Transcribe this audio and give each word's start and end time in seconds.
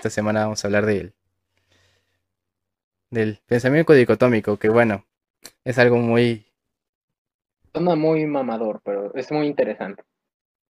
esta 0.00 0.08
semana 0.08 0.44
vamos 0.44 0.64
a 0.64 0.68
hablar 0.68 0.86
del, 0.86 1.12
del 3.10 3.38
pensamiento 3.46 3.92
dicotómico, 3.92 4.56
que 4.56 4.70
bueno, 4.70 5.04
es 5.62 5.78
algo 5.78 5.98
muy... 5.98 6.46
Suena 7.74 7.96
muy 7.96 8.24
mamador, 8.24 8.80
pero 8.82 9.14
es 9.14 9.30
muy 9.30 9.46
interesante. 9.46 10.02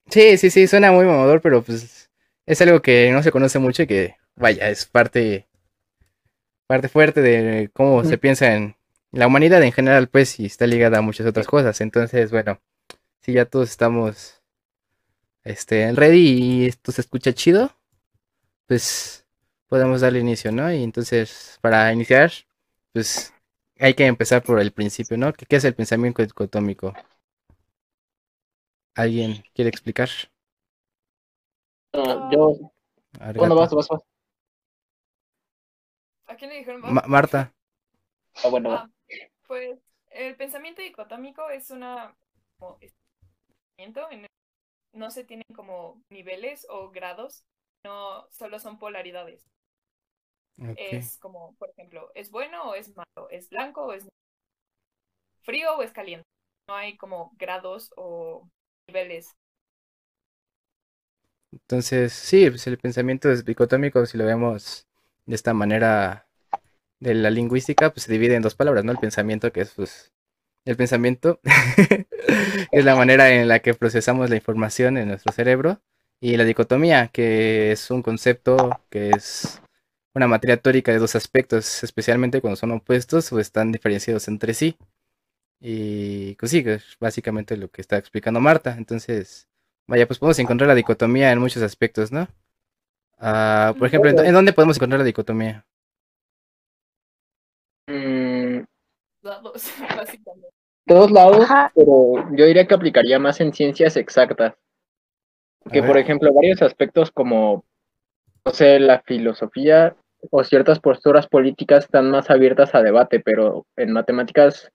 Sí, 0.08 0.38
sí, 0.38 0.50
sí, 0.50 0.66
suena 0.66 0.92
muy 0.92 1.06
mamador, 1.06 1.40
pero 1.40 1.62
pues 1.62 2.10
es 2.48 2.62
algo 2.64 2.82
que 2.82 3.12
no 3.12 3.22
se 3.22 3.32
conoce 3.32 3.60
mucho 3.60 3.84
y 3.84 3.88
que, 3.88 4.16
vaya, 4.36 4.70
es 4.70 4.88
parte, 4.88 5.48
parte 6.66 6.90
fuerte 6.90 7.22
de 7.22 7.70
cómo 7.74 8.04
se 8.04 8.18
piensa 8.18 8.56
en 8.56 8.76
la 9.12 9.28
humanidad 9.28 9.62
en 9.62 9.72
general, 9.72 10.08
pues, 10.08 10.40
y 10.40 10.48
está 10.48 10.66
ligada 10.66 10.98
a 10.98 11.02
muchas 11.02 11.28
otras 11.28 11.46
cosas. 11.46 11.80
Entonces, 11.80 12.32
bueno, 12.32 12.60
si 13.20 13.34
ya 13.34 13.46
todos 13.46 13.70
estamos 13.70 14.42
este, 15.44 15.84
en 15.84 15.96
ready 15.96 16.64
y 16.64 16.66
esto 16.66 16.92
se 16.92 17.02
escucha 17.02 17.34
chido, 17.34 17.72
pues 18.72 19.28
podemos 19.68 20.00
darle 20.00 20.20
inicio, 20.20 20.50
¿no? 20.50 20.72
Y 20.72 20.82
entonces, 20.82 21.60
para 21.62 21.92
iniciar, 21.92 22.32
pues 22.94 23.34
hay 23.78 23.94
que 23.96 24.06
empezar 24.06 24.42
por 24.44 24.62
el 24.62 24.72
principio, 24.72 25.18
¿no? 25.18 25.34
¿Qué, 25.34 25.58
es 25.58 25.66
el 25.66 25.76
pensamiento 25.76 26.22
dicotómico? 26.22 26.94
¿Alguien 28.96 29.44
quiere 29.54 29.70
explicar? 29.70 30.08
yo. 32.32 32.72
Bueno, 33.36 33.56
vas, 33.56 33.74
vas, 33.74 33.90
vas. 33.90 34.02
¿A 36.28 36.38
quién 36.38 36.52
le 36.52 36.60
dijeron? 36.60 36.82
Marta. 37.08 37.54
Ah, 38.42 38.48
bueno. 38.48 38.72
Ah, 38.72 38.90
pues 39.48 39.80
el 40.12 40.38
pensamiento 40.38 40.82
dicotómico 40.82 41.50
es 41.50 41.72
una 41.72 42.16
en 43.78 44.28
no 44.94 45.12
se 45.12 45.26
tienen 45.26 45.46
como 45.54 46.02
niveles 46.10 46.66
o 46.70 46.90
grados, 46.90 47.44
no 47.84 48.28
solo 48.30 48.60
son 48.60 48.78
polaridades. 48.80 49.46
Es 50.78 51.18
como, 51.18 51.56
por 51.56 51.72
ejemplo, 51.72 52.12
¿es 52.14 52.30
bueno 52.30 52.70
o 52.70 52.76
es 52.76 52.96
malo? 52.96 53.30
¿Es 53.32 53.50
blanco 53.50 53.86
o 53.86 53.94
es 53.94 54.08
frío 55.42 55.76
o 55.76 55.82
es 55.82 55.92
caliente? 55.92 56.28
No 56.68 56.76
hay 56.76 56.98
como 56.98 57.32
grados 57.38 57.92
o 57.96 58.48
niveles. 58.88 59.36
Entonces, 61.52 62.14
sí, 62.14 62.50
pues 62.50 62.66
el 62.68 62.78
pensamiento 62.78 63.32
es 63.32 63.44
dicotómico, 63.44 64.06
si 64.06 64.18
lo 64.18 64.26
vemos 64.26 64.88
de 65.26 65.36
esta 65.36 65.54
manera 65.54 66.28
de 67.00 67.16
la 67.16 67.30
lingüística, 67.30 67.92
pues 67.92 68.04
se 68.04 68.12
divide 68.12 68.36
en 68.36 68.44
dos 68.44 68.56
palabras, 68.56 68.86
¿no? 68.86 68.92
El 68.92 69.00
pensamiento, 69.00 69.52
que 69.52 69.62
es 69.62 69.74
pues, 69.74 70.14
el 70.66 70.78
pensamiento 70.78 71.42
es 72.72 72.86
la 72.86 72.96
manera 72.96 73.32
en 73.32 73.48
la 73.48 73.60
que 73.60 73.74
procesamos 73.74 74.30
la 74.30 74.36
información 74.36 74.98
en 74.98 75.10
nuestro 75.10 75.34
cerebro. 75.34 75.82
Y 76.24 76.38
la 76.38 76.44
dicotomía, 76.44 77.08
que 77.08 77.72
es 77.72 77.90
un 77.90 78.04
concepto 78.04 78.80
que 78.92 79.10
es 79.10 79.60
una 80.14 80.28
materia 80.28 80.58
teórica 80.58 80.92
de 80.92 81.00
dos 81.00 81.16
aspectos, 81.16 81.84
especialmente 81.84 82.42
cuando 82.42 82.58
son 82.58 82.72
opuestos 82.72 83.34
o 83.34 83.40
están 83.40 83.72
diferenciados 83.72 84.28
entre 84.28 84.54
sí. 84.54 84.78
Y 85.60 86.36
pues 86.36 86.52
sí, 86.52 86.64
es 86.66 86.96
básicamente 87.00 87.58
lo 87.58 87.70
que 87.70 87.82
está 87.82 87.98
explicando 87.98 88.40
Marta. 88.40 88.76
Entonces, 88.78 89.48
vaya, 89.88 90.06
pues 90.06 90.20
podemos 90.20 90.38
encontrar 90.38 90.68
la 90.68 90.76
dicotomía 90.76 91.32
en 91.32 91.40
muchos 91.40 91.64
aspectos, 91.64 92.12
¿no? 92.12 92.28
Ah, 93.18 93.74
por 93.78 93.88
ejemplo, 93.88 94.12
¿en 94.12 94.34
dónde 94.34 94.54
podemos 94.54 94.78
encontrar 94.78 95.00
la 95.00 95.06
dicotomía? 95.06 95.66
Mm, 97.88 98.64
lados, 99.24 99.72
básicamente. 99.98 100.50
Todos 100.86 101.10
lados, 101.10 101.48
pero 101.74 102.36
yo 102.36 102.46
diría 102.46 102.68
que 102.68 102.76
aplicaría 102.76 103.18
más 103.18 103.40
en 103.42 103.54
ciencias 103.54 103.98
exactas. 103.98 104.54
Que, 105.70 105.84
por 105.84 105.98
ejemplo, 105.98 106.34
varios 106.34 106.62
aspectos 106.62 107.12
como, 107.12 107.66
no 108.46 108.52
sé, 108.52 108.80
la 108.80 109.02
filosofía 109.02 109.96
o 110.30 110.44
ciertas 110.44 110.80
posturas 110.80 111.28
políticas 111.28 111.86
están 111.86 112.10
más 112.10 112.30
abiertas 112.30 112.74
a 112.74 112.82
debate, 112.82 113.20
pero 113.20 113.66
en 113.76 113.92
matemáticas 113.92 114.72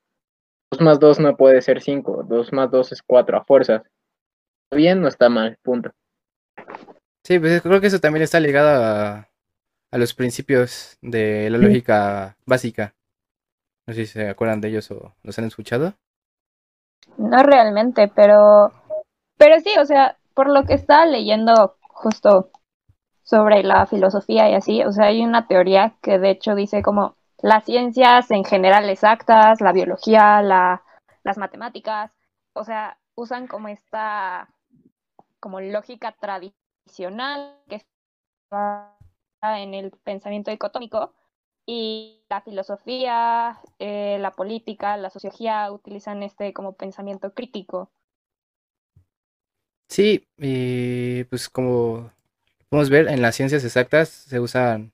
2 0.72 0.80
más 0.80 1.00
2 1.00 1.20
no 1.20 1.36
puede 1.36 1.62
ser 1.62 1.82
5, 1.82 2.25
2 2.28 2.52
más 2.52 2.70
2 2.70 2.92
es 2.92 3.02
4 3.02 3.38
a 3.38 3.44
fuerzas. 3.44 3.82
¿Está 4.64 4.76
bien 4.76 5.00
no 5.00 5.08
está 5.08 5.28
mal? 5.28 5.56
Punto. 5.62 5.91
Sí, 7.25 7.38
pues 7.38 7.62
creo 7.62 7.80
que 7.80 7.88
eso 7.88 8.00
también 8.00 8.22
está 8.22 8.38
ligado 8.38 8.69
a, 8.69 9.28
a 9.91 9.98
los 9.98 10.14
principios 10.14 10.96
de 11.00 11.50
la 11.50 11.58
lógica 11.58 12.36
básica. 12.46 12.94
No 13.86 13.94
sé 13.94 14.06
si 14.06 14.12
se 14.12 14.28
acuerdan 14.28 14.60
de 14.60 14.69
ellos 14.69 14.91
o 14.91 15.14
los 15.22 15.38
han 15.38 15.44
escuchado. 15.44 15.94
No 17.19 17.42
realmente, 17.42 18.10
pero, 18.14 18.72
pero 19.36 19.60
sí, 19.60 19.70
o 19.80 19.84
sea, 19.84 20.16
por 20.36 20.50
lo 20.50 20.64
que 20.64 20.74
estaba 20.74 21.06
leyendo 21.06 21.78
justo 21.88 22.50
sobre 23.24 23.62
la 23.64 23.86
filosofía 23.86 24.50
y 24.50 24.54
así, 24.54 24.84
o 24.84 24.92
sea, 24.92 25.06
hay 25.06 25.24
una 25.24 25.48
teoría 25.48 25.97
que 26.02 26.19
de 26.19 26.30
hecho 26.30 26.54
dice 26.54 26.82
como 26.82 27.16
las 27.38 27.64
ciencias 27.64 28.30
en 28.30 28.44
general 28.44 28.88
exactas, 28.91 29.62
la 29.62 29.72
biología, 29.72 30.42
la, 30.42 30.82
las 31.25 31.38
matemáticas, 31.38 32.12
o 32.52 32.64
sea, 32.64 32.98
usan 33.14 33.46
como 33.46 33.69
esta 33.69 34.50
como 35.41 35.60
lógica 35.60 36.12
tradicional 36.12 37.56
que 37.69 37.76
está 37.76 38.94
en 39.42 39.72
el 39.72 39.91
pensamiento 40.04 40.50
dicotómico 40.50 41.14
y 41.64 42.22
la 42.28 42.42
filosofía, 42.42 43.58
eh, 43.78 44.19
la 44.20 44.32
política, 44.32 44.98
la 44.98 45.08
sociología 45.10 45.72
utilizan 45.72 46.22
este 46.22 46.52
como 46.52 46.75
pensamiento 46.75 47.32
crítico. 47.32 47.91
Sí, 49.88 50.26
y 50.38 51.24
pues 51.24 51.48
como 51.48 52.12
podemos 52.69 52.91
ver 52.91 53.08
en 53.08 53.22
las 53.22 53.36
ciencias 53.36 53.64
exactas 53.64 54.08
se 54.08 54.41
usan 54.41 54.92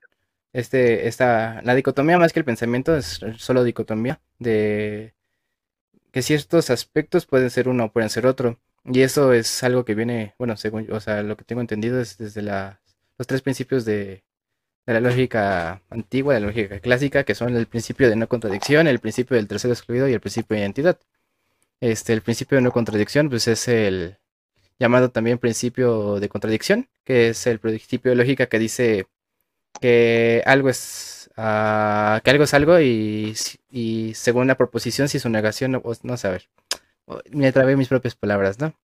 este, 0.52 1.08
esta, 1.08 1.62
la 1.62 1.74
dicotomía 1.74 2.18
más 2.18 2.32
que 2.32 2.40
el 2.40 2.44
pensamiento 2.44 2.96
es 2.96 3.20
solo 3.38 3.64
dicotomía 3.64 4.20
de 4.38 5.14
que 6.12 6.22
ciertos 6.22 6.70
aspectos 6.70 7.26
pueden 7.26 7.50
ser 7.50 7.68
uno 7.68 7.86
o 7.86 7.92
pueden 7.92 8.10
ser 8.10 8.26
otro. 8.26 8.58
Y 8.84 9.02
eso 9.02 9.32
es 9.32 9.62
algo 9.62 9.84
que 9.84 9.94
viene, 9.94 10.34
bueno, 10.38 10.56
según, 10.56 10.90
o 10.92 11.00
sea, 11.00 11.22
lo 11.22 11.36
que 11.36 11.44
tengo 11.44 11.60
entendido 11.62 12.00
es 12.00 12.18
desde 12.18 12.42
los 12.42 13.26
tres 13.26 13.42
principios 13.42 13.84
de 13.84 14.24
de 14.86 14.94
la 14.94 15.00
lógica 15.00 15.82
antigua, 15.90 16.34
de 16.34 16.40
la 16.40 16.46
lógica 16.46 16.80
clásica, 16.80 17.24
que 17.24 17.34
son 17.34 17.56
el 17.56 17.66
principio 17.66 18.08
de 18.08 18.16
no 18.16 18.28
contradicción, 18.28 18.86
el 18.86 18.98
principio 18.98 19.36
del 19.36 19.48
tercero 19.48 19.72
excluido 19.74 20.08
y 20.08 20.12
el 20.12 20.20
principio 20.20 20.56
de 20.56 20.62
identidad. 20.62 20.98
Este, 21.80 22.12
el 22.12 22.22
principio 22.22 22.56
de 22.56 22.62
no 22.62 22.72
contradicción, 22.72 23.28
pues 23.28 23.48
es 23.48 23.68
el 23.68 24.18
llamado 24.78 25.10
también 25.10 25.38
principio 25.38 26.20
de 26.20 26.28
contradicción, 26.28 26.88
que 27.04 27.28
es 27.30 27.46
el 27.46 27.58
principio 27.58 28.10
de 28.10 28.16
lógica 28.16 28.46
que 28.46 28.58
dice 28.58 29.06
que 29.80 30.42
algo 30.46 30.68
es 30.68 31.30
uh, 31.36 32.20
que 32.22 32.30
algo 32.30 32.44
es 32.44 32.54
algo 32.54 32.80
y, 32.80 33.34
según 34.14 34.46
la 34.48 34.56
proposición 34.56 35.08
si 35.08 35.18
su 35.18 35.28
negación 35.28 35.72
no, 35.72 35.82
no 36.02 36.16
sé, 36.16 36.28
a 36.28 36.30
ver, 36.30 36.48
me 37.30 37.52
trabé 37.52 37.76
mis 37.76 37.88
propias 37.88 38.14
palabras, 38.14 38.58
¿no? 38.60 38.74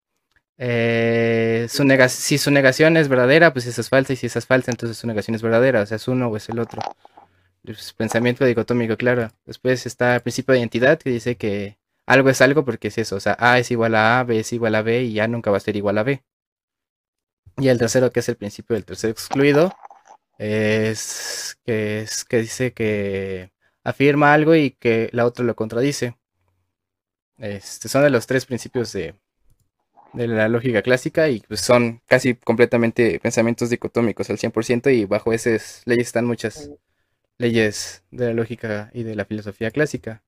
Eh, 0.60 1.68
su 1.70 1.84
si 2.08 2.38
su 2.38 2.50
negación 2.50 2.96
es 2.96 3.08
verdadera, 3.08 3.52
pues 3.52 3.66
esa 3.66 3.80
es 3.80 3.88
falsa, 3.88 4.12
y 4.12 4.16
si 4.16 4.26
esa 4.26 4.40
es 4.40 4.46
falsa, 4.46 4.70
entonces 4.70 4.98
su 4.98 5.06
negación 5.06 5.34
es 5.36 5.42
verdadera, 5.42 5.82
o 5.82 5.86
sea, 5.86 5.96
es 5.96 6.08
uno 6.08 6.28
o 6.28 6.36
es 6.36 6.48
el 6.48 6.58
otro. 6.58 6.82
pensamiento 7.96 8.44
dicotómico, 8.44 8.96
claro. 8.96 9.30
Después 9.46 9.86
está 9.86 10.16
el 10.16 10.22
principio 10.22 10.52
de 10.52 10.60
identidad 10.60 10.98
que 10.98 11.10
dice 11.10 11.36
que 11.36 11.78
algo 12.08 12.30
es 12.30 12.40
algo 12.40 12.64
porque 12.64 12.88
es 12.88 12.98
eso, 12.98 13.16
o 13.16 13.20
sea, 13.20 13.36
A 13.38 13.58
es 13.58 13.70
igual 13.70 13.94
a 13.94 14.20
A, 14.20 14.24
B 14.24 14.40
es 14.40 14.52
igual 14.52 14.74
a 14.74 14.82
B 14.82 15.04
y 15.04 15.20
A 15.20 15.28
nunca 15.28 15.50
va 15.50 15.58
a 15.58 15.60
ser 15.60 15.76
igual 15.76 15.98
a 15.98 16.02
B. 16.02 16.22
Y 17.58 17.68
el 17.68 17.78
tercero, 17.78 18.12
que 18.12 18.20
es 18.20 18.28
el 18.28 18.36
principio 18.36 18.74
del 18.74 18.84
tercer 18.84 19.10
excluido, 19.10 19.74
es 20.38 21.58
que, 21.64 22.00
es 22.02 22.24
que 22.24 22.38
dice 22.38 22.72
que 22.72 23.52
afirma 23.84 24.32
algo 24.34 24.54
y 24.54 24.72
que 24.72 25.10
la 25.12 25.26
otra 25.26 25.44
lo 25.44 25.56
contradice. 25.56 26.16
Este, 27.38 27.88
son 27.88 28.02
de 28.02 28.10
los 28.10 28.26
tres 28.26 28.46
principios 28.46 28.92
de, 28.92 29.14
de 30.12 30.28
la 30.28 30.48
lógica 30.48 30.82
clásica 30.82 31.28
y 31.28 31.40
pues 31.40 31.60
son 31.60 32.02
casi 32.06 32.34
completamente 32.34 33.20
pensamientos 33.20 33.70
dicotómicos 33.70 34.30
al 34.30 34.38
100% 34.38 34.90
y 34.90 35.04
bajo 35.04 35.32
esas 35.32 35.82
leyes 35.84 36.08
están 36.08 36.26
muchas 36.26 36.70
leyes 37.38 38.04
de 38.10 38.26
la 38.26 38.34
lógica 38.34 38.90
y 38.94 39.04
de 39.04 39.14
la 39.16 39.24
filosofía 39.24 39.70
clásica. 39.70 40.22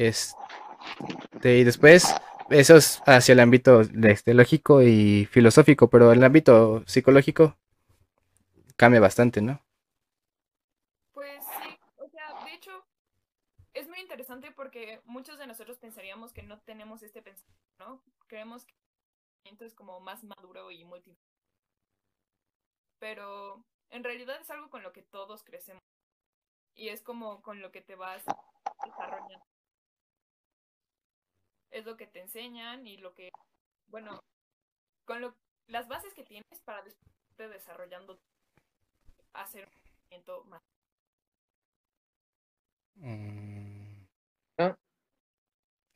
Este, 0.00 1.58
y 1.58 1.64
después, 1.64 2.14
eso 2.48 2.76
es 2.76 3.02
hacia 3.04 3.34
el 3.34 3.40
ámbito 3.40 3.82
este, 3.82 4.32
lógico 4.32 4.82
y 4.82 5.26
filosófico, 5.26 5.90
pero 5.90 6.10
el 6.12 6.24
ámbito 6.24 6.82
psicológico 6.86 7.58
cambia 8.76 9.00
bastante, 9.00 9.42
¿no? 9.42 9.60
interesante 14.10 14.50
porque 14.50 15.00
muchos 15.04 15.38
de 15.38 15.46
nosotros 15.46 15.78
pensaríamos 15.78 16.32
que 16.32 16.42
no 16.42 16.58
tenemos 16.62 17.02
este 17.02 17.22
pensamiento, 17.22 17.60
¿no? 17.78 18.02
Creemos 18.26 18.64
que 18.64 18.72
el 18.72 18.80
pensamiento 19.42 19.64
es 19.64 19.74
como 19.74 20.00
más 20.00 20.24
maduro 20.24 20.70
y 20.70 20.84
multi. 20.84 21.16
Pero 22.98 23.64
en 23.90 24.02
realidad 24.02 24.40
es 24.40 24.50
algo 24.50 24.68
con 24.68 24.82
lo 24.82 24.92
que 24.92 25.02
todos 25.02 25.44
crecemos. 25.44 25.80
Y 26.74 26.88
es 26.88 27.02
como 27.02 27.40
con 27.42 27.60
lo 27.60 27.70
que 27.70 27.82
te 27.82 27.94
vas 27.94 28.24
desarrollando. 28.84 29.49
Es 31.70 31.84
lo 31.84 31.96
que 31.96 32.06
te 32.06 32.20
enseñan 32.20 32.86
y 32.86 32.96
lo 32.96 33.14
que, 33.14 33.30
bueno, 33.88 34.20
con 35.04 35.20
lo, 35.20 35.36
las 35.66 35.88
bases 35.88 36.12
que 36.14 36.24
tienes 36.24 36.46
para 36.64 36.84
irte 36.86 37.48
desarrollando 37.48 38.18
hacer 39.32 39.66
un 39.66 39.82
movimiento 39.92 40.44
más. 40.44 40.62
Mm. 42.96 44.06
Ah. 44.58 44.76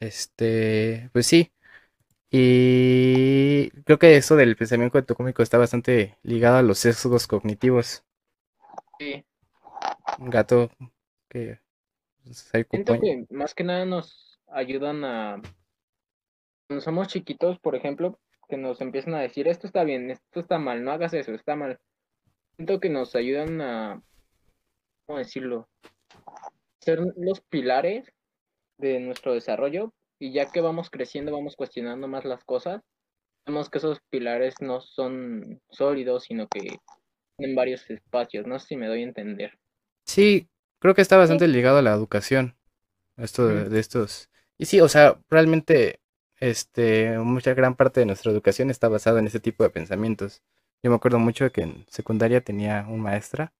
Este, 0.00 1.10
pues 1.12 1.26
sí. 1.26 1.52
Y 2.30 3.70
creo 3.82 3.98
que 3.98 4.16
eso 4.16 4.36
del 4.36 4.56
pensamiento 4.56 5.14
cómico 5.14 5.42
está 5.42 5.58
bastante 5.58 6.18
ligado 6.22 6.58
a 6.58 6.62
los 6.62 6.78
sesgos 6.78 7.26
cognitivos. 7.26 8.04
Sí. 8.98 9.24
Un 10.18 10.30
gato 10.30 10.70
que 11.28 11.60
Siento 12.32 12.98
que 12.98 13.26
más 13.30 13.54
que 13.54 13.64
nada 13.64 13.84
nos 13.84 14.40
ayudan 14.48 15.04
a 15.04 15.42
cuando 16.66 16.82
somos 16.82 17.08
chiquitos, 17.08 17.58
por 17.58 17.74
ejemplo, 17.74 18.18
que 18.48 18.56
nos 18.56 18.80
empiezan 18.80 19.14
a 19.14 19.20
decir 19.20 19.48
esto 19.48 19.66
está 19.66 19.84
bien, 19.84 20.10
esto 20.10 20.40
está 20.40 20.58
mal, 20.58 20.84
no 20.84 20.92
hagas 20.92 21.14
eso, 21.14 21.32
está 21.32 21.56
mal. 21.56 21.78
Siento 22.56 22.80
que 22.80 22.88
nos 22.88 23.14
ayudan 23.14 23.60
a 23.60 24.02
¿cómo 25.06 25.18
decirlo? 25.18 25.68
ser 26.84 27.00
los 27.16 27.40
pilares 27.40 28.12
de 28.78 29.00
nuestro 29.00 29.32
desarrollo 29.32 29.92
y 30.18 30.32
ya 30.32 30.50
que 30.50 30.60
vamos 30.60 30.90
creciendo, 30.90 31.32
vamos 31.32 31.56
cuestionando 31.56 32.06
más 32.06 32.24
las 32.24 32.44
cosas, 32.44 32.82
vemos 33.46 33.70
que 33.70 33.78
esos 33.78 34.00
pilares 34.10 34.54
no 34.60 34.80
son 34.80 35.60
sólidos, 35.70 36.24
sino 36.24 36.46
que 36.46 36.78
en 37.38 37.54
varios 37.54 37.88
espacios, 37.90 38.46
no 38.46 38.58
sé 38.58 38.68
si 38.68 38.76
me 38.76 38.86
doy 38.86 39.00
a 39.00 39.06
entender. 39.06 39.58
Sí, 40.06 40.48
creo 40.78 40.94
que 40.94 41.02
está 41.02 41.16
bastante 41.16 41.48
ligado 41.48 41.78
a 41.78 41.82
la 41.82 41.92
educación, 41.92 42.56
esto 43.16 43.48
de, 43.48 43.78
estos. 43.80 44.30
Y 44.56 44.66
sí, 44.66 44.80
o 44.80 44.88
sea, 44.88 45.18
realmente, 45.28 46.00
este, 46.50 47.18
mucha 47.18 47.54
gran 47.54 47.74
parte 47.74 48.00
de 48.00 48.06
nuestra 48.06 48.30
educación 48.30 48.70
está 48.70 48.88
basada 48.88 49.18
en 49.18 49.26
ese 49.26 49.40
tipo 49.40 49.64
de 49.64 49.70
pensamientos. 49.70 50.42
Yo 50.82 50.90
me 50.90 50.96
acuerdo 50.96 51.18
mucho 51.18 51.44
de 51.44 51.50
que 51.52 51.62
en 51.62 51.86
secundaria 51.88 52.42
tenía 52.42 52.86
un 52.88 53.00
maestra 53.00 53.54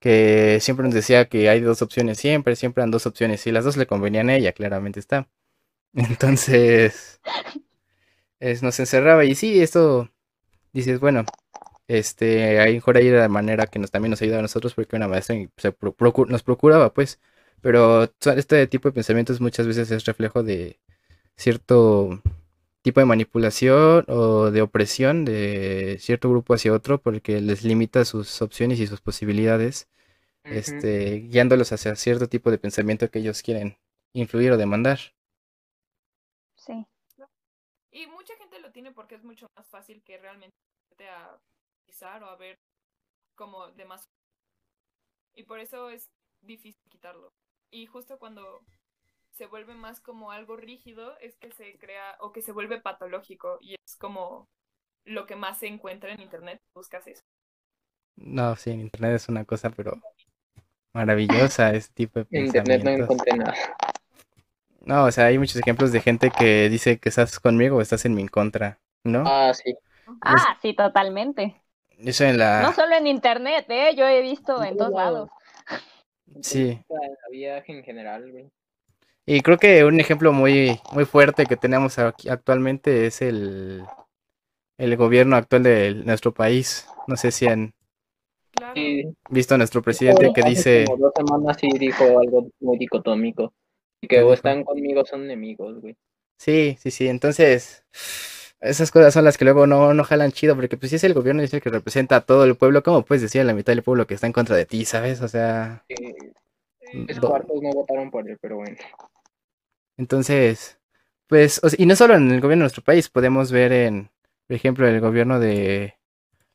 que 0.00 0.58
siempre 0.60 0.84
nos 0.86 0.94
decía 0.94 1.28
que 1.28 1.48
hay 1.50 1.60
dos 1.60 1.82
opciones 1.82 2.18
siempre, 2.18 2.56
siempre 2.56 2.82
han 2.82 2.90
dos 2.90 3.06
opciones, 3.06 3.46
y 3.46 3.52
las 3.52 3.64
dos 3.64 3.76
le 3.76 3.86
convenían 3.86 4.30
a 4.30 4.36
ella, 4.36 4.52
claramente 4.52 5.00
está. 5.00 5.28
Entonces, 5.94 7.20
es, 8.40 8.62
nos 8.62 8.78
encerraba 8.80 9.24
y 9.24 9.34
sí, 9.34 9.62
esto 9.62 10.10
dices, 10.72 11.00
bueno, 11.00 11.24
este, 11.88 12.60
ahí 12.60 12.74
mejor 12.74 12.96
ahí 12.98 13.08
de 13.08 13.18
la 13.18 13.28
manera 13.28 13.66
que 13.66 13.78
nos, 13.78 13.90
también 13.90 14.10
nos 14.10 14.22
ayuda 14.22 14.40
a 14.40 14.42
nosotros 14.42 14.74
porque 14.74 14.96
una 14.96 15.08
maestra 15.08 15.36
nos 16.28 16.42
procuraba, 16.42 16.94
pues, 16.94 17.20
pero 17.62 18.04
este 18.36 18.66
tipo 18.68 18.88
de 18.88 18.94
pensamientos 18.94 19.40
muchas 19.40 19.66
veces 19.66 19.90
es 19.90 20.04
reflejo 20.06 20.42
de 20.42 20.80
cierto 21.40 22.22
tipo 22.82 23.00
de 23.00 23.06
manipulación 23.06 24.04
o 24.08 24.50
de 24.50 24.62
opresión 24.62 25.24
de 25.24 25.96
cierto 25.98 26.28
grupo 26.28 26.54
hacia 26.54 26.72
otro 26.72 27.00
porque 27.00 27.40
les 27.40 27.64
limita 27.64 28.04
sus 28.04 28.42
opciones 28.42 28.78
y 28.78 28.86
sus 28.86 29.00
posibilidades, 29.00 29.88
este, 30.44 31.20
guiándolos 31.20 31.72
hacia 31.72 31.96
cierto 31.96 32.28
tipo 32.28 32.50
de 32.50 32.58
pensamiento 32.58 33.10
que 33.10 33.20
ellos 33.20 33.42
quieren 33.42 33.78
influir 34.12 34.52
o 34.52 34.58
demandar. 34.58 34.98
Sí. 36.56 36.86
Y 37.90 38.06
mucha 38.06 38.36
gente 38.36 38.60
lo 38.60 38.70
tiene 38.70 38.92
porque 38.92 39.14
es 39.14 39.24
mucho 39.24 39.46
más 39.56 39.66
fácil 39.68 40.02
que 40.02 40.18
realmente 40.18 40.54
a 41.08 41.38
pisar 41.86 42.22
o 42.22 42.28
a 42.28 42.36
ver 42.36 42.58
como 43.34 43.68
demás. 43.72 44.04
Y 45.34 45.44
por 45.44 45.58
eso 45.58 45.88
es 45.88 46.10
difícil 46.42 46.82
quitarlo. 46.90 47.32
Y 47.70 47.86
justo 47.86 48.18
cuando 48.18 48.60
se 49.32 49.46
vuelve 49.46 49.74
más 49.74 50.00
como 50.00 50.32
algo 50.32 50.56
rígido 50.56 51.16
es 51.18 51.36
que 51.36 51.50
se 51.52 51.78
crea 51.78 52.16
o 52.20 52.32
que 52.32 52.42
se 52.42 52.52
vuelve 52.52 52.80
patológico 52.80 53.58
y 53.60 53.74
es 53.74 53.96
como 53.96 54.48
lo 55.04 55.26
que 55.26 55.36
más 55.36 55.58
se 55.58 55.66
encuentra 55.66 56.12
en 56.12 56.20
internet, 56.20 56.60
buscas 56.74 57.06
eso. 57.06 57.22
No, 58.16 58.54
sí, 58.56 58.70
en 58.70 58.80
internet 58.80 59.14
es 59.14 59.28
una 59.28 59.44
cosa, 59.44 59.70
pero 59.70 59.98
maravillosa 60.92 61.70
este 61.74 61.94
tipo 61.94 62.20
de 62.20 62.26
En 62.30 62.46
internet 62.46 62.82
no 62.84 62.90
encontré 62.90 63.36
nada. 63.36 63.54
No, 64.80 65.04
o 65.04 65.10
sea, 65.10 65.26
hay 65.26 65.38
muchos 65.38 65.56
ejemplos 65.56 65.92
de 65.92 66.00
gente 66.00 66.30
que 66.30 66.68
dice 66.68 66.98
que 66.98 67.10
estás 67.10 67.38
conmigo 67.38 67.76
o 67.76 67.80
estás 67.80 68.04
en 68.04 68.14
mi 68.14 68.26
contra, 68.28 68.78
¿no? 69.04 69.24
Ah, 69.26 69.52
sí. 69.54 69.76
Ah, 70.22 70.58
sí, 70.60 70.74
totalmente. 70.74 71.62
Eso 71.98 72.24
en 72.24 72.38
la... 72.38 72.62
No 72.62 72.72
solo 72.72 72.96
en 72.96 73.06
internet, 73.06 73.66
¿eh? 73.68 73.94
Yo 73.94 74.06
he 74.06 74.22
visto 74.22 74.62
en 74.64 74.76
todos 74.76 74.92
lados. 74.92 75.30
Sí. 76.40 76.80
La 76.88 77.28
vida 77.30 77.62
en 77.66 77.84
general, 77.84 78.30
güey. 78.30 78.50
Y 79.32 79.42
creo 79.42 79.58
que 79.58 79.84
un 79.84 80.00
ejemplo 80.00 80.32
muy, 80.32 80.80
muy 80.90 81.04
fuerte 81.04 81.46
que 81.46 81.56
tenemos 81.56 82.00
aquí 82.00 82.28
actualmente 82.28 83.06
es 83.06 83.22
el, 83.22 83.84
el 84.76 84.96
gobierno 84.96 85.36
actual 85.36 85.62
de 85.62 85.94
nuestro 85.94 86.34
país. 86.34 86.88
No 87.06 87.16
sé 87.16 87.30
si 87.30 87.46
han 87.46 87.72
visto 89.30 89.54
a 89.54 89.58
nuestro 89.58 89.82
presidente 89.82 90.32
que 90.34 90.42
dice... 90.42 90.84
Como 90.88 91.04
dos 91.04 91.12
semanas 91.14 91.58
sí 91.60 91.68
dijo 91.78 92.18
algo 92.18 92.48
muy 92.58 92.76
dicotómico. 92.76 93.54
Que 94.00 94.20
o 94.20 94.32
están 94.32 94.64
conmigo 94.64 95.04
son 95.04 95.22
enemigos, 95.22 95.80
güey. 95.80 95.96
Sí, 96.36 96.76
sí, 96.80 96.90
sí. 96.90 97.06
Entonces, 97.06 97.84
esas 98.60 98.90
cosas 98.90 99.14
son 99.14 99.24
las 99.24 99.38
que 99.38 99.44
luego 99.44 99.64
no, 99.68 99.94
no 99.94 100.02
jalan 100.02 100.32
chido, 100.32 100.56
porque 100.56 100.76
pues 100.76 100.90
si 100.90 100.96
es 100.96 101.04
el 101.04 101.14
gobierno 101.14 101.40
es 101.44 101.54
el 101.54 101.60
que 101.60 101.70
representa 101.70 102.16
a 102.16 102.20
todo 102.22 102.42
el 102.42 102.56
pueblo, 102.56 102.82
¿cómo 102.82 103.04
puedes 103.04 103.22
decir 103.22 103.42
a 103.42 103.44
la 103.44 103.54
mitad 103.54 103.72
del 103.74 103.84
pueblo 103.84 104.08
que 104.08 104.14
está 104.14 104.26
en 104.26 104.32
contra 104.32 104.56
de 104.56 104.66
ti, 104.66 104.84
sabes? 104.84 105.20
O 105.20 105.28
sea... 105.28 105.84
Es 107.06 107.20
cuartos 107.20 107.62
no 107.62 107.70
votaron 107.70 108.10
por 108.10 108.28
él, 108.28 108.36
pero 108.40 108.56
bueno. 108.56 108.76
Entonces, 110.00 110.78
pues, 111.26 111.60
y 111.76 111.84
no 111.84 111.94
solo 111.94 112.14
en 112.14 112.30
el 112.30 112.40
gobierno 112.40 112.62
de 112.62 112.64
nuestro 112.64 112.82
país, 112.82 113.10
podemos 113.10 113.52
ver 113.52 113.70
en, 113.70 114.10
por 114.46 114.56
ejemplo, 114.56 114.88
el 114.88 114.98
gobierno 114.98 115.38
de 115.38 115.98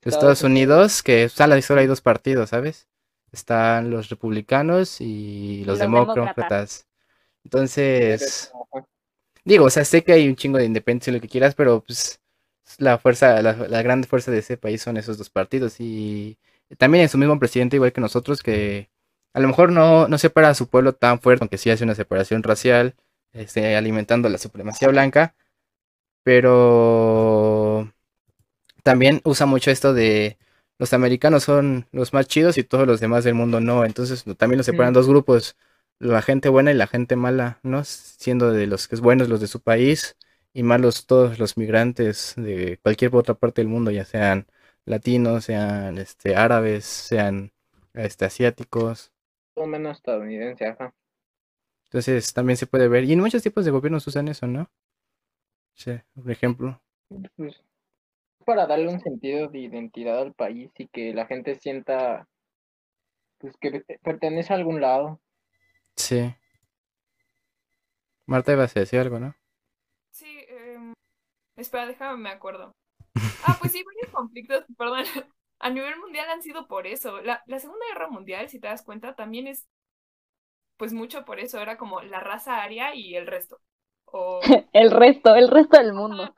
Estados, 0.01 0.41
Unidos, 0.41 1.03
que 1.03 1.29
solo 1.29 1.53
hay 1.53 1.85
dos 1.85 2.01
partidos, 2.01 2.49
¿sabes? 2.49 2.87
Están 3.31 3.91
los 3.91 4.09
republicanos 4.09 4.99
y 4.99 5.63
los, 5.63 5.77
demócratas. 5.77 6.87
Entonces, 7.43 8.51
digo, 9.43 9.65
o 9.65 9.69
sea, 9.69 9.85
sé 9.85 10.03
que 10.03 10.13
hay 10.13 10.27
un 10.27 10.35
chingo 10.35 10.57
de 10.57 10.65
independencia 10.65 11.11
y 11.11 11.13
lo 11.13 11.21
que 11.21 11.29
quieras, 11.29 11.53
pero 11.53 11.81
pues 11.81 12.19
la 12.79 12.97
fuerza, 12.97 13.43
la, 13.43 13.53
la 13.53 13.83
gran 13.83 14.03
fuerza 14.05 14.31
de 14.31 14.39
ese 14.39 14.57
país 14.57 14.81
son 14.81 14.97
esos 14.97 15.19
dos 15.19 15.29
partidos 15.29 15.79
y 15.79 16.39
también 16.79 17.03
en 17.03 17.09
su 17.09 17.19
mismo 17.19 17.37
presidente, 17.37 17.75
igual 17.75 17.93
que 17.93 18.01
nosotros, 18.01 18.41
que 18.41 18.89
a 19.33 19.39
lo 19.39 19.47
mejor 19.47 19.71
no, 19.71 20.07
no 20.07 20.17
separa 20.17 20.49
a 20.49 20.55
su 20.55 20.67
pueblo 20.67 20.93
tan 20.93 21.19
fuerte, 21.19 21.43
aunque 21.43 21.59
sí 21.59 21.69
hace 21.69 21.83
una 21.83 21.93
separación 21.93 22.41
racial, 22.41 22.95
este, 23.35 23.75
alimentando 23.75 24.29
la 24.29 24.39
supremacía 24.39 24.87
blanca, 24.89 25.35
pero 26.23 27.91
también 28.83 29.21
usa 29.23 29.45
mucho 29.45 29.71
esto 29.71 29.93
de 29.93 30.37
los 30.77 30.93
americanos 30.93 31.43
son 31.43 31.87
los 31.91 32.13
más 32.13 32.27
chidos 32.27 32.57
y 32.57 32.63
todos 32.63 32.87
los 32.87 32.99
demás 32.99 33.23
del 33.23 33.35
mundo 33.35 33.61
no, 33.61 33.85
entonces 33.85 34.25
también 34.37 34.57
los 34.57 34.65
separan 34.65 34.93
dos 34.93 35.07
grupos, 35.07 35.57
la 35.99 36.21
gente 36.21 36.49
buena 36.49 36.71
y 36.71 36.75
la 36.75 36.87
gente 36.87 37.15
mala, 37.15 37.59
¿no? 37.63 37.83
Siendo 37.85 38.51
de 38.51 38.67
los 38.67 38.87
que 38.87 38.95
es 38.95 39.01
buenos 39.01 39.29
los 39.29 39.41
de 39.41 39.47
su 39.47 39.61
país 39.61 40.17
y 40.53 40.63
malos 40.63 41.07
todos 41.07 41.39
los 41.39 41.57
migrantes 41.57 42.33
de 42.37 42.79
cualquier 42.83 43.15
otra 43.15 43.35
parte 43.35 43.61
del 43.61 43.69
mundo, 43.69 43.91
ya 43.91 44.05
sean 44.05 44.47
latinos, 44.85 45.45
sean 45.45 45.97
este 45.97 46.35
árabes, 46.35 46.85
sean 46.85 47.53
este 47.93 48.25
asiáticos 48.25 49.11
o 49.55 49.65
menos 49.65 49.97
estadounidense, 49.97 50.65
ajá. 50.67 50.93
Entonces 51.85 52.33
también 52.33 52.57
se 52.57 52.67
puede 52.67 52.87
ver. 52.87 53.03
Y 53.05 53.13
en 53.13 53.19
muchos 53.19 53.43
tipos 53.43 53.65
de 53.65 53.71
gobiernos 53.71 54.07
usan 54.07 54.27
eso, 54.27 54.47
¿no? 54.47 54.69
Sí, 55.73 55.91
por 56.13 56.31
ejemplo. 56.31 56.81
Pues, 57.35 57.63
para 58.45 58.67
darle 58.67 58.89
un 58.89 58.99
sentido 58.99 59.47
de 59.47 59.59
identidad 59.59 60.19
al 60.19 60.33
país 60.33 60.71
y 60.77 60.87
que 60.87 61.13
la 61.13 61.25
gente 61.25 61.55
sienta 61.55 62.27
pues 63.37 63.57
que 63.57 63.83
pertenece 64.01 64.53
a 64.53 64.55
algún 64.55 64.81
lado. 64.81 65.19
Sí. 65.95 66.33
Marta 68.25 68.53
iba 68.53 68.63
a 68.63 68.67
decir 68.67 68.99
algo, 68.99 69.19
¿no? 69.19 69.35
Sí, 70.11 70.25
eh, 70.47 70.93
espera, 71.57 71.85
déjame 71.85 72.17
me 72.17 72.29
acuerdo. 72.29 72.71
Ah, 73.43 73.57
pues 73.59 73.71
sí, 73.71 73.83
varios 73.83 74.11
conflictos, 74.11 74.65
perdón, 74.77 75.03
a 75.59 75.69
nivel 75.69 75.99
mundial 75.99 76.29
han 76.29 76.41
sido 76.41 76.67
por 76.67 76.87
eso. 76.87 77.21
La, 77.21 77.43
la 77.45 77.59
Segunda 77.59 77.85
Guerra 77.93 78.09
Mundial, 78.09 78.49
si 78.49 78.59
te 78.59 78.67
das 78.67 78.83
cuenta, 78.83 79.15
también 79.15 79.47
es, 79.47 79.67
pues 80.77 80.93
mucho 80.93 81.25
por 81.25 81.39
eso, 81.39 81.59
era 81.59 81.77
como 81.77 82.01
la 82.01 82.19
raza 82.19 82.61
aria 82.61 82.93
y 82.95 83.15
el 83.15 83.27
resto. 83.27 83.59
O... 84.05 84.39
el 84.73 84.91
resto, 84.91 85.35
el 85.35 85.49
resto 85.49 85.77
del 85.77 85.93
mundo. 85.93 86.33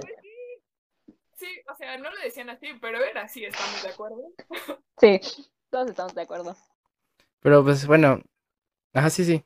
Pues 0.00 0.14
sí. 1.34 1.46
o 1.70 1.74
sea, 1.74 1.98
no 1.98 2.10
lo 2.10 2.20
decían 2.20 2.50
así, 2.50 2.68
pero 2.80 3.02
era 3.02 3.22
así, 3.22 3.44
estamos 3.44 3.82
de 3.82 3.88
acuerdo. 3.90 4.22
sí, 5.00 5.20
todos 5.70 5.90
estamos 5.90 6.14
de 6.14 6.22
acuerdo. 6.22 6.56
Pero 7.40 7.64
pues 7.64 7.86
bueno, 7.86 8.20
ajá, 8.92 9.10
sí, 9.10 9.24
sí. 9.24 9.44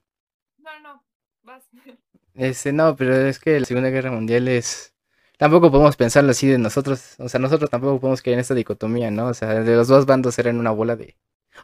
No, 0.58 0.80
no, 0.80 1.04
vas. 1.42 1.68
Este, 2.38 2.70
no, 2.70 2.94
pero 2.96 3.14
es 3.14 3.38
que 3.38 3.58
la 3.58 3.64
Segunda 3.64 3.88
Guerra 3.88 4.10
Mundial 4.10 4.46
es 4.48 4.94
tampoco 5.38 5.70
podemos 5.70 5.96
pensarlo 5.96 6.30
así 6.30 6.46
de 6.46 6.58
nosotros, 6.58 7.16
o 7.18 7.28
sea, 7.28 7.40
nosotros 7.40 7.70
tampoco 7.70 8.00
podemos 8.00 8.22
caer 8.22 8.34
en 8.34 8.40
esta 8.40 8.54
dicotomía, 8.54 9.10
¿no? 9.10 9.28
O 9.28 9.34
sea, 9.34 9.48
de 9.54 9.76
los 9.76 9.88
dos 9.88 10.06
bandos 10.06 10.38
eran 10.38 10.58
una 10.58 10.70
bola 10.70 10.96
de... 10.96 11.16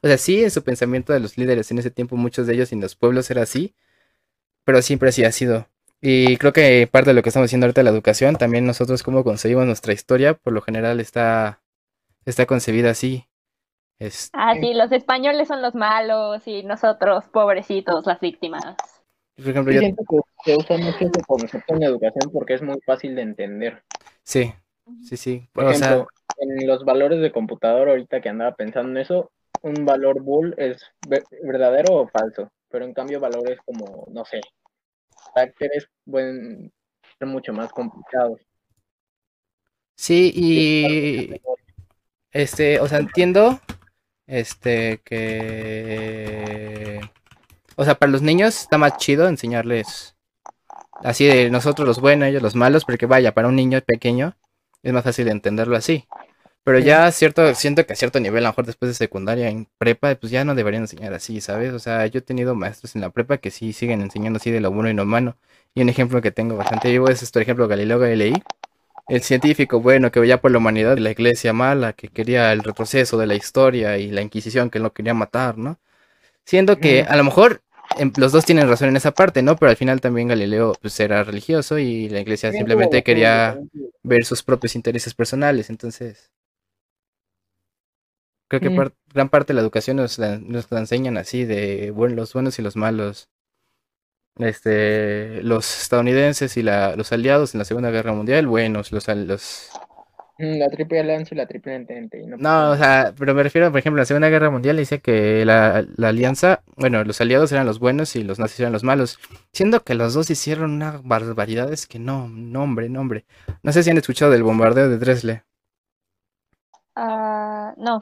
O 0.02 0.06
sea, 0.08 0.18
sí, 0.18 0.42
en 0.42 0.50
su 0.50 0.62
pensamiento 0.62 1.12
de 1.12 1.20
los 1.20 1.36
líderes 1.36 1.70
en 1.70 1.78
ese 1.78 1.90
tiempo, 1.90 2.16
muchos 2.16 2.46
de 2.46 2.54
ellos 2.54 2.72
en 2.72 2.80
los 2.80 2.96
pueblos 2.96 3.30
era 3.30 3.42
así, 3.42 3.74
pero 4.64 4.82
siempre 4.82 5.10
así 5.10 5.24
ha 5.24 5.32
sido. 5.32 5.68
Y 6.00 6.36
creo 6.38 6.52
que 6.52 6.88
parte 6.90 7.10
de 7.10 7.14
lo 7.14 7.22
que 7.22 7.28
estamos 7.28 7.46
haciendo 7.46 7.66
ahorita 7.66 7.80
de 7.80 7.84
la 7.84 7.90
educación, 7.90 8.36
también 8.36 8.66
nosotros 8.66 9.02
cómo 9.02 9.24
conseguimos 9.24 9.66
nuestra 9.66 9.92
historia, 9.92 10.34
por 10.34 10.52
lo 10.52 10.62
general 10.62 11.00
está 11.00 11.60
está 12.26 12.46
concebida 12.46 12.90
así. 12.90 13.26
Ah, 14.32 14.54
sí, 14.60 14.74
los 14.74 14.90
españoles 14.90 15.46
son 15.46 15.62
los 15.62 15.76
malos 15.76 16.42
y 16.46 16.64
nosotros, 16.64 17.24
pobrecitos, 17.32 18.04
las 18.04 18.18
víctimas. 18.18 18.64
Por 19.36 19.48
ejemplo, 19.48 19.72
yo... 19.72 19.80
Siento 19.80 20.02
que 20.08 20.16
se 20.44 20.56
usa 20.56 20.76
mucho 20.76 20.98
ese 20.98 21.22
concepto 21.26 21.74
en 21.76 21.84
educación 21.84 22.32
porque 22.32 22.54
es 22.54 22.62
muy 22.62 22.80
fácil 22.84 23.14
de 23.14 23.22
entender. 23.22 23.84
Sí, 24.24 24.52
sí, 25.02 25.16
sí. 25.16 25.48
Por 25.52 25.70
ejemplo, 25.70 26.08
en 26.38 26.66
los 26.66 26.84
valores 26.84 27.20
de 27.20 27.30
computador, 27.30 27.88
ahorita 27.88 28.20
que 28.20 28.28
andaba 28.28 28.56
pensando 28.56 28.90
en 28.90 28.98
eso, 28.98 29.30
un 29.62 29.84
valor 29.84 30.20
bull 30.20 30.54
es 30.56 30.82
verdadero 31.42 31.94
o 31.94 32.08
falso, 32.08 32.50
pero 32.68 32.84
en 32.84 32.94
cambio 32.94 33.20
valores 33.20 33.58
como, 33.64 34.06
no 34.10 34.24
sé, 34.24 34.40
caracteres 35.34 35.88
pueden 36.04 36.72
ser 37.18 37.28
mucho 37.28 37.52
más 37.52 37.72
complicados. 37.72 38.40
Sí, 39.94 40.32
y 40.34 41.40
este, 42.30 42.80
o 42.80 42.88
sea, 42.88 42.98
entiendo 42.98 43.60
este 44.26 45.00
que 45.04 47.00
o 47.76 47.84
sea, 47.84 47.94
para 47.94 48.12
los 48.12 48.22
niños 48.22 48.60
está 48.60 48.78
más 48.78 48.96
chido 48.96 49.28
enseñarles 49.28 50.16
así 51.02 51.26
de 51.26 51.50
nosotros 51.50 51.86
los 51.86 52.00
buenos, 52.00 52.28
ellos 52.28 52.42
los 52.42 52.54
malos, 52.54 52.84
porque 52.84 53.06
vaya, 53.06 53.32
para 53.32 53.48
un 53.48 53.56
niño 53.56 53.80
pequeño 53.80 54.36
es 54.82 54.92
más 54.92 55.04
fácil 55.04 55.28
entenderlo 55.28 55.76
así. 55.76 56.06
Pero 56.64 56.78
ya 56.78 57.10
cierto, 57.10 57.54
siento 57.56 57.84
que 57.86 57.92
a 57.92 57.96
cierto 57.96 58.20
nivel, 58.20 58.44
a 58.44 58.48
lo 58.48 58.52
mejor 58.52 58.66
después 58.66 58.88
de 58.90 58.94
secundaria, 58.94 59.48
en 59.48 59.66
prepa, 59.78 60.14
pues 60.14 60.30
ya 60.30 60.44
no 60.44 60.54
deberían 60.54 60.84
enseñar 60.84 61.12
así, 61.12 61.40
¿sabes? 61.40 61.72
O 61.72 61.80
sea, 61.80 62.06
yo 62.06 62.18
he 62.18 62.22
tenido 62.22 62.54
maestros 62.54 62.94
en 62.94 63.00
la 63.00 63.10
prepa 63.10 63.38
que 63.38 63.50
sí 63.50 63.72
siguen 63.72 64.00
enseñando 64.00 64.36
así 64.36 64.50
de 64.52 64.60
lo 64.60 64.70
bueno 64.70 64.88
y 64.88 64.94
lo 64.94 65.04
malo. 65.04 65.36
Y 65.74 65.82
un 65.82 65.88
ejemplo 65.88 66.22
que 66.22 66.30
tengo 66.30 66.56
bastante 66.56 66.90
vivo 66.90 67.08
es 67.08 67.22
este 67.22 67.40
ejemplo 67.42 67.66
Galileo 67.66 67.98
Galilei, 67.98 68.34
el 69.08 69.22
científico 69.22 69.80
bueno 69.80 70.12
que 70.12 70.20
veía 70.20 70.40
por 70.40 70.50
la 70.52 70.58
humanidad, 70.58 70.98
la 70.98 71.10
iglesia 71.10 71.52
mala, 71.52 71.92
que 71.94 72.08
quería 72.08 72.52
el 72.52 72.62
retroceso 72.62 73.18
de 73.18 73.26
la 73.26 73.34
historia 73.34 73.98
y 73.98 74.10
la 74.10 74.22
Inquisición 74.22 74.70
que 74.70 74.78
lo 74.78 74.92
quería 74.92 75.14
matar, 75.14 75.58
¿no? 75.58 75.78
Siendo 76.44 76.78
que 76.78 77.02
a 77.02 77.16
lo 77.16 77.24
mejor 77.24 77.62
em, 77.98 78.12
los 78.16 78.32
dos 78.32 78.44
tienen 78.44 78.68
razón 78.68 78.88
en 78.90 78.96
esa 78.96 79.12
parte, 79.12 79.42
¿no? 79.42 79.56
Pero 79.56 79.70
al 79.70 79.76
final 79.76 80.00
también 80.00 80.28
Galileo 80.28 80.74
pues, 80.80 80.98
era 81.00 81.24
religioso 81.24 81.78
y 81.78 82.08
la 82.08 82.20
iglesia 82.20 82.52
simplemente 82.52 83.02
quería 83.02 83.58
ver 84.02 84.24
sus 84.24 84.42
propios 84.42 84.76
intereses 84.76 85.14
personales, 85.14 85.70
entonces... 85.70 86.30
Creo 88.52 88.60
que 88.60 88.68
mm. 88.68 88.92
gran 89.14 89.30
parte 89.30 89.54
de 89.54 89.54
la 89.54 89.62
educación 89.62 89.96
nos 89.96 90.18
la, 90.18 90.34
enseñan 90.72 91.16
así, 91.16 91.46
de 91.46 91.90
bueno, 91.90 92.16
los 92.16 92.34
buenos 92.34 92.58
y 92.58 92.62
los 92.62 92.76
malos. 92.76 93.30
Este, 94.36 95.42
los 95.42 95.82
estadounidenses 95.84 96.58
y 96.58 96.62
la, 96.62 96.94
los 96.94 97.12
aliados 97.12 97.54
en 97.54 97.60
la 97.60 97.64
Segunda 97.64 97.90
Guerra 97.90 98.12
Mundial, 98.12 98.46
buenos, 98.46 98.92
los, 98.92 99.08
los... 99.08 99.70
Mm, 100.38 100.58
la 100.58 100.68
triple 100.68 101.00
alianza 101.00 101.34
y 101.34 101.38
la 101.38 101.46
triple 101.46 101.76
entente. 101.76 102.22
No, 102.26 102.72
o 102.72 102.76
sea, 102.76 103.14
pero 103.18 103.32
me 103.34 103.42
refiero, 103.42 103.70
por 103.70 103.78
ejemplo, 103.78 104.00
a 104.00 104.02
la 104.02 104.06
Segunda 104.06 104.28
Guerra 104.28 104.50
Mundial 104.50 104.76
dice 104.76 105.00
que 105.00 105.46
la, 105.46 105.86
la, 105.96 106.08
alianza, 106.08 106.62
bueno, 106.76 107.04
los 107.04 107.22
aliados 107.22 107.52
eran 107.52 107.64
los 107.64 107.78
buenos 107.78 108.14
y 108.16 108.22
los 108.22 108.38
nazis 108.38 108.60
eran 108.60 108.74
los 108.74 108.84
malos, 108.84 109.18
siendo 109.54 109.82
que 109.82 109.94
los 109.94 110.12
dos 110.12 110.28
hicieron 110.28 110.72
unas 110.72 111.02
barbaridades 111.02 111.86
que 111.86 111.98
no, 111.98 112.28
nombre, 112.28 112.90
nombre. 112.90 113.24
No 113.62 113.72
sé 113.72 113.82
si 113.82 113.88
han 113.88 113.96
escuchado 113.96 114.30
del 114.30 114.42
bombardeo 114.42 114.90
de 114.90 114.98
Dresle. 114.98 115.44
Ah, 116.94 117.72
no. 117.78 117.98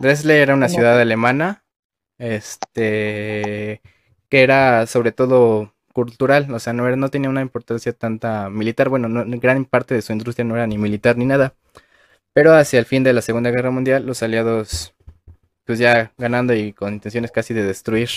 Dresle 0.00 0.42
era 0.42 0.54
una 0.54 0.68
ciudad 0.68 1.00
alemana, 1.00 1.64
este, 2.18 3.80
que 4.28 4.42
era 4.42 4.86
sobre 4.86 5.12
todo 5.12 5.74
cultural, 5.92 6.52
o 6.52 6.58
sea, 6.60 6.72
no, 6.72 6.86
era, 6.86 6.96
no 6.96 7.08
tenía 7.08 7.30
una 7.30 7.40
importancia 7.40 7.92
tanta 7.92 8.50
militar, 8.50 8.88
bueno, 8.88 9.08
gran 9.40 9.64
parte 9.64 9.94
de 9.94 10.02
su 10.02 10.12
industria 10.12 10.44
no 10.44 10.54
era 10.54 10.66
ni 10.66 10.78
militar 10.78 11.16
ni 11.16 11.24
nada, 11.24 11.54
pero 12.32 12.54
hacia 12.54 12.78
el 12.78 12.86
fin 12.86 13.02
de 13.02 13.12
la 13.12 13.22
Segunda 13.22 13.50
Guerra 13.50 13.70
Mundial, 13.70 14.06
los 14.06 14.22
aliados, 14.22 14.94
pues 15.64 15.78
ya 15.78 16.12
ganando 16.16 16.54
y 16.54 16.72
con 16.72 16.94
intenciones 16.94 17.32
casi 17.32 17.54
de 17.54 17.64
destruir, 17.64 18.08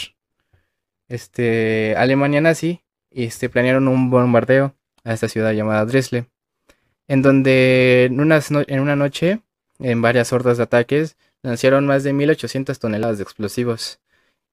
este, 1.08 1.96
Alemania 1.98 2.42
nazi, 2.42 2.84
y 3.10 3.26
este, 3.26 3.50
planearon 3.50 3.88
un 3.88 4.10
bombardeo 4.10 4.76
a 5.04 5.14
esta 5.14 5.28
ciudad 5.28 5.52
llamada 5.54 5.86
Dresle, 5.86 6.28
en 7.08 7.22
donde 7.24 8.06
en 8.06 8.20
en 8.22 8.80
una 8.80 8.96
noche, 8.96 9.42
en 9.80 10.02
varias 10.02 10.32
hordas 10.32 10.58
de 10.58 10.64
ataques, 10.64 11.18
lanzaron 11.44 11.86
más 11.86 12.04
de 12.04 12.14
1800 12.14 12.80
toneladas 12.80 13.18
de 13.18 13.24
explosivos. 13.24 14.00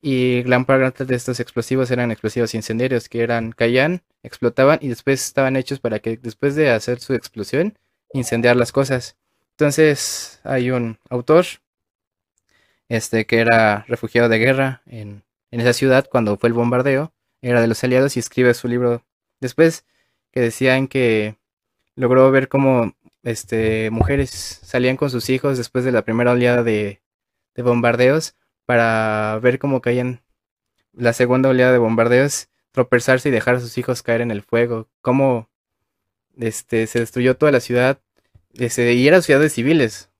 Y 0.01 0.43
gran 0.43 0.65
parte 0.65 1.05
de 1.05 1.15
estos 1.17 1.41
explosivos 1.41 1.91
eran 1.91 2.11
explosivos 2.13 2.55
incendiarios 2.55 3.09
que 3.09 3.23
eran 3.23 3.53
caían, 3.53 4.03
explotaban 4.23 4.79
y 4.81 4.89
después 4.89 5.25
estaban 5.25 5.57
hechos 5.57 5.81
para 5.81 5.99
que 5.99 6.17
después 6.17 6.55
de 6.55 6.71
hacer 6.71 7.01
su 7.01 7.15
explosión 7.15 7.77
incendiar 8.13 8.57
las 8.57 8.73
cosas. 8.73 9.17
Entonces 9.53 10.41
hay 10.45 10.71
un 10.71 10.99
autor 11.11 11.47
este 12.89 13.27
que 13.27 13.39
era 13.39 13.85
refugiado 13.89 14.29
de 14.29 14.39
guerra 14.39 14.83
en, 14.87 15.25
en 15.51 15.61
esa 15.61 15.73
ciudad 15.73 16.07
cuando 16.11 16.37
fue 16.39 16.49
el 16.49 16.55
bombardeo, 16.55 17.13
era 17.43 17.61
de 17.61 17.67
los 17.67 17.83
aliados 17.85 18.17
y 18.17 18.21
escribe 18.21 18.55
su 18.55 18.69
libro 18.69 19.05
después 19.41 19.85
que 20.33 20.41
decían 20.41 20.89
que 20.89 21.37
logró 21.97 22.31
ver 22.31 22.49
cómo 22.49 22.95
este, 23.23 23.91
mujeres 23.91 24.31
salían 24.31 24.97
con 24.97 25.11
sus 25.11 25.29
hijos 25.31 25.59
después 25.59 25.85
de 25.85 25.93
la 25.93 26.03
primera 26.03 26.33
oleada 26.33 26.63
de, 26.63 27.03
bombardeos 27.57 28.37
para 28.67 29.41
ver 29.43 29.59
cómo 29.59 29.81
caían 29.81 30.23
la 30.93 31.13
segunda 31.13 31.49
oleada 31.49 31.73
de 31.73 31.79
bombardeos, 31.79 32.49
tropezarse 32.71 33.29
y 33.29 33.33
dejar 33.33 33.57
a 33.57 33.61
sus 33.61 33.77
hijos 33.79 34.03
caer 34.03 34.21
en 34.21 34.31
el 34.31 34.43
fuego, 34.43 34.89
cómo 35.01 35.51
este, 36.37 36.87
se 36.87 37.01
destruyó 37.01 37.37
toda 37.37 37.51
la 37.51 37.61
ciudad 37.61 38.01
este, 38.55 38.93
y 38.95 39.09
eran 39.09 39.23
ciudades 39.23 39.55
civiles. 39.55 40.11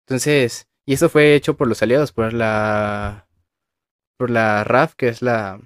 Entonces, 0.00 0.68
y 0.86 0.94
eso 0.94 1.08
fue 1.08 1.34
hecho 1.34 1.56
por 1.56 1.68
los 1.68 1.82
aliados, 1.82 2.12
por 2.12 2.32
la 2.32 3.26
por 4.16 4.30
la 4.30 4.64
RAF, 4.64 4.94
que 4.94 5.08
es 5.08 5.22
la 5.22 5.60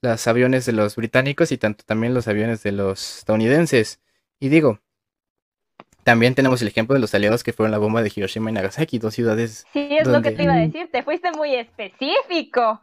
los 0.00 0.26
aviones 0.26 0.66
de 0.66 0.72
los 0.72 0.96
británicos 0.96 1.52
y 1.52 1.58
tanto 1.58 1.84
también 1.84 2.14
los 2.14 2.28
aviones 2.28 2.62
de 2.62 2.72
los 2.72 3.18
estadounidenses. 3.18 4.00
Y 4.40 4.48
digo, 4.48 4.80
también 6.08 6.34
tenemos 6.34 6.62
el 6.62 6.68
ejemplo 6.68 6.94
de 6.94 7.00
los 7.00 7.14
aliados 7.14 7.44
que 7.44 7.52
fueron 7.52 7.70
la 7.70 7.76
bomba 7.76 8.02
de 8.02 8.10
Hiroshima 8.16 8.48
y 8.48 8.54
Nagasaki, 8.54 8.98
dos 8.98 9.12
ciudades. 9.12 9.66
Sí, 9.74 9.88
es 9.90 10.08
lo 10.08 10.22
que 10.22 10.30
te 10.30 10.44
iba 10.44 10.54
a 10.54 10.56
decir, 10.56 10.88
te 10.90 11.02
fuiste 11.02 11.30
muy 11.32 11.54
específico. 11.54 12.80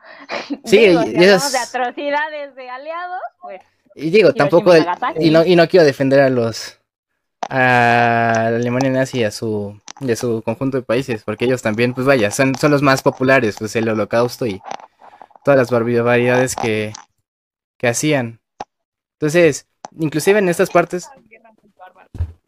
Sí, 0.64 0.90
digo, 0.90 1.02
de 1.02 1.34
atrocidades 1.34 2.54
de 2.54 2.70
aliados, 2.70 3.20
pues. 3.42 3.62
Y 3.96 4.12
digo, 4.12 4.32
tampoco, 4.32 4.74
y, 5.20 5.32
no, 5.32 5.44
y 5.44 5.56
no 5.56 5.68
quiero 5.68 5.88
defender 5.88 6.20
a 6.20 6.30
los, 6.30 6.80
a 7.50 8.46
Alemania 8.46 8.92
nazi 8.92 9.22
y 9.22 9.24
a 9.24 9.32
su, 9.32 9.82
de 10.02 10.16
su 10.16 10.44
conjunto 10.44 10.78
de 10.78 10.84
países, 10.84 11.24
porque 11.24 11.46
ellos 11.46 11.64
también, 11.64 11.96
pues 11.96 12.06
vaya, 12.06 12.30
son, 12.30 12.54
son 12.54 12.70
los 12.70 12.84
más 12.84 13.02
populares, 13.02 13.56
pues 13.58 13.76
el 13.76 13.90
holocausto 13.90 14.46
y 14.46 14.62
todas 15.44 15.58
las 15.58 15.72
barbaridades 15.72 16.56
que, 16.56 16.94
que 17.80 17.88
hacían. 17.88 18.40
Entonces, 19.14 19.68
inclusive 19.98 20.38
en 20.38 20.48
estas 20.48 20.70
partes... 20.70 21.10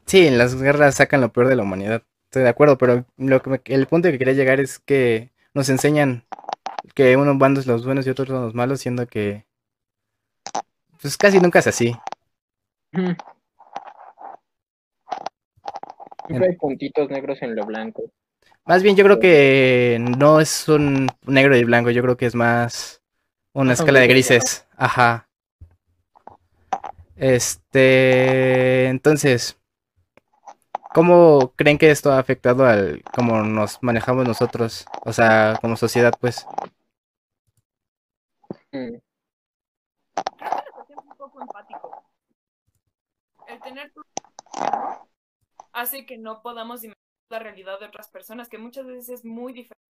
Sí, 0.08 0.26
en 0.26 0.38
las 0.38 0.56
guerras 0.56 0.96
sacan 0.96 1.20
lo 1.20 1.34
peor 1.34 1.50
de 1.50 1.58
la 1.58 1.64
humanidad. 1.64 2.02
Estoy 2.26 2.44
de 2.44 2.50
acuerdo, 2.50 2.78
pero 2.78 3.06
lo 3.18 3.42
que 3.42 3.74
el 3.74 3.88
punto 3.88 4.10
que 4.10 4.18
quería 4.18 4.34
llegar 4.34 4.62
es 4.62 4.80
que 4.80 5.32
nos 5.54 5.68
enseñan 5.68 6.24
que 6.96 7.18
unos 7.18 7.38
bandos 7.38 7.68
los 7.68 7.86
buenos 7.86 8.08
y 8.08 8.10
otros 8.10 8.30
son 8.30 8.42
los 8.42 8.56
malos, 8.56 8.80
siendo 8.80 9.06
que 9.06 9.46
pues 11.02 11.18
casi 11.18 11.40
nunca 11.40 11.60
es 11.60 11.68
así. 11.68 11.94
Siempre 16.28 16.50
hay 16.50 16.56
puntitos 16.56 17.10
negros 17.10 17.42
en 17.42 17.56
lo 17.56 17.66
blanco. 17.66 18.04
Más 18.66 18.84
bien 18.84 18.96
yo 18.96 19.04
creo 19.04 19.20
que 19.20 19.98
no 20.18 20.40
es 20.40 20.70
un 20.70 21.08
negro 21.26 21.56
y 21.58 21.64
blanco, 21.66 21.90
yo 21.92 22.02
creo 22.02 22.16
que 22.18 22.26
es 22.26 22.36
más 22.36 23.02
una 23.54 23.74
escala 23.74 24.00
de 24.00 24.08
grises. 24.08 24.66
Ajá. 24.78 25.28
Este, 27.16 28.88
entonces, 28.88 29.57
¿Cómo 30.98 31.54
creen 31.56 31.78
que 31.78 31.92
esto 31.92 32.12
ha 32.12 32.18
afectado 32.18 32.66
al 32.66 33.04
cómo 33.16 33.44
nos 33.44 33.84
manejamos 33.84 34.28
nosotros? 34.28 34.88
O 35.06 35.14
sea, 35.14 35.56
como 35.62 35.78
sociedad, 35.78 36.12
pues. 36.20 36.48
Mm. 38.72 38.96
un 38.96 39.02
poco 41.20 41.40
empático. 41.40 42.04
El 43.48 43.60
tener 43.60 43.94
hace 45.72 46.08
que 46.08 46.18
no 46.18 46.42
podamos 46.42 46.84
imaginar 46.84 46.98
la 47.30 47.38
realidad 47.38 47.80
de 47.80 47.86
otras 47.86 48.10
personas, 48.10 48.50
que 48.50 48.58
muchas 48.58 48.88
veces 48.88 49.10
es 49.10 49.24
muy 49.24 49.54
diferente. 49.54 49.86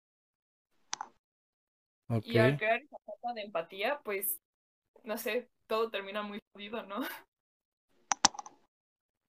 Y 2.23 2.39
al 2.39 2.57
crear 2.57 2.81
esa 2.81 2.97
falta 3.05 3.33
de 3.35 3.43
empatía, 3.43 4.01
pues, 4.03 4.39
no 5.03 5.19
sé, 5.19 5.51
todo 5.67 5.91
termina 5.91 6.23
muy 6.23 6.39
jodido, 6.51 6.81
¿no? 6.81 7.01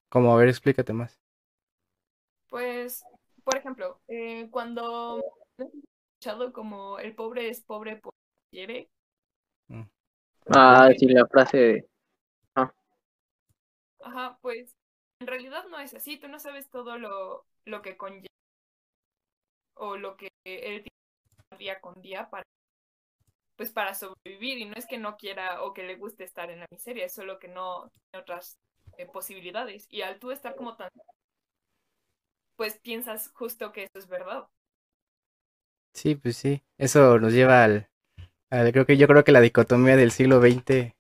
Como, 0.09 0.33
a 0.33 0.39
ver, 0.39 0.49
explícate 0.49 0.95
más. 0.95 1.26
Pues, 2.49 3.05
por 3.45 3.57
ejemplo, 3.57 4.01
eh, 4.09 4.49
cuando 4.51 5.23
he 5.59 5.65
escuchado 5.65 6.53
como 6.53 6.99
el 6.99 7.15
pobre 7.15 7.49
es 7.49 7.61
pobre 7.61 7.97
porque 7.97 8.19
quiere. 8.51 8.91
Mm. 9.69 9.83
Ah, 10.49 10.91
sí, 10.97 11.07
la 11.09 11.27
frase 11.27 11.57
de... 11.59 11.89
Ah. 12.55 12.73
Ajá, 14.03 14.39
pues 14.41 14.75
en 15.21 15.27
realidad 15.27 15.65
no 15.71 15.79
es 15.79 15.95
así, 15.95 16.19
tú 16.19 16.29
no 16.29 16.39
sabes 16.39 16.69
todo 16.71 16.99
lo, 16.99 17.47
lo 17.65 17.83
que 17.83 17.97
conlleva 17.97 18.27
o 19.75 19.97
lo 19.97 20.17
que 20.17 20.29
él 20.45 20.83
tiene 20.83 21.59
día 21.59 21.81
con 21.81 22.01
día 22.01 22.29
para 22.31 22.43
pues 23.57 23.71
para 23.71 23.95
sobrevivir 23.95 24.59
y 24.59 24.67
no 24.67 24.75
es 24.77 24.87
que 24.87 24.99
no 24.99 25.17
quiera 25.17 25.63
o 25.63 25.73
que 25.73 25.83
le 25.83 25.97
guste 25.97 26.25
estar 26.25 26.51
en 26.51 26.61
la 26.61 26.67
miseria, 26.71 27.07
es 27.07 27.15
solo 27.15 27.39
que 27.39 27.49
no 27.49 27.89
tiene 27.89 28.23
otras 28.23 28.59
eh, 28.99 29.07
posibilidades 29.07 29.87
y 29.91 30.03
al 30.03 30.19
tú 30.19 30.31
estar 30.31 30.55
como 30.57 30.77
tan 30.77 30.91
pues 32.57 32.79
piensas 32.79 33.31
justo 33.35 33.73
que 33.73 33.85
eso 33.85 33.99
es 33.99 34.09
verdad. 34.09 34.47
Sí, 35.93 36.15
pues 36.15 36.37
sí, 36.37 36.63
eso 36.79 37.19
nos 37.19 37.33
lleva 37.33 37.65
al, 37.65 37.89
creo 38.51 38.87
que 38.87 38.97
yo 38.97 39.07
creo 39.07 39.25
que 39.25 39.33
la 39.33 39.41
dicotomía 39.41 39.97
del 39.97 40.11
siglo 40.11 40.41
XX 40.41 40.95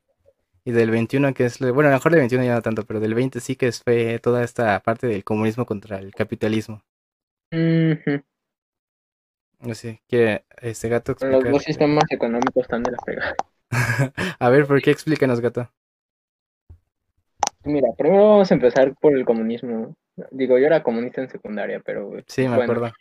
y 0.64 0.72
del 0.72 0.90
XXI, 0.90 1.34
que 1.34 1.44
es, 1.44 1.58
bueno, 1.58 1.88
a 1.88 1.92
lo 1.92 1.96
mejor 1.98 2.12
del 2.12 2.28
XXI 2.28 2.44
ya 2.44 2.54
no 2.54 2.62
tanto, 2.62 2.84
pero 2.84 2.98
del 2.98 3.14
XX 3.14 3.42
sí 3.42 3.56
que 3.56 3.70
fue 3.72 4.18
toda 4.18 4.42
esta 4.42 4.80
parte 4.80 5.06
del 5.06 5.22
comunismo 5.22 5.66
contra 5.66 5.98
el 5.98 6.12
capitalismo. 6.12 6.82
No 9.60 9.74
sé, 9.74 10.02
quiere 10.08 10.44
este 10.60 10.88
gato 10.88 11.16
Los 11.20 11.44
dos 11.44 11.62
sistemas 11.62 12.04
económicos 12.10 12.62
están 12.62 12.82
de 12.82 12.92
la 12.92 12.98
pega. 12.98 13.34
a 14.38 14.50
ver, 14.50 14.66
¿por 14.66 14.82
qué 14.82 14.90
explícanos, 14.90 15.40
gato? 15.40 15.70
Mira, 17.64 17.88
primero 17.96 18.28
vamos 18.28 18.50
a 18.50 18.54
empezar 18.54 18.94
por 19.00 19.16
el 19.16 19.24
comunismo. 19.24 19.94
Digo, 20.30 20.58
yo 20.58 20.66
era 20.66 20.82
comunista 20.82 21.20
en 21.20 21.28
secundaria, 21.28 21.80
pero... 21.84 22.12
Sí, 22.26 22.48
me 22.48 22.54
acuerdo. 22.54 22.92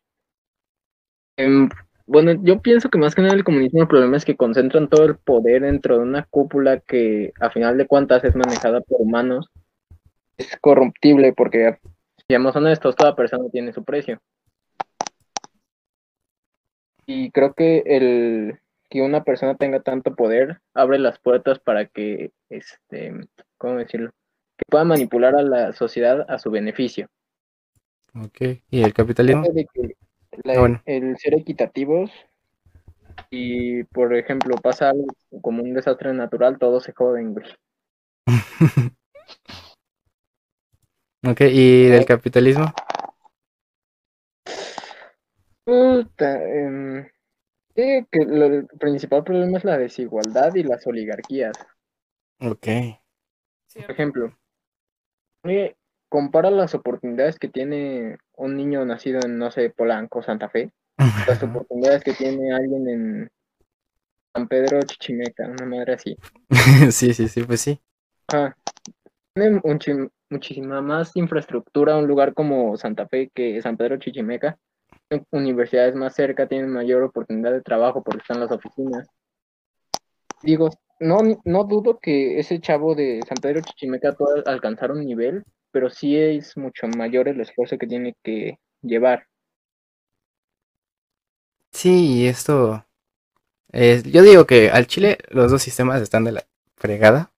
Em, 1.37 1.69
bueno, 2.07 2.33
yo 2.43 2.61
pienso 2.61 2.89
que 2.89 2.97
más 2.97 3.15
que 3.15 3.21
nada 3.21 3.33
el 3.33 3.43
comunismo 3.43 3.81
el 3.81 3.87
problema 3.87 4.17
es 4.17 4.25
que 4.25 4.37
concentran 4.37 4.89
todo 4.89 5.05
el 5.05 5.17
poder 5.17 5.63
dentro 5.63 5.97
de 5.97 6.03
una 6.03 6.23
cúpula 6.23 6.79
que 6.79 7.33
a 7.39 7.49
final 7.49 7.77
de 7.77 7.87
cuentas 7.87 8.23
es 8.23 8.35
manejada 8.35 8.81
por 8.81 9.01
humanos. 9.01 9.49
Es 10.37 10.57
corruptible 10.59 11.33
porque, 11.33 11.79
seamos 12.27 12.55
honestos, 12.55 12.95
toda 12.95 13.15
persona 13.15 13.49
tiene 13.51 13.73
su 13.73 13.83
precio. 13.83 14.21
Y 17.05 17.31
creo 17.31 17.53
que 17.53 17.83
el 17.85 18.59
que 18.89 19.01
una 19.01 19.23
persona 19.23 19.55
tenga 19.55 19.81
tanto 19.81 20.15
poder 20.15 20.61
abre 20.73 20.99
las 20.99 21.19
puertas 21.19 21.59
para 21.59 21.85
que, 21.85 22.31
este, 22.49 23.13
¿cómo 23.57 23.75
decirlo? 23.75 24.11
Que 24.57 24.63
pueda 24.69 24.83
manipular 24.83 25.35
a 25.35 25.41
la 25.41 25.73
sociedad 25.73 26.25
a 26.29 26.39
su 26.39 26.49
beneficio. 26.51 27.07
Ok, 28.15 28.41
¿y 28.69 28.81
el 28.81 28.93
capitalismo? 28.93 29.43
Ah, 30.45 30.81
el 30.85 31.17
ser 31.17 31.33
equitativos 31.33 32.11
y, 33.29 33.83
por 33.85 34.15
ejemplo, 34.15 34.55
pasa 34.55 34.89
algo 34.89 35.07
como 35.41 35.63
un 35.63 35.73
desastre 35.73 36.13
natural, 36.13 36.57
todos 36.57 36.83
se 36.83 36.93
joden, 36.93 37.33
güey. 37.33 37.45
ok, 41.27 41.41
¿y 41.41 41.87
del 41.87 42.05
capitalismo? 42.05 42.65
Puta, 45.65 46.41
eh, 46.43 47.11
que 47.75 48.05
el 48.13 48.67
principal 48.79 49.23
problema 49.23 49.57
es 49.57 49.63
la 49.63 49.77
desigualdad 49.77 50.53
y 50.55 50.63
las 50.63 50.85
oligarquías. 50.87 51.57
Ok. 52.39 52.67
Por 53.73 53.91
ejemplo, 53.91 54.37
compara 56.09 56.49
las 56.51 56.73
oportunidades 56.75 57.39
que 57.39 57.47
tiene 57.47 58.17
un 58.35 58.55
niño 58.55 58.85
nacido 58.85 59.19
en, 59.25 59.37
no 59.37 59.51
sé, 59.51 59.69
Polanco, 59.69 60.21
Santa 60.21 60.49
Fe, 60.49 60.71
las 61.27 61.41
oportunidades 61.43 62.03
que 62.03 62.13
tiene 62.13 62.53
alguien 62.53 62.87
en 62.87 63.31
San 64.33 64.47
Pedro 64.47 64.81
Chichimeca, 64.83 65.47
una 65.47 65.65
madre 65.65 65.93
así. 65.93 66.17
sí, 66.91 67.13
sí, 67.13 67.27
sí, 67.27 67.43
pues 67.43 67.61
sí. 67.61 67.81
Tiene 69.33 69.61
muchísima 70.29 70.81
más 70.81 71.15
infraestructura 71.15 71.97
un 71.97 72.07
lugar 72.07 72.33
como 72.33 72.77
Santa 72.77 73.07
Fe 73.07 73.29
que 73.33 73.61
San 73.61 73.77
Pedro 73.77 73.97
Chichimeca. 73.97 74.57
Universidades 75.31 75.95
más 75.95 76.15
cerca 76.15 76.47
tienen 76.47 76.71
mayor 76.71 77.03
oportunidad 77.03 77.51
de 77.51 77.61
trabajo 77.61 78.03
porque 78.03 78.21
están 78.21 78.39
las 78.39 78.51
oficinas. 78.51 79.07
Digo, 80.41 80.69
no, 80.99 81.19
no 81.43 81.63
dudo 81.63 81.99
que 81.99 82.39
ese 82.39 82.59
chavo 82.59 82.95
de 82.95 83.21
San 83.27 83.37
Pedro 83.41 83.61
Chichimeca 83.61 84.13
pueda 84.13 84.43
alcanzar 84.45 84.91
un 84.91 85.05
nivel 85.05 85.43
pero 85.75 85.89
sí 85.89 86.15
es 86.15 86.55
mucho 86.55 86.87
mayor 86.87 87.27
el 87.27 87.41
esfuerzo 87.41 87.77
que 87.77 87.85
tiene 87.85 88.15
que 88.23 88.59
llevar. 88.81 89.27
Sí, 91.73 92.25
esto... 92.25 92.85
yo 93.73 94.23
digo 94.23 94.45
que 94.47 94.69
al 94.71 94.87
Chile 94.87 95.17
los 95.27 95.51
dos 95.51 95.61
sistemas 95.61 96.01
están 96.01 96.23
de 96.23 96.31
la 96.31 96.45
fregada. 96.77 97.33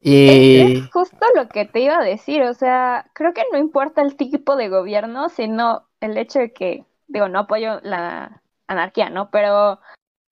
Y... 0.00 0.84
Es, 0.84 0.90
justo 0.92 1.18
lo 1.34 1.48
que 1.48 1.64
te 1.64 1.80
iba 1.80 1.98
a 1.98 2.04
decir, 2.04 2.44
o 2.44 2.54
sea, 2.54 3.10
creo 3.12 3.34
que 3.34 3.42
no 3.50 3.58
importa 3.58 4.02
el 4.02 4.14
tipo 4.14 4.54
de 4.54 4.68
gobierno, 4.68 5.28
sino 5.28 5.88
el 6.00 6.16
hecho 6.16 6.38
de 6.38 6.52
que, 6.52 6.84
digo, 7.08 7.28
no 7.28 7.40
apoyo 7.40 7.80
la 7.82 8.40
anarquía, 8.68 9.10
¿no? 9.10 9.32
Pero, 9.32 9.80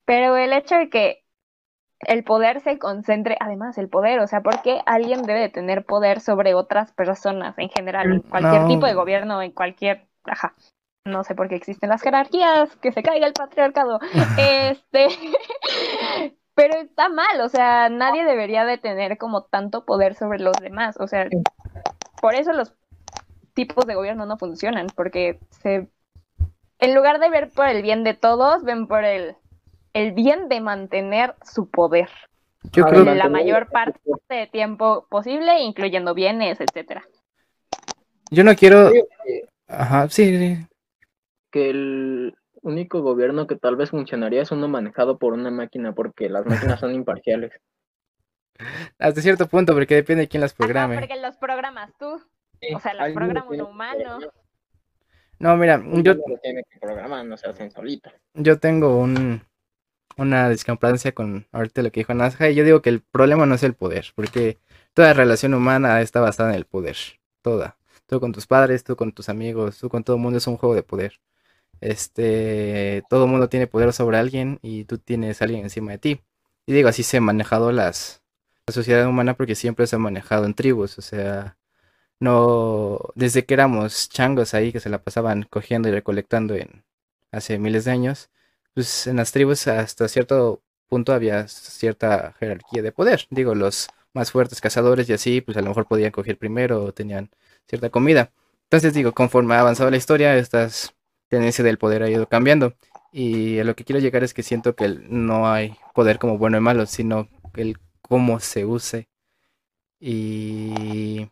pero 0.04 0.36
el 0.36 0.52
hecho 0.52 0.76
de 0.76 0.90
que 0.90 1.24
el 2.00 2.24
poder 2.24 2.60
se 2.60 2.78
concentre, 2.78 3.36
además 3.40 3.78
el 3.78 3.88
poder, 3.88 4.20
o 4.20 4.26
sea, 4.26 4.42
porque 4.42 4.80
alguien 4.86 5.22
debe 5.22 5.40
de 5.40 5.48
tener 5.48 5.84
poder 5.84 6.20
sobre 6.20 6.54
otras 6.54 6.92
personas 6.92 7.58
en 7.58 7.70
general, 7.70 8.12
en 8.12 8.20
cualquier 8.20 8.66
tipo 8.66 8.86
de 8.86 8.94
gobierno, 8.94 9.40
en 9.40 9.52
cualquier, 9.52 10.06
ajá, 10.24 10.54
no 11.04 11.24
sé 11.24 11.34
por 11.34 11.48
qué 11.48 11.54
existen 11.54 11.88
las 11.88 12.02
jerarquías, 12.02 12.76
que 12.76 12.92
se 12.92 13.02
caiga 13.02 13.26
el 13.26 13.32
patriarcado, 13.32 13.98
este, 14.38 15.08
pero 16.54 16.74
está 16.74 17.08
mal, 17.08 17.40
o 17.40 17.48
sea, 17.48 17.88
nadie 17.88 18.24
debería 18.24 18.64
de 18.64 18.78
tener 18.78 19.16
como 19.16 19.44
tanto 19.44 19.84
poder 19.84 20.14
sobre 20.14 20.38
los 20.38 20.56
demás, 20.60 20.96
o 21.00 21.06
sea, 21.06 21.26
por 22.20 22.34
eso 22.34 22.52
los 22.52 22.74
tipos 23.54 23.86
de 23.86 23.94
gobierno 23.94 24.26
no 24.26 24.36
funcionan, 24.36 24.88
porque 24.94 25.40
se, 25.48 25.88
en 26.78 26.94
lugar 26.94 27.20
de 27.20 27.30
ver 27.30 27.50
por 27.50 27.68
el 27.68 27.80
bien 27.80 28.04
de 28.04 28.12
todos, 28.12 28.64
ven 28.64 28.86
por 28.86 29.04
el 29.04 29.36
el 29.96 30.12
bien 30.12 30.50
de 30.50 30.60
mantener 30.60 31.34
su 31.42 31.70
poder. 31.70 32.10
Yo 32.64 32.84
creo 32.84 33.04
que 33.06 33.14
la 33.14 33.30
mayor 33.30 33.70
parte 33.70 33.98
de 34.28 34.46
tiempo 34.46 35.06
posible, 35.08 35.60
incluyendo 35.60 36.12
bienes, 36.12 36.60
etcétera. 36.60 37.08
Yo 38.30 38.44
no 38.44 38.54
quiero. 38.54 38.90
Ajá, 39.66 40.06
sí, 40.10 40.36
sí. 40.36 40.66
Que 41.50 41.70
el 41.70 42.36
único 42.60 43.00
gobierno 43.00 43.46
que 43.46 43.56
tal 43.56 43.76
vez 43.76 43.88
funcionaría 43.88 44.42
es 44.42 44.50
uno 44.50 44.68
manejado 44.68 45.18
por 45.18 45.32
una 45.32 45.50
máquina, 45.50 45.94
porque 45.94 46.28
las 46.28 46.44
máquinas 46.44 46.78
son 46.78 46.94
imparciales. 46.94 47.58
Hasta 48.98 49.22
cierto 49.22 49.48
punto, 49.48 49.72
porque 49.72 49.94
depende 49.94 50.24
de 50.24 50.28
quién 50.28 50.42
las 50.42 50.52
programe. 50.52 50.98
porque 50.98 51.16
los 51.16 51.38
programas 51.38 51.90
tú. 51.98 52.20
o 52.74 52.80
sea, 52.80 52.92
las 52.92 53.12
programa 53.12 53.48
un 53.48 53.62
humano. 53.62 54.18
No, 55.38 55.56
mira, 55.56 55.82
yo. 56.02 56.16
no 57.24 57.36
se 57.38 57.48
hacen 57.48 57.70
solitas. 57.70 58.12
Yo 58.34 58.58
tengo 58.58 58.98
un 58.98 59.40
una 60.16 60.48
discrepancia 60.48 61.12
con 61.12 61.46
ahorita 61.52 61.82
lo 61.82 61.92
que 61.92 62.00
dijo 62.00 62.14
Nazja. 62.14 62.50
Y 62.50 62.54
yo 62.54 62.64
digo 62.64 62.82
que 62.82 62.90
el 62.90 63.00
problema 63.00 63.46
no 63.46 63.54
es 63.54 63.62
el 63.62 63.74
poder, 63.74 64.06
porque 64.14 64.58
toda 64.94 65.12
relación 65.14 65.54
humana 65.54 66.00
está 66.02 66.20
basada 66.20 66.50
en 66.50 66.56
el 66.56 66.66
poder. 66.66 66.96
Toda. 67.42 67.78
Tú 68.06 68.20
con 68.20 68.32
tus 68.32 68.46
padres, 68.46 68.84
tú 68.84 68.96
con 68.96 69.12
tus 69.12 69.28
amigos, 69.28 69.78
tú 69.78 69.88
con 69.88 70.04
todo 70.04 70.16
el 70.16 70.22
mundo 70.22 70.38
es 70.38 70.46
un 70.46 70.56
juego 70.56 70.74
de 70.74 70.82
poder. 70.82 71.20
Este, 71.80 73.02
todo 73.10 73.24
el 73.24 73.30
mundo 73.30 73.48
tiene 73.48 73.66
poder 73.66 73.92
sobre 73.92 74.18
alguien 74.18 74.58
y 74.62 74.84
tú 74.84 74.98
tienes 74.98 75.40
a 75.42 75.44
alguien 75.46 75.64
encima 75.64 75.92
de 75.92 75.98
ti. 75.98 76.20
Y 76.66 76.72
digo, 76.72 76.88
así 76.88 77.02
se 77.02 77.18
ha 77.18 77.20
manejado 77.20 77.72
las, 77.72 78.22
la 78.66 78.74
sociedad 78.74 79.06
humana 79.08 79.34
porque 79.34 79.54
siempre 79.54 79.86
se 79.86 79.96
ha 79.96 79.98
manejado 79.98 80.46
en 80.46 80.54
tribus, 80.54 80.98
o 80.98 81.02
sea, 81.02 81.56
no, 82.20 83.00
desde 83.14 83.44
que 83.46 83.54
éramos 83.54 84.08
changos 84.08 84.54
ahí 84.54 84.72
que 84.72 84.80
se 84.80 84.88
la 84.90 85.02
pasaban 85.02 85.44
cogiendo 85.44 85.88
y 85.88 85.92
recolectando 85.92 86.54
en 86.54 86.84
hace 87.32 87.58
miles 87.58 87.84
de 87.84 87.92
años, 87.92 88.30
pues 88.76 89.06
en 89.06 89.16
las 89.16 89.32
tribus 89.32 89.68
hasta 89.68 90.06
cierto 90.06 90.62
punto 90.86 91.14
había 91.14 91.48
cierta 91.48 92.34
jerarquía 92.38 92.82
de 92.82 92.92
poder. 92.92 93.26
Digo, 93.30 93.54
los 93.54 93.88
más 94.12 94.30
fuertes 94.30 94.60
cazadores 94.60 95.08
y 95.08 95.14
así, 95.14 95.40
pues 95.40 95.56
a 95.56 95.62
lo 95.62 95.68
mejor 95.68 95.86
podían 95.86 96.10
coger 96.10 96.36
primero 96.36 96.84
o 96.84 96.92
tenían 96.92 97.30
cierta 97.66 97.88
comida. 97.88 98.32
Entonces 98.64 98.92
digo, 98.92 99.12
conforme 99.12 99.54
ha 99.54 99.60
avanzado 99.60 99.90
la 99.90 99.96
historia, 99.96 100.36
esta 100.36 100.68
tendencia 101.28 101.64
del 101.64 101.78
poder 101.78 102.02
ha 102.02 102.10
ido 102.10 102.28
cambiando. 102.28 102.74
Y 103.12 103.58
a 103.60 103.64
lo 103.64 103.74
que 103.74 103.84
quiero 103.84 103.98
llegar 103.98 104.22
es 104.24 104.34
que 104.34 104.42
siento 104.42 104.76
que 104.76 104.88
no 105.08 105.50
hay 105.50 105.74
poder 105.94 106.18
como 106.18 106.36
bueno 106.36 106.58
y 106.58 106.60
malo, 106.60 106.84
sino 106.84 107.30
el 107.54 107.78
cómo 108.02 108.40
se 108.40 108.66
use. 108.66 109.08
Y 109.98 111.30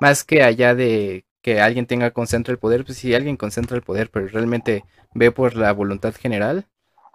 más 0.00 0.22
que 0.22 0.44
allá 0.44 0.76
de 0.76 1.24
que 1.42 1.60
alguien 1.60 1.86
tenga 1.86 2.10
concentra 2.12 2.52
el 2.52 2.58
poder, 2.58 2.84
pues 2.84 2.98
si 2.98 3.14
alguien 3.14 3.36
concentra 3.36 3.76
el 3.76 3.82
poder, 3.82 4.10
pero 4.10 4.28
realmente 4.28 4.84
ve 5.14 5.32
por 5.32 5.56
la 5.56 5.72
voluntad 5.72 6.14
general, 6.14 6.66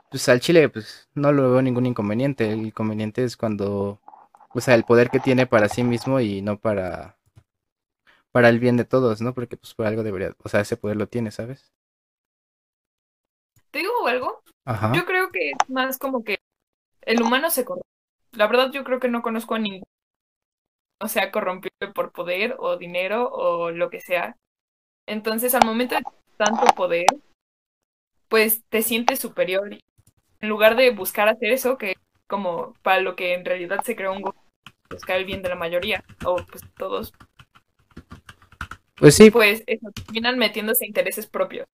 pues 0.09 0.29
al 0.29 0.39
Chile 0.39 0.69
pues 0.69 1.09
no 1.13 1.31
lo 1.31 1.51
veo 1.51 1.61
ningún 1.61 1.85
inconveniente. 1.85 2.51
El 2.51 2.67
inconveniente 2.67 3.23
es 3.23 3.38
cuando 3.38 4.01
usa 4.53 4.73
el 4.75 4.83
poder 4.83 5.09
que 5.09 5.19
tiene 5.19 5.47
para 5.47 5.69
sí 5.69 5.83
mismo 5.83 6.19
y 6.19 6.41
no 6.41 6.57
para 6.57 7.17
para 8.31 8.49
el 8.49 8.59
bien 8.59 8.75
de 8.75 8.83
todos, 8.83 9.21
¿no? 9.21 9.33
Porque 9.33 9.55
pues 9.55 9.73
por 9.73 9.85
algo 9.85 10.03
debería, 10.03 10.35
o 10.43 10.49
sea, 10.49 10.59
ese 10.59 10.75
poder 10.75 10.97
lo 10.97 11.07
tiene, 11.07 11.31
¿sabes? 11.31 11.71
¿Te 13.71 13.79
digo 13.79 14.07
algo? 14.07 14.43
Yo 14.93 15.05
creo 15.05 15.31
que 15.31 15.51
es 15.51 15.69
más 15.69 15.97
como 15.97 16.23
que 16.23 16.39
el 17.01 17.21
humano 17.21 17.49
se 17.49 17.63
corrompe. 17.63 17.88
La 18.31 18.47
verdad 18.47 18.71
yo 18.71 18.83
creo 18.83 18.99
que 18.99 19.07
no 19.07 19.21
conozco 19.21 19.55
a 19.55 19.59
ningún 19.59 19.83
o 20.99 21.08
sea 21.08 21.31
corrompido 21.31 21.93
por 21.93 22.12
poder 22.12 22.55
o 22.60 22.77
dinero 22.77 23.29
o 23.29 23.71
lo 23.71 23.89
que 23.89 24.01
sea. 24.01 24.38
Entonces, 25.08 25.53
al 25.53 25.65
momento 25.65 25.95
de 25.95 26.03
tanto 26.38 26.65
poder, 26.75 27.05
pues 28.27 28.63
te 28.69 28.81
sientes 28.81 29.19
superior. 29.19 29.69
En 30.41 30.49
lugar 30.49 30.75
de 30.75 30.91
buscar 30.91 31.27
hacer 31.27 31.51
eso, 31.51 31.77
que 31.77 31.95
como 32.27 32.73
para 32.81 33.01
lo 33.01 33.15
que 33.15 33.34
en 33.34 33.45
realidad 33.45 33.81
se 33.84 33.95
creó 33.95 34.12
un 34.13 34.21
gobierno, 34.21 34.51
buscar 34.89 35.17
el 35.17 35.25
bien 35.25 35.41
de 35.41 35.49
la 35.49 35.55
mayoría, 35.55 36.03
o 36.25 36.38
pues 36.38 36.63
todos. 36.77 37.13
Pues 38.95 39.15
sí. 39.15 39.29
Pues 39.29 39.63
eso, 39.67 39.91
terminan 39.91 40.38
metiéndose 40.38 40.86
intereses 40.86 41.27
propios. 41.27 41.67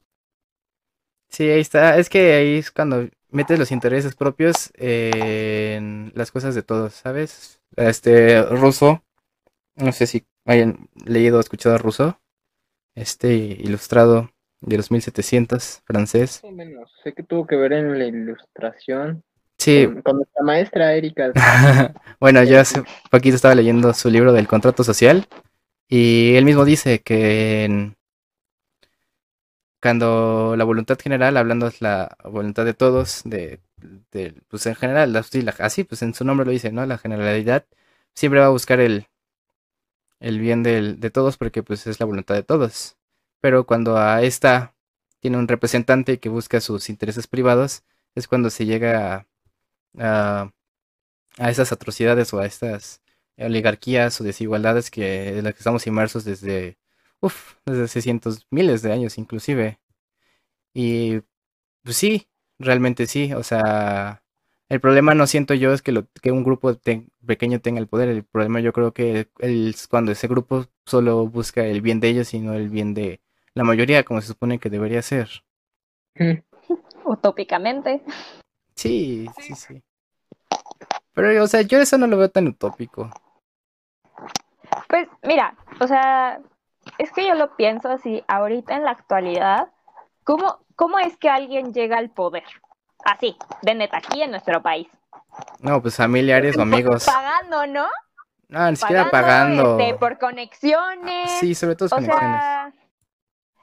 Sí, 1.29 1.49
ahí 1.49 1.61
está. 1.61 1.97
Es 1.97 2.09
que 2.09 2.33
ahí 2.33 2.57
es 2.57 2.71
cuando 2.71 3.07
metes 3.29 3.57
los 3.57 3.71
intereses 3.71 4.15
propios 4.15 4.71
en 4.75 6.11
las 6.15 6.31
cosas 6.31 6.55
de 6.55 6.63
todos, 6.63 6.93
¿sabes? 6.93 7.61
Este 7.77 8.43
ruso, 8.43 9.01
no 9.75 9.91
sé 9.91 10.07
si 10.07 10.25
hayan 10.45 10.89
leído 11.05 11.37
o 11.37 11.41
escuchado 11.41 11.75
a 11.75 11.77
Rousseau, 11.77 12.15
este 12.95 13.33
ilustrado 13.33 14.31
de 14.61 14.77
los 14.77 14.91
1700, 14.91 15.81
francés. 15.85 16.41
menos. 16.51 16.91
Sé 17.03 17.13
que 17.13 17.23
tuvo 17.23 17.47
que 17.47 17.55
ver 17.55 17.73
en 17.73 17.97
la 17.97 18.05
ilustración. 18.05 19.23
Sí. 19.57 19.87
Con, 20.03 20.17
nuestra 20.17 20.43
maestra 20.43 20.93
Erika. 20.93 21.31
bueno, 22.19 22.43
yo 22.43 22.59
hace 22.59 22.83
poquito 23.09 23.35
estaba 23.35 23.55
leyendo 23.55 23.93
su 23.93 24.09
libro 24.09 24.33
del 24.33 24.47
contrato 24.47 24.83
social 24.83 25.27
y 25.87 26.35
él 26.35 26.45
mismo 26.45 26.65
dice 26.65 27.01
que 27.01 27.93
cuando 29.81 30.55
la 30.57 30.63
voluntad 30.63 30.97
general, 30.99 31.37
hablando 31.37 31.67
es 31.67 31.81
la 31.81 32.15
voluntad 32.23 32.65
de 32.65 32.73
todos, 32.73 33.23
de, 33.25 33.59
pues 34.47 34.65
en 34.67 34.75
general, 34.75 35.15
así 35.59 35.83
pues 35.83 36.01
en 36.03 36.13
su 36.13 36.23
nombre 36.23 36.45
lo 36.45 36.51
dice, 36.51 36.71
¿no? 36.71 36.85
La 36.85 36.97
generalidad 36.97 37.65
siempre 38.13 38.39
va 38.39 38.47
a 38.47 38.49
buscar 38.49 38.79
el, 38.79 39.07
el 40.21 40.39
bien 40.39 40.63
de 40.63 41.11
todos 41.11 41.37
porque 41.37 41.63
pues 41.63 41.87
es 41.87 41.99
la 41.99 42.05
voluntad 42.05 42.35
de 42.35 42.43
todos. 42.43 42.97
Pero 43.41 43.65
cuando 43.65 43.97
a 43.97 44.21
esta 44.23 44.75
tiene 45.19 45.37
un 45.37 45.47
representante 45.47 46.19
que 46.19 46.29
busca 46.29 46.61
sus 46.61 46.89
intereses 46.89 47.27
privados, 47.27 47.83
es 48.15 48.27
cuando 48.27 48.49
se 48.49 48.65
llega 48.65 49.27
a, 49.99 50.51
a, 51.37 51.51
esas 51.51 51.71
atrocidades 51.71 52.33
o 52.33 52.39
a 52.39 52.45
estas 52.45 53.01
oligarquías 53.37 54.21
o 54.21 54.23
desigualdades 54.23 54.91
que 54.91 55.39
en 55.39 55.43
las 55.45 55.53
que 55.53 55.59
estamos 55.59 55.87
inmersos 55.87 56.25
desde, 56.25 56.77
uf, 57.21 57.55
desde 57.65 57.83
hace 57.85 58.01
cientos, 58.01 58.47
miles 58.51 58.81
de 58.83 58.93
años 58.93 59.17
inclusive. 59.17 59.79
Y 60.73 61.21
pues 61.83 61.97
sí, 61.97 62.27
realmente 62.59 63.07
sí, 63.07 63.33
o 63.33 63.43
sea, 63.43 64.20
el 64.71 64.79
problema 64.79 65.13
no 65.13 65.27
siento 65.27 65.53
yo 65.53 65.73
es 65.73 65.81
que, 65.81 65.91
lo, 65.91 66.07
que 66.21 66.31
un 66.31 66.45
grupo 66.45 66.73
pequeño 67.25 67.59
tenga 67.59 67.81
el 67.81 67.87
poder. 67.87 68.07
El 68.07 68.23
problema 68.23 68.61
yo 68.61 68.71
creo 68.71 68.93
que 68.93 69.27
es 69.39 69.87
cuando 69.89 70.13
ese 70.13 70.29
grupo 70.29 70.65
solo 70.85 71.27
busca 71.27 71.65
el 71.65 71.81
bien 71.81 71.99
de 71.99 72.07
ellos 72.07 72.33
y 72.33 72.39
no 72.39 72.53
el 72.53 72.69
bien 72.69 72.93
de 72.93 73.19
la 73.53 73.65
mayoría, 73.65 74.05
como 74.05 74.21
se 74.21 74.27
supone 74.27 74.59
que 74.59 74.69
debería 74.69 75.01
ser. 75.01 75.27
Utópicamente. 77.03 78.01
Sí, 78.73 79.27
sí, 79.41 79.55
sí. 79.55 79.83
Pero, 81.15 81.43
o 81.43 81.47
sea, 81.47 81.63
yo 81.63 81.77
eso 81.81 81.97
no 81.97 82.07
lo 82.07 82.15
veo 82.15 82.29
tan 82.29 82.47
utópico. 82.47 83.11
Pues, 84.87 85.09
mira, 85.23 85.57
o 85.81 85.87
sea, 85.87 86.39
es 86.97 87.11
que 87.11 87.27
yo 87.27 87.35
lo 87.35 87.57
pienso 87.57 87.89
así, 87.89 88.23
ahorita 88.29 88.77
en 88.77 88.85
la 88.85 88.91
actualidad, 88.91 89.67
¿cómo, 90.23 90.59
cómo 90.77 90.97
es 90.97 91.17
que 91.17 91.27
alguien 91.27 91.73
llega 91.73 91.97
al 91.97 92.09
poder? 92.09 92.45
Así, 93.05 93.35
de 93.61 93.75
neta, 93.75 93.97
aquí 93.97 94.21
en 94.21 94.31
nuestro 94.31 94.61
país. 94.61 94.87
No, 95.59 95.81
pues 95.81 95.95
familiares 95.95 96.57
o 96.57 96.61
amigos. 96.61 97.05
Pagando, 97.05 97.65
¿no? 97.67 97.87
No, 98.49 98.69
ni 98.69 98.75
siquiera 98.75 99.09
pagando. 99.09 99.79
Este, 99.79 99.97
por 99.97 100.19
conexiones. 100.19 101.31
Sí, 101.39 101.55
sobre 101.55 101.75
todo 101.75 101.89
conexiones. 101.89 102.73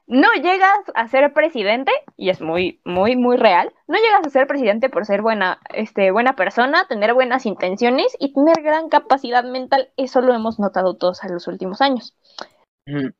no 0.06 0.32
llegas 0.32 0.78
a 0.94 1.06
ser 1.08 1.32
presidente, 1.34 1.92
y 2.16 2.30
es 2.30 2.40
muy, 2.40 2.80
muy, 2.84 3.14
muy 3.14 3.36
real, 3.36 3.72
no 3.86 3.98
llegas 3.98 4.26
a 4.26 4.30
ser 4.30 4.46
presidente 4.46 4.88
por 4.88 5.04
ser 5.04 5.20
buena, 5.20 5.60
este, 5.74 6.10
buena 6.10 6.36
persona, 6.36 6.86
tener 6.88 7.12
buenas 7.12 7.44
intenciones 7.44 8.16
y 8.18 8.32
tener 8.32 8.62
gran 8.62 8.88
capacidad 8.88 9.44
mental. 9.44 9.90
Eso 9.98 10.22
lo 10.22 10.34
hemos 10.34 10.58
notado 10.58 10.96
todos 10.96 11.22
en 11.22 11.34
los 11.34 11.46
últimos 11.48 11.82
años. 11.82 12.14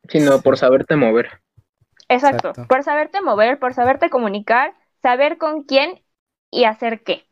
Sino 0.09 0.41
por 0.41 0.57
saberte 0.57 0.97
mover. 0.97 1.43
Exacto, 2.09 2.53
por 2.67 2.83
saberte 2.83 3.21
mover, 3.21 3.59
por 3.59 3.75
saberte 3.75 4.09
comunicar, 4.09 4.73
saber 5.03 5.37
con 5.37 5.65
quién 5.65 6.01
y 6.51 6.65
hacer 6.65 7.03
qué. 7.03 7.25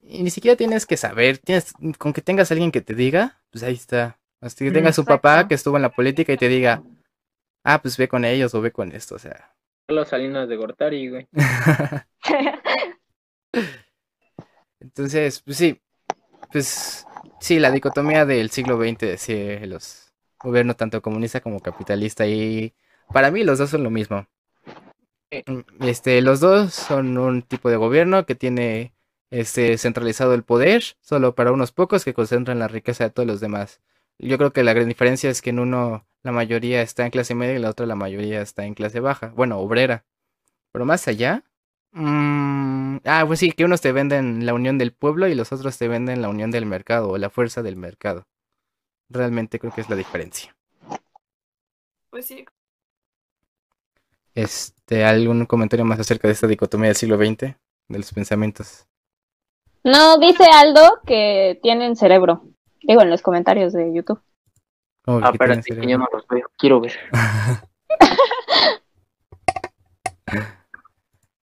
Y 0.00 0.22
ni 0.22 0.30
siquiera 0.30 0.56
tienes 0.56 0.86
que 0.86 0.96
saber, 0.96 1.38
tienes, 1.38 1.72
con 1.98 2.12
que 2.12 2.22
tengas 2.22 2.50
alguien 2.52 2.70
que 2.70 2.80
te 2.80 2.94
diga, 2.94 3.40
pues 3.50 3.64
ahí 3.64 3.74
está. 3.74 4.18
Hasta 4.40 4.64
que 4.64 4.70
tengas 4.70 4.98
un 4.98 5.06
papá 5.06 5.48
que 5.48 5.54
estuvo 5.54 5.76
en 5.76 5.82
la 5.82 5.90
política 5.90 6.32
y 6.32 6.36
te 6.36 6.48
diga, 6.48 6.82
ah, 7.64 7.82
pues 7.82 7.96
ve 7.96 8.06
con 8.06 8.24
ellos 8.24 8.54
o 8.54 8.60
ve 8.60 8.70
con 8.70 8.92
esto, 8.92 9.16
o 9.16 9.18
sea. 9.18 9.54
Los 9.88 10.08
Salinas 10.08 10.48
de 10.48 10.56
Gortari, 10.56 11.08
güey. 11.08 11.26
Entonces, 14.80 15.42
pues 15.42 15.56
sí, 15.56 15.80
pues 16.52 17.06
sí, 17.40 17.58
la 17.58 17.70
dicotomía 17.70 18.24
del 18.24 18.50
siglo 18.50 18.78
XX, 18.78 19.20
sí, 19.20 19.58
los 19.66 20.12
gobiernos 20.38 20.76
tanto 20.76 21.02
comunista 21.02 21.40
como 21.40 21.60
capitalista 21.60 22.26
y 22.26 22.74
para 23.12 23.30
mí 23.30 23.42
los 23.42 23.58
dos 23.58 23.70
son 23.70 23.82
lo 23.82 23.90
mismo. 23.90 24.26
Mm, 25.46 25.84
este, 25.84 26.20
los 26.22 26.40
dos 26.40 26.72
son 26.74 27.18
un 27.18 27.42
tipo 27.42 27.70
de 27.70 27.76
gobierno 27.76 28.26
que 28.26 28.34
tiene 28.34 28.94
este 29.30 29.76
centralizado 29.78 30.34
el 30.34 30.44
poder 30.44 30.82
solo 31.00 31.34
para 31.34 31.52
unos 31.52 31.72
pocos 31.72 32.04
que 32.04 32.14
concentran 32.14 32.58
la 32.58 32.68
riqueza 32.68 33.04
de 33.04 33.10
todos 33.10 33.26
los 33.26 33.40
demás. 33.40 33.80
Yo 34.18 34.38
creo 34.38 34.52
que 34.52 34.64
la 34.64 34.72
gran 34.72 34.88
diferencia 34.88 35.30
es 35.30 35.42
que 35.42 35.50
en 35.50 35.58
uno 35.58 36.06
la 36.22 36.32
mayoría 36.32 36.82
está 36.82 37.04
en 37.04 37.10
clase 37.10 37.34
media 37.34 37.56
y 37.56 37.58
la 37.58 37.70
otra 37.70 37.86
la 37.86 37.96
mayoría 37.96 38.40
está 38.40 38.64
en 38.64 38.74
clase 38.74 39.00
baja, 39.00 39.28
bueno, 39.36 39.58
obrera. 39.58 40.04
Pero 40.72 40.84
más 40.84 41.08
allá, 41.08 41.44
mmm, 41.92 42.98
ah, 43.04 43.24
pues 43.26 43.40
sí, 43.40 43.52
que 43.52 43.64
unos 43.64 43.80
te 43.80 43.92
venden 43.92 44.46
la 44.46 44.54
unión 44.54 44.78
del 44.78 44.92
pueblo 44.92 45.28
y 45.28 45.34
los 45.34 45.52
otros 45.52 45.78
te 45.78 45.88
venden 45.88 46.22
la 46.22 46.28
unión 46.28 46.50
del 46.50 46.66
mercado 46.66 47.10
o 47.10 47.18
la 47.18 47.30
fuerza 47.30 47.62
del 47.62 47.76
mercado. 47.76 48.26
Realmente 49.08 49.58
creo 49.58 49.72
que 49.72 49.82
es 49.82 49.90
la 49.90 49.96
diferencia. 49.96 50.56
Pues 52.10 52.26
sí, 52.26 52.46
este, 54.36 55.04
¿algún 55.04 55.46
comentario 55.46 55.84
más 55.84 55.98
acerca 55.98 56.28
de 56.28 56.34
esta 56.34 56.46
dicotomía 56.46 56.88
del 56.88 56.96
siglo 56.96 57.16
XX, 57.16 57.56
de 57.88 57.98
los 57.98 58.12
pensamientos? 58.12 58.86
No, 59.82 60.18
dice 60.18 60.44
Aldo 60.52 61.00
que 61.06 61.58
tienen 61.62 61.96
cerebro. 61.96 62.44
Digo, 62.82 63.00
en 63.00 63.10
los 63.10 63.22
comentarios 63.22 63.72
de 63.72 63.94
YouTube. 63.94 64.20
Ah, 65.06 65.30
espérate, 65.32 65.74
que 65.74 65.88
yo 65.88 65.96
no 65.96 66.06
los 66.12 66.26
veo. 66.28 66.48
Quiero 66.58 66.80
ver. 66.80 66.92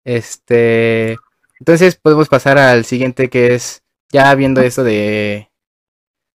este, 0.04 1.18
entonces 1.60 1.96
podemos 1.96 2.30
pasar 2.30 2.60
al 2.60 2.86
siguiente 2.86 3.30
que 3.30 3.56
es, 3.56 3.84
ya 4.12 4.36
viendo 4.36 4.62
esto 4.62 4.84
de, 4.84 5.50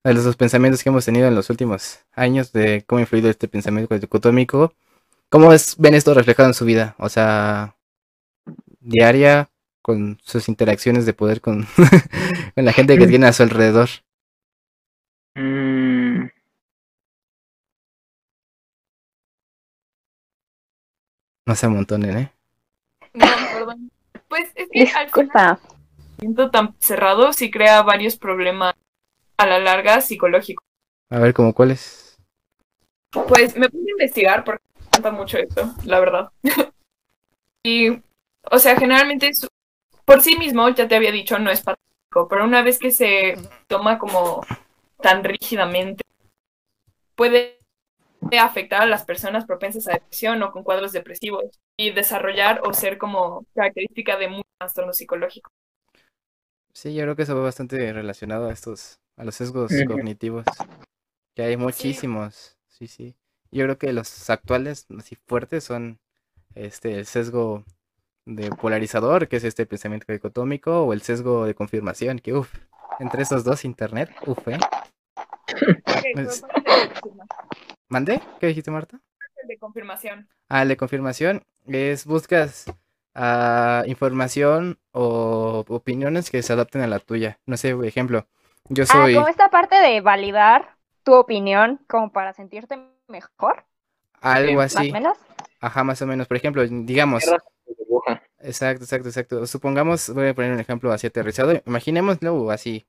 de 0.03 0.13
los 0.13 0.35
pensamientos 0.35 0.81
que 0.81 0.89
hemos 0.89 1.05
tenido 1.05 1.27
en 1.27 1.35
los 1.35 1.51
últimos 1.51 1.99
años, 2.13 2.51
de 2.51 2.83
cómo 2.87 2.97
ha 2.97 3.01
influido 3.01 3.29
este 3.29 3.47
pensamiento 3.47 3.99
dicotómico 3.99 4.73
¿Cómo 5.29 5.51
es, 5.51 5.75
ven 5.77 5.93
esto 5.93 6.13
reflejado 6.13 6.49
en 6.49 6.53
su 6.53 6.65
vida? 6.65 6.95
O 6.99 7.09
sea, 7.09 7.75
diaria, 8.79 9.49
con 9.81 10.17
sus 10.23 10.47
interacciones 10.49 11.05
de 11.05 11.13
poder 11.13 11.41
con, 11.41 11.65
con 12.55 12.65
la 12.65 12.73
gente 12.73 12.97
que 12.97 13.07
tiene 13.07 13.27
a 13.27 13.33
su 13.33 13.43
alrededor. 13.43 13.89
Mm. 15.35 16.27
No 21.45 21.55
se 21.55 21.65
amontonen, 21.65 22.17
¿eh? 22.17 22.31
No, 23.13 23.25
perdón. 23.53 23.89
Pues 24.27 24.49
es 24.55 24.67
que 24.71 24.89
al 24.89 25.09
siento 26.19 26.51
tan 26.51 26.75
cerrado 26.79 27.31
sí 27.31 27.49
crea 27.49 27.81
varios 27.81 28.17
problemas 28.17 28.75
a 29.37 29.45
la 29.45 29.59
larga 29.59 30.01
psicológicos. 30.01 30.65
A 31.09 31.19
ver, 31.19 31.33
¿cómo 31.33 31.53
cuáles? 31.53 32.17
Pues 33.11 33.55
me 33.55 33.69
puse 33.69 33.87
a 33.87 33.91
investigar 33.91 34.43
porque 34.43 34.66
mucho 35.11 35.37
esto, 35.37 35.73
la 35.85 35.99
verdad. 35.99 36.29
y, 37.63 37.89
o 38.51 38.59
sea, 38.59 38.77
generalmente 38.77 39.31
por 40.05 40.21
sí 40.21 40.37
mismo, 40.37 40.69
ya 40.69 40.87
te 40.87 40.95
había 40.95 41.11
dicho, 41.11 41.37
no 41.37 41.51
es 41.51 41.61
patético, 41.61 42.27
pero 42.29 42.45
una 42.45 42.63
vez 42.63 42.79
que 42.79 42.91
se 42.91 43.35
toma 43.67 43.99
como 43.99 44.41
tan 45.01 45.23
rígidamente, 45.23 46.03
puede 47.15 47.59
afectar 48.39 48.81
a 48.81 48.85
las 48.85 49.03
personas 49.03 49.45
propensas 49.45 49.87
a 49.87 49.93
depresión 49.93 50.41
o 50.43 50.51
con 50.51 50.63
cuadros 50.63 50.91
depresivos 50.91 51.45
y 51.77 51.91
desarrollar 51.91 52.61
o 52.63 52.73
ser 52.73 52.97
como 52.97 53.45
característica 53.53 54.17
de 54.17 54.29
muchos 54.29 54.51
trastornos 54.57 54.97
psicológicos. 54.97 55.51
Sí, 56.73 56.93
yo 56.93 57.03
creo 57.03 57.15
que 57.15 57.23
eso 57.23 57.35
va 57.35 57.43
bastante 57.43 57.91
relacionado 57.91 58.47
a 58.47 58.53
estos, 58.53 58.99
a 59.17 59.23
los 59.23 59.35
sesgos 59.35 59.71
cognitivos, 59.87 60.45
que 61.35 61.43
hay 61.43 61.57
muchísimos, 61.57 62.57
sí, 62.67 62.87
sí. 62.87 63.15
Yo 63.51 63.63
creo 63.63 63.77
que 63.77 63.93
los 63.93 64.29
actuales, 64.29 64.87
así 64.97 65.15
fuertes, 65.15 65.63
son 65.63 65.99
este 66.55 66.99
el 66.99 67.05
sesgo 67.05 67.63
de 68.25 68.49
polarizador, 68.49 69.27
que 69.27 69.37
es 69.37 69.43
este 69.43 69.65
pensamiento 69.65 70.11
dicotómico, 70.11 70.83
o 70.83 70.93
el 70.93 71.01
sesgo 71.01 71.45
de 71.45 71.55
confirmación, 71.55 72.19
que 72.19 72.33
uff, 72.33 72.53
entre 72.99 73.23
esos 73.23 73.43
dos, 73.43 73.63
internet, 73.63 74.09
uff, 74.25 74.47
¿eh? 74.47 74.59
¿Mandé? 77.89 78.21
¿Qué 78.39 78.47
dijiste, 78.47 78.69
Marta? 78.69 78.99
El 79.41 79.47
de 79.47 79.57
confirmación. 79.57 80.27
Ah, 80.49 80.63
el 80.63 80.67
de 80.67 80.77
confirmación 80.77 81.43
es 81.67 82.05
buscas 82.05 82.65
a 83.15 83.83
información 83.87 84.77
o 84.91 85.65
opiniones 85.69 86.29
que 86.29 86.43
se 86.43 86.53
adapten 86.53 86.81
a 86.81 86.87
la 86.87 86.99
tuya. 86.99 87.39
No 87.45 87.57
sé, 87.57 87.75
por 87.75 87.85
ejemplo, 87.85 88.27
yo 88.69 88.83
ah, 88.83 88.87
soy... 88.87 89.15
Ah, 89.15 89.17
como 89.17 89.29
esta 89.29 89.49
parte 89.49 89.75
de 89.75 90.01
validar 90.01 90.75
tu 91.03 91.13
opinión 91.13 91.79
como 91.87 92.11
para 92.11 92.33
sentirte 92.33 92.77
mejor. 93.07 93.65
Algo 94.21 94.61
así. 94.61 94.77
¿Más 94.77 94.89
o 94.89 94.93
menos? 94.93 95.17
Ajá, 95.59 95.83
más 95.83 96.01
o 96.01 96.07
menos. 96.07 96.27
Por 96.27 96.37
ejemplo, 96.37 96.65
digamos... 96.67 97.23
Exacto, 98.39 98.83
exacto, 98.83 99.09
exacto. 99.09 99.47
Supongamos, 99.47 100.09
voy 100.13 100.27
a 100.27 100.33
poner 100.33 100.53
un 100.53 100.59
ejemplo 100.59 100.91
así 100.91 101.07
aterrizado. 101.07 101.61
Imaginémoslo 101.65 102.51
así, 102.51 102.85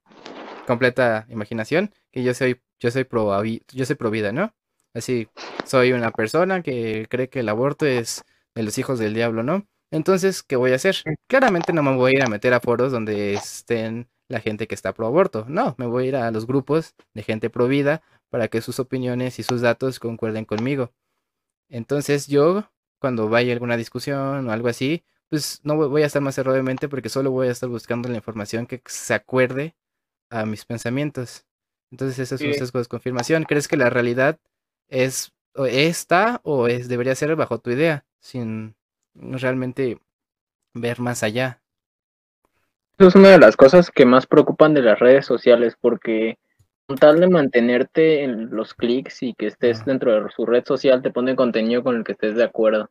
completa 0.66 1.26
imaginación, 1.30 1.92
que 2.12 2.22
yo 2.22 2.34
soy, 2.34 2.60
yo 2.78 2.90
soy 2.90 3.04
pro, 3.04 3.42
yo 3.44 3.84
soy 3.84 3.96
pro 3.96 4.10
vida, 4.10 4.32
¿no? 4.32 4.54
Así, 4.94 5.28
soy 5.64 5.92
una 5.92 6.10
persona 6.10 6.62
que 6.62 7.06
cree 7.08 7.28
que 7.28 7.40
el 7.40 7.48
aborto 7.48 7.86
es 7.86 8.24
de 8.54 8.62
los 8.62 8.78
hijos 8.78 8.98
del 8.98 9.14
diablo, 9.14 9.42
¿no? 9.42 9.66
Entonces, 9.90 10.42
¿qué 10.42 10.56
voy 10.56 10.72
a 10.72 10.76
hacer? 10.76 10.96
Claramente 11.26 11.72
no 11.72 11.82
me 11.82 11.96
voy 11.96 12.12
a 12.12 12.16
ir 12.16 12.22
a 12.22 12.28
meter 12.28 12.52
a 12.52 12.60
foros 12.60 12.92
donde 12.92 13.34
estén 13.34 14.08
la 14.28 14.40
gente 14.40 14.66
que 14.66 14.74
está 14.74 14.92
pro 14.92 15.06
aborto. 15.06 15.46
No, 15.48 15.74
me 15.78 15.86
voy 15.86 16.04
a 16.04 16.08
ir 16.08 16.16
a 16.16 16.30
los 16.30 16.46
grupos 16.46 16.94
de 17.14 17.22
gente 17.22 17.48
pro 17.48 17.66
vida 17.66 18.02
para 18.30 18.48
que 18.48 18.60
sus 18.60 18.78
opiniones 18.80 19.38
y 19.38 19.42
sus 19.42 19.60
datos 19.60 20.00
concuerden 20.00 20.44
conmigo. 20.44 20.92
Entonces, 21.68 22.26
yo, 22.26 22.70
cuando 22.98 23.28
vaya 23.28 23.52
a 23.52 23.54
alguna 23.54 23.76
discusión 23.76 24.48
o 24.48 24.52
algo 24.52 24.68
así, 24.68 25.04
pues 25.28 25.60
no 25.62 25.76
voy 25.76 26.02
a 26.02 26.06
estar 26.06 26.22
más 26.22 26.34
cerrado 26.34 26.56
de 26.56 26.62
mente 26.62 26.88
porque 26.88 27.08
solo 27.08 27.30
voy 27.30 27.48
a 27.48 27.52
estar 27.52 27.68
buscando 27.68 28.08
la 28.08 28.16
información 28.16 28.66
que 28.66 28.82
se 28.86 29.14
acuerde 29.14 29.76
a 30.30 30.46
mis 30.46 30.64
pensamientos. 30.64 31.46
Entonces, 31.90 32.18
eso 32.18 32.34
es 32.34 32.40
un 32.42 32.54
sesgo 32.54 32.78
de 32.80 32.86
confirmación. 32.86 33.44
¿Crees 33.44 33.68
que 33.68 33.76
la 33.76 33.90
realidad 33.90 34.38
es 34.88 35.32
esta 35.66 36.40
o 36.44 36.68
es 36.68 36.88
debería 36.88 37.14
ser 37.14 37.34
bajo 37.36 37.58
tu 37.58 37.70
idea 37.70 38.04
sin 38.20 38.76
realmente 39.14 39.98
ver 40.74 41.00
más 41.00 41.22
allá. 41.22 41.60
Eso 42.98 43.08
es 43.08 43.14
una 43.14 43.30
de 43.30 43.38
las 43.38 43.56
cosas 43.56 43.90
que 43.90 44.04
más 44.04 44.26
preocupan 44.26 44.74
de 44.74 44.82
las 44.82 44.98
redes 44.98 45.24
sociales 45.24 45.76
porque 45.80 46.38
con 46.88 46.96
tal 46.96 47.20
de 47.20 47.28
mantenerte 47.28 48.24
en 48.24 48.48
los 48.48 48.72
clics 48.72 49.22
y 49.22 49.34
que 49.34 49.48
estés 49.48 49.84
dentro 49.84 50.24
de 50.24 50.30
su 50.30 50.46
red 50.46 50.64
social 50.64 51.02
te 51.02 51.10
pone 51.10 51.36
contenido 51.36 51.84
con 51.84 51.96
el 51.96 52.02
que 52.02 52.12
estés 52.12 52.34
de 52.34 52.44
acuerdo. 52.44 52.88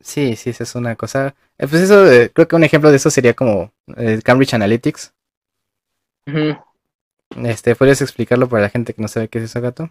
Sí, 0.00 0.36
sí, 0.36 0.50
esa 0.50 0.64
es 0.64 0.74
una 0.74 0.96
cosa. 0.96 1.34
Eh, 1.56 1.66
pues 1.66 1.80
eso, 1.80 2.04
creo 2.34 2.46
que 2.46 2.56
un 2.56 2.64
ejemplo 2.64 2.90
de 2.90 2.96
eso 2.96 3.08
sería 3.08 3.32
como 3.32 3.72
eh, 3.96 4.20
Cambridge 4.22 4.52
Analytics. 4.52 5.14
Este, 7.42 7.74
¿podrías 7.74 8.02
explicarlo 8.02 8.50
para 8.50 8.64
la 8.64 8.68
gente 8.68 8.92
que 8.92 9.00
no 9.00 9.08
sabe 9.08 9.28
qué 9.28 9.38
es 9.38 9.44
eso, 9.44 9.62
gato? 9.62 9.90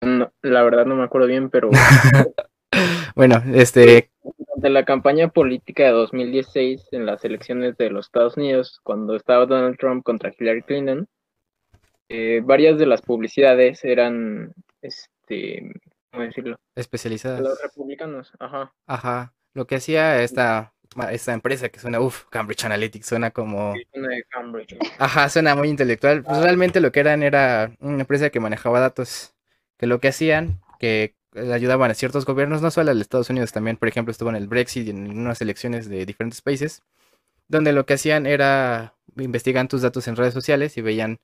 No, 0.00 0.32
la 0.42 0.64
verdad 0.64 0.86
no 0.86 0.96
me 0.96 1.04
acuerdo 1.04 1.28
bien, 1.28 1.48
pero... 1.48 1.70
bueno, 3.14 3.40
este... 3.54 4.10
Durante 4.24 4.70
la 4.70 4.84
campaña 4.84 5.28
política 5.28 5.84
de 5.84 5.90
2016 5.90 6.88
en 6.90 7.06
las 7.06 7.24
elecciones 7.24 7.76
de 7.76 7.90
los 7.90 8.06
Estados 8.06 8.36
Unidos, 8.36 8.80
cuando 8.82 9.14
estaba 9.14 9.46
Donald 9.46 9.78
Trump 9.78 10.02
contra 10.02 10.32
Hillary 10.36 10.62
Clinton, 10.62 11.08
eh, 12.10 12.42
varias 12.44 12.76
de 12.76 12.86
las 12.86 13.02
publicidades 13.02 13.84
eran, 13.84 14.52
este, 14.82 15.72
¿cómo 16.10 16.24
decirlo? 16.24 16.58
Especializadas. 16.74 17.40
los 17.40 17.62
republicanos, 17.62 18.32
ajá. 18.40 18.72
Ajá. 18.88 19.32
Lo 19.54 19.68
que 19.68 19.76
hacía 19.76 20.20
esta, 20.20 20.72
esta 21.12 21.32
empresa 21.32 21.68
que 21.68 21.78
suena, 21.78 22.00
uff, 22.00 22.24
Cambridge 22.28 22.64
Analytics, 22.64 23.06
suena 23.06 23.30
como... 23.30 23.74
suena 23.92 24.08
de 24.08 24.24
Cambridge. 24.24 24.76
Ajá, 24.98 25.28
suena 25.28 25.54
muy 25.54 25.68
intelectual. 25.68 26.24
Pues 26.24 26.42
realmente 26.42 26.80
lo 26.80 26.90
que 26.90 26.98
eran 26.98 27.22
era 27.22 27.70
una 27.78 28.00
empresa 28.00 28.30
que 28.30 28.40
manejaba 28.40 28.80
datos 28.80 29.34
que 29.78 29.86
lo 29.86 30.00
que 30.00 30.08
hacían, 30.08 30.60
que 30.80 31.14
ayudaban 31.36 31.92
a 31.92 31.94
ciertos 31.94 32.26
gobiernos, 32.26 32.60
no 32.60 32.72
solo 32.72 32.90
a 32.90 32.94
los 32.94 33.02
Estados 33.02 33.30
Unidos, 33.30 33.52
también, 33.52 33.76
por 33.76 33.86
ejemplo, 33.86 34.10
estuvo 34.10 34.30
en 34.30 34.36
el 34.36 34.48
Brexit 34.48 34.88
y 34.88 34.90
en 34.90 35.16
unas 35.16 35.40
elecciones 35.40 35.88
de 35.88 36.04
diferentes 36.04 36.42
países, 36.42 36.82
donde 37.46 37.72
lo 37.72 37.86
que 37.86 37.94
hacían 37.94 38.26
era 38.26 38.94
investigar 39.16 39.68
tus 39.68 39.82
datos 39.82 40.08
en 40.08 40.16
redes 40.16 40.34
sociales 40.34 40.76
y 40.76 40.82
veían 40.82 41.18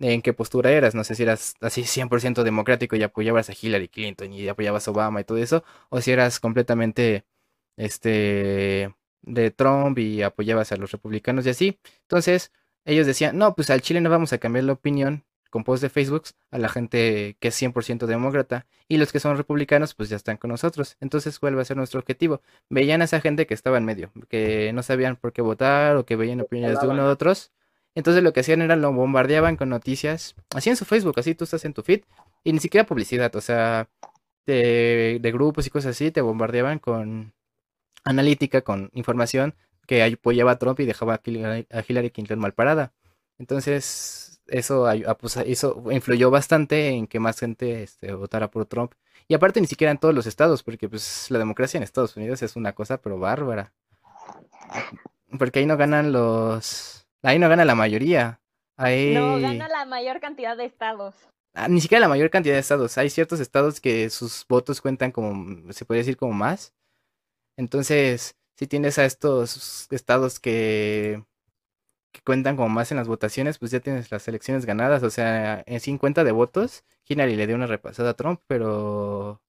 en 0.00 0.22
qué 0.22 0.32
postura 0.32 0.72
eras, 0.72 0.94
no 0.94 1.04
sé 1.04 1.14
si 1.14 1.22
eras 1.22 1.54
así 1.60 1.82
100% 1.82 2.42
democrático 2.42 2.96
y 2.96 3.02
apoyabas 3.02 3.50
a 3.50 3.54
Hillary 3.60 3.88
Clinton 3.88 4.32
y 4.32 4.48
apoyabas 4.48 4.88
a 4.88 4.90
Obama 4.90 5.20
y 5.20 5.24
todo 5.24 5.38
eso, 5.38 5.64
o 5.90 6.00
si 6.00 6.10
eras 6.12 6.40
completamente 6.40 7.24
este 7.76 8.94
de 9.22 9.50
Trump 9.50 9.98
y 9.98 10.22
apoyabas 10.22 10.72
a 10.72 10.76
los 10.76 10.92
republicanos 10.92 11.46
y 11.46 11.50
así. 11.50 11.78
Entonces, 12.02 12.52
ellos 12.84 13.06
decían, 13.06 13.36
no, 13.38 13.54
pues 13.54 13.70
al 13.70 13.82
Chile 13.82 14.00
no 14.00 14.10
vamos 14.10 14.32
a 14.32 14.38
cambiar 14.38 14.64
la 14.64 14.72
opinión 14.72 15.24
con 15.50 15.64
post 15.64 15.82
de 15.82 15.90
Facebook 15.90 16.24
a 16.50 16.58
la 16.58 16.68
gente 16.68 17.36
que 17.40 17.48
es 17.48 17.62
100% 17.62 18.06
demócrata 18.06 18.66
y 18.88 18.96
los 18.98 19.12
que 19.12 19.20
son 19.20 19.36
republicanos 19.36 19.94
pues 19.94 20.08
ya 20.08 20.16
están 20.16 20.36
con 20.36 20.50
nosotros. 20.50 20.96
Entonces, 21.00 21.38
¿cuál 21.38 21.58
va 21.58 21.62
a 21.62 21.64
ser 21.64 21.76
nuestro 21.76 22.00
objetivo? 22.00 22.40
Veían 22.70 23.02
a 23.02 23.04
esa 23.04 23.20
gente 23.20 23.46
que 23.46 23.54
estaba 23.54 23.78
en 23.78 23.84
medio, 23.84 24.12
que 24.28 24.72
no 24.72 24.82
sabían 24.82 25.16
por 25.16 25.32
qué 25.32 25.42
votar 25.42 25.96
o 25.96 26.06
que 26.06 26.16
veían 26.16 26.40
opiniones 26.40 26.80
de 26.80 26.88
uno 26.88 27.04
u 27.04 27.08
otros. 27.08 27.52
Entonces 28.00 28.22
lo 28.22 28.32
que 28.32 28.40
hacían 28.40 28.62
era 28.62 28.76
lo 28.76 28.94
bombardeaban 28.94 29.58
con 29.58 29.68
noticias, 29.68 30.34
así 30.54 30.70
en 30.70 30.76
su 30.76 30.86
Facebook, 30.86 31.18
así 31.18 31.34
tú 31.34 31.44
estás 31.44 31.66
en 31.66 31.74
tu 31.74 31.82
feed 31.82 32.00
y 32.42 32.54
ni 32.54 32.58
siquiera 32.58 32.86
publicidad, 32.86 33.36
o 33.36 33.42
sea, 33.42 33.90
de, 34.46 35.18
de 35.20 35.32
grupos 35.32 35.66
y 35.66 35.70
cosas 35.70 35.90
así, 35.90 36.10
te 36.10 36.22
bombardeaban 36.22 36.78
con 36.78 37.34
analítica, 38.02 38.62
con 38.62 38.88
información 38.94 39.54
que 39.86 40.02
apoyaba 40.02 40.52
a 40.52 40.58
Trump 40.58 40.80
y 40.80 40.86
dejaba 40.86 41.20
a 41.20 41.84
Hillary 41.86 42.10
Clinton 42.10 42.38
mal 42.38 42.54
parada. 42.54 42.94
Entonces, 43.38 44.40
eso, 44.46 44.88
pues, 45.20 45.36
eso 45.36 45.84
influyó 45.90 46.30
bastante 46.30 46.88
en 46.88 47.06
que 47.06 47.20
más 47.20 47.38
gente 47.38 47.82
este, 47.82 48.14
votara 48.14 48.50
por 48.50 48.64
Trump. 48.64 48.94
Y 49.28 49.34
aparte 49.34 49.60
ni 49.60 49.66
siquiera 49.66 49.90
en 49.90 49.98
todos 49.98 50.14
los 50.14 50.26
estados, 50.26 50.62
porque 50.62 50.88
pues 50.88 51.30
la 51.30 51.38
democracia 51.38 51.76
en 51.76 51.84
Estados 51.84 52.16
Unidos 52.16 52.40
es 52.40 52.56
una 52.56 52.72
cosa 52.72 52.96
pero 53.02 53.18
bárbara. 53.18 53.74
Porque 55.38 55.58
ahí 55.58 55.66
no 55.66 55.76
ganan 55.76 56.12
los... 56.12 56.99
Ahí 57.22 57.38
no 57.38 57.48
gana 57.48 57.64
la 57.64 57.74
mayoría. 57.74 58.40
Ahí... 58.76 59.14
No, 59.14 59.38
gana 59.40 59.68
la 59.68 59.84
mayor 59.84 60.20
cantidad 60.20 60.56
de 60.56 60.64
estados. 60.64 61.14
Ah, 61.52 61.68
ni 61.68 61.80
siquiera 61.80 62.00
la 62.00 62.08
mayor 62.08 62.30
cantidad 62.30 62.54
de 62.54 62.60
estados. 62.60 62.96
Hay 62.98 63.10
ciertos 63.10 63.40
estados 63.40 63.80
que 63.80 64.08
sus 64.10 64.46
votos 64.48 64.80
cuentan 64.80 65.12
como, 65.12 65.72
se 65.72 65.84
puede 65.84 66.00
decir, 66.00 66.16
como 66.16 66.32
más. 66.32 66.74
Entonces, 67.56 68.36
si 68.56 68.66
tienes 68.66 68.98
a 68.98 69.04
estos 69.04 69.88
estados 69.90 70.40
que 70.40 71.22
que 72.12 72.20
cuentan 72.22 72.56
como 72.56 72.68
más 72.68 72.90
en 72.90 72.96
las 72.96 73.08
votaciones, 73.08 73.58
pues 73.58 73.70
ya 73.70 73.80
tienes 73.80 74.10
las 74.10 74.26
elecciones 74.28 74.66
ganadas. 74.66 75.02
O 75.02 75.10
sea, 75.10 75.62
en 75.66 75.80
50 75.80 76.24
de 76.24 76.32
votos, 76.32 76.84
Hillary 77.06 77.36
le 77.36 77.46
dio 77.46 77.56
una 77.56 77.66
repasada 77.66 78.10
a 78.10 78.14
Trump, 78.14 78.40
pero 78.46 79.42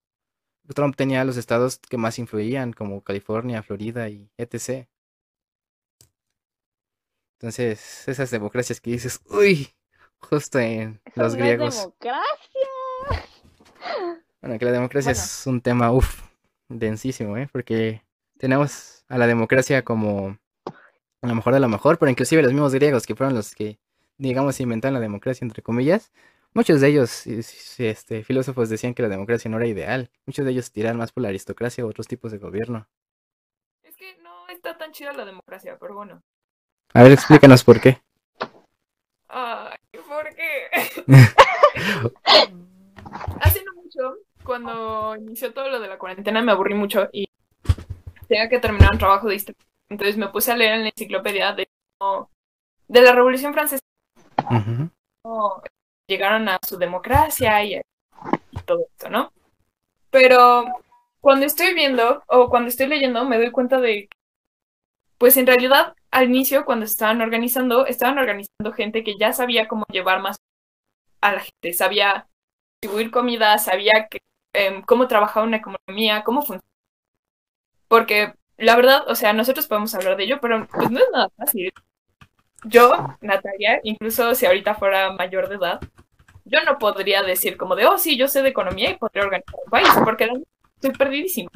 Trump 0.76 0.96
tenía 0.96 1.26
los 1.26 1.38
estados 1.38 1.80
que 1.80 1.98
más 1.98 2.20
influían, 2.20 2.74
como 2.74 3.04
California, 3.04 3.64
Florida 3.64 4.10
y 4.10 4.30
etc. 4.38 4.88
Entonces, 7.42 8.08
esas 8.08 8.30
democracias 8.30 8.80
que 8.80 8.92
dices, 8.92 9.20
uy, 9.28 9.74
justo 10.20 10.60
en 10.60 11.02
los 11.16 11.36
griegos. 11.36 11.76
democracia! 11.78 12.20
Bueno, 14.42 14.58
que 14.58 14.66
la 14.66 14.72
democracia 14.72 15.12
es 15.12 15.46
un 15.46 15.62
tema, 15.62 15.92
uff, 15.92 16.24
densísimo, 16.68 17.38
¿eh? 17.38 17.48
Porque 17.52 18.04
tenemos 18.40 19.06
a 19.08 19.20
la 19.20 19.28
democracia 19.28 19.84
como 19.84 20.40
a 21.22 21.28
lo 21.28 21.36
mejor 21.36 21.54
de 21.54 21.60
lo 21.60 21.70
mejor, 21.70 22.00
pero 22.00 22.10
inclusive 22.10 22.42
los 22.42 22.52
mismos 22.52 22.74
griegos 22.74 23.06
que 23.06 23.16
fueron 23.16 23.36
los 23.36 23.54
que, 23.54 23.80
digamos, 24.18 24.60
inventaron 24.60 24.96
la 24.96 25.00
democracia, 25.00 25.46
entre 25.46 25.62
comillas, 25.62 26.12
muchos 26.54 26.82
de 26.82 26.88
ellos, 26.88 27.28
este, 27.28 28.24
filósofos 28.24 28.70
decían 28.70 28.96
que 28.96 29.04
la 29.04 29.10
democracia 29.10 29.50
no 29.52 29.58
era 29.58 29.68
ideal. 29.68 30.10
Muchos 30.26 30.44
de 30.44 30.52
ellos 30.52 30.72
tiran 30.72 30.98
más 30.98 31.12
por 31.12 31.22
la 31.22 31.30
aristocracia 31.30 31.86
u 31.86 31.90
otros 31.90 32.08
tipos 32.08 32.32
de 32.32 32.40
gobierno. 32.40 32.88
Es 33.84 33.96
que 33.96 34.18
no 34.24 34.48
está 34.50 34.78
tan 34.78 34.92
chida 34.92 35.14
la 35.14 35.26
democracia, 35.26 35.78
pero 35.80 35.94
bueno. 35.94 36.24
A 36.94 37.04
ver, 37.04 37.12
explícanos 37.12 37.64
por 37.64 37.80
qué. 37.80 38.02
Ay, 39.30 39.78
¿por 40.08 40.30
qué? 40.36 40.70
Hace 43.42 43.64
no 43.64 43.74
mucho, 43.76 44.18
cuando 44.44 45.16
inició 45.16 45.54
todo 45.54 45.70
lo 45.70 45.80
de 45.80 45.88
la 45.88 45.98
cuarentena, 45.98 46.42
me 46.42 46.52
aburrí 46.52 46.74
mucho 46.74 47.08
y 47.12 47.28
tenía 48.28 48.50
que 48.50 48.60
terminar 48.60 48.92
un 48.94 49.00
trabajo 49.00 49.28
de 49.28 49.36
historia 49.36 49.66
entonces 49.92 50.16
me 50.16 50.30
puse 50.30 50.54
a 50.54 50.56
leer 50.56 50.76
en 50.76 50.84
la 50.84 50.90
enciclopedia 50.90 51.52
de, 51.52 51.68
de 52.88 53.02
la 53.02 53.12
Revolución 53.12 53.54
Francesa. 53.54 53.82
llegaron 56.08 56.48
a 56.48 56.58
su 56.66 56.78
democracia 56.78 57.64
y, 57.66 57.82
todo 58.66 58.86
esto, 58.90 59.10
¿no? 59.10 59.34
Pero 60.10 60.64
cuando 61.20 61.46
estoy 61.46 61.74
viendo 61.74 62.24
o 62.28 62.50
cuando 62.50 62.70
estoy 62.70 62.88
leyendo 62.88 63.26
me 63.26 63.38
doy 63.38 63.52
cuenta 63.52 63.82
de, 63.82 64.08
pues 65.22 65.38
en 65.38 65.46
realidad 65.46 65.94
al 66.10 66.26
inicio 66.26 66.66
cuando 66.66 66.84
estaban 66.84 67.22
organizando, 67.22 67.86
estaban 67.86 68.18
organizando 68.18 68.74
gente 68.74 69.04
que 69.04 69.20
ya 69.20 69.34
sabía 69.34 69.68
cómo 69.68 69.86
llevar 69.92 70.20
más 70.20 70.38
a 71.22 71.34
la 71.34 71.42
gente, 71.42 71.74
sabía 71.74 72.28
distribuir 72.82 73.12
comida, 73.12 73.56
sabía 73.60 74.08
que, 74.10 74.18
em, 74.54 74.82
cómo 74.82 75.08
trabajaba 75.08 75.46
una 75.46 75.58
economía, 75.58 76.24
cómo 76.24 76.42
funciona. 76.42 76.64
Porque 77.88 78.34
la 78.58 78.76
verdad, 78.76 79.04
o 79.08 79.14
sea, 79.14 79.32
nosotros 79.32 79.68
podemos 79.68 79.94
hablar 79.94 80.18
de 80.18 80.24
ello, 80.24 80.40
pero 80.42 80.68
pues 80.68 80.90
no 80.90 80.98
es 80.98 81.06
nada 81.14 81.30
fácil. 81.38 81.72
Yo, 82.64 83.16
Natalia, 83.22 83.80
incluso 83.84 84.34
si 84.34 84.48
ahorita 84.48 84.74
fuera 84.74 85.12
mayor 85.12 85.50
de 85.50 85.58
edad, 85.58 85.82
yo 86.46 86.64
no 86.64 86.80
podría 86.80 87.22
decir 87.22 87.58
como 87.58 87.76
de, 87.76 87.86
oh, 87.86 88.00
sí, 88.00 88.18
yo 88.18 88.28
sé 88.28 88.42
de 88.42 88.50
economía 88.50 88.90
y 88.90 88.98
podría 88.98 89.26
organizar 89.26 89.60
un 89.64 89.70
país, 89.70 89.90
porque 90.04 90.32
estoy 90.78 90.98
perdidísimo. 90.98 91.52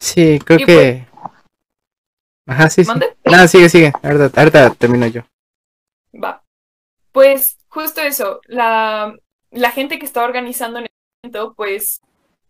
Sí, 0.00 0.40
creo 0.44 0.66
que... 0.66 1.07
Ajá, 2.48 2.70
sí, 2.70 2.82
sí. 2.82 2.92
Nada, 3.26 3.46
sigue, 3.46 3.68
sigue. 3.68 3.92
Ahorita, 4.02 4.40
ahorita 4.40 4.70
termino 4.70 5.06
yo. 5.06 5.20
Va. 6.14 6.42
Pues 7.12 7.58
justo 7.68 8.00
eso, 8.00 8.40
la, 8.46 9.14
la 9.50 9.70
gente 9.70 9.98
que 9.98 10.06
estaba 10.06 10.26
organizando 10.26 10.78
en 10.78 10.86
el 10.86 10.90
momento, 11.22 11.54
pues 11.54 12.00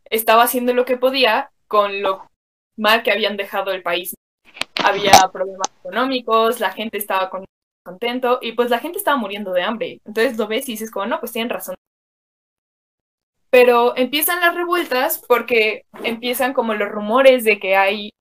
estaba 0.05 0.45
haciendo 0.45 0.73
lo 0.73 0.85
que 0.85 0.97
podía 0.97 1.51
con 1.67 2.01
lo 2.01 2.31
mal 2.77 3.03
que 3.03 3.11
habían 3.11 3.37
dejado 3.37 3.73
el 3.73 3.83
país. 3.83 4.15
Había 4.85 5.29
problemas 5.33 5.69
económicos, 5.81 6.61
la 6.61 6.71
gente 6.71 6.97
estaba 6.97 7.29
contento 7.85 8.39
y 8.41 8.53
pues 8.53 8.71
la 8.71 8.79
gente 8.79 8.99
estaba 8.99 9.17
muriendo 9.17 9.53
de 9.53 9.63
hambre. 9.63 10.01
Entonces 10.05 10.39
lo 10.39 10.47
ves 10.47 10.69
y 10.69 10.73
dices 10.73 10.93
como, 10.93 11.07
no, 11.07 11.19
pues 11.19 11.33
tienen 11.33 11.51
razón. 11.51 11.75
Pero 13.51 13.97
empiezan 13.97 14.41
las 14.41 14.55
revueltas 14.55 15.21
porque 15.27 15.87
empiezan 16.05 16.53
como 16.53 16.75
los 16.75 16.89
rumores 16.89 17.43
de 17.43 17.59
que 17.59 17.77
hay 17.77 18.13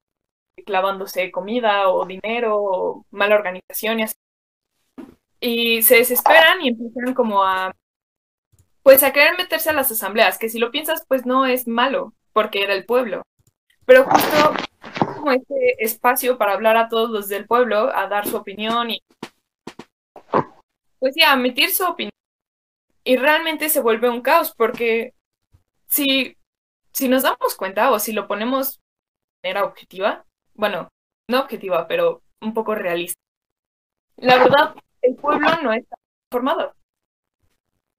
clavándose 0.66 1.32
comida 1.32 1.90
o 1.90 2.06
dinero 2.06 2.58
o 2.60 3.06
mala 3.12 3.36
organización 3.36 4.00
y 4.00 4.04
así. 4.04 4.16
Y 5.40 5.82
se 5.84 5.98
desesperan 5.98 6.62
y 6.62 6.70
empiezan 6.70 7.14
como 7.14 7.44
a 7.44 7.74
pues 8.88 9.04
a 9.04 9.12
querer 9.12 9.38
meterse 9.38 9.70
a 9.70 9.74
las 9.74 9.92
asambleas, 9.92 10.38
que 10.38 10.48
si 10.48 10.60
lo 10.60 10.72
piensas, 10.72 11.04
pues 11.10 11.26
no 11.26 11.46
es 11.46 11.68
malo, 11.68 12.14
porque 12.32 12.64
era 12.64 12.74
el 12.74 12.86
pueblo. 12.86 13.24
Pero 13.86 14.06
justo 14.06 14.54
como 15.18 15.32
este 15.32 15.84
espacio 15.84 16.38
para 16.38 16.54
hablar 16.54 16.78
a 16.78 16.88
todos 16.88 17.10
los 17.10 17.28
del 17.28 17.48
pueblo, 17.48 17.94
a 17.94 18.08
dar 18.08 18.26
su 18.26 18.38
opinión 18.38 18.90
y 18.92 19.04
pues 21.00 21.16
ya, 21.18 21.32
a 21.32 21.36
emitir 21.36 21.72
su 21.72 21.86
opinión. 21.86 22.14
Y 23.04 23.18
realmente 23.18 23.68
se 23.68 23.82
vuelve 23.82 24.10
un 24.10 24.22
caos, 24.22 24.54
porque 24.56 25.14
si, 25.88 26.38
si 26.94 27.10
nos 27.10 27.24
damos 27.24 27.56
cuenta 27.58 27.92
o 27.92 28.00
si 28.00 28.14
lo 28.14 28.28
ponemos 28.28 28.78
de 29.44 29.50
manera 29.50 29.66
objetiva, 29.66 30.26
bueno, 30.58 30.90
no 31.30 31.40
objetiva, 31.42 31.88
pero 31.88 32.22
un 32.42 32.54
poco 32.54 32.76
realista. 32.76 33.22
La 34.18 34.38
verdad, 34.38 34.76
el 35.02 35.16
pueblo 35.16 35.48
no 35.64 35.72
está 35.72 35.96
formado. 36.32 36.74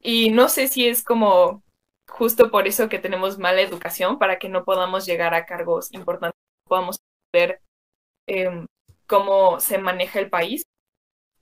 Y 0.01 0.31
no 0.31 0.49
sé 0.49 0.69
si 0.69 0.87
es 0.87 1.03
como 1.03 1.63
justo 2.09 2.51
por 2.51 2.67
eso 2.67 2.89
que 2.89 2.99
tenemos 2.99 3.39
mala 3.39 3.61
educación, 3.61 4.19
para 4.19 4.39
que 4.39 4.49
no 4.49 4.65
podamos 4.65 5.07
llegar 5.07 5.35
a 5.35 5.47
cargos 5.47 5.93
importantes, 5.93 6.41
podamos 6.65 6.99
ver 7.33 7.61
em, 8.27 8.67
cómo 9.07 9.61
se 9.61 9.79
maneja 9.79 10.19
el 10.19 10.31
país. 10.31 10.63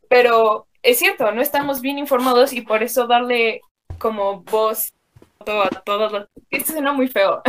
Pero 0.08 0.68
es 0.82 0.98
cierto, 0.98 1.32
no 1.32 1.42
estamos 1.42 1.80
bien 1.80 1.98
informados 1.98 2.52
y 2.52 2.60
por 2.62 2.82
eso 2.82 3.06
darle 3.06 3.60
como 3.98 4.42
voz 4.42 4.92
a 5.40 5.68
todas 5.84 6.12
las... 6.12 6.28
Esto 6.50 6.72
suena 6.72 6.92
muy 6.92 7.08
feo. 7.08 7.42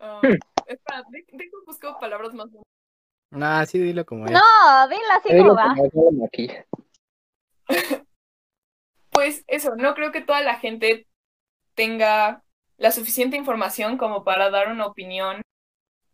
um, 0.00 0.20
espera, 0.68 1.04
dejo 1.10 1.56
busco 1.66 1.98
palabras 1.98 2.34
más... 2.34 2.48
No, 3.30 3.66
sí, 3.66 3.78
dilo 3.78 4.06
como 4.06 4.26
es. 4.26 4.32
No, 4.32 4.88
dilo 4.88 5.02
así 5.16 5.36
como 5.36 5.54
va. 5.54 5.74
pues 9.10 9.44
eso, 9.46 9.76
no 9.76 9.94
creo 9.94 10.12
que 10.12 10.22
toda 10.22 10.40
la 10.40 10.58
gente 10.58 11.06
tenga 11.74 12.42
la 12.78 12.92
suficiente 12.92 13.36
información 13.36 13.98
como 13.98 14.24
para 14.24 14.50
dar 14.50 14.68
una 14.68 14.86
opinión 14.86 15.42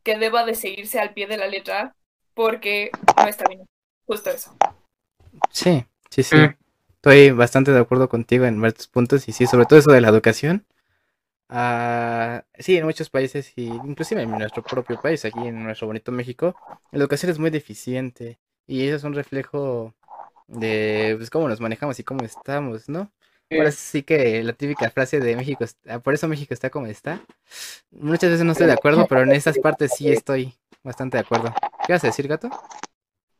que 0.03 0.19
deba 0.19 0.45
de 0.45 0.55
seguirse 0.55 0.99
al 0.99 1.15
pie 1.15 1.27
de 1.27 1.37
la 1.37 1.47
letra 1.47 1.95
porque 2.35 2.91
no 3.17 3.29
está 3.29 3.45
bien. 3.49 3.67
Justo 4.07 4.31
eso. 4.31 4.55
Sí, 5.51 5.85
sí, 6.11 6.23
sí. 6.23 6.37
Mm. 6.37 6.57
Estoy 6.97 7.31
bastante 7.31 7.71
de 7.71 7.81
acuerdo 7.81 8.09
contigo 8.09 8.45
en 8.45 8.61
varios 8.61 8.89
puntos 8.89 9.29
y 9.29 9.33
sí, 9.33 9.47
sobre 9.47 9.67
todo 9.67 9.79
eso 9.79 9.93
de 9.93 10.01
la 10.01 10.09
educación. 10.09 10.67
Uh, 11.55 12.43
sí, 12.59 12.77
en 12.77 12.85
muchos 12.85 13.11
países 13.11 13.53
y 13.55 13.67
inclusive 13.67 14.23
en 14.23 14.33
nuestro 14.33 14.65
propio 14.65 15.01
país, 15.01 15.25
aquí 15.25 15.39
en 15.39 15.63
nuestro 15.63 15.87
bonito 15.87 16.11
México, 16.11 16.57
la 16.91 16.99
educación 16.99 17.31
es 17.31 17.39
muy 17.39 17.51
deficiente 17.51 18.41
y 18.67 18.85
eso 18.85 18.97
es 18.97 19.05
un 19.05 19.15
reflejo 19.15 19.95
de 20.49 21.15
pues, 21.17 21.31
cómo 21.31 21.49
nos 21.49 21.61
manejamos 21.61 22.01
y 22.01 22.03
cómo 22.03 22.25
estamos, 22.25 22.89
¿no? 22.89 23.13
Ahora 23.53 23.71
sí 23.71 24.03
que 24.03 24.43
la 24.43 24.55
típica 24.55 24.91
frase 24.91 25.21
de 25.21 25.37
México, 25.37 25.65
ah, 25.87 26.01
por 26.01 26.15
eso 26.15 26.27
México 26.27 26.53
está 26.53 26.71
como 26.71 26.87
está. 26.87 27.21
Muchas 27.93 28.31
veces 28.31 28.45
no 28.45 28.51
estoy 28.51 28.67
de 28.67 28.73
acuerdo, 28.73 29.07
pero 29.07 29.23
en 29.23 29.31
esas 29.33 29.57
partes 29.61 29.93
sí 29.97 30.11
estoy 30.11 30.55
bastante 30.83 31.19
de 31.19 31.21
acuerdo. 31.21 31.55
¿Qué 31.87 31.93
vas 31.93 32.03
a 32.03 32.09
decir, 32.09 32.27
gato? 32.27 32.51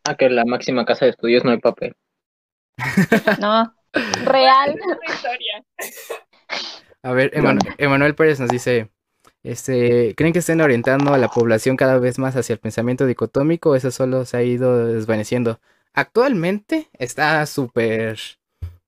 Ah, 0.05 0.15
que 0.15 0.27
en 0.27 0.37
la 0.37 0.45
máxima 0.45 0.85
casa 0.85 1.07
de 1.07 1.11
estudios 1.11 1.43
no 1.43 1.51
hay 1.51 1.59
papel. 1.59 1.97
no, 3.41 3.75
real. 4.25 4.79
A 7.05 7.13
ver, 7.13 7.33
Emanuel 7.77 8.15
Pérez 8.15 8.41
nos 8.41 8.49
dice, 8.49 8.89
este, 9.43 10.15
¿creen 10.17 10.33
que 10.33 10.39
estén 10.39 10.63
orientando 10.63 11.13
a 11.13 11.19
la 11.19 11.29
población 11.29 11.77
cada 11.77 11.99
vez 11.99 12.19
más 12.19 12.35
hacia 12.35 12.55
el 12.55 12.59
pensamiento 12.59 13.05
dicotómico 13.05 13.71
o 13.71 13.75
eso 13.75 13.91
solo 13.91 14.25
se 14.25 14.39
ha 14.39 14.43
ido 14.43 14.87
desvaneciendo? 14.87 15.61
Actualmente 15.93 16.89
está 16.99 17.45
súper 17.45 18.19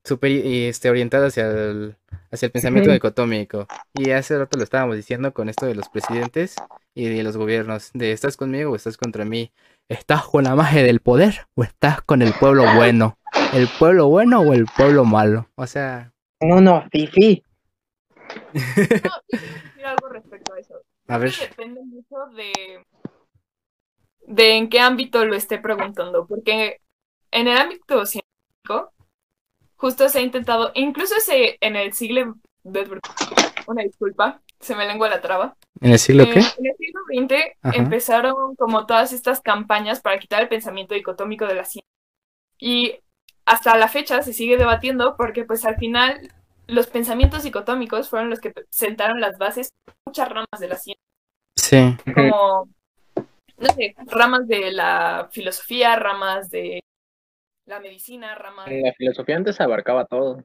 súper 0.02 0.30
este, 0.30 0.88
orientada 0.88 1.26
hacia 1.26 1.46
el, 1.46 1.96
hacia 2.30 2.46
el 2.46 2.52
pensamiento 2.52 2.90
dicotómico. 2.90 3.66
Y 3.92 4.12
hace 4.12 4.38
rato 4.38 4.56
lo 4.56 4.64
estábamos 4.64 4.96
diciendo 4.96 5.34
con 5.34 5.50
esto 5.50 5.66
de 5.66 5.74
los 5.74 5.90
presidentes 5.90 6.56
y 6.94 7.08
de 7.08 7.22
los 7.22 7.36
gobiernos, 7.36 7.90
de 7.92 8.12
estás 8.12 8.38
conmigo 8.38 8.70
o 8.70 8.76
estás 8.76 8.96
contra 8.96 9.26
mí. 9.26 9.52
¿Estás 9.90 10.24
con 10.24 10.44
la 10.44 10.54
magia 10.54 10.82
del 10.82 11.00
poder 11.00 11.48
o 11.54 11.64
estás 11.64 12.00
con 12.00 12.22
el 12.22 12.32
pueblo 12.32 12.64
bueno? 12.76 13.18
¿El 13.52 13.68
pueblo 13.78 14.08
bueno 14.08 14.40
o 14.40 14.54
el 14.54 14.64
pueblo 14.64 15.04
malo? 15.04 15.50
O 15.56 15.66
sea... 15.66 16.12
No, 16.40 16.62
no, 16.62 16.86
Fifi. 16.90 17.42
No, 18.52 19.10
algo 19.86 20.08
respecto 20.08 20.54
a 20.54 20.58
eso. 20.58 20.74
A 21.08 21.18
ver. 21.18 21.32
Depende 21.32 21.80
mucho 21.84 22.16
de, 22.34 22.84
de 24.26 24.56
en 24.56 24.68
qué 24.68 24.80
ámbito 24.80 25.24
lo 25.24 25.34
esté 25.34 25.58
preguntando, 25.58 26.26
porque 26.26 26.80
en 27.30 27.48
el 27.48 27.56
ámbito 27.56 28.04
científico, 28.06 28.92
justo 29.76 30.08
se 30.08 30.18
ha 30.18 30.22
intentado, 30.22 30.72
incluso 30.74 31.16
ese, 31.16 31.58
en 31.60 31.76
el 31.76 31.92
siglo, 31.92 32.36
una 33.66 33.82
disculpa, 33.82 34.42
se 34.60 34.74
me 34.74 34.86
lengua 34.86 35.08
la 35.08 35.20
traba. 35.20 35.56
¿En 35.80 35.92
el 35.92 35.98
siglo 35.98 36.24
qué? 36.24 36.40
En 36.40 36.66
el 36.66 36.76
siglo 36.78 37.00
XX 37.06 37.76
empezaron 37.76 38.56
como 38.56 38.86
todas 38.86 39.12
estas 39.12 39.40
campañas 39.40 40.00
para 40.00 40.18
quitar 40.18 40.42
el 40.42 40.48
pensamiento 40.48 40.94
dicotómico 40.94 41.46
de 41.46 41.54
la 41.54 41.64
ciencia. 41.64 41.90
Y 42.58 42.96
hasta 43.44 43.76
la 43.76 43.88
fecha 43.88 44.22
se 44.22 44.32
sigue 44.32 44.56
debatiendo 44.56 45.16
porque 45.16 45.44
pues 45.44 45.64
al 45.64 45.76
final 45.76 46.32
los 46.66 46.86
pensamientos 46.88 47.42
dicotómicos 47.42 48.08
fueron 48.08 48.30
los 48.30 48.40
que 48.40 48.52
sentaron 48.70 49.20
las 49.20 49.38
bases 49.38 49.72
de 49.86 49.92
muchas 50.04 50.28
ramas 50.28 50.60
de 50.60 50.68
la 50.68 50.76
ciencia. 50.76 51.02
Sí. 51.56 51.96
Como, 52.14 52.68
no 53.58 53.68
sé, 53.74 53.94
ramas 54.06 54.46
de 54.46 54.72
la 54.72 55.28
filosofía, 55.30 55.96
ramas 55.96 56.50
de 56.50 56.82
la 57.66 57.80
medicina, 57.80 58.34
rama... 58.34 58.64
La 58.68 58.92
filosofía 58.92 59.36
antes 59.36 59.60
abarcaba 59.60 60.06
todo. 60.06 60.44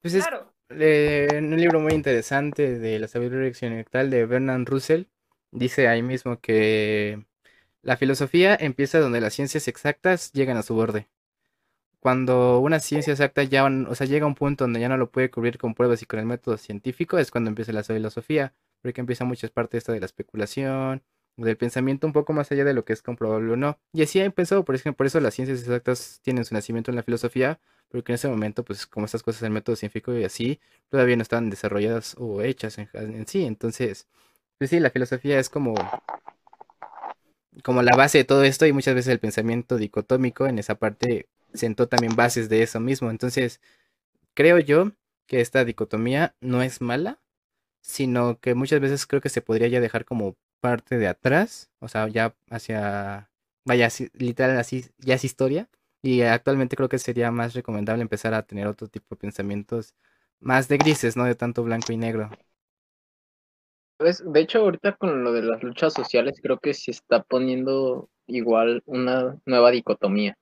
Pues 0.00 0.14
claro. 0.14 0.52
en 0.70 1.52
un 1.52 1.60
libro 1.60 1.80
muy 1.80 1.92
interesante 1.92 2.78
de 2.78 2.98
la 2.98 3.08
sabiduría 3.08 3.48
occidental 3.48 4.10
de 4.10 4.26
Bernard 4.26 4.64
Russell, 4.66 5.04
dice 5.50 5.86
ahí 5.86 6.02
mismo 6.02 6.40
que 6.40 7.24
la 7.82 7.96
filosofía 7.96 8.56
empieza 8.58 8.98
donde 8.98 9.20
las 9.20 9.34
ciencias 9.34 9.68
exactas 9.68 10.32
llegan 10.32 10.56
a 10.56 10.62
su 10.62 10.74
borde. 10.74 11.08
Cuando 12.02 12.58
una 12.58 12.80
ciencia 12.80 13.12
exacta 13.12 13.44
ya, 13.44 13.64
o 13.64 13.94
sea, 13.94 14.08
llega 14.08 14.24
a 14.24 14.26
un 14.26 14.34
punto 14.34 14.64
donde 14.64 14.80
ya 14.80 14.88
no 14.88 14.96
lo 14.96 15.12
puede 15.12 15.30
cubrir 15.30 15.56
con 15.56 15.72
pruebas 15.72 16.02
y 16.02 16.06
con 16.06 16.18
el 16.18 16.26
método 16.26 16.56
científico, 16.56 17.16
es 17.16 17.30
cuando 17.30 17.48
empieza 17.48 17.72
la 17.72 17.84
filosofía, 17.84 18.54
porque 18.80 19.00
empieza 19.00 19.24
muchas 19.24 19.52
partes 19.52 19.84
de 19.84 20.00
la 20.00 20.06
especulación, 20.06 21.04
del 21.36 21.56
pensamiento 21.56 22.08
un 22.08 22.12
poco 22.12 22.32
más 22.32 22.50
allá 22.50 22.64
de 22.64 22.74
lo 22.74 22.84
que 22.84 22.92
es 22.92 23.02
comprobable 23.02 23.52
o 23.52 23.56
no. 23.56 23.78
Y 23.92 24.02
así 24.02 24.18
he 24.18 24.28
pensado, 24.32 24.64
por 24.64 24.74
ejemplo, 24.74 24.96
por 24.96 25.06
eso 25.06 25.20
las 25.20 25.34
ciencias 25.34 25.60
exactas 25.60 26.18
tienen 26.24 26.44
su 26.44 26.54
nacimiento 26.54 26.90
en 26.90 26.96
la 26.96 27.04
filosofía, 27.04 27.60
porque 27.88 28.10
en 28.10 28.14
ese 28.14 28.26
momento, 28.26 28.64
pues 28.64 28.84
como 28.84 29.06
estas 29.06 29.22
cosas 29.22 29.42
del 29.42 29.52
método 29.52 29.76
científico 29.76 30.12
y 30.12 30.24
así, 30.24 30.58
todavía 30.88 31.14
no 31.14 31.22
estaban 31.22 31.50
desarrolladas 31.50 32.16
o 32.18 32.42
hechas 32.42 32.78
en, 32.78 33.28
sí. 33.28 33.44
Entonces, 33.44 34.08
pues 34.58 34.70
sí, 34.70 34.80
la 34.80 34.90
filosofía 34.90 35.38
es 35.38 35.48
como, 35.48 35.74
como 37.62 37.80
la 37.82 37.96
base 37.96 38.18
de 38.18 38.24
todo 38.24 38.42
esto 38.42 38.66
y 38.66 38.72
muchas 38.72 38.96
veces 38.96 39.12
el 39.12 39.20
pensamiento 39.20 39.76
dicotómico 39.76 40.48
en 40.48 40.58
esa 40.58 40.74
parte 40.74 41.28
sentó 41.54 41.88
también 41.88 42.16
bases 42.16 42.48
de 42.48 42.62
eso 42.62 42.80
mismo. 42.80 43.10
Entonces, 43.10 43.60
creo 44.34 44.58
yo 44.58 44.92
que 45.26 45.40
esta 45.40 45.64
dicotomía 45.64 46.36
no 46.40 46.62
es 46.62 46.80
mala, 46.80 47.20
sino 47.82 48.40
que 48.40 48.54
muchas 48.54 48.80
veces 48.80 49.06
creo 49.06 49.20
que 49.22 49.28
se 49.30 49.42
podría 49.42 49.68
ya 49.68 49.80
dejar 49.80 50.04
como 50.04 50.36
parte 50.60 50.98
de 50.98 51.08
atrás, 51.08 51.70
o 51.80 51.88
sea, 51.88 52.08
ya 52.08 52.36
hacia, 52.50 53.30
vaya, 53.64 53.88
literal 54.14 54.58
así, 54.58 54.86
ya 54.98 55.14
es 55.16 55.24
historia. 55.24 55.68
Y 56.02 56.22
actualmente 56.22 56.76
creo 56.76 56.88
que 56.88 56.98
sería 56.98 57.30
más 57.32 57.54
recomendable 57.54 58.02
empezar 58.02 58.34
a 58.34 58.42
tener 58.46 58.66
otro 58.68 58.88
tipo 58.88 59.14
de 59.14 59.20
pensamientos 59.20 59.94
más 60.40 60.68
de 60.68 60.78
grises, 60.78 61.16
no 61.16 61.24
de 61.24 61.34
tanto 61.36 61.62
blanco 61.64 61.92
y 61.92 61.96
negro. 61.96 62.30
Pues, 63.96 64.22
de 64.30 64.40
hecho, 64.40 64.58
ahorita 64.60 64.96
con 64.96 65.24
lo 65.24 65.32
de 65.32 65.42
las 65.42 65.62
luchas 65.62 65.94
sociales, 65.94 66.40
creo 66.42 66.58
que 66.58 66.74
se 66.74 66.90
está 66.90 67.22
poniendo 67.22 68.10
igual 68.26 68.82
una 68.86 69.40
nueva 69.46 69.70
dicotomía. 69.70 70.36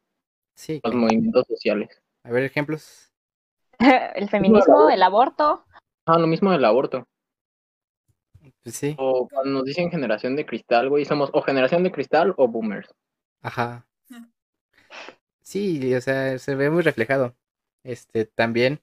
Sí. 0.61 0.79
Los 0.85 0.95
movimientos 0.95 1.47
sociales. 1.47 1.89
A 2.23 2.31
ver, 2.31 2.45
ejemplos. 2.45 3.11
el 4.15 4.29
feminismo, 4.29 4.91
el 4.91 5.03
aborto. 5.03 5.65
Ah, 6.05 6.19
lo 6.19 6.27
mismo 6.27 6.53
del 6.53 6.67
aborto. 6.67 7.09
Pues 8.63 8.77
sí. 8.77 8.95
O 8.99 9.27
cuando 9.27 9.53
nos 9.53 9.65
dicen 9.65 9.91
generación 9.91 10.37
de 10.37 10.45
cristal, 10.45 10.91
güey, 10.91 11.07
somos 11.07 11.31
o 11.33 11.41
generación 11.41 11.83
de 11.83 11.91
cristal 11.91 12.35
o 12.37 12.47
boomers. 12.47 12.95
Ajá. 13.41 13.87
Sí, 15.41 15.95
o 15.95 16.01
sea, 16.03 16.39
se 16.39 16.55
ve 16.55 16.69
muy 16.69 16.83
reflejado. 16.83 17.35
Este, 17.83 18.27
también, 18.27 18.81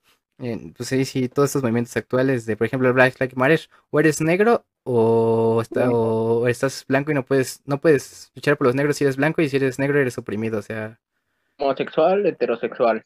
pues 0.76 0.90
sí, 0.90 1.06
sí, 1.06 1.30
todos 1.30 1.50
estos 1.50 1.62
movimientos 1.62 1.96
actuales 1.96 2.48
de, 2.48 2.58
por 2.58 2.66
ejemplo, 2.66 2.92
Black 2.92 3.20
Lives 3.20 3.38
Matter, 3.38 3.70
o 3.92 4.00
eres 4.00 4.20
negro 4.20 4.66
o, 4.84 5.62
o 5.62 6.48
estás 6.48 6.86
blanco 6.88 7.12
y 7.12 7.14
no 7.14 7.24
puedes, 7.24 7.62
no 7.66 7.80
puedes 7.80 8.32
luchar 8.34 8.58
por 8.58 8.66
los 8.66 8.76
negros 8.76 8.98
si 8.98 9.04
eres 9.04 9.16
blanco 9.16 9.44
y 9.44 9.50
si 9.50 9.58
eres 9.58 9.78
negro 9.78 10.00
eres 10.00 10.18
oprimido, 10.18 10.58
o 10.58 10.64
sea. 10.64 11.00
Homosexual, 11.58 12.26
heterosexual. 12.26 13.04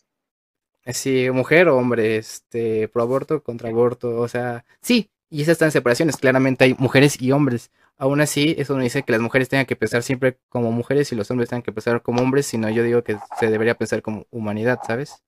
Sí, 0.86 1.30
mujer 1.32 1.68
o 1.68 1.78
hombre, 1.78 2.18
este, 2.18 2.88
pro 2.88 3.04
aborto, 3.04 3.44
contra 3.44 3.70
aborto, 3.70 4.20
o 4.20 4.28
sea, 4.28 4.66
sí, 4.82 5.12
y 5.30 5.44
esas 5.44 5.54
están 5.54 5.68
en 5.68 5.72
separaciones, 5.72 6.18
claramente 6.18 6.66
hay 6.66 6.76
mujeres 6.78 7.22
y 7.22 7.32
hombres. 7.32 7.72
Aún 7.98 8.20
así, 8.20 8.56
eso 8.58 8.76
no 8.76 8.82
dice 8.82 9.04
que 9.04 9.12
las 9.12 9.22
mujeres 9.22 9.48
tengan 9.48 9.68
que 9.68 9.76
pensar 9.76 10.02
siempre 10.02 10.40
como 10.50 10.72
mujeres 10.72 11.12
y 11.12 11.16
los 11.16 11.30
hombres 11.30 11.50
tengan 11.50 11.62
que 11.62 11.72
pensar 11.72 12.02
como 12.02 12.22
hombres, 12.22 12.48
sino 12.48 12.68
yo 12.70 12.84
digo 12.84 13.04
que 13.04 13.18
se 13.40 13.48
debería 13.48 13.76
pensar 13.76 14.02
como 14.02 14.26
humanidad, 14.32 14.80
¿sabes? 14.86 15.24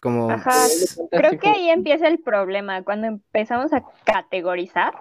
Como... 0.00 0.30
Ajá, 0.30 0.66
creo 1.10 1.38
que 1.38 1.48
ahí 1.48 1.70
empieza 1.70 2.08
el 2.08 2.18
problema, 2.18 2.82
cuando 2.82 3.06
empezamos 3.06 3.72
a 3.72 3.84
categorizar, 4.04 4.94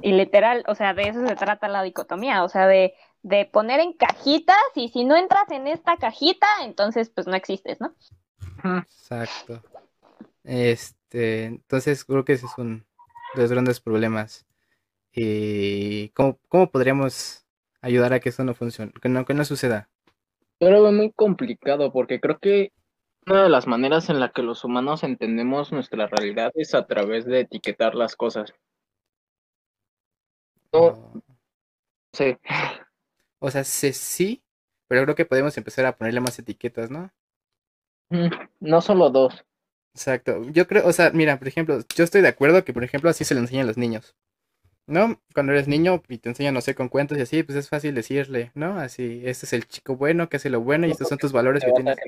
y 0.00 0.12
literal, 0.12 0.64
o 0.68 0.74
sea, 0.74 0.94
de 0.94 1.08
eso 1.08 1.26
se 1.26 1.34
trata 1.34 1.66
la 1.66 1.82
dicotomía, 1.82 2.44
o 2.44 2.48
sea, 2.48 2.66
de 2.66 2.94
de 3.24 3.46
poner 3.46 3.80
en 3.80 3.94
cajitas 3.94 4.56
y 4.74 4.90
si 4.90 5.04
no 5.04 5.16
entras 5.16 5.50
en 5.50 5.66
esta 5.66 5.96
cajita, 5.96 6.46
entonces 6.62 7.08
pues 7.08 7.26
no 7.26 7.34
existes, 7.34 7.80
¿no? 7.80 7.94
Exacto. 8.82 9.62
Este, 10.44 11.46
entonces 11.46 12.04
creo 12.04 12.24
que 12.24 12.34
ese 12.34 12.44
es 12.44 12.52
un 12.58 12.84
de 13.34 13.42
los 13.42 13.50
grandes 13.50 13.80
problemas. 13.80 14.46
¿Y 15.10 16.10
cómo, 16.10 16.38
cómo 16.48 16.70
podríamos 16.70 17.46
ayudar 17.80 18.12
a 18.12 18.20
que 18.20 18.28
eso 18.28 18.44
no 18.44 18.54
funcione, 18.54 18.92
que 19.00 19.08
no, 19.08 19.24
que 19.24 19.32
no 19.32 19.44
suceda? 19.46 19.88
Yo 20.60 20.70
lo 20.70 20.82
veo 20.82 20.92
muy 20.92 21.10
complicado 21.10 21.92
porque 21.92 22.20
creo 22.20 22.38
que 22.38 22.72
una 23.26 23.44
de 23.44 23.48
las 23.48 23.66
maneras 23.66 24.10
en 24.10 24.20
la 24.20 24.32
que 24.32 24.42
los 24.42 24.64
humanos 24.64 25.02
entendemos 25.02 25.72
nuestra 25.72 26.08
realidad 26.08 26.52
es 26.56 26.74
a 26.74 26.86
través 26.86 27.24
de 27.24 27.40
etiquetar 27.40 27.94
las 27.94 28.16
cosas. 28.16 28.52
No, 30.74 30.88
ah. 30.88 31.20
sé. 32.12 32.38
O 33.44 33.50
sea, 33.50 33.62
sí, 33.62 34.42
pero 34.88 35.02
creo 35.02 35.14
que 35.14 35.26
podemos 35.26 35.54
empezar 35.58 35.84
a 35.84 35.94
ponerle 35.94 36.20
más 36.20 36.38
etiquetas, 36.38 36.90
¿no? 36.90 37.10
Mm, 38.08 38.30
no 38.60 38.80
solo 38.80 39.10
dos. 39.10 39.44
Exacto. 39.92 40.44
Yo 40.50 40.66
creo, 40.66 40.86
o 40.86 40.92
sea, 40.92 41.10
mira, 41.10 41.38
por 41.38 41.48
ejemplo, 41.48 41.78
yo 41.94 42.04
estoy 42.04 42.22
de 42.22 42.28
acuerdo 42.28 42.64
que, 42.64 42.72
por 42.72 42.84
ejemplo, 42.84 43.10
así 43.10 43.22
se 43.26 43.34
le 43.34 43.40
enseñan 43.40 43.64
a 43.64 43.66
los 43.66 43.76
niños. 43.76 44.16
¿No? 44.86 45.20
Cuando 45.34 45.52
eres 45.52 45.68
niño 45.68 46.02
y 46.08 46.16
te 46.16 46.30
enseñan, 46.30 46.54
no 46.54 46.62
sé, 46.62 46.74
con 46.74 46.88
cuentos 46.88 47.18
y 47.18 47.20
así, 47.20 47.42
pues 47.42 47.58
es 47.58 47.68
fácil 47.68 47.94
decirle, 47.94 48.50
¿no? 48.54 48.78
Así, 48.78 49.20
este 49.26 49.44
es 49.44 49.52
el 49.52 49.68
chico 49.68 49.94
bueno 49.94 50.30
que 50.30 50.38
hace 50.38 50.48
lo 50.48 50.62
bueno 50.62 50.86
y 50.86 50.92
estos 50.92 51.08
son 51.08 51.18
tus 51.18 51.32
valores 51.32 51.62
que 51.66 51.72
tienes. 51.72 51.98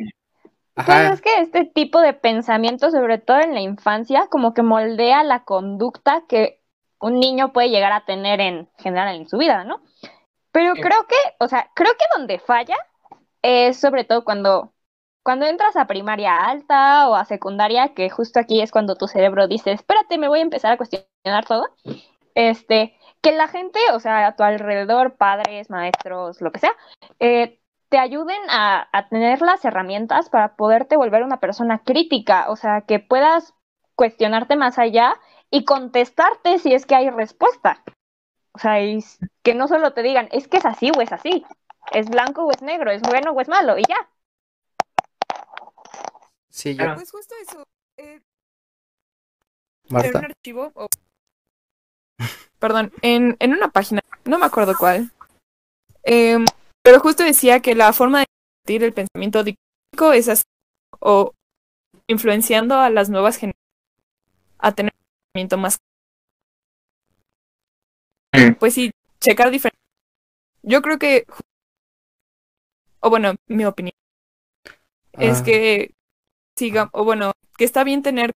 Ajá. 0.74 1.12
es 1.12 1.20
que 1.20 1.40
este 1.40 1.66
tipo 1.66 2.00
de 2.00 2.14
pensamiento, 2.14 2.90
sobre 2.90 3.18
todo 3.18 3.40
en 3.40 3.52
la 3.52 3.60
infancia, 3.60 4.28
como 4.30 4.54
que 4.54 4.62
moldea 4.62 5.22
la 5.22 5.44
conducta 5.44 6.24
que 6.28 6.62
un 6.98 7.20
niño 7.20 7.52
puede 7.52 7.68
llegar 7.68 7.92
a 7.92 8.06
tener 8.06 8.40
en 8.40 8.68
general 8.78 9.14
en 9.14 9.28
su 9.28 9.36
vida, 9.36 9.64
¿no? 9.64 9.82
Pero 10.56 10.72
creo 10.72 11.06
que, 11.06 11.16
o 11.38 11.48
sea, 11.48 11.70
creo 11.74 11.92
que 11.98 12.06
donde 12.16 12.38
falla 12.38 12.76
es 13.42 13.78
sobre 13.78 14.04
todo 14.04 14.24
cuando, 14.24 14.72
cuando 15.22 15.44
entras 15.44 15.76
a 15.76 15.86
primaria 15.86 16.34
alta 16.34 17.10
o 17.10 17.14
a 17.14 17.26
secundaria, 17.26 17.92
que 17.92 18.08
justo 18.08 18.40
aquí 18.40 18.62
es 18.62 18.70
cuando 18.70 18.96
tu 18.96 19.06
cerebro 19.06 19.48
dice, 19.48 19.72
espérate, 19.72 20.16
me 20.16 20.28
voy 20.28 20.38
a 20.38 20.42
empezar 20.42 20.72
a 20.72 20.78
cuestionar 20.78 21.44
todo. 21.46 21.66
Este, 22.34 22.96
que 23.20 23.32
la 23.32 23.48
gente, 23.48 23.78
o 23.92 24.00
sea, 24.00 24.28
a 24.28 24.34
tu 24.34 24.44
alrededor, 24.44 25.16
padres, 25.18 25.68
maestros, 25.68 26.40
lo 26.40 26.50
que 26.52 26.60
sea, 26.60 26.72
eh, 27.20 27.60
te 27.90 27.98
ayuden 27.98 28.40
a, 28.48 28.88
a, 28.92 29.08
tener 29.10 29.42
las 29.42 29.62
herramientas 29.62 30.30
para 30.30 30.56
poderte 30.56 30.96
volver 30.96 31.22
una 31.22 31.38
persona 31.38 31.82
crítica, 31.84 32.46
o 32.48 32.56
sea, 32.56 32.80
que 32.80 32.98
puedas 32.98 33.52
cuestionarte 33.94 34.56
más 34.56 34.78
allá 34.78 35.20
y 35.50 35.66
contestarte 35.66 36.58
si 36.60 36.72
es 36.72 36.86
que 36.86 36.94
hay 36.94 37.10
respuesta. 37.10 37.82
O 38.56 38.58
sea, 38.58 38.78
que 39.42 39.54
no 39.54 39.68
solo 39.68 39.92
te 39.92 40.02
digan, 40.02 40.30
es 40.32 40.48
que 40.48 40.56
es 40.56 40.64
así 40.64 40.90
o 40.96 41.02
es 41.02 41.12
así, 41.12 41.44
es 41.92 42.08
blanco 42.08 42.46
o 42.46 42.50
es 42.50 42.62
negro, 42.62 42.90
es 42.90 43.02
bueno 43.02 43.32
o 43.32 43.40
es 43.42 43.48
malo, 43.48 43.76
y 43.76 43.82
ya. 43.86 44.08
Sí, 46.48 46.74
ya. 46.74 46.94
Pues 46.94 47.10
justo 47.10 47.34
eso. 47.42 47.64
Eh, 47.98 48.22
Marta. 49.90 50.08
En 50.08 50.16
un 50.16 50.24
archivo, 50.24 50.72
perdón, 52.58 52.92
en, 53.02 53.36
en, 53.40 53.52
una 53.52 53.68
página, 53.68 54.00
no 54.24 54.38
me 54.38 54.46
acuerdo 54.46 54.74
cuál, 54.78 55.10
em, 56.02 56.46
pero 56.82 57.00
justo 57.00 57.24
decía 57.24 57.60
que 57.60 57.74
la 57.74 57.92
forma 57.92 58.20
de 58.20 58.26
combatir 58.64 58.84
el 58.84 58.94
pensamiento 58.94 59.44
dictómico 59.44 60.14
es 60.14 60.30
así, 60.30 60.44
o 60.98 61.34
influenciando 62.06 62.76
a 62.76 62.88
las 62.88 63.10
nuevas 63.10 63.36
generaciones 63.36 63.60
a 64.60 64.72
tener 64.72 64.94
un 64.94 65.32
pensamiento 65.34 65.58
más 65.58 65.76
pues 68.58 68.74
sí, 68.74 68.90
checar 69.20 69.50
diferente. 69.50 69.78
Yo 70.62 70.82
creo 70.82 70.98
que, 70.98 71.26
o 73.00 73.10
bueno, 73.10 73.34
mi 73.46 73.64
opinión, 73.64 73.94
es 75.12 75.40
ah. 75.40 75.44
que 75.44 75.94
siga, 76.56 76.90
o 76.92 77.04
bueno, 77.04 77.32
que 77.56 77.64
está 77.64 77.84
bien 77.84 78.02
tener 78.02 78.32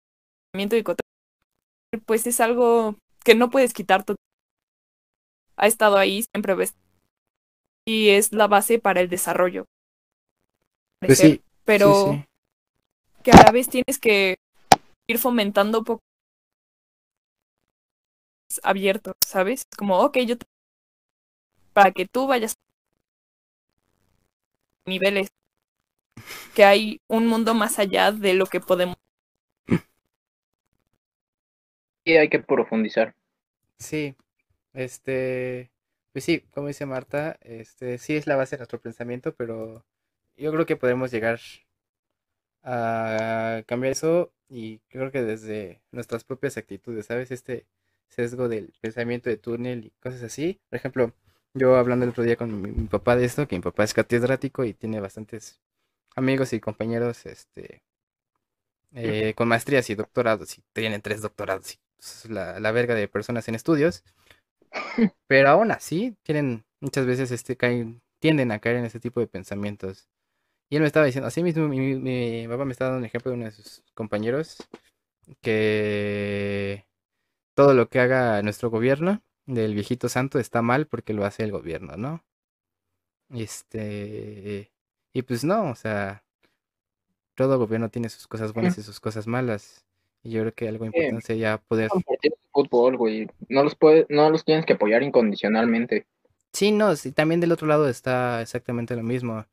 y 0.54 1.96
pues 2.06 2.26
es 2.26 2.40
algo 2.40 2.96
que 3.24 3.34
no 3.34 3.50
puedes 3.50 3.72
quitar 3.72 4.04
todo. 4.04 4.16
Ha 5.56 5.66
estado 5.66 5.96
ahí, 5.96 6.24
siempre 6.32 6.54
ves. 6.54 6.74
Y 7.86 8.10
es 8.10 8.32
la 8.32 8.48
base 8.48 8.78
para 8.78 9.00
el 9.00 9.08
desarrollo. 9.08 9.66
Pues 11.00 11.18
sí, 11.18 11.42
pero 11.64 12.24
que 13.22 13.30
a 13.30 13.42
la 13.44 13.52
vez 13.52 13.68
tienes 13.68 13.98
que 13.98 14.36
ir 15.06 15.18
fomentando 15.18 15.84
poco 15.84 16.02
abierto, 18.62 19.14
¿sabes? 19.24 19.66
Como, 19.76 19.98
ok, 20.00 20.18
yo 20.26 20.36
para 21.72 21.90
que 21.92 22.06
tú 22.06 22.26
vayas 22.28 22.54
niveles 24.86 25.28
que 26.54 26.64
hay 26.64 27.00
un 27.08 27.26
mundo 27.26 27.54
más 27.54 27.78
allá 27.78 28.12
de 28.12 28.34
lo 28.34 28.46
que 28.46 28.60
podemos 28.60 28.96
y 32.04 32.12
hay 32.16 32.28
que 32.28 32.40
profundizar 32.40 33.14
sí 33.78 34.14
este 34.74 35.70
pues 36.12 36.24
sí 36.24 36.42
como 36.52 36.68
dice 36.68 36.86
Marta 36.86 37.38
este 37.42 37.98
sí 37.98 38.16
es 38.16 38.26
la 38.26 38.36
base 38.36 38.56
de 38.56 38.60
nuestro 38.60 38.80
pensamiento 38.80 39.34
pero 39.36 39.84
yo 40.36 40.52
creo 40.52 40.66
que 40.66 40.76
podemos 40.76 41.10
llegar 41.12 41.40
a 42.62 43.62
cambiar 43.66 43.92
eso 43.92 44.32
y 44.48 44.78
creo 44.88 45.10
que 45.10 45.22
desde 45.22 45.80
nuestras 45.92 46.24
propias 46.24 46.56
actitudes 46.56 47.06
sabes 47.06 47.30
este 47.30 47.66
sesgo 48.10 48.48
del 48.48 48.72
pensamiento 48.80 49.30
de 49.30 49.36
túnel 49.36 49.86
y 49.86 49.90
cosas 50.02 50.22
así. 50.22 50.60
Por 50.68 50.76
ejemplo, 50.76 51.12
yo 51.54 51.76
hablando 51.76 52.04
el 52.04 52.10
otro 52.10 52.24
día 52.24 52.36
con 52.36 52.60
mi, 52.60 52.86
papá 52.88 53.16
de 53.16 53.24
esto, 53.24 53.48
que 53.48 53.56
mi 53.56 53.62
papá 53.62 53.84
es 53.84 53.94
catedrático 53.94 54.64
y 54.64 54.74
tiene 54.74 55.00
bastantes 55.00 55.60
amigos 56.16 56.52
y 56.52 56.60
compañeros 56.60 57.26
este 57.26 57.82
eh, 58.92 59.34
con 59.36 59.48
maestrías 59.48 59.88
y 59.90 59.94
doctorados, 59.94 60.58
y 60.58 60.62
tienen 60.72 61.00
tres 61.00 61.22
doctorados, 61.22 61.74
y 61.74 62.28
la, 62.28 62.58
la, 62.58 62.72
verga 62.72 62.94
de 62.94 63.06
personas 63.08 63.46
en 63.48 63.54
estudios. 63.54 64.02
Pero 65.28 65.48
aún 65.48 65.70
así, 65.70 66.16
tienen 66.22 66.64
muchas 66.80 67.06
veces 67.06 67.30
este 67.30 67.56
caen, 67.56 68.02
tienden 68.18 68.52
a 68.52 68.58
caer 68.58 68.76
en 68.76 68.84
ese 68.86 69.00
tipo 69.00 69.20
de 69.20 69.28
pensamientos. 69.28 70.08
Y 70.70 70.76
él 70.76 70.82
me 70.82 70.88
estaba 70.88 71.06
diciendo, 71.06 71.28
así 71.28 71.42
mismo 71.42 71.68
mi, 71.68 71.96
mi 71.96 72.48
papá 72.48 72.64
me 72.64 72.72
estaba 72.72 72.90
dando 72.90 73.00
un 73.00 73.06
ejemplo 73.06 73.30
de 73.30 73.36
uno 73.36 73.46
de 73.46 73.52
sus 73.52 73.82
compañeros 73.94 74.56
que 75.42 76.84
todo 77.54 77.74
lo 77.74 77.88
que 77.88 78.00
haga 78.00 78.42
nuestro 78.42 78.70
gobierno 78.70 79.22
del 79.46 79.74
viejito 79.74 80.08
santo 80.08 80.38
está 80.38 80.62
mal 80.62 80.86
porque 80.86 81.12
lo 81.12 81.24
hace 81.24 81.44
el 81.44 81.52
gobierno, 81.52 81.96
¿no? 81.96 82.24
Este, 83.30 84.72
y 85.12 85.22
pues 85.22 85.44
no, 85.44 85.70
o 85.70 85.74
sea, 85.74 86.24
todo 87.34 87.58
gobierno 87.58 87.88
tiene 87.88 88.08
sus 88.08 88.26
cosas 88.26 88.52
buenas 88.52 88.76
y 88.78 88.82
sus 88.82 89.00
cosas 89.00 89.26
malas. 89.26 89.84
Y 90.22 90.32
yo 90.32 90.42
creo 90.42 90.54
que 90.54 90.68
algo 90.68 90.84
importante 90.84 91.24
sería 91.24 91.58
poder... 91.58 91.90
Fútbol, 92.52 92.96
güey. 92.96 93.28
No 93.48 93.62
los, 93.62 93.74
puede, 93.76 94.06
no 94.08 94.28
los 94.28 94.44
tienes 94.44 94.66
que 94.66 94.74
apoyar 94.74 95.02
incondicionalmente. 95.02 96.06
Sí, 96.52 96.72
no, 96.72 96.96
sí, 96.96 97.12
también 97.12 97.40
del 97.40 97.52
otro 97.52 97.68
lado 97.68 97.88
está 97.88 98.42
exactamente 98.42 98.96
lo 98.96 99.02
mismo. 99.02 99.46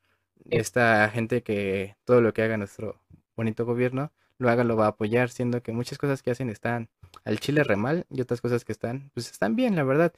Esta 0.49 1.07
gente 1.09 1.43
que 1.43 1.95
todo 2.03 2.21
lo 2.21 2.33
que 2.33 2.41
haga 2.41 2.57
nuestro 2.57 2.99
bonito 3.35 3.65
gobierno 3.65 4.11
lo 4.39 4.49
haga, 4.49 4.63
lo 4.63 4.75
va 4.75 4.85
a 4.85 4.89
apoyar, 4.89 5.29
siendo 5.29 5.61
que 5.61 5.71
muchas 5.71 5.97
cosas 5.97 6.21
que 6.21 6.31
hacen 6.31 6.49
están 6.49 6.89
al 7.25 7.39
chile 7.39 7.63
re 7.63 7.75
mal 7.75 8.05
y 8.09 8.21
otras 8.21 8.41
cosas 8.41 8.65
que 8.65 8.71
están, 8.71 9.11
pues 9.13 9.31
están 9.31 9.55
bien, 9.55 9.75
la 9.75 9.83
verdad. 9.83 10.13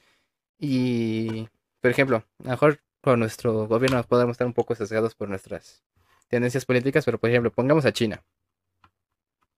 Y, 0.58 1.48
por 1.80 1.90
ejemplo, 1.90 2.24
a 2.40 2.44
lo 2.44 2.50
mejor 2.50 2.80
por 3.00 3.18
nuestro 3.18 3.66
gobierno 3.66 3.96
nos 3.96 4.06
podemos 4.06 4.34
estar 4.34 4.46
un 4.46 4.54
poco 4.54 4.74
sesgados 4.74 5.14
por 5.14 5.28
nuestras 5.28 5.82
tendencias 6.28 6.64
políticas, 6.64 7.04
pero 7.04 7.18
por 7.18 7.30
ejemplo, 7.30 7.50
pongamos 7.50 7.84
a 7.86 7.92
China. 7.92 8.22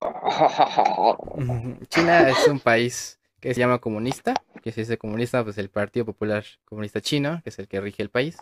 China 1.89 2.29
es 2.29 2.49
un 2.49 2.61
país 2.61 3.21
que 3.41 3.55
se 3.55 3.61
llama 3.61 3.79
comunista, 3.79 4.35
que 4.63 4.73
si 4.73 4.83
dice 4.83 4.99
comunista, 4.99 5.43
pues 5.43 5.59
el 5.59 5.69
Partido 5.69 6.07
Popular 6.07 6.45
Comunista 6.65 7.01
Chino, 7.01 7.41
que 7.43 7.51
es 7.51 7.59
el 7.59 7.69
que 7.69 7.81
rige 7.81 8.03
el 8.03 8.09
país, 8.09 8.39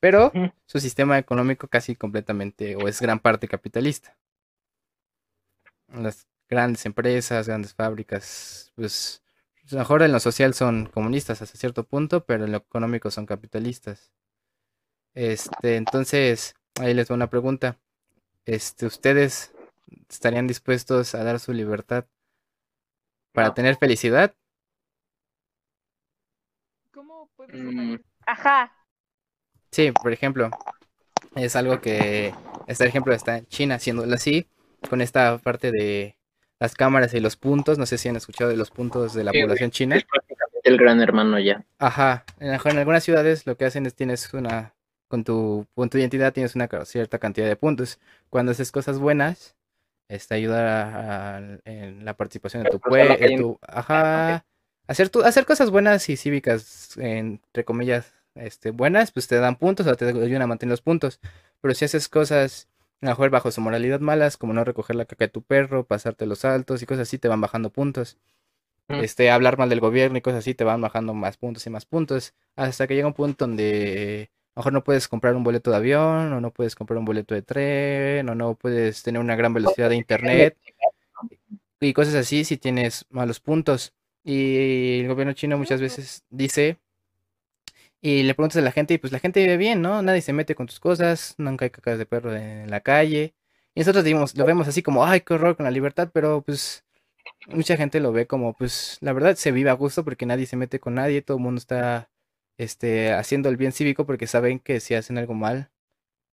pero 0.00 0.32
su 0.66 0.80
sistema 0.80 1.16
económico 1.18 1.68
casi 1.68 1.94
completamente 1.94 2.74
o 2.74 2.88
es 2.88 3.00
gran 3.00 3.20
parte 3.20 3.46
capitalista. 3.46 4.16
Las 5.86 6.26
grandes 6.52 6.84
empresas, 6.84 7.48
grandes 7.48 7.72
fábricas, 7.72 8.72
pues 8.76 9.22
a 9.70 9.74
lo 9.74 9.78
mejor 9.78 10.02
en 10.02 10.12
lo 10.12 10.20
social 10.20 10.52
son 10.52 10.84
comunistas 10.84 11.40
hasta 11.40 11.56
cierto 11.56 11.84
punto, 11.84 12.26
pero 12.26 12.44
en 12.44 12.52
lo 12.52 12.58
económico 12.58 13.10
son 13.10 13.24
capitalistas. 13.24 14.12
Este, 15.14 15.76
entonces, 15.76 16.54
ahí 16.78 16.92
les 16.92 17.08
doy 17.08 17.14
una 17.14 17.30
pregunta. 17.30 17.78
Este, 18.44 18.84
¿ustedes 18.84 19.54
estarían 20.10 20.46
dispuestos 20.46 21.14
a 21.14 21.24
dar 21.24 21.40
su 21.40 21.54
libertad 21.54 22.04
para 23.32 23.54
tener 23.54 23.76
felicidad? 23.76 24.34
¿Cómo 26.92 27.30
puedes 27.34 27.54
mm. 27.58 27.96
Ajá. 28.26 28.76
Sí, 29.70 29.90
por 29.90 30.12
ejemplo, 30.12 30.50
es 31.34 31.56
algo 31.56 31.80
que 31.80 32.34
este 32.66 32.84
ejemplo 32.84 33.14
está 33.14 33.38
en 33.38 33.46
China 33.46 33.76
haciéndolo 33.76 34.14
así, 34.14 34.46
con 34.90 35.00
esta 35.00 35.38
parte 35.38 35.70
de 35.70 36.18
las 36.62 36.76
cámaras 36.76 37.12
y 37.12 37.18
los 37.18 37.36
puntos. 37.36 37.76
No 37.76 37.86
sé 37.86 37.98
si 37.98 38.08
han 38.08 38.14
escuchado 38.14 38.48
de 38.48 38.56
los 38.56 38.70
puntos 38.70 39.14
de 39.14 39.24
la 39.24 39.32
población 39.32 39.72
china. 39.72 39.96
Es 39.96 40.04
prácticamente 40.04 40.60
el 40.62 40.78
gran 40.78 41.00
hermano 41.00 41.40
ya. 41.40 41.64
Ajá. 41.80 42.24
En, 42.38 42.52
algunas 42.78 43.02
ciudades 43.02 43.48
lo 43.48 43.56
que 43.56 43.64
hacen 43.64 43.84
es 43.84 43.96
tienes 43.96 44.32
una. 44.32 44.72
Con 45.08 45.24
tu, 45.24 45.66
punto 45.74 45.98
de 45.98 46.02
identidad 46.02 46.32
tienes 46.32 46.54
una 46.54 46.68
cierta 46.84 47.18
cantidad 47.18 47.48
de 47.48 47.56
puntos. 47.56 47.98
Cuando 48.30 48.52
haces 48.52 48.70
cosas 48.70 49.00
buenas, 49.00 49.56
este, 50.08 50.36
ayuda 50.36 51.58
en 51.64 52.04
la 52.04 52.16
participación 52.16 52.62
de 52.62 52.70
tu 52.70 52.78
pueblo. 52.78 53.58
Ajá. 53.62 54.44
Hacer, 54.86 55.08
tu, 55.08 55.22
hacer 55.22 55.44
cosas 55.44 55.68
buenas 55.70 56.08
y 56.08 56.16
cívicas, 56.16 56.96
entre 56.96 57.64
comillas, 57.64 58.14
este, 58.36 58.70
buenas, 58.70 59.10
pues 59.10 59.26
te 59.26 59.36
dan 59.36 59.56
puntos 59.56 59.86
o 59.86 59.96
te 59.96 60.06
ayudan 60.06 60.42
a 60.42 60.46
mantener 60.46 60.70
los 60.70 60.80
puntos. 60.80 61.18
Pero 61.60 61.74
si 61.74 61.84
haces 61.84 62.08
cosas 62.08 62.68
mejor 63.02 63.30
bajo 63.30 63.50
su 63.50 63.60
moralidad 63.60 64.00
malas, 64.00 64.36
como 64.36 64.52
no 64.52 64.64
recoger 64.64 64.96
la 64.96 65.04
caca 65.04 65.26
de 65.26 65.30
tu 65.30 65.42
perro, 65.42 65.84
pasarte 65.86 66.26
los 66.26 66.40
saltos 66.40 66.82
y 66.82 66.86
cosas 66.86 67.08
así, 67.08 67.18
te 67.18 67.28
van 67.28 67.40
bajando 67.40 67.70
puntos. 67.70 68.18
Este, 68.88 69.30
hablar 69.30 69.58
mal 69.58 69.68
del 69.68 69.80
gobierno 69.80 70.18
y 70.18 70.20
cosas 70.20 70.40
así, 70.40 70.54
te 70.54 70.64
van 70.64 70.80
bajando 70.80 71.14
más 71.14 71.36
puntos 71.36 71.66
y 71.66 71.70
más 71.70 71.86
puntos. 71.86 72.34
Hasta 72.56 72.86
que 72.86 72.94
llega 72.94 73.06
un 73.06 73.14
punto 73.14 73.46
donde 73.46 74.30
a 74.54 74.60
lo 74.60 74.60
mejor 74.60 74.72
no 74.72 74.84
puedes 74.84 75.08
comprar 75.08 75.34
un 75.34 75.44
boleto 75.44 75.70
de 75.70 75.76
avión, 75.78 76.32
o 76.32 76.40
no 76.40 76.50
puedes 76.52 76.74
comprar 76.74 76.98
un 76.98 77.04
boleto 77.04 77.34
de 77.34 77.42
tren, 77.42 78.28
o 78.28 78.34
no 78.34 78.54
puedes 78.54 79.02
tener 79.02 79.20
una 79.20 79.36
gran 79.36 79.54
velocidad 79.54 79.88
de 79.88 79.96
internet. 79.96 80.58
Y 81.80 81.92
cosas 81.92 82.14
así 82.14 82.44
si 82.44 82.58
tienes 82.58 83.06
malos 83.10 83.40
puntos. 83.40 83.94
Y 84.24 85.00
el 85.00 85.08
gobierno 85.08 85.32
chino 85.32 85.58
muchas 85.58 85.80
veces 85.80 86.24
dice 86.30 86.78
y 88.02 88.24
le 88.24 88.34
preguntas 88.34 88.58
a 88.58 88.62
la 88.62 88.72
gente 88.72 88.94
y 88.94 88.98
pues 88.98 89.12
la 89.12 89.20
gente 89.20 89.40
vive 89.40 89.56
bien, 89.56 89.82
¿no? 89.82 90.02
Nadie 90.02 90.22
se 90.22 90.32
mete 90.32 90.54
con 90.56 90.66
tus 90.66 90.80
cosas, 90.80 91.34
nunca 91.38 91.66
hay 91.66 91.70
cacas 91.70 91.98
de 91.98 92.06
perro 92.06 92.34
en 92.36 92.70
la 92.70 92.80
calle. 92.80 93.34
Y 93.74 93.80
nosotros 93.80 94.04
digamos, 94.04 94.36
lo 94.36 94.44
vemos 94.46 94.68
así 94.68 94.82
como, 94.82 95.06
ay, 95.06 95.20
qué 95.22 95.34
horror 95.34 95.56
con 95.56 95.64
la 95.64 95.70
libertad, 95.70 96.10
pero 96.12 96.42
pues 96.42 96.84
mucha 97.48 97.76
gente 97.76 98.00
lo 98.00 98.12
ve 98.12 98.26
como, 98.26 98.54
pues 98.56 98.98
la 99.00 99.12
verdad 99.12 99.36
se 99.36 99.52
vive 99.52 99.70
a 99.70 99.74
gusto 99.74 100.04
porque 100.04 100.26
nadie 100.26 100.46
se 100.46 100.56
mete 100.56 100.80
con 100.80 100.94
nadie, 100.94 101.22
todo 101.22 101.38
el 101.38 101.44
mundo 101.44 101.58
está 101.60 102.10
este, 102.58 103.12
haciendo 103.12 103.48
el 103.48 103.56
bien 103.56 103.72
cívico 103.72 104.06
porque 104.06 104.26
saben 104.26 104.58
que 104.60 104.80
si 104.80 104.94
hacen 104.94 105.18
algo 105.18 105.34
mal, 105.34 105.70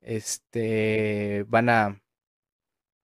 este, 0.01 1.45
van 1.49 1.69
a, 1.69 2.01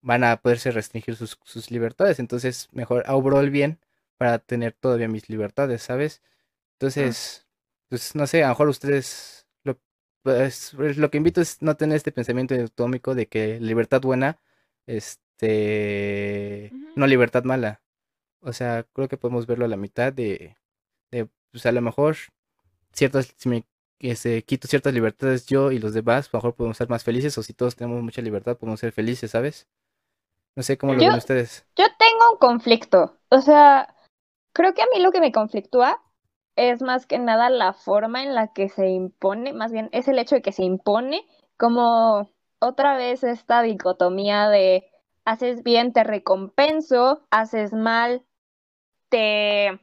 van 0.00 0.24
a 0.24 0.36
poderse 0.38 0.70
restringir 0.70 1.16
sus, 1.16 1.38
sus 1.44 1.70
libertades. 1.70 2.18
Entonces, 2.18 2.68
mejor 2.72 3.04
obro 3.08 3.40
el 3.40 3.50
bien 3.50 3.78
para 4.18 4.38
tener 4.38 4.72
todavía 4.72 5.08
mis 5.08 5.28
libertades, 5.28 5.82
¿sabes? 5.82 6.22
Entonces, 6.74 7.46
pues 7.92 8.14
no 8.14 8.26
sé, 8.26 8.42
a 8.42 8.46
lo 8.46 8.52
mejor 8.52 8.68
ustedes, 8.70 9.46
lo, 9.64 9.78
pues, 10.22 10.72
lo 10.72 11.10
que 11.10 11.18
invito 11.18 11.42
es 11.42 11.60
no 11.60 11.76
tener 11.76 11.96
este 11.96 12.10
pensamiento 12.10 12.54
atómico 12.54 13.14
de 13.14 13.28
que 13.28 13.60
libertad 13.60 14.00
buena, 14.00 14.40
este, 14.86 16.72
no 16.96 17.06
libertad 17.06 17.44
mala. 17.44 17.82
O 18.40 18.54
sea, 18.54 18.86
creo 18.94 19.08
que 19.08 19.18
podemos 19.18 19.46
verlo 19.46 19.66
a 19.66 19.68
la 19.68 19.76
mitad 19.76 20.10
de, 20.10 20.56
de 21.10 21.28
pues 21.50 21.66
a 21.66 21.72
lo 21.72 21.82
mejor 21.82 22.16
ciertas, 22.94 23.34
si 23.36 23.50
me 23.50 23.66
este, 23.98 24.42
quito 24.42 24.68
ciertas 24.68 24.94
libertades 24.94 25.44
yo 25.44 25.70
y 25.70 25.78
los 25.78 25.92
demás, 25.92 26.28
a 26.28 26.30
lo 26.32 26.38
mejor 26.38 26.54
podemos 26.54 26.78
ser 26.78 26.88
más 26.88 27.04
felices 27.04 27.36
o 27.36 27.42
si 27.42 27.52
todos 27.52 27.76
tenemos 27.76 28.02
mucha 28.02 28.22
libertad 28.22 28.56
podemos 28.56 28.80
ser 28.80 28.92
felices, 28.92 29.32
¿sabes? 29.32 29.68
No 30.56 30.62
sé 30.62 30.78
cómo 30.78 30.94
lo 30.94 30.98
ven 30.98 31.12
ustedes. 31.12 31.66
Yo 31.76 31.84
tengo 31.98 32.32
un 32.32 32.38
conflicto, 32.38 33.18
o 33.28 33.42
sea, 33.42 33.94
creo 34.54 34.72
que 34.72 34.80
a 34.80 34.86
mí 34.94 35.02
lo 35.02 35.12
que 35.12 35.20
me 35.20 35.30
conflictúa 35.30 36.02
es 36.56 36.82
más 36.82 37.06
que 37.06 37.18
nada 37.18 37.50
la 37.50 37.72
forma 37.72 38.22
en 38.22 38.34
la 38.34 38.52
que 38.52 38.68
se 38.68 38.88
impone, 38.88 39.52
más 39.52 39.72
bien 39.72 39.88
es 39.92 40.08
el 40.08 40.18
hecho 40.18 40.36
de 40.36 40.42
que 40.42 40.52
se 40.52 40.64
impone 40.64 41.26
como 41.56 42.28
otra 42.58 42.96
vez 42.96 43.24
esta 43.24 43.62
dicotomía 43.62 44.48
de 44.48 44.88
haces 45.24 45.62
bien, 45.62 45.92
te 45.92 46.04
recompenso, 46.04 47.22
haces 47.30 47.72
mal, 47.72 48.24
te, 49.08 49.80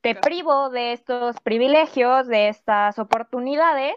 te 0.00 0.14
privo 0.14 0.70
de 0.70 0.92
estos 0.92 1.40
privilegios, 1.40 2.26
de 2.26 2.48
estas 2.48 2.98
oportunidades, 2.98 3.94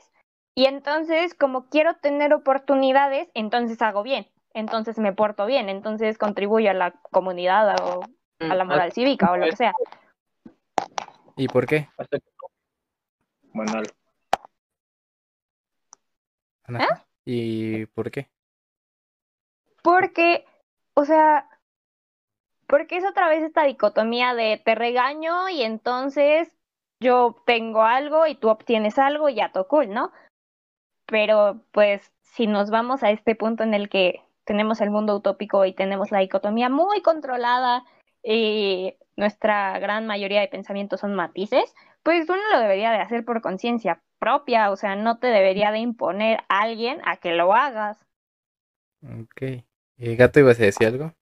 y 0.55 0.65
entonces 0.65 1.33
como 1.33 1.69
quiero 1.69 1.95
tener 1.95 2.33
oportunidades, 2.33 3.29
entonces 3.33 3.81
hago 3.81 4.03
bien, 4.03 4.27
entonces 4.53 4.97
me 4.99 5.13
porto 5.13 5.45
bien, 5.45 5.69
entonces 5.69 6.17
contribuyo 6.17 6.71
a 6.71 6.73
la 6.73 6.91
comunidad 7.11 7.75
o 7.81 8.01
a 8.39 8.55
la 8.55 8.63
mm, 8.63 8.67
moral 8.67 8.91
cívica 8.91 9.31
o 9.31 9.37
lo 9.37 9.45
que 9.45 9.55
sea. 9.55 9.73
¿Y 11.39 11.47
por 11.47 11.65
qué? 11.65 11.87
Bueno. 13.53 13.81
¿Eh? 16.67 16.85
¿Y 17.23 17.85
por 17.85 18.11
qué? 18.11 18.29
Porque, 19.81 20.45
o 20.95 21.05
sea, 21.05 21.49
porque 22.67 22.97
es 22.97 23.05
otra 23.05 23.29
vez 23.29 23.41
esta 23.41 23.63
dicotomía 23.63 24.35
de 24.35 24.61
te 24.63 24.75
regaño 24.75 25.47
y 25.47 25.61
entonces 25.61 26.49
yo 26.99 27.41
tengo 27.45 27.83
algo 27.83 28.27
y 28.27 28.35
tú 28.35 28.49
obtienes 28.49 28.99
algo 28.99 29.29
y 29.29 29.35
ya 29.35 29.53
todo 29.53 29.69
cool, 29.69 29.89
¿no? 29.91 30.11
Pero 31.05 31.61
pues 31.71 32.11
si 32.21 32.47
nos 32.47 32.69
vamos 32.69 33.01
a 33.01 33.11
este 33.11 33.35
punto 33.35 33.63
en 33.63 33.73
el 33.73 33.87
que 33.87 34.21
tenemos 34.43 34.81
el 34.81 34.91
mundo 34.91 35.15
utópico 35.15 35.63
y 35.63 35.71
tenemos 35.71 36.11
la 36.11 36.19
dicotomía 36.19 36.67
muy 36.67 37.01
controlada 37.01 37.85
y 38.23 38.95
nuestra 39.15 39.77
gran 39.79 40.07
mayoría 40.07 40.41
de 40.41 40.47
pensamientos 40.47 41.01
son 41.01 41.15
matices, 41.15 41.73
pues 42.03 42.29
uno 42.29 42.41
lo 42.51 42.59
debería 42.59 42.91
de 42.91 42.99
hacer 42.99 43.25
por 43.25 43.41
conciencia 43.41 44.01
propia, 44.19 44.71
o 44.71 44.75
sea, 44.75 44.95
no 44.95 45.19
te 45.19 45.27
debería 45.27 45.71
de 45.71 45.79
imponer 45.79 46.39
a 46.49 46.61
alguien 46.61 46.99
a 47.05 47.17
que 47.17 47.31
lo 47.31 47.53
hagas. 47.53 48.05
Ok. 49.03 49.63
¿Y 49.97 50.15
Gato 50.15 50.39
ibas 50.39 50.59
a 50.59 50.63
decir 50.63 50.87
algo? 50.87 51.13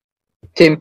Sí. 0.53 0.77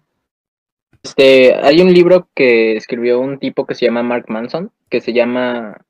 Este, 1.02 1.54
hay 1.54 1.80
un 1.80 1.92
libro 1.92 2.28
que 2.34 2.76
escribió 2.76 3.20
un 3.20 3.38
tipo 3.38 3.66
que 3.66 3.74
se 3.74 3.86
llama 3.86 4.02
Mark 4.02 4.26
Manson, 4.28 4.72
que 4.90 5.00
se 5.00 5.12
llama, 5.12 5.84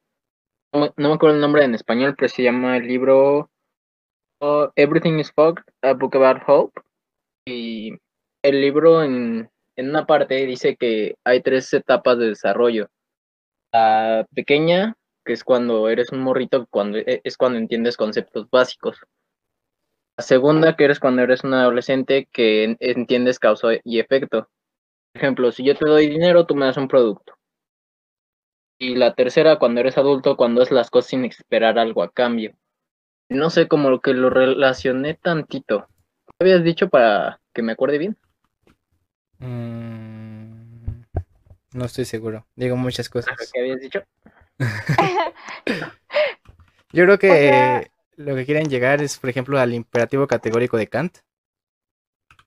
no, 0.73 0.93
me 0.97 1.13
acuerdo 1.13 1.37
el 1.37 1.41
nombre 1.41 1.65
en 1.65 1.75
español, 1.75 2.15
pero 2.17 2.29
se 2.29 2.43
llama 2.43 2.77
el 2.77 2.87
libro 2.87 3.51
oh, 4.41 4.71
Everything 4.77 5.19
is 5.19 5.33
Fog, 5.33 5.61
A 5.83 5.95
Book 5.95 6.17
About 6.17 6.43
Hope. 6.47 6.81
Y 7.47 7.93
el 8.43 8.61
libro 8.61 9.03
en, 9.03 9.49
en 9.77 9.91
una 9.91 10.07
parte 10.07 10.35
dice 10.47 10.77
que 10.77 11.17
hay 11.25 11.43
tres 11.43 11.73
etapas 11.73 12.19
de 12.19 12.29
desarrollo. 12.29 12.89
La 13.73 14.27
pequeña, 14.35 14.95
que 15.25 15.35
es 15.35 15.45
cuando 15.45 15.89
eres 15.89 16.11
un 16.13 16.21
morrito, 16.21 16.67
cuando, 16.71 16.99
e, 16.99 17.21
es 17.25 17.37
cuando 17.37 17.59
entiendes 17.59 17.97
conceptos 17.97 18.49
básicos. 18.51 18.99
La 20.19 20.25
segunda, 20.25 20.77
que 20.77 20.85
eres 20.85 20.99
cuando 20.99 21.23
eres 21.23 21.45
un 21.45 21.53
adolescente 21.55 22.27
que 22.33 22.77
entiendes 22.81 23.39
causa 23.39 23.69
y 23.85 23.99
efecto. 24.01 24.49
Por 25.13 25.23
ejemplo, 25.23 25.53
si 25.53 25.65
yo 25.65 25.75
te 25.77 25.89
doy 25.89 26.09
dinero, 26.09 26.47
tú 26.47 26.55
me 26.55 26.67
das 26.67 26.79
un 26.79 26.89
producto. 26.89 27.35
Y 28.79 28.95
la 28.95 29.15
tercera, 29.15 29.59
cuando 29.59 29.81
eres 29.81 29.99
adulto, 29.99 30.37
cuando 30.37 30.63
es 30.63 30.71
las 30.71 30.91
cosas 30.91 31.11
sin 31.11 31.25
esperar 31.27 31.79
algo 31.79 32.03
a 32.03 32.11
cambio. 32.11 32.57
No 33.29 33.51
sé, 33.51 33.69
como 33.69 34.01
que 34.01 34.15
lo 34.15 34.31
relacioné 34.31 35.15
tantito. 35.15 35.89
¿Qué 36.27 36.35
habías 36.41 36.65
dicho 36.65 36.89
para 36.89 37.41
que 37.53 37.63
me 37.63 37.73
acuerde 37.73 37.99
bien? 37.99 38.17
Mm, 39.39 41.03
no 41.73 41.85
estoy 41.85 42.05
seguro. 42.05 42.47
Digo 42.55 42.77
muchas 42.77 43.09
cosas. 43.09 43.35
¿Qué 43.53 43.61
habías 43.61 43.81
dicho? 43.81 44.03
Yo 46.93 47.05
creo 47.05 47.19
que 47.19 47.91
lo 48.17 48.35
que 48.35 48.47
quieren 48.47 48.69
llegar 48.69 49.03
es, 49.03 49.19
por 49.19 49.29
ejemplo, 49.31 49.59
al 49.59 49.75
imperativo 49.75 50.27
categórico 50.27 50.77
de 50.77 50.87
Kant. 50.87 51.19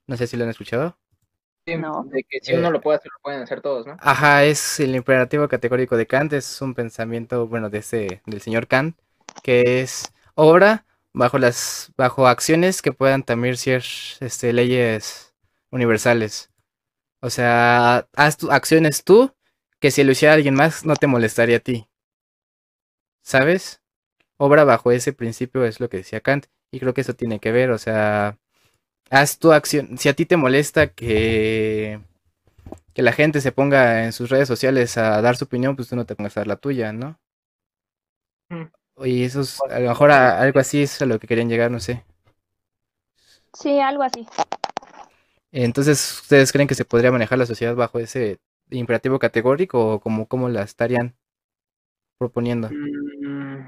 No 0.07 0.17
sé 0.17 0.25
si 0.25 0.37
lo 0.37 0.43
han 0.43 0.49
escuchado. 0.49 0.97
Sí, 1.67 1.75
no. 1.75 2.03
de 2.05 2.23
que 2.23 2.39
si 2.41 2.53
uno 2.53 2.69
eh, 2.69 2.71
lo 2.71 2.81
puede 2.81 2.97
hacer, 2.97 3.11
lo 3.11 3.19
pueden 3.21 3.43
hacer 3.43 3.61
todos, 3.61 3.85
¿no? 3.85 3.97
Ajá, 3.99 4.43
es 4.43 4.79
el 4.79 4.95
imperativo 4.95 5.47
categórico 5.47 5.97
de 5.97 6.07
Kant, 6.07 6.33
es 6.33 6.61
un 6.61 6.73
pensamiento, 6.73 7.45
bueno, 7.47 7.69
de 7.69 7.79
ese, 7.79 8.21
del 8.25 8.41
señor 8.41 8.67
Kant, 8.67 8.97
que 9.43 9.81
es 9.81 10.11
obra 10.33 10.85
bajo 11.13 11.37
las, 11.37 11.91
bajo 11.95 12.27
acciones 12.27 12.81
que 12.81 12.91
puedan 12.91 13.23
también 13.23 13.55
ser 13.57 13.83
este, 14.19 14.53
leyes 14.53 15.35
universales. 15.69 16.48
O 17.21 17.29
sea, 17.29 18.07
haz 18.15 18.37
tus 18.37 18.49
acciones 18.49 19.03
tú 19.03 19.33
que 19.79 19.91
si 19.91 20.03
lo 20.03 20.11
hiciera 20.11 20.33
alguien 20.33 20.55
más 20.55 20.85
no 20.85 20.95
te 20.95 21.07
molestaría 21.07 21.57
a 21.57 21.59
ti. 21.59 21.87
¿Sabes? 23.23 23.81
Obra 24.37 24.63
bajo 24.63 24.91
ese 24.91 25.13
principio 25.13 25.65
es 25.65 25.79
lo 25.79 25.89
que 25.89 25.97
decía 25.97 26.21
Kant 26.21 26.47
y 26.71 26.79
creo 26.79 26.93
que 26.93 27.01
eso 27.01 27.13
tiene 27.13 27.39
que 27.39 27.51
ver, 27.51 27.71
o 27.71 27.77
sea, 27.77 28.37
haz 29.09 29.39
tu 29.39 29.51
acción, 29.51 29.97
si 29.97 30.09
a 30.09 30.13
ti 30.13 30.25
te 30.25 30.37
molesta 30.37 30.87
que 30.87 31.99
que 32.93 33.01
la 33.03 33.11
gente 33.11 33.41
se 33.41 33.51
ponga 33.51 34.03
en 34.03 34.13
sus 34.13 34.29
redes 34.29 34.47
sociales 34.47 34.97
a 34.97 35.21
dar 35.21 35.37
su 35.37 35.45
opinión, 35.45 35.75
pues 35.75 35.87
tú 35.87 35.95
no 35.95 36.05
te 36.05 36.15
pongas 36.15 36.35
a 36.37 36.41
dar 36.41 36.47
la 36.47 36.55
tuya, 36.57 36.91
¿no? 36.91 37.19
Y 38.97 39.23
eso 39.23 39.41
es, 39.41 39.59
a 39.69 39.79
lo 39.79 39.89
mejor 39.89 40.11
algo 40.11 40.59
así 40.59 40.83
es 40.83 41.01
a 41.01 41.05
lo 41.05 41.19
que 41.19 41.27
querían 41.27 41.49
llegar, 41.49 41.71
no 41.71 41.79
sé. 41.79 42.03
Sí, 43.53 43.79
algo 43.79 44.03
así. 44.03 44.27
Entonces, 45.51 46.21
¿ustedes 46.21 46.51
creen 46.51 46.67
que 46.67 46.75
se 46.75 46.85
podría 46.85 47.11
manejar 47.11 47.37
la 47.39 47.45
sociedad 47.45 47.75
bajo 47.75 47.99
ese 47.99 48.39
imperativo 48.69 49.17
categórico 49.17 49.93
o 49.93 49.99
como, 49.99 50.27
cómo 50.27 50.49
la 50.49 50.61
estarían 50.61 51.15
proponiendo? 52.19 52.69
Mm. 52.69 53.67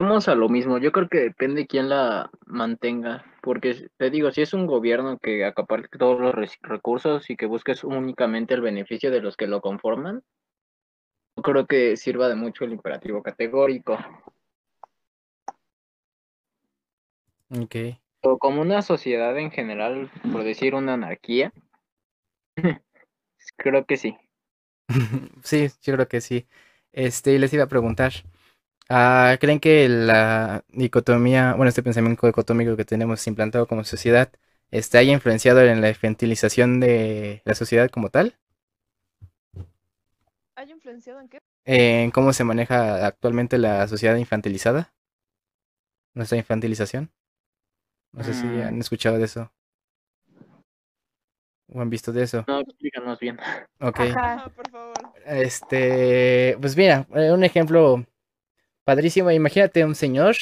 Vamos 0.00 0.26
a 0.26 0.34
lo 0.34 0.48
mismo, 0.48 0.78
yo 0.78 0.90
creo 0.90 1.08
que 1.08 1.20
depende 1.20 1.68
quién 1.68 1.88
la 1.88 2.28
mantenga, 2.46 3.24
porque 3.42 3.88
te 3.96 4.10
digo, 4.10 4.32
si 4.32 4.42
es 4.42 4.52
un 4.52 4.66
gobierno 4.66 5.18
que 5.18 5.44
acapare 5.44 5.86
todos 5.88 6.20
los 6.20 6.34
recursos 6.62 7.30
y 7.30 7.36
que 7.36 7.46
busques 7.46 7.84
únicamente 7.84 8.54
el 8.54 8.60
beneficio 8.60 9.12
de 9.12 9.20
los 9.20 9.36
que 9.36 9.46
lo 9.46 9.60
conforman, 9.60 10.24
yo 11.36 11.42
creo 11.42 11.66
que 11.66 11.96
sirva 11.96 12.28
de 12.28 12.34
mucho 12.34 12.64
el 12.64 12.72
imperativo 12.72 13.22
categórico. 13.22 13.96
Ok. 17.50 17.76
O 18.24 18.38
como 18.38 18.62
una 18.62 18.82
sociedad 18.82 19.38
en 19.38 19.50
general, 19.50 20.10
por 20.32 20.44
decir 20.44 20.74
una 20.74 20.94
anarquía, 20.94 21.52
creo 23.56 23.84
que 23.84 23.96
sí. 23.96 24.16
sí, 25.42 25.68
yo 25.82 25.94
creo 25.94 26.08
que 26.08 26.20
sí. 26.20 26.46
Este, 26.92 27.38
les 27.38 27.52
iba 27.52 27.64
a 27.64 27.68
preguntar, 27.68 28.12
Ah, 28.90 29.38
¿Creen 29.40 29.60
que 29.60 29.88
la 29.88 30.62
dicotomía, 30.68 31.54
bueno, 31.54 31.68
este 31.70 31.82
pensamiento 31.82 32.26
dicotómico 32.26 32.76
que 32.76 32.84
tenemos 32.84 33.26
implantado 33.26 33.66
como 33.66 33.82
sociedad, 33.82 34.30
está 34.70 34.98
haya 34.98 35.12
influenciado 35.12 35.62
en 35.62 35.80
la 35.80 35.88
infantilización 35.88 36.80
de 36.80 37.40
la 37.46 37.54
sociedad 37.54 37.88
como 37.90 38.10
tal? 38.10 38.36
¿Haya 40.54 40.72
influenciado 40.72 41.20
en 41.20 41.28
qué? 41.28 41.38
En 41.64 42.10
cómo 42.10 42.34
se 42.34 42.44
maneja 42.44 43.06
actualmente 43.06 43.56
la 43.56 43.88
sociedad 43.88 44.16
infantilizada. 44.16 44.92
Nuestra 46.12 46.36
infantilización. 46.36 47.10
No 48.14 48.22
sé 48.22 48.32
si 48.32 48.46
han 48.46 48.76
mm. 48.76 48.80
escuchado 48.80 49.18
de 49.18 49.24
eso. 49.24 49.50
¿O 51.72 51.80
han 51.80 51.90
visto 51.90 52.12
de 52.12 52.22
eso? 52.22 52.44
No, 52.46 52.60
explícanos 52.60 53.18
bien. 53.18 53.38
Ok. 53.80 53.98
por 54.54 54.70
favor. 54.70 54.94
Este, 55.26 56.56
pues 56.60 56.76
mira, 56.76 57.06
eh, 57.14 57.32
un 57.32 57.42
ejemplo 57.42 58.04
padrísimo. 58.84 59.30
Imagínate 59.30 59.84
un 59.84 59.94
señor 59.94 60.36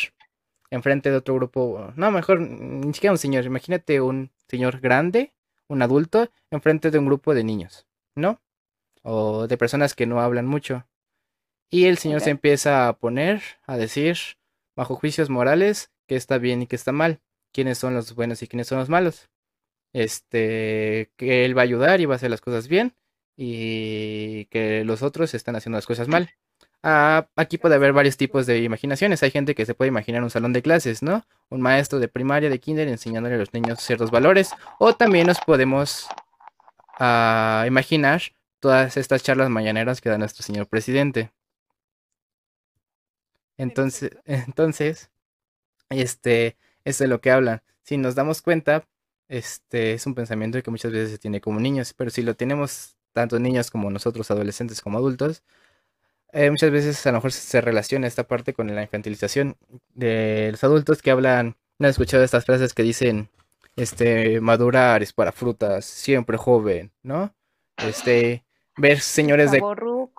enfrente 0.70 1.10
de 1.10 1.16
otro 1.16 1.34
grupo. 1.34 1.92
No, 1.96 2.10
mejor 2.10 2.40
ni 2.40 2.92
siquiera 2.92 3.12
un 3.12 3.18
señor. 3.18 3.44
Imagínate 3.44 4.00
un 4.00 4.30
señor 4.48 4.80
grande, 4.80 5.32
un 5.68 5.80
adulto, 5.80 6.30
enfrente 6.50 6.90
de 6.90 6.98
un 6.98 7.06
grupo 7.06 7.34
de 7.34 7.44
niños, 7.44 7.86
¿no? 8.14 8.40
O 9.02 9.46
de 9.46 9.56
personas 9.56 9.94
que 9.94 10.06
no 10.06 10.20
hablan 10.20 10.46
mucho. 10.46 10.86
Y 11.70 11.86
el 11.86 11.96
señor 11.96 12.20
se 12.20 12.30
empieza 12.30 12.88
a 12.88 12.92
poner, 12.98 13.42
a 13.66 13.78
decir, 13.78 14.18
bajo 14.76 14.94
juicios 14.94 15.30
morales, 15.30 15.90
que 16.06 16.16
está 16.16 16.36
bien 16.36 16.60
y 16.60 16.66
que 16.66 16.76
está 16.76 16.92
mal. 16.92 17.20
Quiénes 17.52 17.78
son 17.78 17.94
los 17.94 18.14
buenos 18.14 18.42
y 18.42 18.48
quiénes 18.48 18.66
son 18.66 18.78
los 18.78 18.88
malos. 18.88 19.28
Este, 19.92 21.12
que 21.16 21.44
él 21.44 21.56
va 21.56 21.62
a 21.62 21.64
ayudar 21.64 22.00
y 22.00 22.06
va 22.06 22.14
a 22.14 22.16
hacer 22.16 22.30
las 22.30 22.40
cosas 22.40 22.68
bien. 22.68 22.94
Y 23.36 24.46
que 24.46 24.84
los 24.84 25.02
otros 25.02 25.34
están 25.34 25.56
haciendo 25.56 25.76
las 25.78 25.86
cosas 25.86 26.08
mal. 26.08 26.30
Ah, 26.82 27.28
aquí 27.36 27.58
puede 27.58 27.76
haber 27.76 27.92
varios 27.92 28.16
tipos 28.16 28.46
de 28.46 28.58
imaginaciones. 28.60 29.22
Hay 29.22 29.30
gente 29.30 29.54
que 29.54 29.66
se 29.66 29.74
puede 29.74 29.88
imaginar 29.88 30.22
un 30.22 30.30
salón 30.30 30.52
de 30.52 30.62
clases, 30.62 31.02
¿no? 31.02 31.24
Un 31.48 31.60
maestro 31.60 32.00
de 32.00 32.08
primaria, 32.08 32.50
de 32.50 32.58
kinder, 32.58 32.88
enseñándole 32.88 33.36
a 33.36 33.38
los 33.38 33.54
niños 33.54 33.80
ciertos 33.80 34.10
valores. 34.10 34.50
O 34.78 34.94
también 34.94 35.26
nos 35.28 35.40
podemos 35.40 36.08
ah, 36.98 37.64
imaginar 37.66 38.22
todas 38.60 38.96
estas 38.96 39.22
charlas 39.22 39.50
mañaneras 39.50 40.00
que 40.00 40.08
da 40.08 40.18
nuestro 40.18 40.42
señor 40.44 40.68
presidente. 40.68 41.32
Entonces, 43.56 44.10
entonces, 44.24 45.10
este, 45.90 46.56
es 46.84 46.98
de 46.98 47.08
lo 47.08 47.20
que 47.20 47.30
hablan. 47.30 47.62
Si 47.82 47.96
nos 47.96 48.14
damos 48.14 48.42
cuenta, 48.42 48.86
este 49.28 49.94
es 49.94 50.06
un 50.06 50.14
pensamiento 50.14 50.62
que 50.62 50.70
muchas 50.70 50.92
veces 50.92 51.10
se 51.10 51.18
tiene 51.18 51.40
como 51.40 51.60
niños, 51.60 51.94
pero 51.94 52.10
si 52.10 52.22
lo 52.22 52.34
tenemos 52.36 52.96
tanto 53.12 53.38
niños 53.38 53.70
como 53.70 53.90
nosotros, 53.90 54.30
adolescentes 54.30 54.80
como 54.80 54.98
adultos, 54.98 55.42
eh, 56.32 56.50
muchas 56.50 56.70
veces 56.70 57.06
a 57.06 57.10
lo 57.10 57.18
mejor 57.18 57.32
se 57.32 57.60
relaciona 57.60 58.06
esta 58.06 58.26
parte 58.26 58.54
con 58.54 58.74
la 58.74 58.82
infantilización 58.82 59.56
de 59.94 60.48
los 60.50 60.64
adultos 60.64 61.02
que 61.02 61.10
hablan, 61.10 61.56
no 61.78 61.88
he 61.88 61.90
escuchado 61.90 62.24
estas 62.24 62.44
frases 62.46 62.72
que 62.72 62.82
dicen, 62.82 63.28
este, 63.76 64.40
madurar 64.40 65.02
es 65.02 65.12
para 65.12 65.32
frutas, 65.32 65.84
siempre 65.84 66.36
joven, 66.38 66.90
¿no? 67.02 67.34
Este, 67.76 68.44
ver 68.76 69.00
señores 69.00 69.50
de... 69.50 69.60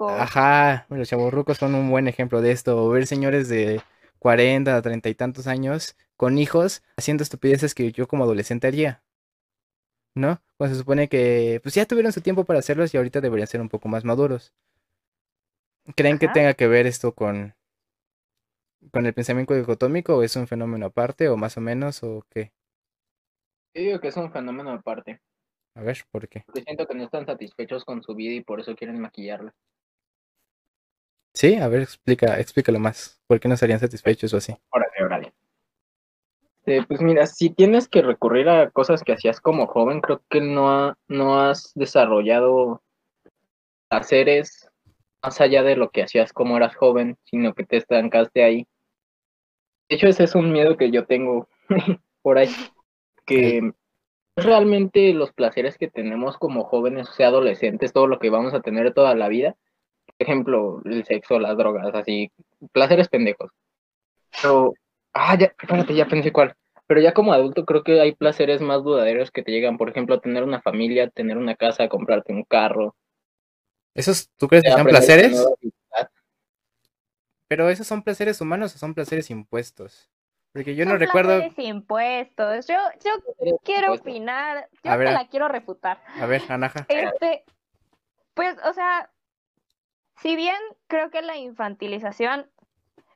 Ajá, 0.10 0.86
los 0.90 1.10
chavorrucos 1.10 1.58
son 1.58 1.76
un 1.76 1.90
buen 1.90 2.08
ejemplo 2.08 2.42
de 2.42 2.52
esto, 2.52 2.90
ver 2.90 3.08
señores 3.08 3.50
de 3.50 3.82
40, 4.24 4.82
30 4.82 5.10
y 5.10 5.16
tantos 5.16 5.48
años 5.48 5.98
con 6.16 6.38
hijos 6.38 6.82
haciendo 6.96 7.24
estupideces 7.24 7.76
que 7.76 7.92
yo 7.92 8.08
como 8.08 8.24
adolescente 8.24 8.68
haría. 8.68 9.04
¿No? 10.16 10.42
Cuando 10.56 10.76
se 10.76 10.80
supone 10.80 11.10
que 11.10 11.60
pues 11.62 11.76
ya 11.76 11.86
tuvieron 11.86 12.14
su 12.14 12.22
tiempo 12.22 12.46
para 12.46 12.60
hacerlos 12.60 12.94
y 12.94 12.98
ahorita 12.98 13.20
deberían 13.20 13.50
ser 13.50 13.60
un 13.60 13.68
poco 13.68 13.90
más 13.90 14.06
maduros. 14.06 14.54
¿Creen 15.98 16.20
que 16.20 16.30
tenga 16.30 16.54
que 16.54 16.68
ver 16.68 16.88
esto 16.88 17.14
con, 17.14 17.54
con 18.94 19.06
el 19.06 19.14
pensamiento 19.14 19.56
dicotómico 19.56 20.16
o 20.16 20.24
es 20.24 20.38
un 20.38 20.48
fenómeno 20.48 20.86
aparte 20.86 21.28
o 21.28 21.36
más 21.36 21.58
o 21.58 21.62
menos 21.62 22.02
o 22.04 22.26
qué? 22.30 22.54
Yo 23.76 23.82
digo 23.82 24.00
que 24.00 24.08
es 24.08 24.16
un 24.16 24.32
fenómeno 24.32 24.72
aparte. 24.72 25.20
A 25.76 25.82
ver, 25.82 25.98
¿por 26.10 26.30
qué? 26.30 26.44
Porque 26.46 26.62
siento 26.62 26.88
que 26.88 26.96
no 26.96 27.04
están 27.04 27.26
satisfechos 27.26 27.84
con 27.84 28.02
su 28.04 28.16
vida 28.16 28.36
y 28.36 28.42
por 28.42 28.62
eso 28.62 28.74
quieren 28.74 29.02
maquillarla. 29.02 29.54
Sí, 31.34 31.56
a 31.56 31.68
ver, 31.68 31.82
explica, 31.82 32.40
explícalo 32.40 32.80
más. 32.80 33.20
¿Por 33.28 33.40
qué 33.40 33.48
no 33.48 33.58
serían 33.58 33.80
satisfechos 33.80 34.34
o 34.34 34.38
así? 34.38 34.56
Órale, 34.70 35.04
órale. 35.04 35.34
Eh, 36.66 36.82
pues 36.88 37.02
mira, 37.02 37.26
si 37.26 37.50
tienes 37.50 37.90
que 37.90 38.02
recurrir 38.02 38.48
a 38.48 38.70
cosas 38.72 39.04
que 39.04 39.14
hacías 39.14 39.42
como 39.42 39.68
joven, 39.68 40.00
creo 40.00 40.22
que 40.30 40.40
no, 40.40 40.96
no 41.08 41.40
has 41.40 41.74
desarrollado 41.76 42.82
haceres 43.90 44.70
más 45.22 45.42
allá 45.42 45.64
de 45.64 45.76
lo 45.76 45.90
que 45.90 46.04
hacías 46.04 46.32
como 46.32 46.56
eras 46.56 46.76
joven, 46.76 47.18
sino 47.24 47.54
que 47.54 47.66
te 47.66 47.78
estancaste 47.78 48.44
ahí. 48.44 48.68
De 49.90 49.96
hecho, 49.96 50.08
ese 50.08 50.24
es 50.24 50.36
un 50.36 50.52
miedo 50.52 50.78
que 50.78 50.92
yo 50.92 51.06
tengo 51.06 51.48
por 52.22 52.38
ahí, 52.38 52.50
que 53.26 53.74
realmente 54.36 55.14
los 55.14 55.34
placeres 55.34 55.78
que 55.78 55.90
tenemos 55.90 56.38
como 56.38 56.64
jóvenes, 56.64 57.10
o 57.10 57.14
sea, 57.14 57.28
adolescentes, 57.28 57.94
todo 57.94 58.08
lo 58.08 58.20
que 58.20 58.30
vamos 58.30 58.54
a 58.54 58.62
tener 58.62 58.94
toda 58.94 59.16
la 59.16 59.28
vida, 59.28 59.56
ejemplo, 60.18 60.82
el 60.86 61.06
sexo, 61.06 61.40
las 61.40 61.58
drogas, 61.58 61.94
así, 61.94 62.32
placeres 62.72 63.10
pendejos. 63.10 63.52
Pero, 64.42 64.74
ah, 65.14 65.38
ya, 65.38 65.48
espérate, 65.48 65.94
ya 65.94 66.08
pensé 66.08 66.32
cuál. 66.32 66.56
Pero 66.88 67.02
ya 67.02 67.14
como 67.14 67.34
adulto 67.34 67.66
creo 67.66 67.84
que 67.84 68.02
hay 68.02 68.14
placeres 68.14 68.62
más 68.62 68.84
dudaderos 68.84 69.32
que 69.32 69.44
te 69.44 69.52
llegan, 69.52 69.78
por 69.78 69.90
ejemplo, 69.90 70.20
tener 70.20 70.44
una 70.44 70.62
familia, 70.62 71.10
tener 71.10 71.38
una 71.38 71.56
casa, 71.56 71.88
comprarte 71.88 72.34
un 72.34 72.44
carro, 72.44 72.96
¿Esos 73.94 74.30
tú 74.38 74.48
crees 74.48 74.64
que 74.64 74.72
sean 74.72 74.86
placeres? 74.86 75.46
Pero 77.48 77.70
esos 77.70 77.86
son 77.86 78.02
placeres 78.02 78.42
humanos 78.42 78.74
o 78.76 78.78
son 78.78 78.94
placeres 78.94 79.30
impuestos. 79.30 80.10
Porque 80.52 80.76
yo 80.76 80.86
no 80.86 80.98
recuerdo. 80.98 81.38
Placeres 81.38 81.60
impuestos. 81.60 82.68
Yo, 82.68 82.76
yo 83.04 83.58
quiero 83.64 83.94
opinar. 83.94 84.68
Yo 84.84 84.98
te 84.98 85.04
la 85.04 85.28
quiero 85.28 85.48
refutar. 85.48 86.02
A 86.20 86.26
ver, 86.26 86.42
Anaja. 86.50 86.86
Este, 86.90 87.44
pues, 88.34 88.56
o 88.66 88.74
sea, 88.74 89.12
si 90.18 90.36
bien 90.36 90.58
creo 90.88 91.10
que 91.10 91.22
la 91.22 91.38
infantilización, 91.38 92.50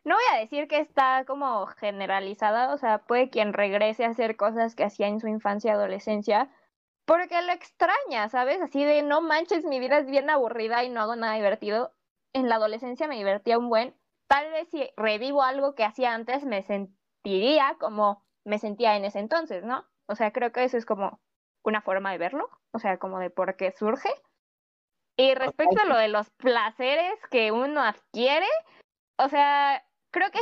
no 0.04 0.16
voy 0.16 0.24
a 0.34 0.40
decir 0.40 0.68
que 0.68 0.80
está 0.80 1.26
como 1.26 1.66
generalizada, 1.68 2.74
o 2.74 2.78
sea, 2.78 3.00
puede 3.00 3.30
quien 3.30 3.54
regrese 3.54 4.06
a 4.06 4.10
hacer 4.10 4.38
cosas 4.38 4.76
que 4.76 4.84
hacía 4.84 5.08
en 5.08 5.20
su 5.20 5.28
infancia 5.28 5.72
y 5.72 5.74
adolescencia, 5.74 6.50
porque 7.06 7.42
lo 7.42 7.54
extraña, 7.54 8.30
¿sabes? 8.30 8.62
Así 8.62 8.84
de 8.84 9.02
no 9.02 9.22
manches, 9.22 9.66
mi 9.66 9.80
vida 9.80 9.98
es 10.00 10.08
bien 10.08 10.30
aburrida 10.30 10.84
y 10.84 10.90
no 10.90 11.02
hago 11.02 11.16
nada 11.16 11.36
divertido. 11.36 11.94
En 12.34 12.50
la 12.50 12.56
adolescencia 12.56 13.08
me 13.08 13.16
divertía 13.16 13.58
un 13.58 13.70
buen. 13.70 13.96
Tal 14.28 14.52
vez 14.52 14.70
si 14.70 14.90
revivo 14.98 15.42
algo 15.44 15.74
que 15.74 15.86
hacía 15.86 16.14
antes, 16.14 16.44
me 16.44 16.64
sentiría 16.64 17.78
como 17.80 18.26
me 18.44 18.60
sentía 18.60 18.96
en 18.96 19.06
ese 19.06 19.20
entonces, 19.20 19.64
¿no? 19.64 19.86
O 20.08 20.16
sea, 20.16 20.32
creo 20.32 20.52
que 20.52 20.64
eso 20.64 20.78
es 20.78 20.86
como 20.86 21.20
una 21.64 21.82
forma 21.82 22.12
de 22.12 22.18
verlo, 22.18 22.50
o 22.72 22.80
sea, 22.80 22.98
como 22.98 23.20
de 23.20 23.30
por 23.30 23.58
qué 23.58 23.72
surge. 23.72 24.10
Y 25.18 25.34
respecto 25.34 25.82
a 25.82 25.86
lo 25.86 25.98
de 25.98 26.10
los 26.10 26.30
placeres 26.30 27.20
que 27.32 27.52
uno 27.52 27.82
adquiere, 27.82 28.46
o 29.18 29.28
sea, 29.30 29.84
creo 30.12 30.30
que 30.30 30.40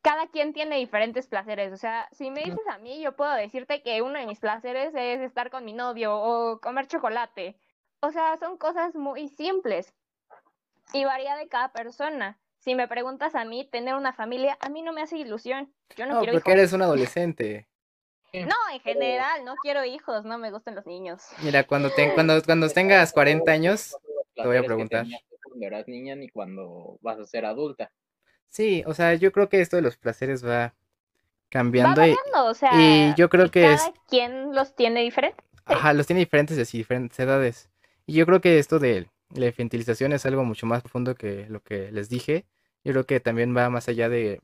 cada 0.00 0.26
quien 0.28 0.52
tiene 0.52 0.76
diferentes 0.76 1.26
placeres. 1.26 1.72
O 1.72 1.76
sea, 1.76 2.08
si 2.12 2.30
me 2.30 2.40
dices 2.40 2.66
a 2.70 2.78
mí, 2.78 3.02
yo 3.02 3.14
puedo 3.14 3.34
decirte 3.34 3.82
que 3.82 4.00
uno 4.02 4.18
de 4.18 4.26
mis 4.26 4.40
placeres 4.40 4.94
es 4.94 5.20
estar 5.20 5.50
con 5.50 5.64
mi 5.64 5.72
novio 5.72 6.16
o 6.16 6.60
comer 6.60 6.86
chocolate. 6.86 7.58
o 8.00 8.10
sea, 8.10 8.38
son 8.38 8.56
cosas 8.56 8.94
muy 8.94 9.28
simples 9.28 9.92
y 10.92 11.04
varía 11.04 11.36
de 11.36 11.48
cada 11.48 11.72
persona. 11.72 12.38
Si 12.58 12.74
me 12.74 12.88
preguntas 12.88 13.34
a 13.34 13.44
mí, 13.44 13.68
tener 13.68 13.94
una 13.96 14.12
familia, 14.12 14.56
a 14.60 14.68
mí 14.68 14.82
no 14.82 14.92
me 14.92 15.02
hace 15.02 15.18
ilusión. 15.18 15.74
Yo 15.96 16.06
no, 16.06 16.14
no 16.14 16.20
quiero 16.20 16.32
porque 16.34 16.52
eres 16.52 16.72
un 16.72 16.82
adolescente. 16.82 17.68
No, 18.32 18.56
en 18.72 18.80
general, 18.80 19.44
no 19.44 19.54
quiero 19.62 19.84
hijos, 19.84 20.24
no 20.24 20.38
me 20.38 20.50
gustan 20.50 20.74
los 20.74 20.86
niños. 20.86 21.22
Mira, 21.42 21.64
cuando, 21.64 21.90
te, 21.90 22.12
cuando, 22.14 22.42
cuando 22.42 22.68
tengas 22.70 23.12
40 23.12 23.50
años, 23.50 23.96
te 24.42 24.46
voy 24.46 24.56
a 24.56 24.62
preguntar. 24.62 25.06
Cuando 25.42 25.66
eras 25.66 25.88
niña 25.88 26.14
ni 26.14 26.28
cuando 26.28 26.98
vas 27.00 27.18
a 27.18 27.26
ser 27.26 27.44
adulta. 27.46 27.90
Sí, 28.46 28.82
o 28.86 28.94
sea, 28.94 29.14
yo 29.14 29.32
creo 29.32 29.48
que 29.48 29.60
esto 29.60 29.76
de 29.76 29.82
los 29.82 29.96
placeres 29.96 30.44
va 30.44 30.74
cambiando. 31.48 32.00
Va 32.00 32.08
variando, 32.08 32.46
y, 32.46 32.50
o 32.50 32.54
sea, 32.54 32.70
y 32.74 33.14
yo 33.16 33.28
creo 33.28 33.50
que 33.50 33.62
cada 33.62 33.74
es... 33.74 33.92
quien 34.08 34.54
los 34.54 34.74
tiene 34.74 35.02
diferentes. 35.02 35.44
Ajá, 35.64 35.92
los 35.92 36.06
tiene 36.06 36.20
diferentes 36.20 36.56
de 36.56 36.64
diferentes 36.64 37.18
edades. 37.18 37.68
Y 38.06 38.14
yo 38.14 38.26
creo 38.26 38.40
que 38.40 38.58
esto 38.58 38.78
de 38.78 39.08
la 39.34 39.46
infantilización 39.46 40.12
es 40.12 40.24
algo 40.26 40.44
mucho 40.44 40.66
más 40.66 40.82
profundo 40.82 41.14
que 41.14 41.46
lo 41.48 41.60
que 41.60 41.90
les 41.90 42.08
dije. 42.08 42.46
Yo 42.84 42.92
creo 42.92 43.06
que 43.06 43.20
también 43.20 43.56
va 43.56 43.68
más 43.68 43.88
allá 43.88 44.08
de 44.08 44.40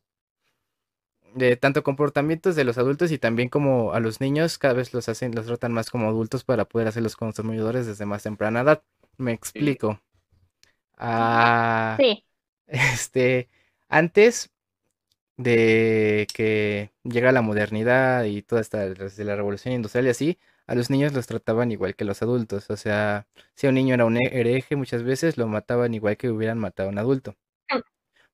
de 1.34 1.57
tanto 1.57 1.82
comportamientos 1.82 2.57
de 2.57 2.64
los 2.64 2.76
adultos 2.76 3.11
y 3.11 3.18
también 3.18 3.49
como 3.49 3.95
a 3.95 4.01
los 4.01 4.20
niños 4.20 4.59
cada 4.59 4.74
vez 4.74 4.93
los 4.93 5.09
hacen 5.09 5.34
los 5.34 5.47
tratan 5.47 5.72
más 5.72 5.88
como 5.88 6.09
adultos 6.09 6.45
para 6.45 6.66
poder 6.66 6.88
hacerlos 6.88 7.16
consumidores 7.16 7.86
desde 7.86 8.05
más 8.05 8.22
temprana 8.22 8.61
edad. 8.61 8.82
Me 9.19 9.33
explico. 9.33 10.01
Ah, 10.97 11.97
sí. 11.99 12.25
Este, 12.67 13.49
antes 13.89 14.51
de 15.37 16.27
que 16.35 16.93
llega 17.05 17.33
la 17.33 17.43
modernidad 17.43 18.25
y 18.25 18.43
toda 18.43 18.61
esta 18.61 18.89
desde 18.89 19.25
la 19.25 19.37
revolución 19.37 19.75
industrial 19.75 20.07
y 20.07 20.11
así, 20.11 20.39
a 20.67 20.75
los 20.75 20.91
niños 20.91 21.13
los 21.13 21.27
trataban 21.27 21.73
igual 21.73 21.97
que 21.97 22.05
los 22.05 22.23
adultos. 22.23 22.71
O 22.71 22.77
sea, 22.77 23.27
si 23.55 23.67
un 23.67 23.75
niño 23.75 23.95
era 23.95 24.05
un 24.05 24.19
hereje, 24.19 24.77
muchas 24.77 25.03
veces 25.03 25.37
lo 25.37 25.47
mataban 25.49 25.95
igual 25.95 26.17
que 26.17 26.31
hubieran 26.31 26.59
matado 26.59 26.89
a 26.89 26.93
un 26.93 26.99
adulto. 26.99 27.37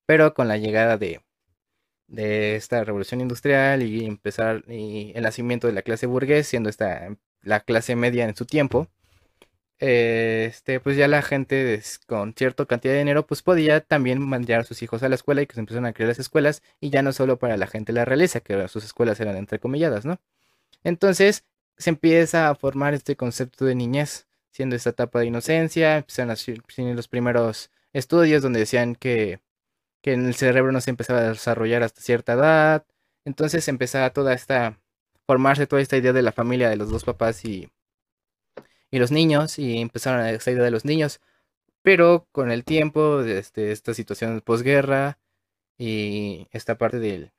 Pero 0.05 0.33
con 0.33 0.47
la 0.47 0.57
llegada 0.57 0.97
de 0.97 1.21
de 2.07 2.55
esta 2.55 2.83
revolución 2.83 3.21
industrial 3.21 3.83
y 3.83 4.05
empezar 4.05 4.63
y 4.67 5.11
el 5.15 5.23
nacimiento 5.23 5.67
de 5.67 5.73
la 5.73 5.83
clase 5.83 6.07
burgués, 6.07 6.47
siendo 6.47 6.69
esta 6.69 7.15
la 7.41 7.61
clase 7.61 7.95
media 7.95 8.25
en 8.25 8.35
su 8.35 8.45
tiempo, 8.45 8.87
este, 9.79 10.79
pues 10.79 10.97
ya 10.97 11.07
la 11.07 11.21
gente 11.21 11.81
con 12.07 12.33
cierta 12.33 12.65
cantidad 12.65 12.93
de 12.93 12.99
dinero, 12.99 13.25
pues 13.25 13.41
podía 13.41 13.81
también 13.81 14.21
mandar 14.21 14.61
a 14.61 14.63
sus 14.63 14.81
hijos 14.83 15.03
a 15.03 15.09
la 15.09 15.15
escuela 15.15 15.41
y 15.41 15.47
que 15.47 15.55
se 15.55 15.61
empezaron 15.61 15.85
a 15.85 15.93
crear 15.93 16.09
las 16.09 16.19
escuelas, 16.19 16.61
y 16.79 16.89
ya 16.89 17.01
no 17.01 17.13
solo 17.13 17.39
para 17.39 17.57
la 17.57 17.67
gente 17.67 17.93
de 17.93 17.99
la 17.99 18.05
realeza, 18.05 18.41
que 18.41 18.67
sus 18.67 18.83
escuelas 18.85 19.19
eran 19.19 19.37
entrecomilladas, 19.37 20.05
¿no? 20.05 20.19
Entonces 20.83 21.45
se 21.77 21.89
empieza 21.91 22.49
a 22.49 22.55
formar 22.55 22.93
este 22.93 23.15
concepto 23.15 23.65
de 23.65 23.75
niñez, 23.75 24.27
siendo 24.51 24.75
esta 24.75 24.91
etapa 24.91 25.19
de 25.19 25.27
inocencia, 25.27 25.97
empiezan 25.97 26.31
a 26.31 26.35
los 26.95 27.07
primeros 27.07 27.71
estudios 27.93 28.43
donde 28.43 28.59
decían 28.59 28.95
que 28.95 29.39
que 30.01 30.13
en 30.13 30.25
el 30.27 30.35
cerebro 30.35 30.71
no 30.71 30.81
se 30.81 30.91
empezaba 30.91 31.19
a 31.19 31.29
desarrollar 31.29 31.83
hasta 31.83 32.01
cierta 32.01 32.33
edad. 32.33 32.85
Entonces 33.25 33.67
empezaba 33.67 34.11
toda 34.11 34.33
esta, 34.33 34.79
formarse 35.27 35.67
toda 35.67 35.81
esta 35.81 35.97
idea 35.97 36.13
de 36.13 36.21
la 36.21 36.31
familia 36.31 36.69
de 36.69 36.77
los 36.77 36.89
dos 36.89 37.03
papás 37.03 37.43
y, 37.45 37.69
y 38.91 38.99
los 38.99 39.11
niños, 39.11 39.59
y 39.59 39.79
empezaron 39.79 40.21
a 40.21 40.31
esa 40.31 40.51
de 40.51 40.71
los 40.71 40.85
niños. 40.85 41.21
Pero 41.81 42.27
con 42.31 42.51
el 42.51 42.63
tiempo, 42.65 43.21
este, 43.21 43.71
esta 43.71 43.93
situación 43.93 44.35
de 44.35 44.41
posguerra 44.41 45.19
y 45.77 46.47
esta 46.51 46.77
parte 46.77 46.99
del, 46.99 47.31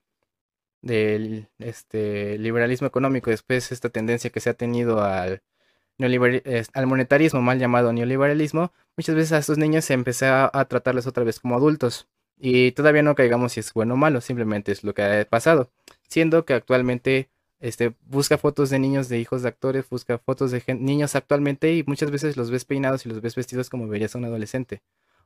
del 0.83 1.49
este, 1.59 2.39
liberalismo 2.39 2.87
económico, 2.87 3.31
después 3.31 3.73
esta 3.73 3.91
tendencia 3.91 4.31
que 4.31 4.41
se 4.41 4.51
ha 4.51 4.55
tenido 4.55 5.03
al, 5.03 5.43
al 6.75 6.87
monetarismo, 6.87 7.43
mal 7.43 7.59
llamado 7.59 7.93
neoliberalismo, 7.93 8.73
muchas 8.97 9.15
veces 9.15 9.33
a 9.33 9.39
estos 9.39 9.59
niños 9.59 9.85
se 9.85 9.95
empezó 9.95 10.27
a 10.27 10.65
tratarles 10.67 11.07
otra 11.07 11.25
vez 11.25 11.41
como 11.41 11.57
adultos. 11.57 12.09
Y 12.43 12.73
todavía 12.73 13.03
no 13.03 13.15
caigamos 13.15 13.53
si 13.53 13.61
es 13.61 13.73
bueno 13.75 13.95
o 13.95 13.97
malo, 13.99 14.21
simplemente 14.23 14.73
es 14.73 14.83
lo 14.83 14.95
que 14.95 15.03
ha 15.03 15.25
pasado. 15.27 15.71
Siendo 16.09 16.47
que 16.47 16.55
actualmente 16.55 17.29
este, 17.61 17.95
busca 18.07 18.39
fotos 18.39 18.71
de 18.71 18.79
niños, 18.79 19.09
de 19.09 19.19
hijos 19.19 19.43
de 19.43 19.49
actores, 19.49 19.89
busca 19.89 20.19
fotos 20.19 20.51
de 20.51 20.63
niños 20.75 21.15
actualmente 21.15 21.75
y 21.75 21.85
muchas 21.87 22.11
veces 22.11 22.37
los 22.37 22.51
ves 22.51 22.65
peinados 22.65 23.07
y 23.07 23.09
los 23.09 23.21
ves 23.21 23.35
vestidos 23.35 23.71
como 23.71 23.87
verías 23.87 24.15
a 24.15 24.19
un 24.19 24.25
adolescente 24.25 24.83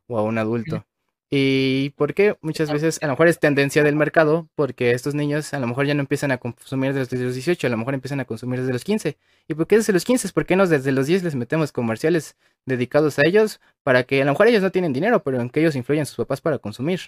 o 0.08 0.18
a 0.18 0.22
un 0.22 0.38
adulto. 0.38 0.84
¿Y 1.30 1.90
por 1.96 2.14
qué? 2.14 2.36
Muchas 2.42 2.70
veces 2.70 3.02
a 3.02 3.06
lo 3.06 3.12
mejor 3.14 3.28
es 3.28 3.40
tendencia 3.40 3.82
del 3.82 3.96
mercado, 3.96 4.48
porque 4.54 4.92
estos 4.92 5.14
niños 5.14 5.52
a 5.54 5.58
lo 5.58 5.66
mejor 5.66 5.86
ya 5.86 5.94
no 5.94 6.00
empiezan 6.00 6.30
a 6.30 6.38
consumir 6.38 6.92
desde 6.92 7.18
los 7.18 7.34
18, 7.34 7.66
a 7.66 7.70
lo 7.70 7.76
mejor 7.76 7.94
empiezan 7.94 8.20
a 8.20 8.24
consumir 8.24 8.60
desde 8.60 8.72
los 8.72 8.84
15. 8.84 9.16
¿Y 9.48 9.54
por 9.54 9.66
qué 9.66 9.76
desde 9.78 9.92
los 9.92 10.04
15? 10.04 10.28
¿Por 10.32 10.46
qué 10.46 10.54
no 10.54 10.66
desde 10.66 10.92
los 10.92 11.06
10 11.06 11.24
les 11.24 11.34
metemos 11.34 11.72
comerciales 11.72 12.36
dedicados 12.66 13.18
a 13.18 13.22
ellos 13.26 13.60
para 13.82 14.04
que 14.04 14.22
a 14.22 14.24
lo 14.24 14.32
mejor 14.32 14.46
ellos 14.48 14.62
no 14.62 14.70
tienen 14.70 14.92
dinero, 14.92 15.22
pero 15.24 15.40
en 15.40 15.50
que 15.50 15.60
ellos 15.60 15.74
influyen 15.76 16.06
sus 16.06 16.16
papás 16.16 16.40
para 16.40 16.58
consumir? 16.58 17.00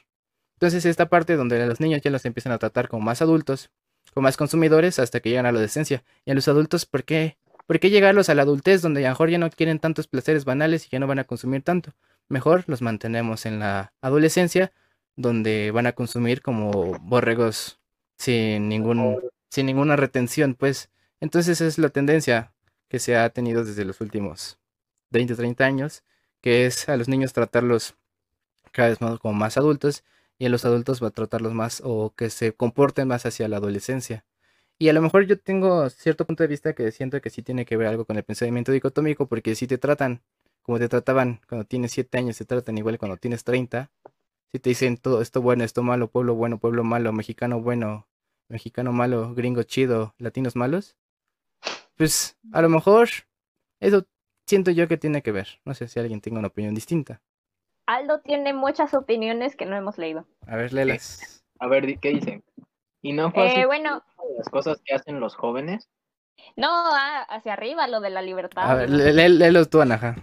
Entonces 0.55 0.87
esta 0.87 1.09
parte 1.09 1.37
donde 1.37 1.65
los 1.67 1.81
niños 1.81 2.01
ya 2.03 2.11
los 2.11 2.25
empiezan 2.25 2.53
a 2.53 2.59
tratar 2.59 2.89
como 2.89 3.05
más 3.05 3.23
adultos, 3.23 3.71
como 4.13 4.25
más 4.25 4.37
consumidores 4.37 4.99
hasta 4.99 5.21
que 5.21 5.31
llegan 5.31 5.47
a 5.47 5.53
la 5.53 5.59
adolescencia. 5.59 6.05
Y 6.25 6.31
a 6.31 6.35
los 6.35 6.49
adultos, 6.49 6.87
¿por 6.87 7.05
qué? 7.05 7.37
¿Por 7.67 7.81
qué 7.81 7.91
llegarlos 7.91 8.29
a 8.29 8.35
la 8.35 8.43
adultez 8.43 8.83
donde 8.83 9.05
a 9.05 9.09
lo 9.09 9.15
mejor 9.15 9.31
ya 9.31 9.39
no 9.39 9.51
quieren 9.51 9.79
tantos 9.79 10.07
placeres 10.07 10.45
banales 10.45 10.87
y 10.87 10.91
ya 10.91 10.99
no 10.99 11.07
van 11.07 11.19
a 11.19 11.25
consumir 11.25 11.63
tanto? 11.63 11.93
Mejor 12.29 12.65
los 12.67 12.83
mantenemos 12.83 13.47
en 13.47 13.59
la 13.59 13.93
adolescencia, 14.01 14.73
donde 15.17 15.71
van 15.73 15.87
a 15.87 15.93
consumir 15.93 16.43
como 16.43 16.99
borregos 17.01 17.81
sin 18.19 18.69
ningún 18.69 19.21
sin 19.51 19.67
ninguna 19.67 19.97
retención, 19.97 20.55
pues. 20.55 20.91
Entonces 21.21 21.61
es 21.61 21.79
la 21.79 21.89
tendencia 21.89 22.53
que 22.89 22.99
se 22.99 23.17
ha 23.17 23.31
tenido 23.31 23.65
desde 23.65 23.85
los 23.85 24.01
últimos 24.01 24.59
20, 25.11 25.35
30 25.35 25.65
años, 25.65 26.05
que 26.41 26.67
es 26.67 26.89
a 26.89 26.97
los 26.97 27.09
niños 27.09 27.33
tratarlos 27.33 27.95
cada 28.73 28.91
vez 28.91 29.01
más 29.01 29.19
como 29.19 29.35
más 29.35 29.57
adultos 29.57 30.05
y 30.39 30.47
a 30.47 30.49
los 30.49 30.65
adultos 30.65 31.03
va 31.03 31.09
a 31.09 31.11
tratarlos 31.11 31.55
más 31.55 31.83
o 31.85 32.15
que 32.15 32.31
se 32.31 32.53
comporten 32.53 33.09
más 33.09 33.27
hacia 33.27 33.49
la 33.49 33.59
adolescencia. 33.59 34.25
Y 34.79 34.89
a 34.89 34.93
lo 34.93 35.03
mejor 35.03 35.27
yo 35.27 35.39
tengo 35.39 35.89
cierto 35.91 36.27
punto 36.27 36.43
de 36.43 36.49
vista 36.49 36.75
que 36.75 36.91
siento 36.93 37.21
que 37.21 37.31
sí 37.31 37.43
tiene 37.43 37.65
que 37.65 37.77
ver 37.77 37.89
algo 37.89 38.05
con 38.05 38.17
el 38.17 38.25
pensamiento 38.25 38.73
dicotómico, 38.73 39.27
porque 39.27 39.55
si 39.55 39.67
te 39.67 39.79
tratan 39.79 40.23
como 40.67 40.81
te 40.81 40.89
trataban 40.89 41.41
cuando 41.49 41.65
tienes 41.65 41.93
7 41.93 42.19
años, 42.19 42.39
te 42.39 42.45
tratan 42.45 42.77
igual 42.77 42.99
cuando 42.99 43.17
tienes 43.17 43.45
30. 43.45 43.93
Si 44.51 44.59
te 44.59 44.71
dicen 44.71 44.97
todo 44.97 45.23
esto 45.23 45.41
bueno, 45.41 45.63
esto 45.63 45.85
malo, 45.85 46.11
pueblo 46.11 46.35
bueno, 46.35 46.59
pueblo 46.59 46.83
malo, 46.83 47.13
mexicano 47.13 47.61
bueno, 47.61 48.09
mexicano 48.49 48.93
malo, 48.93 49.33
gringo 49.33 49.63
chido, 49.63 50.17
latinos 50.19 50.57
malos, 50.57 50.97
pues 51.95 52.37
a 52.53 52.63
lo 52.63 52.69
mejor 52.69 53.09
eso 53.79 54.07
siento 54.45 54.73
yo 54.73 54.89
que 54.89 54.97
tiene 54.97 55.23
que 55.23 55.31
ver. 55.31 55.61
No 55.65 55.73
sé 55.73 55.87
si 55.87 56.01
alguien 56.01 56.21
tenga 56.21 56.41
una 56.41 56.49
opinión 56.49 56.75
distinta. 56.75 57.23
Aldo 57.87 58.21
tiene 58.21 58.53
muchas 58.53 58.95
opiniones 58.95 59.57
que 59.57 59.67
no 59.67 59.77
hemos 59.77 59.97
leído. 59.97 60.27
A 60.47 60.57
ver, 60.57 60.73
léelas. 60.73 61.45
A 61.59 61.69
ver, 61.69 61.99
¿qué 62.01 62.11
dicen? 62.11 62.45
¿Y 63.01 63.13
no 63.13 63.31
fue 63.31 63.61
eh, 63.61 63.67
bueno, 63.67 64.03
las 64.37 64.49
cosas 64.49 64.83
que 64.85 64.95
hacen 64.95 65.21
los 65.21 65.37
jóvenes? 65.37 65.89
No, 66.57 66.69
ah, 66.69 67.23
hacia 67.29 67.53
arriba, 67.53 67.87
lo 67.87 68.01
de 68.01 68.11
la 68.11 68.23
libertad. 68.23 68.71
A 68.71 68.75
ver, 68.75 68.91
léelos 68.91 69.71
tú, 69.71 69.81
Anaja. 69.81 70.17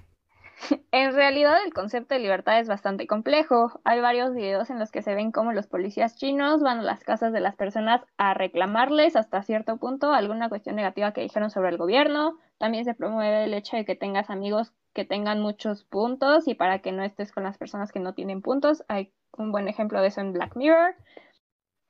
En 0.91 1.13
realidad 1.13 1.57
el 1.65 1.73
concepto 1.73 2.13
de 2.13 2.21
libertad 2.21 2.59
es 2.59 2.67
bastante 2.67 3.07
complejo. 3.07 3.81
Hay 3.83 3.99
varios 3.99 4.33
videos 4.33 4.69
en 4.69 4.79
los 4.79 4.91
que 4.91 5.01
se 5.01 5.15
ven 5.15 5.31
cómo 5.31 5.51
los 5.51 5.67
policías 5.67 6.15
chinos 6.15 6.61
van 6.61 6.79
a 6.79 6.83
las 6.83 7.03
casas 7.03 7.33
de 7.33 7.41
las 7.41 7.55
personas 7.55 8.01
a 8.17 8.33
reclamarles 8.33 9.15
hasta 9.15 9.43
cierto 9.43 9.77
punto 9.77 10.13
alguna 10.13 10.49
cuestión 10.49 10.75
negativa 10.75 11.11
que 11.11 11.21
dijeron 11.21 11.49
sobre 11.49 11.69
el 11.69 11.77
gobierno. 11.77 12.37
También 12.59 12.85
se 12.85 12.93
promueve 12.93 13.43
el 13.43 13.53
hecho 13.53 13.75
de 13.75 13.85
que 13.85 13.95
tengas 13.95 14.29
amigos 14.29 14.73
que 14.93 15.05
tengan 15.05 15.41
muchos 15.41 15.83
puntos 15.83 16.47
y 16.47 16.55
para 16.55 16.79
que 16.79 16.91
no 16.91 17.03
estés 17.03 17.31
con 17.31 17.43
las 17.43 17.57
personas 17.57 17.91
que 17.91 17.99
no 17.99 18.13
tienen 18.13 18.41
puntos. 18.41 18.83
Hay 18.87 19.11
un 19.37 19.51
buen 19.51 19.67
ejemplo 19.67 20.01
de 20.01 20.07
eso 20.07 20.21
en 20.21 20.33
Black 20.33 20.55
Mirror, 20.55 20.95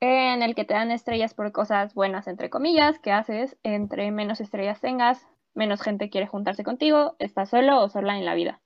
en 0.00 0.42
el 0.42 0.54
que 0.54 0.64
te 0.64 0.74
dan 0.74 0.90
estrellas 0.90 1.34
por 1.34 1.52
cosas 1.52 1.94
buenas, 1.94 2.26
entre 2.26 2.50
comillas, 2.50 2.98
que 2.98 3.12
haces, 3.12 3.56
entre 3.62 4.10
menos 4.10 4.40
estrellas 4.40 4.80
tengas, 4.80 5.26
menos 5.54 5.82
gente 5.82 6.10
quiere 6.10 6.26
juntarse 6.26 6.64
contigo, 6.64 7.16
estás 7.18 7.50
solo 7.50 7.82
o 7.82 7.88
sola 7.88 8.18
en 8.18 8.24
la 8.24 8.34
vida. 8.34 8.60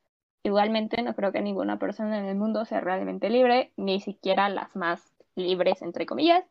Igualmente, 0.44 1.02
no 1.02 1.14
creo 1.14 1.32
que 1.32 1.42
ninguna 1.42 1.78
persona 1.78 2.18
en 2.18 2.26
el 2.26 2.36
mundo 2.36 2.64
sea 2.64 2.80
realmente 2.80 3.28
libre, 3.28 3.72
ni 3.76 4.00
siquiera 4.00 4.48
las 4.48 4.74
más 4.74 5.14
libres, 5.34 5.82
entre 5.82 6.06
comillas. 6.06 6.44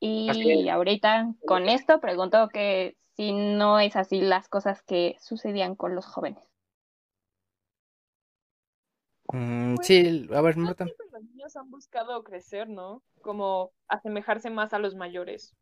Y 0.00 0.68
ahorita 0.68 1.34
con 1.46 1.68
esto 1.68 2.00
pregunto 2.00 2.48
que 2.48 2.96
si 3.16 3.32
no 3.32 3.80
es 3.80 3.96
así 3.96 4.20
las 4.20 4.48
cosas 4.48 4.82
que 4.82 5.16
sucedían 5.20 5.74
con 5.74 5.94
los 5.94 6.06
jóvenes. 6.06 6.47
Mm, 9.32 9.74
pues, 9.76 9.86
sí, 9.86 10.28
a 10.32 10.40
ver, 10.40 10.56
Marta. 10.56 10.86
Los 11.12 11.22
niños 11.24 11.56
han 11.56 11.70
buscado 11.70 12.22
crecer, 12.24 12.68
¿no? 12.68 13.02
Como 13.20 13.72
asemejarse 13.88 14.50
más 14.50 14.72
a 14.72 14.78
los 14.78 14.94
mayores 14.94 15.54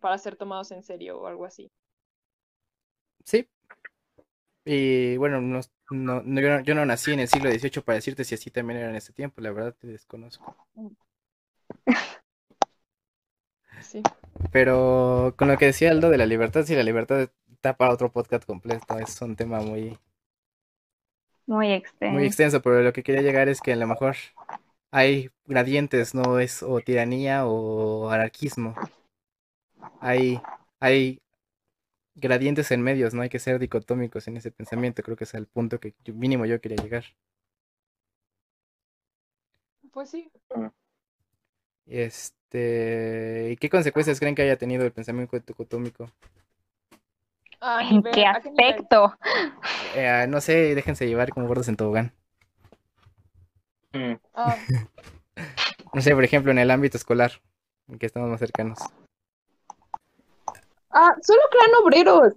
para 0.00 0.18
ser 0.18 0.36
tomados 0.36 0.70
en 0.72 0.82
serio 0.82 1.20
o 1.20 1.26
algo 1.26 1.44
así. 1.44 1.70
Sí. 3.24 3.48
Y 4.64 5.16
bueno, 5.16 5.40
no, 5.40 5.60
no, 5.90 6.60
yo, 6.62 6.74
no, 6.74 6.84
nací 6.84 7.12
en 7.12 7.20
el 7.20 7.28
siglo 7.28 7.50
XVIII 7.50 7.82
para 7.82 7.96
decirte 7.96 8.24
si 8.24 8.34
así 8.34 8.50
también 8.50 8.80
era 8.80 8.90
en 8.90 8.96
ese 8.96 9.12
tiempo, 9.12 9.40
la 9.40 9.52
verdad 9.52 9.74
te 9.78 9.86
desconozco. 9.86 10.56
Sí. 13.82 14.02
Pero 14.50 15.34
con 15.36 15.48
lo 15.48 15.58
que 15.58 15.66
decía 15.66 15.90
Aldo 15.90 16.08
de 16.08 16.16
la 16.16 16.24
libertad, 16.24 16.64
si 16.64 16.74
la 16.74 16.82
libertad 16.82 17.28
está 17.52 17.76
para 17.76 17.92
otro 17.92 18.10
podcast 18.10 18.44
completo, 18.46 18.98
es 18.98 19.20
un 19.20 19.36
tema 19.36 19.60
muy 19.60 19.98
Muy 21.46 21.72
extenso. 21.72 22.14
Muy 22.14 22.26
extenso, 22.26 22.60
pero 22.62 22.82
lo 22.82 22.92
que 22.92 23.02
quería 23.02 23.22
llegar 23.22 23.48
es 23.48 23.60
que 23.60 23.72
a 23.72 23.76
lo 23.76 23.86
mejor 23.86 24.16
hay 24.90 25.30
gradientes, 25.46 26.14
no 26.14 26.38
es 26.38 26.62
o 26.62 26.80
tiranía 26.80 27.46
o 27.46 28.10
anarquismo. 28.10 28.74
Hay, 30.00 30.40
hay 30.80 31.18
gradientes 32.14 32.70
en 32.70 32.82
medios, 32.82 33.14
no 33.14 33.22
hay 33.22 33.28
que 33.28 33.38
ser 33.38 33.58
dicotómicos 33.58 34.28
en 34.28 34.36
ese 34.36 34.50
pensamiento, 34.50 35.02
creo 35.02 35.16
que 35.16 35.24
es 35.24 35.34
el 35.34 35.46
punto 35.46 35.80
que 35.80 35.94
mínimo 36.12 36.46
yo 36.46 36.60
quería 36.60 36.82
llegar. 36.82 37.04
Pues 39.92 40.10
sí. 40.10 40.30
Este, 41.86 43.50
¿y 43.52 43.56
qué 43.56 43.70
consecuencias 43.70 44.18
creen 44.18 44.34
que 44.34 44.42
haya 44.42 44.56
tenido 44.58 44.84
el 44.84 44.92
pensamiento 44.92 45.38
dicotómico? 45.38 46.10
¿En 47.60 48.02
qué 48.02 48.26
aspecto? 48.26 49.14
Eh, 49.94 50.26
no 50.28 50.40
sé, 50.40 50.74
déjense 50.74 51.06
llevar 51.06 51.30
como 51.30 51.48
gordos 51.48 51.68
en 51.68 51.76
tobogán. 51.76 52.12
Mm. 53.92 54.14
Ah. 54.34 54.56
no 55.94 56.00
sé, 56.00 56.14
por 56.14 56.24
ejemplo, 56.24 56.52
en 56.52 56.58
el 56.58 56.70
ámbito 56.70 56.96
escolar, 56.96 57.32
en 57.88 57.98
que 57.98 58.06
estamos 58.06 58.28
más 58.28 58.40
cercanos. 58.40 58.78
Ah, 60.90 61.14
solo 61.22 61.40
clan 61.50 61.82
obreros. 61.82 62.32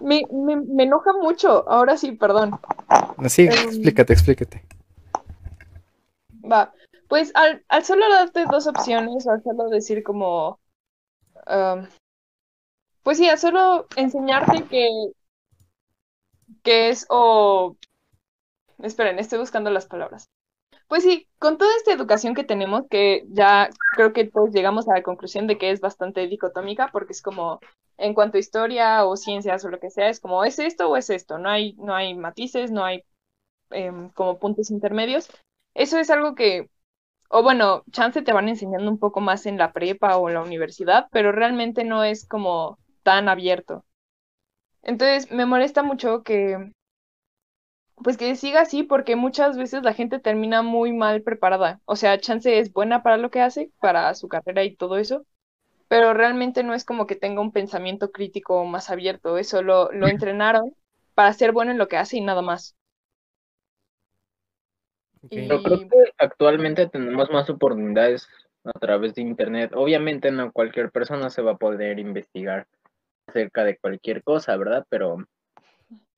Me, 0.00 0.22
me, 0.30 0.56
me 0.56 0.84
enoja 0.84 1.12
mucho. 1.12 1.68
Ahora 1.68 1.96
sí, 1.96 2.12
perdón. 2.12 2.58
Sí, 3.28 3.42
em, 3.42 3.52
explícate, 3.52 4.12
explícate. 4.12 4.64
Va. 6.50 6.72
Pues 7.08 7.32
al, 7.34 7.64
al 7.68 7.84
solo 7.84 8.08
darte 8.08 8.44
dos 8.44 8.66
opciones, 8.66 9.26
al 9.26 9.42
solo 9.42 9.68
decir 9.68 10.02
como. 10.02 10.60
Pues 13.08 13.16
sí, 13.16 13.26
al 13.26 13.38
solo 13.38 13.86
enseñarte 13.96 14.64
que. 14.64 14.86
que 16.62 16.90
es 16.90 17.06
o. 17.08 17.74
Esperen, 18.82 19.18
estoy 19.18 19.38
buscando 19.38 19.70
las 19.70 19.86
palabras. 19.86 20.28
Pues 20.88 21.04
sí, 21.04 21.26
con 21.38 21.56
toda 21.56 21.74
esta 21.78 21.94
educación 21.94 22.34
que 22.34 22.44
tenemos, 22.44 22.82
que 22.90 23.24
ya 23.30 23.70
creo 23.94 24.12
que 24.12 24.26
todos 24.26 24.50
llegamos 24.50 24.90
a 24.90 24.94
la 24.94 25.02
conclusión 25.02 25.46
de 25.46 25.56
que 25.56 25.70
es 25.70 25.80
bastante 25.80 26.26
dicotómica, 26.26 26.90
porque 26.92 27.14
es 27.14 27.22
como, 27.22 27.60
en 27.96 28.12
cuanto 28.12 28.36
a 28.36 28.40
historia 28.40 29.06
o 29.06 29.16
ciencias 29.16 29.64
o 29.64 29.70
lo 29.70 29.80
que 29.80 29.88
sea, 29.88 30.10
es 30.10 30.20
como, 30.20 30.44
¿es 30.44 30.58
esto 30.58 30.90
o 30.90 30.98
es 30.98 31.08
esto? 31.08 31.38
No 31.38 31.48
hay, 31.48 31.72
no 31.78 31.94
hay 31.94 32.14
matices, 32.14 32.70
no 32.70 32.84
hay 32.84 33.04
em, 33.70 34.10
como 34.10 34.38
puntos 34.38 34.70
intermedios. 34.70 35.30
Eso 35.72 35.98
es 35.98 36.10
algo 36.10 36.34
que, 36.34 36.68
o 37.30 37.42
bueno, 37.42 37.84
chance 37.90 38.20
te 38.20 38.34
van 38.34 38.50
enseñando 38.50 38.90
un 38.90 38.98
poco 38.98 39.22
más 39.22 39.46
en 39.46 39.56
la 39.56 39.72
prepa 39.72 40.18
o 40.18 40.28
en 40.28 40.34
la 40.34 40.42
universidad, 40.42 41.08
pero 41.10 41.32
realmente 41.32 41.84
no 41.84 42.04
es 42.04 42.28
como 42.28 42.78
tan 43.08 43.28
abierto. 43.30 43.86
Entonces, 44.82 45.30
me 45.30 45.46
molesta 45.46 45.82
mucho 45.82 46.22
que 46.24 46.72
pues 47.96 48.16
que 48.16 48.34
siga 48.36 48.62
así 48.62 48.82
porque 48.82 49.16
muchas 49.16 49.56
veces 49.56 49.82
la 49.82 49.94
gente 49.94 50.18
termina 50.20 50.62
muy 50.62 50.92
mal 50.92 51.22
preparada. 51.22 51.80
O 51.84 51.96
sea, 51.96 52.18
Chance 52.18 52.58
es 52.58 52.72
buena 52.72 53.02
para 53.02 53.16
lo 53.18 53.30
que 53.30 53.40
hace, 53.40 53.72
para 53.80 54.14
su 54.14 54.28
carrera 54.28 54.64
y 54.64 54.76
todo 54.76 54.98
eso, 54.98 55.26
pero 55.88 56.14
realmente 56.14 56.62
no 56.64 56.74
es 56.74 56.84
como 56.84 57.06
que 57.06 57.16
tenga 57.16 57.42
un 57.42 57.52
pensamiento 57.52 58.12
crítico 58.12 58.64
más 58.66 58.90
abierto. 58.90 59.38
Eso 59.38 59.62
lo, 59.62 59.92
lo 59.92 60.08
entrenaron 60.08 60.74
para 61.14 61.32
ser 61.34 61.52
bueno 61.52 61.72
en 61.72 61.78
lo 61.78 61.88
que 61.88 61.98
hace 61.98 62.18
y 62.18 62.22
nada 62.22 62.42
más. 62.42 62.76
Yo 65.30 65.62
creo 65.62 65.78
que 65.88 66.12
actualmente 66.18 66.88
tenemos 66.88 67.30
más 67.30 67.50
oportunidades 67.50 68.28
a 68.64 68.78
través 68.78 69.14
de 69.14 69.22
Internet. 69.22 69.72
Obviamente 69.74 70.30
no 70.30 70.52
cualquier 70.52 70.90
persona 70.90 71.30
se 71.30 71.42
va 71.42 71.52
a 71.52 71.56
poder 71.56 71.98
investigar 71.98 72.66
acerca 73.28 73.64
de 73.64 73.76
cualquier 73.76 74.22
cosa, 74.22 74.56
¿verdad? 74.56 74.86
Pero 74.88 75.18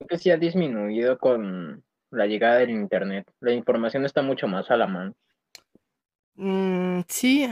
Creo 0.01 0.07
que 0.07 0.17
sí 0.17 0.31
ha 0.31 0.37
disminuido 0.37 1.17
con 1.19 1.83
la 2.09 2.25
llegada 2.25 2.57
del 2.57 2.71
Internet. 2.71 3.31
La 3.39 3.53
información 3.53 4.03
está 4.05 4.21
mucho 4.21 4.47
más 4.47 4.69
a 4.71 4.77
la 4.77 4.87
mano. 4.87 5.13
Mm, 6.35 7.01
sí 7.07 7.47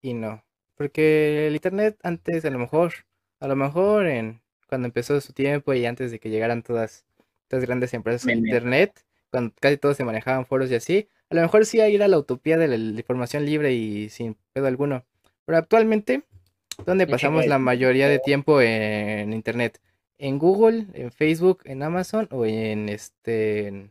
y 0.00 0.14
no. 0.14 0.44
Porque 0.76 1.48
el 1.48 1.54
Internet 1.54 1.98
antes, 2.02 2.44
a 2.44 2.50
lo 2.50 2.58
mejor, 2.58 2.92
a 3.40 3.48
lo 3.48 3.56
mejor 3.56 4.06
en 4.06 4.40
cuando 4.68 4.86
empezó 4.86 5.20
su 5.20 5.32
tiempo 5.32 5.74
y 5.74 5.86
antes 5.86 6.10
de 6.10 6.20
que 6.20 6.30
llegaran 6.30 6.62
todas 6.62 7.04
estas 7.42 7.64
grandes 7.64 7.92
empresas 7.94 8.24
de 8.24 8.34
Internet, 8.34 9.04
cuando 9.30 9.52
casi 9.60 9.76
todos 9.76 9.96
se 9.96 10.04
manejaban 10.04 10.46
foros 10.46 10.70
y 10.70 10.76
así, 10.76 11.08
a 11.30 11.34
lo 11.34 11.42
mejor 11.42 11.66
sí 11.66 11.80
ir 11.80 12.02
a 12.02 12.08
la 12.08 12.18
utopía 12.18 12.58
de 12.58 12.68
la, 12.68 12.76
información 12.76 13.44
libre 13.44 13.72
y 13.72 14.08
sin 14.08 14.36
pedo 14.52 14.66
alguno. 14.66 15.04
Pero 15.46 15.58
actualmente, 15.58 16.22
¿dónde 16.84 17.06
pasamos 17.06 17.46
la 17.46 17.58
mayoría 17.58 18.08
de 18.08 18.18
tiempo 18.18 18.60
en 18.60 19.32
Internet? 19.32 19.80
en 20.18 20.38
Google, 20.38 20.86
en 20.94 21.12
Facebook, 21.12 21.60
en 21.64 21.82
Amazon 21.82 22.28
o 22.30 22.44
en 22.44 22.88
este 22.88 23.90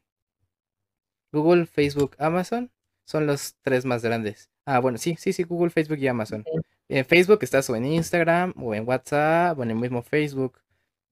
Google, 1.31 1.65
Facebook, 1.65 2.15
Amazon 2.19 2.69
son 3.05 3.25
los 3.25 3.55
tres 3.61 3.85
más 3.85 4.03
grandes. 4.03 4.49
Ah, 4.65 4.79
bueno, 4.79 4.97
sí, 4.97 5.15
sí, 5.17 5.31
sí, 5.31 5.43
Google, 5.43 5.69
Facebook 5.69 5.97
y 5.97 6.07
Amazon. 6.07 6.43
En 6.89 7.05
Facebook 7.05 7.39
estás 7.41 7.69
o 7.69 7.75
en 7.75 7.85
Instagram 7.85 8.53
o 8.57 8.75
en 8.75 8.87
WhatsApp 8.87 9.57
o 9.57 9.63
en 9.63 9.71
el 9.71 9.77
mismo 9.77 10.01
Facebook. 10.01 10.59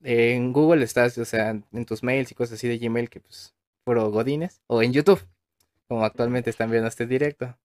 En 0.04 0.52
Google 0.52 0.84
estás, 0.84 1.18
o 1.18 1.26
sea, 1.26 1.50
en 1.50 1.86
tus 1.86 2.04
mails 2.04 2.32
y 2.32 2.36
cosas 2.36 2.56
así 2.56 2.68
de 2.68 2.78
Gmail 2.78 3.10
que 3.10 3.22
pues 3.22 3.56
fueron 3.86 4.12
godines. 4.12 4.62
O 4.68 4.84
en 4.84 4.92
YouTube, 4.92 5.22
como 5.88 6.04
actualmente 6.04 6.50
están 6.50 6.70
viendo 6.70 6.90
este 6.90 7.08
directo. 7.08 7.58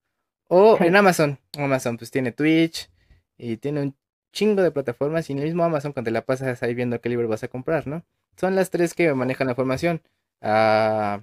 O 0.47 0.79
en 0.81 0.95
Amazon. 0.97 1.39
Amazon 1.59 1.97
pues 1.97 2.13
tiene 2.13 2.31
Twitch 2.31 2.89
y 3.37 3.57
tiene 3.57 3.83
un 3.83 3.97
chingo 4.33 4.63
de 4.63 4.71
plataformas 4.71 5.29
y 5.31 5.33
en 5.33 5.41
el 5.41 5.45
mismo 5.47 5.65
Amazon 5.65 5.93
cuando 5.93 6.09
te 6.09 6.13
la 6.13 6.25
pasas 6.25 6.63
ahí 6.63 6.75
viendo 6.75 7.01
qué 7.01 7.09
libro 7.09 7.29
vas 7.29 7.43
a 7.45 7.49
comprar, 7.49 7.87
¿no? 7.87 8.05
Son 8.37 8.55
las 8.55 8.71
tres 8.71 8.95
que 8.95 9.13
manejan 9.15 9.47
la 9.49 9.53
información. 9.53 10.03
Ah, 10.41 11.23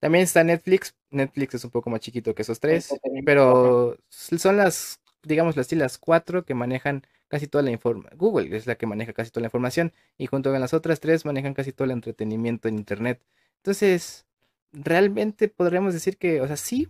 también 0.00 0.24
está 0.24 0.44
Netflix. 0.44 0.94
Netflix 1.10 1.54
es 1.54 1.64
un 1.64 1.70
poco 1.70 1.90
más 1.90 2.00
chiquito 2.00 2.34
que 2.34 2.42
esos 2.42 2.60
tres, 2.60 2.94
pero 3.24 3.96
son 4.10 4.56
las, 4.56 5.00
digamos, 5.22 5.56
las, 5.56 5.72
las 5.72 5.98
cuatro 5.98 6.44
que 6.44 6.54
manejan 6.54 7.02
casi 7.28 7.46
toda 7.46 7.62
la 7.62 7.70
información. 7.70 8.18
Google 8.18 8.56
es 8.56 8.66
la 8.66 8.76
que 8.76 8.86
maneja 8.86 9.12
casi 9.12 9.30
toda 9.30 9.42
la 9.42 9.46
información 9.48 9.92
y 10.18 10.26
junto 10.26 10.50
con 10.50 10.60
las 10.60 10.74
otras 10.74 11.00
tres 11.00 11.24
manejan 11.24 11.54
casi 11.54 11.72
todo 11.72 11.86
el 11.86 11.92
entretenimiento 11.92 12.68
en 12.68 12.76
Internet. 12.76 13.22
Entonces, 13.58 14.26
realmente 14.72 15.48
podríamos 15.48 15.94
decir 15.94 16.18
que, 16.18 16.40
o 16.40 16.46
sea, 16.46 16.56
sí, 16.56 16.88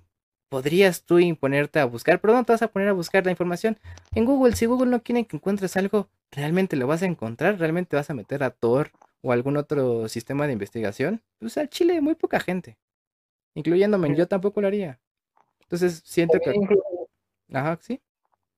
podrías 0.55 1.05
tú 1.05 1.19
imponerte 1.19 1.81
a 1.81 1.85
buscar, 1.85 2.21
pero 2.21 2.33
no 2.33 2.45
te 2.45 2.53
vas 2.53 2.63
a 2.63 2.69
poner 2.69 2.87
a 2.87 2.93
buscar 2.93 3.25
la 3.25 3.33
información 3.33 3.77
en 4.15 4.25
Google. 4.25 4.55
Si 4.55 4.67
Google 4.67 4.89
no 4.89 5.03
quiere 5.03 5.27
que 5.27 5.37
encuentres 5.37 5.77
algo, 5.77 6.09
¿realmente 6.31 6.77
lo 6.77 6.87
vas 6.87 7.03
a 7.03 7.07
encontrar? 7.07 7.59
¿Realmente 7.59 7.97
vas 7.97 8.09
a 8.09 8.15
meter 8.15 8.45
a 8.45 8.51
Tor 8.51 8.93
o 9.21 9.33
algún 9.33 9.57
otro 9.57 10.09
sistema 10.09 10.47
de 10.47 10.53
investigación? 10.53 11.21
Pues 11.41 11.59
al 11.59 11.71
Chile, 11.71 12.01
muy 12.01 12.15
poca 12.15 12.39
gente, 12.39 12.77
incluyéndome, 13.57 14.15
yo 14.15 14.29
tampoco 14.29 14.61
lo 14.61 14.69
haría. 14.69 15.01
Entonces 15.63 16.03
siento 16.05 16.39
que... 16.39 16.55
Ajá, 17.53 17.77
sí. 17.81 18.01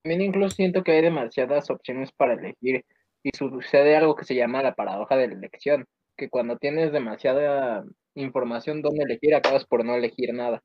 También 0.02 0.20
incluso 0.20 0.54
siento 0.54 0.84
que 0.84 0.92
hay 0.92 1.00
demasiadas 1.00 1.70
opciones 1.70 2.12
para 2.12 2.34
elegir 2.34 2.84
y 3.22 3.30
sucede 3.34 3.96
algo 3.96 4.16
que 4.16 4.26
se 4.26 4.34
llama 4.34 4.62
la 4.62 4.74
paradoja 4.74 5.16
de 5.16 5.28
la 5.28 5.34
elección, 5.34 5.86
que 6.14 6.28
cuando 6.28 6.58
tienes 6.58 6.92
demasiada 6.92 7.86
información 8.14 8.82
donde 8.82 9.04
elegir, 9.04 9.34
acabas 9.34 9.64
por 9.64 9.82
no 9.82 9.94
elegir 9.94 10.34
nada. 10.34 10.62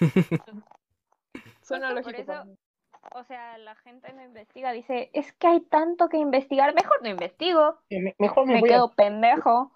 Suena 1.62 1.92
lógico. 1.92 2.32
o 3.12 3.24
sea, 3.24 3.58
la 3.58 3.74
gente 3.76 4.12
no 4.12 4.24
investiga, 4.24 4.72
dice, 4.72 5.10
es 5.12 5.32
que 5.34 5.46
hay 5.46 5.60
tanto 5.60 6.08
que 6.08 6.16
investigar, 6.16 6.74
mejor 6.74 7.02
no 7.02 7.08
investigo. 7.08 7.78
mejor 8.18 8.46
me, 8.46 8.62
quedo 8.62 8.94
pendejo. 8.94 9.72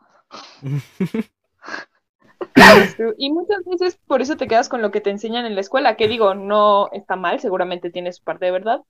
y 3.19 3.31
muchas 3.33 3.65
veces 3.65 3.99
por 4.07 4.23
eso 4.23 4.37
te 4.37 4.49
quedas 4.49 4.69
con 4.69 4.83
lo 4.83 4.91
que 4.91 5.01
te 5.01 5.11
enseñan 5.11 5.47
en 5.47 5.55
la 5.55 5.61
escuela, 5.61 5.97
que 5.97 6.09
digo, 6.09 6.35
no 6.35 6.91
está 6.93 7.17
mal, 7.17 7.41
seguramente 7.41 7.91
tienes 7.91 8.21
parte 8.21 8.47
de 8.47 8.53
verdad, 8.53 8.81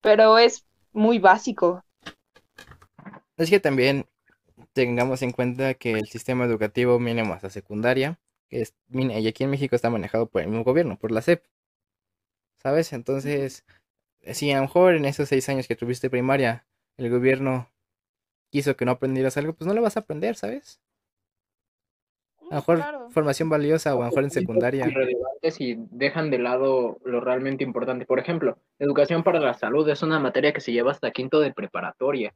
pero 0.00 0.38
es 0.38 0.66
muy 0.92 1.18
básico. 1.18 1.82
Es 3.36 3.48
que 3.48 3.60
también 3.60 4.06
tengamos 4.72 5.22
en 5.22 5.32
cuenta 5.32 5.74
que 5.74 5.92
el 5.92 6.08
sistema 6.08 6.44
educativo 6.44 6.98
mínimo 6.98 7.32
hasta 7.32 7.50
secundaria 7.50 8.18
es, 8.50 8.74
y 8.92 9.28
aquí 9.28 9.44
en 9.44 9.50
México 9.50 9.76
está 9.76 9.90
manejado 9.90 10.26
por 10.26 10.42
el 10.42 10.48
mismo 10.48 10.64
gobierno, 10.64 10.98
por 10.98 11.12
la 11.12 11.22
SEP. 11.22 11.44
¿Sabes? 12.58 12.92
Entonces, 12.92 13.64
si 14.22 14.50
a 14.52 14.56
lo 14.56 14.62
mejor 14.62 14.94
en 14.94 15.04
esos 15.06 15.28
seis 15.28 15.48
años 15.48 15.66
que 15.66 15.76
tuviste 15.76 16.10
primaria, 16.10 16.66
el 16.98 17.10
gobierno 17.10 17.70
quiso 18.50 18.76
que 18.76 18.84
no 18.84 18.92
aprendieras 18.92 19.36
algo, 19.36 19.54
pues 19.54 19.66
no 19.66 19.74
lo 19.74 19.82
vas 19.82 19.96
a 19.96 20.00
aprender, 20.00 20.36
¿sabes? 20.36 20.80
A 22.50 22.56
lo 22.56 22.56
mejor 22.56 23.10
formación 23.12 23.48
valiosa 23.48 23.94
o 23.94 23.98
a 23.98 24.04
lo 24.04 24.10
mejor 24.10 24.24
en 24.24 24.30
secundaria. 24.30 24.86
Irrelevantes 24.86 25.60
y 25.60 25.76
dejan 25.90 26.30
de 26.30 26.38
lado 26.38 26.98
lo 27.04 27.20
realmente 27.20 27.62
importante. 27.62 28.06
Por 28.06 28.18
ejemplo, 28.18 28.58
educación 28.80 29.22
para 29.22 29.38
la 29.38 29.54
salud 29.54 29.88
es 29.88 30.02
una 30.02 30.18
materia 30.18 30.52
que 30.52 30.60
se 30.60 30.72
lleva 30.72 30.90
hasta 30.90 31.12
quinto 31.12 31.38
de 31.38 31.52
preparatoria. 31.52 32.34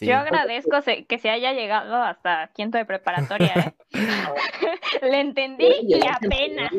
Yo 0.00 0.16
agradezco 0.16 0.76
que 1.08 1.18
se 1.18 1.30
haya 1.30 1.52
llegado 1.52 1.96
hasta 1.96 2.50
quinto 2.54 2.76
de 2.76 2.84
preparatoria, 2.84 3.52
¿eh? 3.54 3.74
Le 5.02 5.20
entendí 5.20 5.68
y 5.86 6.06
apenas. 6.06 6.72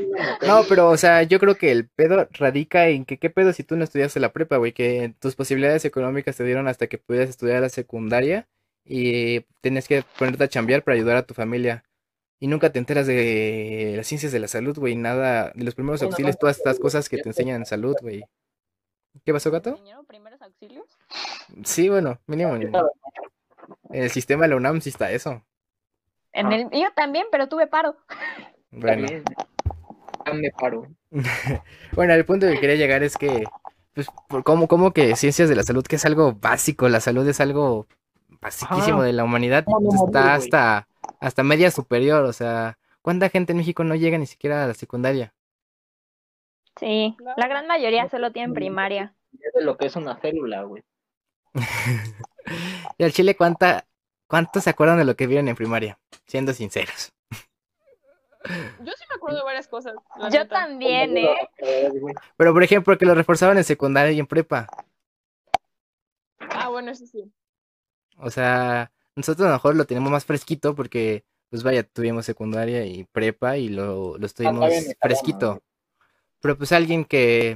No, 0.45 0.63
pero, 0.69 0.89
o 0.89 0.97
sea, 0.97 1.23
yo 1.23 1.39
creo 1.39 1.55
que 1.55 1.71
el 1.71 1.89
pedo 1.89 2.27
radica 2.31 2.87
en 2.87 3.05
que 3.05 3.17
qué 3.17 3.29
pedo 3.29 3.51
si 3.53 3.63
tú 3.63 3.75
no 3.75 3.83
estudiaste 3.83 4.19
la 4.19 4.31
prepa, 4.31 4.57
güey, 4.57 4.73
que 4.73 5.13
tus 5.19 5.35
posibilidades 5.35 5.85
económicas 5.85 6.37
te 6.37 6.43
dieron 6.43 6.67
hasta 6.67 6.87
que 6.87 6.97
pudieras 6.97 7.29
estudiar 7.29 7.61
la 7.61 7.69
secundaria 7.69 8.47
y 8.85 9.41
tienes 9.61 9.87
que 9.87 10.03
ponerte 10.17 10.43
a 10.43 10.49
chambear 10.49 10.83
para 10.83 10.95
ayudar 10.95 11.17
a 11.17 11.23
tu 11.23 11.33
familia. 11.33 11.83
y 12.41 12.47
nunca 12.47 12.71
te 12.71 12.79
enteras 12.79 13.05
de 13.05 13.95
las 13.97 14.07
ciencias 14.07 14.31
de 14.31 14.39
la 14.39 14.47
salud, 14.47 14.77
güey, 14.79 14.95
nada, 14.95 15.51
de 15.55 15.63
los 15.65 15.75
primeros 15.75 16.01
auxilios, 16.03 16.37
todas 16.39 16.57
estas 16.57 16.79
cosas 16.79 17.09
que 17.09 17.17
te 17.17 17.27
enseñan 17.27 17.57
en 17.57 17.65
salud, 17.65 17.95
güey. 18.01 18.23
¿Qué 19.25 19.33
pasó, 19.33 19.51
gato? 19.51 19.77
primeros 20.07 20.41
auxilios? 20.41 20.98
Sí, 21.63 21.89
bueno, 21.89 22.19
mínimo. 22.27 22.55
En, 22.55 22.71
el 23.91 24.09
sistema 24.09 24.43
de 24.43 24.49
la 24.49 24.55
UNAM 24.55 24.81
sí 24.81 24.89
está 24.89 25.11
eso. 25.11 25.43
En 26.31 26.47
ah. 26.47 26.55
el 26.55 26.69
mío 26.69 26.89
también, 26.95 27.25
pero 27.31 27.47
tuve 27.47 27.67
paro. 27.67 27.97
Bueno. 28.71 29.07
Me 30.33 30.51
paro. 30.51 30.87
bueno, 31.93 32.13
el 32.13 32.25
punto 32.25 32.47
que 32.47 32.59
quería 32.59 32.75
llegar 32.75 33.03
es 33.03 33.17
que, 33.17 33.45
pues, 33.93 34.07
¿cómo, 34.43 34.67
¿cómo 34.67 34.91
que 34.91 35.15
ciencias 35.15 35.49
de 35.49 35.55
la 35.55 35.63
salud, 35.63 35.83
que 35.83 35.95
es 35.95 36.05
algo 36.05 36.33
básico? 36.33 36.87
La 36.87 36.99
salud 36.99 37.27
es 37.27 37.41
algo 37.41 37.87
basiquísimo 38.41 39.03
de 39.03 39.13
la 39.13 39.23
humanidad, 39.23 39.65
está 40.05 40.33
hasta, 40.33 40.87
hasta 41.19 41.43
media 41.43 41.71
superior, 41.71 42.23
o 42.23 42.33
sea, 42.33 42.77
¿cuánta 43.01 43.29
gente 43.29 43.51
en 43.51 43.57
México 43.57 43.83
no 43.83 43.95
llega 43.95 44.17
ni 44.17 44.27
siquiera 44.27 44.63
a 44.63 44.67
la 44.67 44.73
secundaria? 44.73 45.33
Sí, 46.79 47.17
la 47.35 47.47
gran 47.47 47.67
mayoría 47.67 48.07
solo 48.07 48.31
tienen 48.31 48.53
primaria. 48.53 49.13
Es 49.33 49.63
lo 49.63 49.77
que 49.77 49.87
es 49.87 49.95
una 49.95 50.15
célula, 50.17 50.63
güey. 50.63 50.83
y 52.97 53.03
al 53.03 53.11
Chile, 53.11 53.35
¿cuánta, 53.35 53.85
¿cuántos 54.27 54.63
se 54.63 54.69
acuerdan 54.69 54.97
de 54.97 55.05
lo 55.05 55.15
que 55.15 55.27
vieron 55.27 55.47
en 55.47 55.55
primaria? 55.55 55.99
Siendo 56.27 56.53
sinceros. 56.53 57.11
Yo 58.79 58.91
sí 58.93 59.03
me 59.09 59.15
acuerdo 59.15 59.37
de 59.37 59.43
varias 59.43 59.67
cosas. 59.67 59.95
Yo 60.31 60.47
también, 60.47 61.17
¿eh? 61.17 61.35
Pero, 62.37 62.53
por 62.53 62.63
ejemplo, 62.63 62.97
que 62.97 63.05
lo 63.05 63.13
reforzaban 63.13 63.57
en 63.57 63.63
secundaria 63.63 64.11
y 64.11 64.19
en 64.19 64.27
prepa. 64.27 64.67
Ah, 66.39 66.69
bueno, 66.69 66.91
eso 66.91 67.05
sí. 67.05 67.31
O 68.17 68.31
sea, 68.31 68.91
nosotros 69.15 69.45
a 69.45 69.49
lo 69.49 69.55
mejor 69.55 69.75
lo 69.75 69.85
tenemos 69.85 70.09
más 70.09 70.25
fresquito 70.25 70.73
porque, 70.73 71.25
pues 71.49 71.63
vaya, 71.63 71.83
tuvimos 71.83 72.25
secundaria 72.25 72.85
y 72.85 73.03
prepa 73.05 73.57
y 73.57 73.69
lo, 73.69 74.17
lo 74.17 74.25
estuvimos 74.25 74.71
fresquito. 75.01 75.61
Pero 76.39 76.57
pues 76.57 76.71
alguien 76.71 77.03
que 77.03 77.55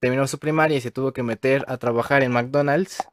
terminó 0.00 0.26
su 0.26 0.38
primaria 0.38 0.76
y 0.76 0.80
se 0.80 0.90
tuvo 0.90 1.12
que 1.12 1.22
meter 1.22 1.64
a 1.68 1.76
trabajar 1.76 2.22
en 2.22 2.32
McDonald's, 2.32 3.06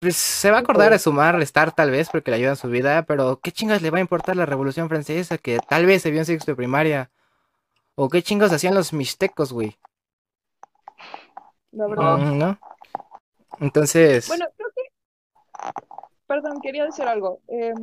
pues 0.00 0.16
se 0.16 0.50
va 0.50 0.58
a 0.58 0.60
acordar 0.60 0.92
de 0.92 0.98
sumar, 0.98 1.36
restar 1.36 1.74
tal 1.74 1.90
vez 1.90 2.08
porque 2.10 2.30
le 2.30 2.36
ayuda 2.36 2.50
en 2.50 2.56
su 2.56 2.68
vida, 2.68 3.02
pero 3.02 3.40
¿qué 3.40 3.50
chingas 3.50 3.82
le 3.82 3.90
va 3.90 3.98
a 3.98 4.02
importar 4.02 4.36
la 4.36 4.46
Revolución 4.46 4.88
Francesa 4.88 5.38
que 5.38 5.58
tal 5.68 5.86
vez 5.86 6.02
se 6.02 6.10
vio 6.10 6.20
en 6.20 6.26
sexto 6.26 6.52
de 6.52 6.56
primaria? 6.56 7.10
¿O 7.96 8.08
qué 8.08 8.22
chingas 8.22 8.52
hacían 8.52 8.76
los 8.76 8.92
mixtecos, 8.92 9.52
güey? 9.52 9.76
La 11.72 11.88
verdad. 11.88 12.18
Mm, 12.18 12.38
¿No? 12.38 12.58
Entonces... 13.60 14.28
Bueno, 14.28 14.46
creo 14.56 14.68
que... 14.74 14.82
Perdón, 16.28 16.60
quería 16.60 16.84
decir 16.84 17.06
algo. 17.06 17.40
Em, 17.48 17.74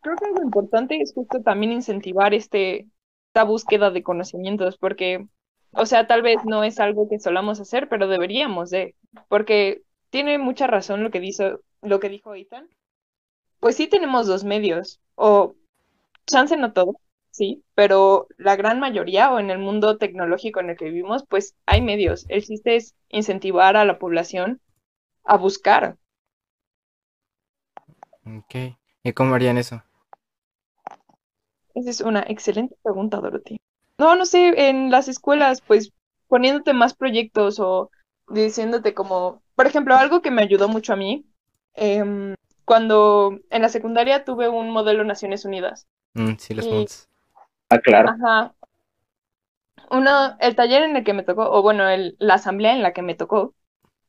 creo 0.00 0.16
que 0.16 0.24
algo 0.24 0.42
importante 0.42 1.00
es 1.00 1.14
justo 1.14 1.42
también 1.42 1.72
incentivar 1.72 2.34
este, 2.34 2.88
esta 3.28 3.44
búsqueda 3.44 3.90
de 3.90 4.02
conocimientos, 4.02 4.78
porque, 4.78 5.28
o 5.76 5.86
sea, 5.86 6.06
tal 6.06 6.22
vez 6.22 6.38
no 6.44 6.64
es 6.64 6.80
algo 6.80 7.08
que 7.08 7.18
solamos 7.18 7.60
hacer, 7.60 7.88
pero 7.88 8.08
deberíamos 8.08 8.70
de, 8.70 8.94
porque 9.28 9.82
tiene 10.10 10.38
mucha 10.38 10.66
razón 10.66 11.02
lo 11.02 11.10
que, 11.10 11.20
dijo, 11.20 11.60
lo 11.82 12.00
que 12.00 12.08
dijo 12.08 12.34
Ethan. 12.34 12.68
Pues 13.60 13.76
sí 13.76 13.86
tenemos 13.86 14.26
dos 14.26 14.44
medios, 14.44 15.00
o 15.14 15.54
chance 16.26 16.56
no 16.56 16.72
todo, 16.72 17.00
sí, 17.30 17.62
pero 17.74 18.26
la 18.38 18.56
gran 18.56 18.80
mayoría 18.80 19.32
o 19.32 19.38
en 19.38 19.50
el 19.50 19.58
mundo 19.58 19.98
tecnológico 19.98 20.60
en 20.60 20.70
el 20.70 20.76
que 20.76 20.86
vivimos, 20.86 21.24
pues 21.28 21.54
hay 21.66 21.82
medios. 21.82 22.24
El 22.28 22.42
chiste 22.42 22.76
es 22.76 22.94
incentivar 23.08 23.76
a 23.76 23.84
la 23.84 23.98
población 23.98 24.60
a 25.24 25.36
buscar. 25.36 25.96
Ok. 28.24 28.76
¿Y 29.02 29.12
cómo 29.12 29.34
harían 29.34 29.58
eso? 29.58 29.82
Esa 31.74 31.90
es 31.90 32.00
una 32.00 32.20
excelente 32.22 32.74
pregunta, 32.82 33.20
Dorothy. 33.20 33.58
No, 33.98 34.14
no 34.16 34.26
sé, 34.26 34.68
en 34.68 34.90
las 34.90 35.08
escuelas, 35.08 35.62
pues 35.62 35.92
poniéndote 36.28 36.72
más 36.74 36.94
proyectos 36.94 37.58
o 37.60 37.90
diciéndote 38.28 38.94
como, 38.94 39.42
por 39.54 39.66
ejemplo, 39.66 39.96
algo 39.96 40.22
que 40.22 40.30
me 40.30 40.42
ayudó 40.42 40.68
mucho 40.68 40.92
a 40.92 40.96
mí, 40.96 41.26
em, 41.74 42.34
cuando 42.64 43.38
en 43.50 43.62
la 43.62 43.68
secundaria 43.68 44.24
tuve 44.24 44.48
un 44.48 44.70
modelo 44.70 45.04
Naciones 45.04 45.44
Unidas. 45.44 45.86
Mm, 46.14 46.34
sí, 46.38 46.54
los 46.54 47.08
Ah, 47.68 47.78
claro. 47.78 48.10
Ajá. 48.10 48.54
Uno, 49.90 50.36
el 50.40 50.56
taller 50.56 50.82
en 50.82 50.96
el 50.96 51.04
que 51.04 51.12
me 51.12 51.22
tocó, 51.22 51.50
o 51.50 51.62
bueno, 51.62 51.88
el, 51.88 52.16
la 52.18 52.34
asamblea 52.34 52.74
en 52.74 52.82
la 52.82 52.92
que 52.92 53.02
me 53.02 53.14
tocó, 53.14 53.54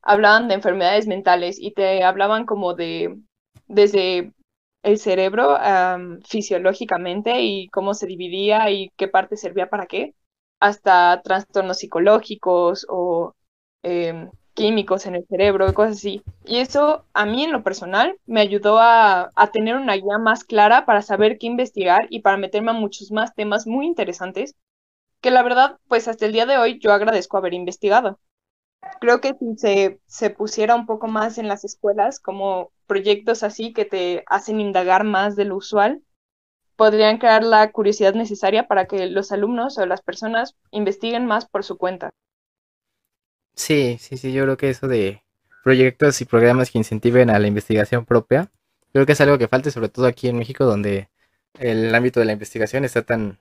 hablaban 0.02 0.48
de 0.48 0.56
enfermedades 0.56 1.08
mentales 1.08 1.58
y 1.60 1.72
te 1.74 2.04
hablaban 2.04 2.46
como 2.46 2.74
de, 2.76 3.20
desde 3.68 4.34
el 4.84 4.98
cerebro 4.98 5.58
fisiológicamente 6.26 7.42
y 7.42 7.68
cómo 7.70 7.94
se 7.94 8.08
dividía 8.08 8.70
y 8.72 8.90
qué 8.98 9.08
parte 9.08 9.38
servía 9.38 9.70
para 9.70 9.88
qué, 9.88 10.16
hasta 10.60 11.22
trastornos 11.24 11.80
psicológicos 11.80 12.86
o 12.90 13.34
em, 13.84 14.30
químicos 14.54 15.06
en 15.06 15.16
el 15.16 15.28
cerebro 15.28 15.70
y 15.70 15.74
cosas 15.74 15.98
así. 15.98 16.24
Y 16.46 16.58
eso 16.60 17.06
a 17.14 17.26
mí 17.26 17.44
en 17.44 17.52
lo 17.52 17.64
personal 17.64 18.18
me 18.26 18.42
ayudó 18.42 18.80
a, 18.80 19.30
a, 19.36 19.52
tener 19.52 19.76
una 19.76 19.94
guía 19.96 20.18
más 20.20 20.44
clara 20.44 20.86
para 20.86 21.02
saber 21.02 21.38
qué 21.38 21.48
investigar 21.48 22.08
y 22.10 22.22
para 22.22 22.38
meterme 22.38 22.72
a 22.72 22.74
muchos 22.74 23.12
más 23.12 23.36
temas 23.36 23.68
muy 23.68 23.86
interesantes 23.86 24.56
que 25.22 25.32
la 25.32 25.44
verdad, 25.44 25.80
pues 25.88 26.08
hasta 26.08 26.26
el 26.26 26.34
día 26.34 26.46
de 26.46 26.58
hoy 26.58 26.80
yo 26.80 26.92
agradezco 26.94 27.38
haber 27.38 27.54
investigado. 27.54 28.20
Creo 29.02 29.22
que 29.22 29.34
si 29.40 29.58
se, 29.58 30.00
se 30.08 30.30
pusiera 30.30 30.76
un 30.76 30.86
poco 30.86 31.08
más 31.08 31.38
en 31.38 31.48
las 31.48 31.64
escuelas 31.66 32.20
como 32.20 32.72
proyectos 32.88 33.44
así 33.44 33.74
que 33.74 33.86
te 33.86 34.24
hacen 34.28 34.60
indagar 34.60 35.04
más 35.04 35.36
de 35.36 35.46
lo 35.46 35.58
usual, 35.58 36.02
podrían 36.76 37.18
crear 37.18 37.44
la 37.44 37.72
curiosidad 37.72 38.14
necesaria 38.14 38.68
para 38.68 38.86
que 38.86 39.08
los 39.08 39.32
alumnos 39.32 39.78
o 39.78 39.86
las 39.86 40.02
personas 40.02 40.56
investiguen 40.72 41.26
más 41.26 41.46
por 41.48 41.64
su 41.64 41.78
cuenta. 41.78 42.12
Sí, 43.56 43.98
sí, 44.00 44.18
sí, 44.18 44.32
yo 44.32 44.44
creo 44.44 44.58
que 44.58 44.70
eso 44.70 44.88
de 44.88 45.24
proyectos 45.64 46.22
y 46.22 46.26
programas 46.26 46.72
que 46.72 46.78
incentiven 46.78 47.30
a 47.30 47.40
la 47.40 47.48
investigación 47.48 48.06
propia, 48.06 48.50
creo 48.94 49.06
que 49.06 49.14
es 49.14 49.22
algo 49.22 49.38
que 49.38 49.48
falta, 49.48 49.72
sobre 49.72 49.90
todo 49.90 50.06
aquí 50.06 50.30
en 50.30 50.38
México, 50.38 50.64
donde 50.64 51.10
el 51.60 51.94
ámbito 51.94 52.20
de 52.20 52.28
la 52.28 52.34
investigación 52.34 52.86
está 52.86 53.02
tan, 53.02 53.40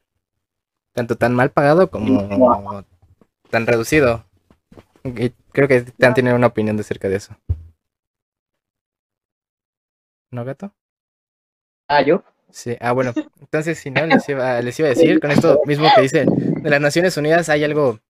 tanto 0.92 1.16
tan 1.16 1.34
mal 1.34 1.51
pagado 1.51 1.90
como 1.90 2.84
tan 3.51 3.66
reducido. 3.66 4.24
Y 5.05 5.30
creo 5.53 5.68
que 5.68 5.82
te 5.82 6.07
han 6.07 6.34
una 6.34 6.49
opinión 6.49 6.76
de 6.76 6.80
acerca 6.80 7.09
de 7.09 7.16
eso. 7.16 7.36
¿No, 10.37 10.45
gato? 10.45 10.74
Ah, 11.89 12.03
yo. 12.03 12.22
Sí, 12.51 12.76
ah, 12.80 12.93
bueno. 12.93 13.14
Entonces, 13.41 13.78
si 13.78 13.91
no, 13.91 14.05
les 14.05 14.28
iba, 14.28 14.61
les 14.61 14.78
iba 14.78 14.89
a 14.89 14.91
decir, 14.91 15.18
con 15.18 15.30
esto 15.30 15.62
mismo 15.64 15.89
que 15.95 16.03
dice, 16.03 16.26
de 16.26 16.68
las 16.68 16.78
Naciones 16.78 17.16
Unidas 17.16 17.49
hay 17.49 17.64
algo 17.64 18.01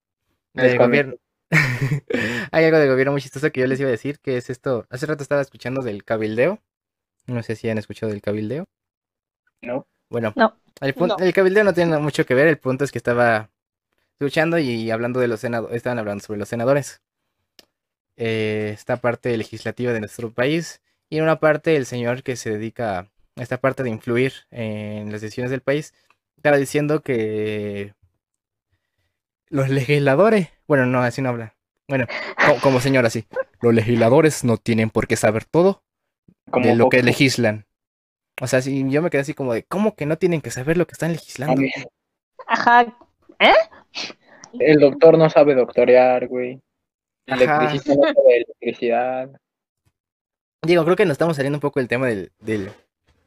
del 0.53 0.77
gobierno. 0.77 1.14
Hay 2.51 2.64
algo 2.64 2.79
de 2.79 2.89
gobierno 2.89 3.12
muy 3.12 3.20
chistoso 3.20 3.53
que 3.53 3.61
yo 3.61 3.68
les 3.68 3.79
iba 3.79 3.89
a 3.89 3.93
decir, 3.93 4.18
que 4.18 4.37
es 4.37 4.51
esto. 4.51 4.87
Hace 4.91 5.07
rato 5.07 5.22
estaba 5.22 5.41
escuchando 5.41 5.83
del 5.83 6.03
cabildeo. 6.03 6.61
No 7.27 7.41
sé 7.45 7.55
si 7.55 7.68
han 7.68 7.79
escuchado 7.79 8.11
del 8.11 8.20
cabildeo. 8.20 8.64
No. 9.62 9.87
Bueno, 10.09 10.35
El, 10.81 11.33
cabildeo 11.33 11.62
no 11.62 11.72
tiene 11.72 11.97
mucho 11.99 12.27
que 12.27 12.35
ver. 12.35 12.49
El 12.49 12.59
punto 12.59 12.85
es 12.85 12.91
que 12.91 12.99
estaba 12.99 13.51
escuchando 14.18 14.59
y 14.59 14.91
hablando 14.91 15.20
de 15.20 15.29
los 15.29 15.39
senadores. 15.39 15.77
Estaban 15.77 16.01
hablando 16.01 16.24
sobre 16.24 16.41
los 16.41 16.49
senadores. 16.49 17.01
Eh, 18.16 18.70
esta 18.74 18.97
parte 18.97 19.37
legislativa 19.37 19.93
de 19.93 20.01
nuestro 20.01 20.33
país. 20.33 20.81
Y 21.09 21.19
en 21.19 21.25
una 21.25 21.39
parte, 21.39 21.77
el 21.77 21.87
señor 21.87 22.23
que 22.23 22.37
se 22.37 22.51
dedica 22.51 22.99
a 22.99 23.43
esta 23.43 23.61
parte 23.61 23.83
de 23.83 23.91
influir 23.91 24.33
en 24.51 25.13
las 25.13 25.21
decisiones 25.21 25.51
del 25.51 25.61
país 25.61 25.95
estaba 26.37 26.57
diciendo 26.57 27.01
que 27.03 27.95
los 29.49 29.69
legisladores, 29.69 30.49
bueno, 30.67 30.87
no, 30.87 31.03
así 31.03 31.23
no 31.23 31.31
habla. 31.31 31.55
Bueno, 31.89 32.07
como, 32.63 32.81
señor 32.81 33.07
así, 33.07 33.27
los 33.61 33.73
legisladores 33.73 34.43
no 34.45 34.57
tienen 34.57 34.91
por 34.91 35.07
qué 35.07 35.17
saber 35.17 35.45
todo 35.45 35.83
de 36.47 36.75
lo 36.75 36.89
que 36.89 37.03
legislan. 37.03 37.67
O 38.41 38.47
sea, 38.47 38.61
si 38.61 38.89
yo 38.91 39.03
me 39.03 39.11
quedé 39.11 39.23
así 39.23 39.35
como 39.35 39.55
de, 39.55 39.63
¿cómo 39.65 39.95
que 39.95 40.07
no 40.07 40.19
tienen 40.19 40.41
que 40.41 40.51
saber 40.51 40.77
lo 40.77 40.87
que 40.87 40.93
están 40.93 41.13
legislando? 41.13 41.63
Ajá. 42.47 42.99
¿Eh? 43.39 43.55
El 44.59 44.81
doctor 44.81 45.17
no 45.17 45.31
sabe 45.31 45.55
doctorear, 45.55 46.27
güey. 46.27 46.61
El 47.27 47.43
electricista 47.43 47.95
no 47.95 48.03
sabe 48.03 48.37
electricidad. 48.37 49.31
Digo, 50.67 50.85
creo 50.85 50.97
que 50.97 51.05
nos 51.05 51.12
estamos 51.12 51.37
saliendo 51.37 51.57
un 51.57 51.61
poco 51.61 51.81
del 51.81 51.89
tema 51.89 52.07
del, 52.07 52.33
del 52.41 52.67
de 52.67 52.73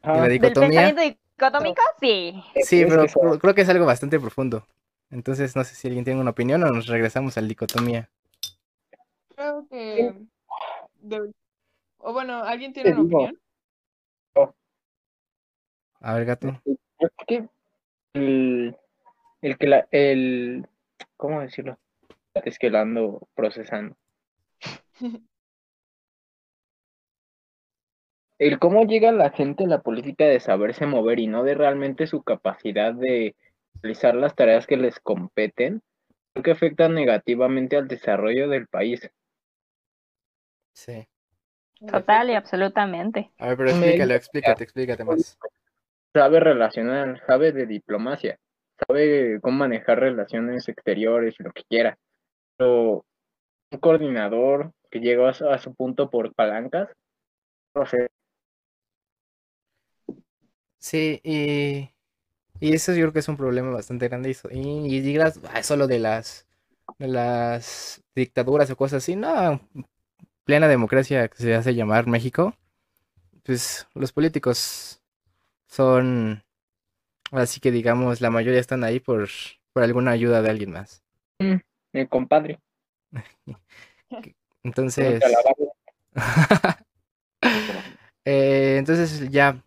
la 0.02 0.28
dicotomía. 0.28 0.82
¿Del 0.82 0.94
pensamiento 0.94 1.20
dicotómico? 1.36 1.82
Sí. 2.00 2.42
Sí, 2.62 2.84
pero 2.86 3.06
creo 3.38 3.54
que 3.54 3.62
es 3.62 3.68
algo 3.68 3.86
bastante 3.86 4.20
profundo. 4.20 4.66
Entonces, 5.10 5.56
no 5.56 5.64
sé 5.64 5.74
si 5.74 5.88
alguien 5.88 6.04
tiene 6.04 6.20
una 6.20 6.30
opinión 6.30 6.62
o 6.62 6.70
nos 6.70 6.86
regresamos 6.86 7.36
al 7.36 7.48
dicotomía. 7.48 8.08
Creo 9.34 9.66
que. 9.68 10.14
O 11.98 12.12
bueno, 12.12 12.44
¿alguien 12.44 12.72
tiene 12.72 12.92
una 12.92 13.02
opinión? 13.02 13.40
A 16.02 16.14
ver, 16.14 16.24
gato. 16.24 16.60
el, 18.14 18.76
el 19.42 19.58
que 19.58 19.66
la. 19.66 19.86
El, 19.90 20.66
¿Cómo 21.16 21.40
decirlo? 21.40 21.78
Es 22.34 22.58
que 22.58 22.70
lo 22.70 22.78
ando 22.78 23.28
procesando. 23.34 23.96
el 28.40 28.58
cómo 28.58 28.84
llega 28.84 29.12
la 29.12 29.30
gente 29.30 29.64
a 29.64 29.68
la 29.68 29.82
política 29.82 30.24
de 30.24 30.40
saberse 30.40 30.86
mover 30.86 31.20
y 31.20 31.26
no 31.26 31.44
de 31.44 31.54
realmente 31.54 32.06
su 32.06 32.22
capacidad 32.22 32.94
de 32.94 33.36
realizar 33.82 34.14
las 34.14 34.34
tareas 34.34 34.66
que 34.66 34.78
les 34.78 34.98
competen, 34.98 35.82
creo 36.32 36.42
que 36.42 36.50
afecta 36.52 36.88
negativamente 36.88 37.76
al 37.76 37.86
desarrollo 37.86 38.48
del 38.48 38.66
país. 38.66 39.10
Sí. 40.72 41.06
Total 41.86 42.30
y 42.30 42.34
absolutamente. 42.34 43.30
A 43.38 43.48
ver, 43.48 43.58
pero 43.58 43.70
explícale, 43.70 44.14
explícate, 44.14 44.64
explícate 44.64 45.04
más. 45.04 45.38
Sabe 46.14 46.40
relacionar, 46.40 47.22
sabe 47.26 47.52
de 47.52 47.66
diplomacia, 47.66 48.38
sabe 48.86 49.38
cómo 49.42 49.58
manejar 49.58 50.00
relaciones 50.00 50.66
exteriores 50.66 51.36
y 51.38 51.42
lo 51.42 51.52
que 51.52 51.64
quiera. 51.64 51.98
Pero 52.56 53.04
un 53.70 53.78
coordinador 53.80 54.72
que 54.90 55.00
llegó 55.00 55.26
a 55.26 55.58
su, 55.58 55.74
punto 55.74 56.08
por 56.08 56.34
palancas, 56.34 56.88
no 57.74 57.84
sé. 57.84 58.08
Sí, 60.80 61.20
y, 61.22 61.90
y 62.58 62.74
eso 62.74 62.92
yo 62.92 63.02
creo 63.02 63.12
que 63.12 63.18
es 63.20 63.28
un 63.28 63.36
problema 63.36 63.70
bastante 63.70 64.08
grande. 64.08 64.36
Y, 64.50 64.96
y 64.96 65.00
digas, 65.00 65.38
ah, 65.52 65.62
solo 65.62 65.86
de 65.86 65.98
las, 65.98 66.46
de 66.98 67.08
las 67.08 68.02
dictaduras 68.14 68.70
o 68.70 68.76
cosas 68.76 69.04
así, 69.04 69.14
no, 69.14 69.60
plena 70.44 70.68
democracia 70.68 71.28
que 71.28 71.36
se 71.36 71.54
hace 71.54 71.74
llamar 71.74 72.06
México, 72.06 72.56
pues 73.44 73.86
los 73.94 74.12
políticos 74.12 75.02
son, 75.68 76.42
así 77.30 77.60
que 77.60 77.70
digamos, 77.70 78.20
la 78.20 78.30
mayoría 78.30 78.60
están 78.60 78.82
ahí 78.82 79.00
por, 79.00 79.28
por 79.72 79.82
alguna 79.82 80.12
ayuda 80.12 80.42
de 80.42 80.50
alguien 80.50 80.72
más. 80.72 81.02
Mm, 81.38 81.56
mi 81.92 82.06
compadre. 82.06 82.58
entonces... 84.64 85.22
Eh, 88.26 88.76
entonces 88.78 89.30
ya 89.30 89.64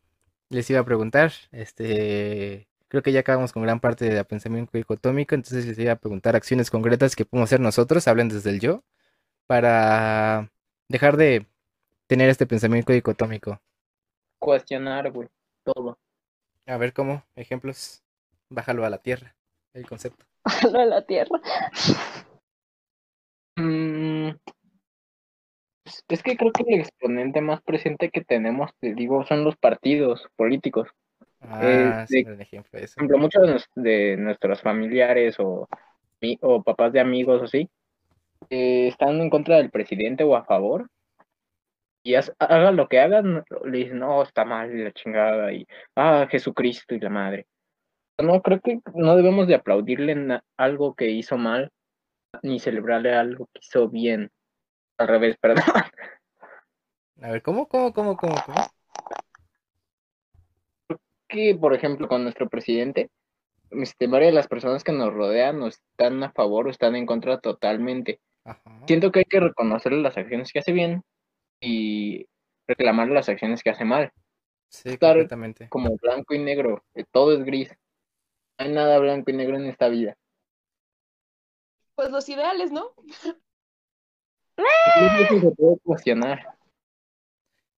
les 0.54 0.70
iba 0.70 0.80
a 0.80 0.86
preguntar, 0.86 1.32
este, 1.52 2.68
creo 2.88 3.04
que 3.04 3.12
ya 3.12 3.22
acabamos 3.22 3.52
con 3.52 3.64
gran 3.64 3.80
parte 3.80 4.06
del 4.06 4.26
pensamiento 4.26 4.78
dicotómico, 4.78 5.36
entonces 5.36 5.66
les 5.66 5.78
iba 5.80 5.94
a 5.94 5.98
preguntar 5.98 6.36
acciones 6.36 6.70
concretas 6.70 7.16
que 7.16 7.26
podemos 7.26 7.50
hacer 7.50 7.60
nosotros, 7.60 8.08
hablen 8.08 8.30
desde 8.30 8.52
el 8.52 8.60
yo, 8.60 8.84
para 9.48 10.52
dejar 10.88 11.18
de 11.18 11.48
tener 12.08 12.30
este 12.30 12.46
pensamiento 12.46 12.94
dicotómico. 12.94 13.60
Cuestionar, 14.40 15.12
güey, 15.12 15.28
todo. 15.64 15.98
A 16.66 16.78
ver 16.78 16.94
cómo, 16.94 17.24
ejemplos, 17.36 18.04
bájalo 18.50 18.86
a 18.86 18.90
la 18.90 19.00
tierra, 19.00 19.36
el 19.74 19.88
concepto. 19.88 20.26
Bájalo 20.46 20.80
a 20.80 20.86
la 20.86 21.06
tierra. 21.06 21.42
Mm, 23.56 24.30
es 26.08 26.24
que 26.24 26.38
creo 26.38 26.52
que 26.52 26.64
el 26.68 26.80
exponente 26.80 27.42
más 27.42 27.62
presente 27.62 28.10
que 28.10 28.24
tenemos, 28.24 28.72
te 28.80 28.94
digo, 28.94 29.26
son 29.26 29.44
los 29.44 29.56
partidos 29.58 30.28
políticos. 30.36 30.90
Ah, 31.42 32.06
sí, 32.08 32.20
ejemplo, 32.20 32.72
Por 32.72 32.80
ejemplo, 32.80 33.18
muchos 33.18 33.70
de, 33.76 34.16
nuestros 34.18 34.62
familiares 34.62 35.36
o, 35.40 35.68
o 36.42 36.64
papás 36.64 36.94
de 36.94 37.00
amigos 37.00 37.42
o 37.42 37.46
así, 37.46 37.70
eh, 38.50 38.88
están 38.88 39.20
en 39.22 39.30
contra 39.30 39.58
del 39.58 39.70
presidente 39.70 40.24
o 40.24 40.36
a 40.36 40.46
favor, 40.46 40.90
y 42.04 42.16
hagan 42.16 42.76
lo 42.76 42.88
que 42.88 43.00
hagan, 43.00 43.44
le 43.66 43.78
dicen, 43.78 44.00
no, 44.00 44.22
está 44.24 44.44
mal 44.44 44.84
la 44.84 44.92
chingada, 44.92 45.54
y, 45.54 45.66
ah, 45.96 46.28
Jesucristo 46.30 46.96
y 46.96 47.00
la 47.00 47.10
madre. 47.10 47.48
No, 48.22 48.42
creo 48.42 48.60
que 48.62 48.80
no 48.94 49.16
debemos 49.16 49.48
de 49.48 49.56
aplaudirle 49.56 50.42
algo 50.58 50.94
que 50.96 51.10
hizo 51.10 51.38
mal, 51.38 51.72
ni 52.42 52.60
celebrarle 52.60 53.14
algo 53.14 53.48
que 53.54 53.62
hizo 53.64 53.90
bien. 53.90 54.30
Al 54.98 55.08
revés, 55.08 55.38
perdón. 55.38 55.64
A 57.22 57.32
ver, 57.32 57.42
¿cómo, 57.42 57.68
cómo, 57.68 57.94
cómo, 57.94 58.18
cómo, 58.18 58.36
cómo? 58.46 58.68
Que, 61.28 61.56
por 61.56 61.74
ejemplo, 61.74 62.08
con 62.08 62.24
nuestro 62.24 62.50
presidente, 62.50 63.10
este, 63.72 64.08
varias 64.08 64.32
de 64.32 64.36
las 64.36 64.48
personas 64.48 64.84
que 64.84 64.92
nos 64.92 65.14
rodean 65.14 65.60
no 65.60 65.68
están 65.68 66.22
a 66.24 66.32
favor 66.32 66.68
o 66.68 66.70
están 66.70 66.96
en 66.96 67.06
contra 67.06 67.40
totalmente. 67.40 68.20
Siento 68.88 69.12
que 69.12 69.20
hay 69.20 69.26
que 69.26 69.40
reconocerle 69.40 70.02
las 70.02 70.18
acciones 70.18 70.52
que 70.52 70.60
hace 70.60 70.74
bien 70.74 71.04
y 71.62 72.28
reclamarle 72.68 73.14
las 73.14 73.30
acciones 73.30 73.64
que 73.64 73.70
hace 73.70 73.86
mal. 73.86 74.12
Sí, 74.70 74.90
Estar 74.90 75.16
completamente. 75.16 75.70
Como 75.70 75.96
blanco 75.96 76.34
y 76.34 76.40
negro, 76.40 76.84
todo 77.12 77.32
es 77.34 77.44
gris. 77.46 77.70
No 78.60 78.66
hay 78.66 78.74
nada 78.74 79.00
blanco 79.00 79.32
y 79.32 79.34
negro 79.34 79.56
en 79.56 79.66
esta 79.66 79.88
vida. 79.88 80.18
Pues 81.96 82.10
los 82.10 82.28
ideales, 82.28 82.72
¿no? 82.72 82.92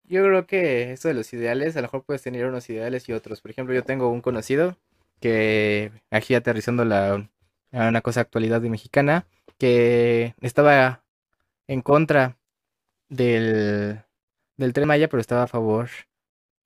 Yo 0.04 0.24
creo 0.24 0.46
que 0.46 0.92
eso 0.92 1.08
de 1.08 1.14
los 1.16 1.34
ideales, 1.34 1.76
a 1.76 1.82
lo 1.82 1.88
mejor 1.88 2.04
puedes 2.04 2.22
tener 2.22 2.46
unos 2.46 2.70
ideales 2.70 3.10
y 3.10 3.14
otros. 3.14 3.42
Por 3.42 3.52
ejemplo, 3.52 3.74
yo 3.74 3.84
tengo 3.84 4.10
un 4.10 4.22
conocido 4.22 4.78
que 5.20 5.92
aquí 6.12 6.36
aterrizando 6.36 6.86
la, 6.86 7.28
una 7.72 8.02
cosa 8.02 8.22
actualidad 8.22 8.62
de 8.62 8.70
mexicana, 8.70 9.26
que 9.58 10.36
estaba 10.42 11.04
en 11.68 11.82
contra 11.82 12.38
del, 13.10 14.04
del 14.58 14.74
tren 14.74 14.88
Maya, 14.88 15.08
pero 15.08 15.22
estaba 15.22 15.44
a 15.44 15.48
favor. 15.48 15.90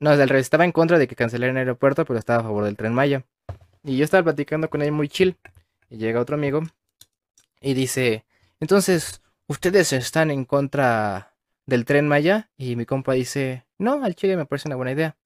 No, 0.02 0.16
del 0.18 0.30
revés, 0.30 0.46
estaba 0.46 0.66
en 0.66 0.72
contra 0.72 0.98
de 0.98 1.08
que 1.08 1.16
cancelaran 1.16 1.58
el 1.58 1.62
aeropuerto, 1.62 2.06
pero 2.06 2.20
estaba 2.20 2.40
a 2.40 2.44
favor 2.44 2.66
del 2.66 2.78
tren 2.78 2.94
Maya. 2.94 3.26
Y 3.84 3.98
yo 3.98 4.04
estaba 4.04 4.24
platicando 4.24 4.70
con 4.70 4.82
él 4.82 4.92
muy 4.92 5.08
chill. 5.08 5.38
Y 5.90 5.98
llega 5.98 6.22
otro 6.22 6.36
amigo 6.36 6.62
y 7.62 7.74
dice, 7.74 8.26
entonces, 8.60 9.22
¿ustedes 9.50 9.92
están 9.92 10.32
en 10.32 10.46
contra 10.46 11.34
del 11.66 11.84
tren 11.84 12.08
Maya? 12.08 12.50
Y 12.56 12.76
mi 12.76 12.86
compa 12.86 13.14
dice, 13.14 13.66
no, 13.78 14.04
al 14.04 14.16
chile 14.16 14.38
me 14.38 14.46
parece 14.46 14.70
una 14.70 14.76
buena 14.78 14.94
idea. 14.94 15.18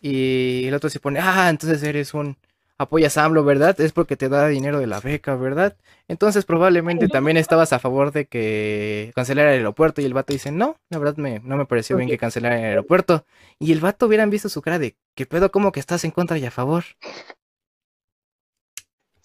Y 0.00 0.66
el 0.66 0.74
otro 0.74 0.88
se 0.90 1.00
pone, 1.00 1.18
ah, 1.20 1.48
entonces 1.50 1.82
eres 1.82 2.14
un 2.14 2.36
apoyas 2.78 3.18
a 3.18 3.24
AMLO, 3.26 3.44
¿verdad? 3.44 3.78
Es 3.78 3.92
porque 3.92 4.16
te 4.16 4.30
da 4.30 4.48
dinero 4.48 4.80
de 4.80 4.86
la 4.86 5.00
beca, 5.00 5.34
¿verdad? 5.36 5.76
Entonces 6.08 6.46
probablemente 6.46 7.08
también 7.08 7.36
estabas 7.36 7.74
a 7.74 7.78
favor 7.78 8.10
de 8.10 8.24
que 8.24 9.12
cancelara 9.14 9.52
el 9.52 9.58
aeropuerto 9.58 10.00
y 10.00 10.06
el 10.06 10.14
vato 10.14 10.32
dice, 10.32 10.50
no, 10.50 10.76
la 10.88 10.98
verdad 10.98 11.16
me, 11.18 11.40
no 11.40 11.58
me 11.58 11.66
pareció 11.66 11.98
bien 11.98 12.08
que 12.08 12.16
cancelara 12.16 12.58
el 12.58 12.64
aeropuerto. 12.64 13.26
Y 13.58 13.72
el 13.72 13.80
vato 13.80 14.06
hubieran 14.06 14.30
visto 14.30 14.48
su 14.48 14.62
cara 14.62 14.78
de, 14.78 14.96
¿qué 15.14 15.26
pedo? 15.26 15.50
¿Cómo 15.50 15.72
que 15.72 15.80
estás 15.80 16.04
en 16.04 16.10
contra 16.10 16.38
y 16.38 16.46
a 16.46 16.50
favor? 16.50 16.84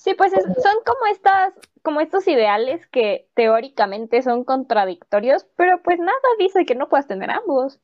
Sí, 0.06 0.14
pues 0.14 0.32
son 0.32 0.76
como 0.86 1.06
estas, 1.11 1.53
como 1.82 1.99
estos 1.99 2.26
ideales 2.27 2.88
que 2.88 3.27
teóricamente 3.34 4.22
son 4.22 4.45
contradictorios, 4.45 5.45
pero 5.57 5.82
pues 5.84 5.99
nada 5.99 6.18
dice 6.40 6.65
que 6.65 6.76
no 6.76 6.88
puedas 6.88 7.07
tener 7.07 7.32
ambos. 7.32 7.82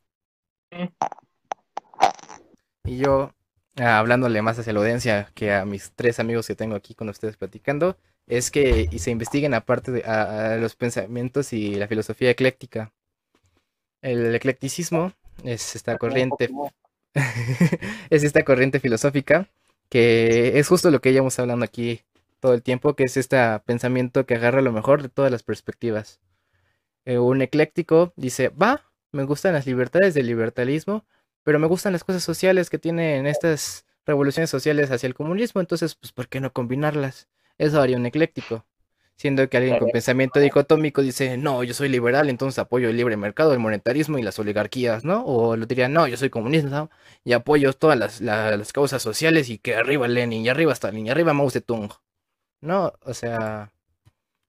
Y 2.86 2.98
yo, 2.98 3.34
Ah, 3.78 4.00
hablándole 4.00 4.42
más 4.42 4.60
hacia 4.60 4.74
la 4.74 4.82
audiencia 4.82 5.32
que 5.34 5.54
a 5.54 5.66
mis 5.66 5.94
tres 5.96 6.20
amigos 6.20 6.46
que 6.46 6.56
tengo 6.56 6.76
aquí 6.76 6.94
con 6.94 7.08
ustedes 7.08 7.38
platicando, 7.38 7.98
es 8.28 8.52
que 8.52 8.90
y 8.92 9.00
se 9.00 9.12
investiguen 9.12 9.54
aparte 9.54 9.92
de 9.92 10.04
a, 10.04 10.58
los 10.58 10.76
pensamientos 10.76 11.54
y 11.54 11.76
la 11.76 11.88
filosofía 11.88 12.30
ecléctica. 12.30 12.92
El 14.02 14.36
eclecticismo 14.36 15.14
es 15.44 15.76
esta 15.76 15.98
corriente 15.98 16.50
es 18.10 18.24
esta 18.24 18.44
corriente 18.44 18.80
filosófica 18.80 19.48
que 19.90 20.60
es 20.60 20.68
justo 20.68 20.92
lo 20.92 21.02
que 21.02 21.12
llevamos 21.12 21.38
hablando 21.40 21.66
aquí 21.66 22.02
todo 22.42 22.54
el 22.54 22.64
tiempo, 22.64 22.96
que 22.96 23.06
es 23.06 23.16
este 23.16 23.38
pensamiento 23.66 24.26
que 24.26 24.36
agarra 24.36 24.62
lo 24.62 24.74
mejor 24.74 25.02
de 25.02 25.10
todas 25.10 25.32
las 25.32 25.44
perspectivas. 25.44 26.20
Eh, 27.06 27.18
un 27.20 27.42
ecléctico 27.42 28.14
dice, 28.18 28.50
va, 28.50 28.92
me 29.14 29.24
gustan 29.24 29.54
las 29.54 29.66
libertades 29.66 30.14
del 30.14 30.28
libertarismo, 30.28 31.06
pero 31.44 31.60
me 31.60 31.68
gustan 31.68 31.94
las 31.94 32.04
cosas 32.04 32.24
sociales 32.24 32.70
que 32.70 32.80
tienen 32.80 33.26
estas 33.28 33.86
revoluciones 34.06 34.50
sociales 34.50 34.92
hacia 34.92 35.08
el 35.08 35.14
comunismo, 35.16 35.62
entonces, 35.62 35.96
pues, 35.96 36.12
¿por 36.12 36.28
qué 36.28 36.40
no 36.40 36.52
combinarlas? 36.52 37.30
Eso 37.58 37.82
haría 37.82 37.98
un 37.98 38.06
ecléctico. 38.06 38.66
Siendo 39.16 39.48
que 39.50 39.58
alguien 39.58 39.78
con 39.78 39.92
pensamiento 39.92 40.40
dicotómico 40.40 41.04
dice, 41.04 41.38
no, 41.38 41.64
yo 41.64 41.76
soy 41.76 41.90
liberal, 41.90 42.28
entonces 42.28 42.58
apoyo 42.58 42.90
el 42.90 42.98
libre 42.98 43.18
mercado, 43.18 43.54
el 43.54 43.60
monetarismo 43.60 44.18
y 44.18 44.24
las 44.24 44.40
oligarquías, 44.40 45.06
¿no? 45.06 45.24
O 45.26 45.56
lo 45.56 45.68
diría, 45.68 45.88
no, 45.88 46.08
yo 46.08 46.18
soy 46.18 46.32
comunista 46.32 46.90
y 47.24 47.34
apoyo 47.34 47.74
todas 47.74 48.00
las, 48.00 48.20
las, 48.20 48.74
causas 48.74 49.04
sociales 49.04 49.50
y 49.50 49.60
que 49.60 49.76
arriba 49.76 50.08
Lenin 50.08 50.44
y 50.44 50.50
arriba 50.50 50.74
Stalin 50.74 51.06
y 51.06 51.10
arriba 51.12 51.34
Mao 51.34 51.52
Zedong. 51.52 51.92
No, 52.62 52.94
o 53.02 53.14
sea, 53.14 53.74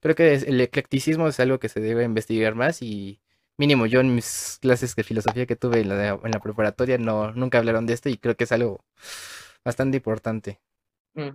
creo 0.01 0.15
que 0.15 0.35
el 0.35 0.61
eclecticismo 0.61 1.29
es 1.29 1.41
algo 1.41 1.59
que 1.59 1.69
se 1.69 1.81
debe 1.81 2.05
investigar 2.05 2.55
más 2.55 2.83
y 2.83 3.21
mínimo 3.57 3.87
yo 3.87 4.01
en 4.01 4.15
mis 4.15 4.59
clases 4.61 4.95
de 4.97 5.05
filosofía 5.05 5.47
que 5.47 5.57
tuve 5.57 5.81
en 5.81 5.89
la, 5.89 6.41
preparatoria 6.41 6.99
no 6.99 7.33
nunca 7.33 7.59
hablaron 7.59 7.87
de 7.87 7.95
esto 7.95 8.09
y 8.09 8.19
creo 8.19 8.37
que 8.37 8.45
es 8.45 8.53
algo 8.53 8.85
bastante 9.65 9.97
importante. 9.97 10.61
Mm. 11.15 11.31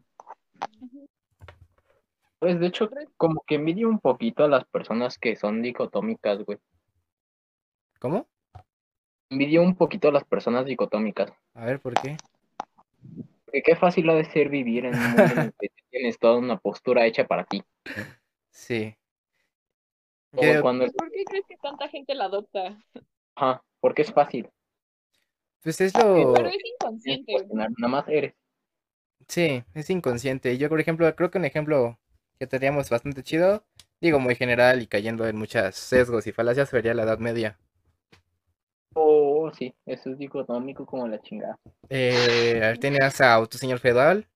Pues 2.40 2.60
de 2.60 2.68
hecho, 2.68 2.90
como 3.18 3.44
que 3.48 3.56
envidio 3.56 3.90
un 3.90 3.99
poquito 3.99 4.44
a 4.44 4.48
las 4.48 4.66
personas 4.66 5.18
que 5.18 5.36
son 5.36 5.62
dicotómicas, 5.64 6.44
güey. 6.45 6.60
¿Cómo? 7.99 8.28
Envidio 9.30 9.64
un 9.64 9.76
poquito 9.76 10.10
a 10.10 10.12
las 10.12 10.24
personas 10.24 10.66
dicotómicas. 10.66 11.32
A 11.56 11.66
ver, 11.66 11.80
¿por 11.80 11.95
qué? 11.95 12.18
Porque 13.48 13.61
qué 13.64 13.78
fácil 13.78 14.10
ha 14.10 14.14
de 14.14 14.26
ser 14.26 14.49
vivir 14.49 14.86
en 14.86 14.94
un 14.94 15.02
mundo 15.02 15.24
en 15.24 15.40
el 15.40 15.53
que 15.57 15.69
tienes 15.90 16.19
toda 16.19 16.38
una 16.38 16.57
postura 16.57 17.06
hecha 17.06 17.26
para 17.26 17.45
ti. 17.45 17.64
Sí. 18.49 18.94
¿Por 20.32 20.41
qué 20.41 21.24
crees 21.26 21.45
que 21.48 21.56
tanta 21.56 21.88
gente 21.88 22.14
la 22.14 22.26
adopta? 22.26 22.78
Ajá, 23.36 23.64
porque 23.80 24.02
es 24.02 24.11
fácil. 24.11 24.49
Pues 25.64 25.80
es 25.80 25.94
lo... 25.98 26.34
Pero 26.34 26.49
es 26.49 26.57
inconsciente. 26.74 27.48
Nada 27.53 27.69
más 27.88 28.06
eres. 28.10 28.34
Sí, 29.30 29.64
es 29.74 29.90
inconsciente. 29.90 30.57
Yo, 30.57 30.68
por 30.68 30.82
ejemplo, 30.82 31.15
creo 31.15 31.32
que 31.32 31.38
un 31.38 31.45
ejemplo 31.45 31.98
que 32.38 32.48
teníamos 32.48 32.90
bastante 32.90 33.24
chido, 33.24 33.65
digo 34.02 34.19
muy 34.19 34.36
general 34.36 34.82
y 34.82 34.88
cayendo 34.88 35.26
en 35.26 35.38
muchas 35.38 35.76
sesgos 35.76 36.28
y 36.28 36.34
falacias, 36.34 36.69
sería 36.69 36.94
la 36.94 37.03
Edad 37.03 37.19
Media. 37.19 37.57
Oh, 38.99 39.52
sí, 39.53 39.76
eso 39.86 40.10
es 40.10 40.18
dicotómico 40.18 40.84
como 40.84 41.07
la 41.07 41.22
chingada. 41.22 41.60
Eh, 41.88 42.74
tenías 42.82 43.22
a 43.22 43.45
tu 43.45 43.60
señor 43.60 43.78
feudal, 43.78 44.28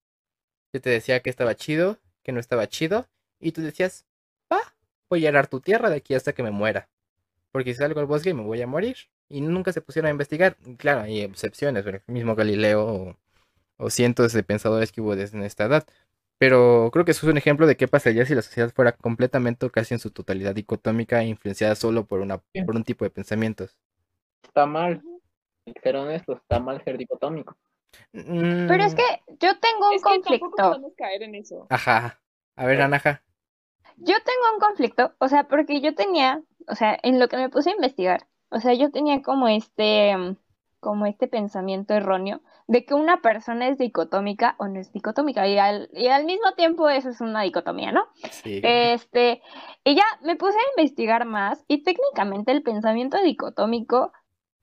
que 0.71 0.79
te 0.79 0.91
decía 0.91 1.19
que 1.19 1.31
estaba 1.31 1.55
chido, 1.55 1.97
que 2.21 2.31
no 2.31 2.39
estaba 2.39 2.67
chido, 2.67 3.07
y 3.39 3.53
tú 3.53 3.63
decías, 3.63 4.05
va, 4.53 4.59
voy 5.09 5.25
a 5.25 5.29
arar 5.29 5.47
tu 5.47 5.61
tierra 5.61 5.89
de 5.89 5.95
aquí 5.95 6.13
hasta 6.13 6.33
que 6.33 6.43
me 6.43 6.51
muera. 6.51 6.89
Porque 7.51 7.73
si 7.73 7.79
salgo 7.79 7.99
al 8.01 8.05
bosque 8.05 8.35
me 8.35 8.43
voy 8.43 8.61
a 8.61 8.67
morir. 8.67 8.97
Y 9.29 9.41
nunca 9.41 9.73
se 9.73 9.81
pusieron 9.81 10.09
a 10.09 10.11
investigar. 10.11 10.57
Claro, 10.77 11.01
hay 11.01 11.21
excepciones, 11.21 11.83
el 11.85 12.01
mismo 12.05 12.35
Galileo 12.35 13.17
o, 13.79 13.89
cientos 13.89 14.31
de 14.31 14.43
pensadores 14.43 14.91
que 14.91 15.01
hubo 15.01 15.15
desde 15.15 15.43
esta 15.43 15.65
edad. 15.65 15.87
Pero 16.37 16.91
creo 16.93 17.03
que 17.03 17.11
eso 17.11 17.25
es 17.25 17.31
un 17.31 17.37
ejemplo 17.37 17.65
de 17.65 17.77
qué 17.77 17.87
pasaría 17.87 18.27
si 18.27 18.35
la 18.35 18.43
sociedad 18.43 18.71
fuera 18.71 18.91
completamente 18.91 19.65
o 19.65 19.71
casi 19.71 19.95
en 19.95 19.99
su 19.99 20.11
totalidad 20.11 20.53
dicotómica 20.53 21.23
e 21.23 21.27
influenciada 21.27 21.73
solo 21.73 22.05
por, 22.05 22.19
una, 22.19 22.37
por 22.65 22.75
un 22.75 22.83
tipo 22.83 23.05
de 23.05 23.09
pensamientos. 23.09 23.75
Está 24.43 24.65
mal. 24.65 25.01
Ser 25.83 25.95
honesto, 25.95 26.33
está 26.33 26.59
mal 26.59 26.83
ser 26.83 26.97
dicotómico. 26.97 27.55
Pero 28.11 28.83
es 28.83 28.93
mm. 28.93 28.97
que 28.97 29.35
yo 29.39 29.59
tengo 29.59 29.89
un 29.89 29.99
conflicto. 29.99 30.93
caer 30.97 31.23
en 31.23 31.35
eso. 31.35 31.67
Ajá. 31.69 32.19
A 32.55 32.65
ver, 32.65 32.81
Anaja. 32.81 33.23
Yo 33.97 34.15
tengo 34.15 34.53
un 34.53 34.59
conflicto, 34.59 35.13
o 35.19 35.27
sea, 35.27 35.47
porque 35.47 35.81
yo 35.81 35.93
tenía, 35.93 36.41
o 36.67 36.75
sea, 36.75 36.97
en 37.03 37.19
lo 37.19 37.27
que 37.27 37.37
me 37.37 37.49
puse 37.49 37.69
a 37.69 37.73
investigar, 37.73 38.27
o 38.49 38.59
sea, 38.59 38.73
yo 38.73 38.91
tenía 38.91 39.21
como 39.21 39.47
este, 39.47 40.15
como 40.79 41.05
este 41.05 41.27
pensamiento 41.27 41.93
erróneo 41.93 42.41
de 42.67 42.85
que 42.85 42.93
una 42.93 43.21
persona 43.21 43.67
es 43.67 43.77
dicotómica 43.77 44.55
o 44.57 44.67
no 44.67 44.79
es 44.79 44.91
dicotómica, 44.91 45.47
y 45.47 45.57
al, 45.57 45.89
y 45.93 46.07
al 46.07 46.25
mismo 46.25 46.53
tiempo 46.53 46.89
eso 46.89 47.09
es 47.09 47.21
una 47.21 47.41
dicotomía, 47.41 47.91
¿no? 47.91 48.07
Sí. 48.31 48.61
Este, 48.63 49.41
y 49.83 49.95
ya 49.95 50.05
me 50.23 50.35
puse 50.35 50.57
a 50.57 50.71
investigar 50.77 51.25
más, 51.25 51.63
y 51.67 51.83
técnicamente 51.83 52.51
el 52.51 52.63
pensamiento 52.63 53.21
dicotómico 53.21 54.13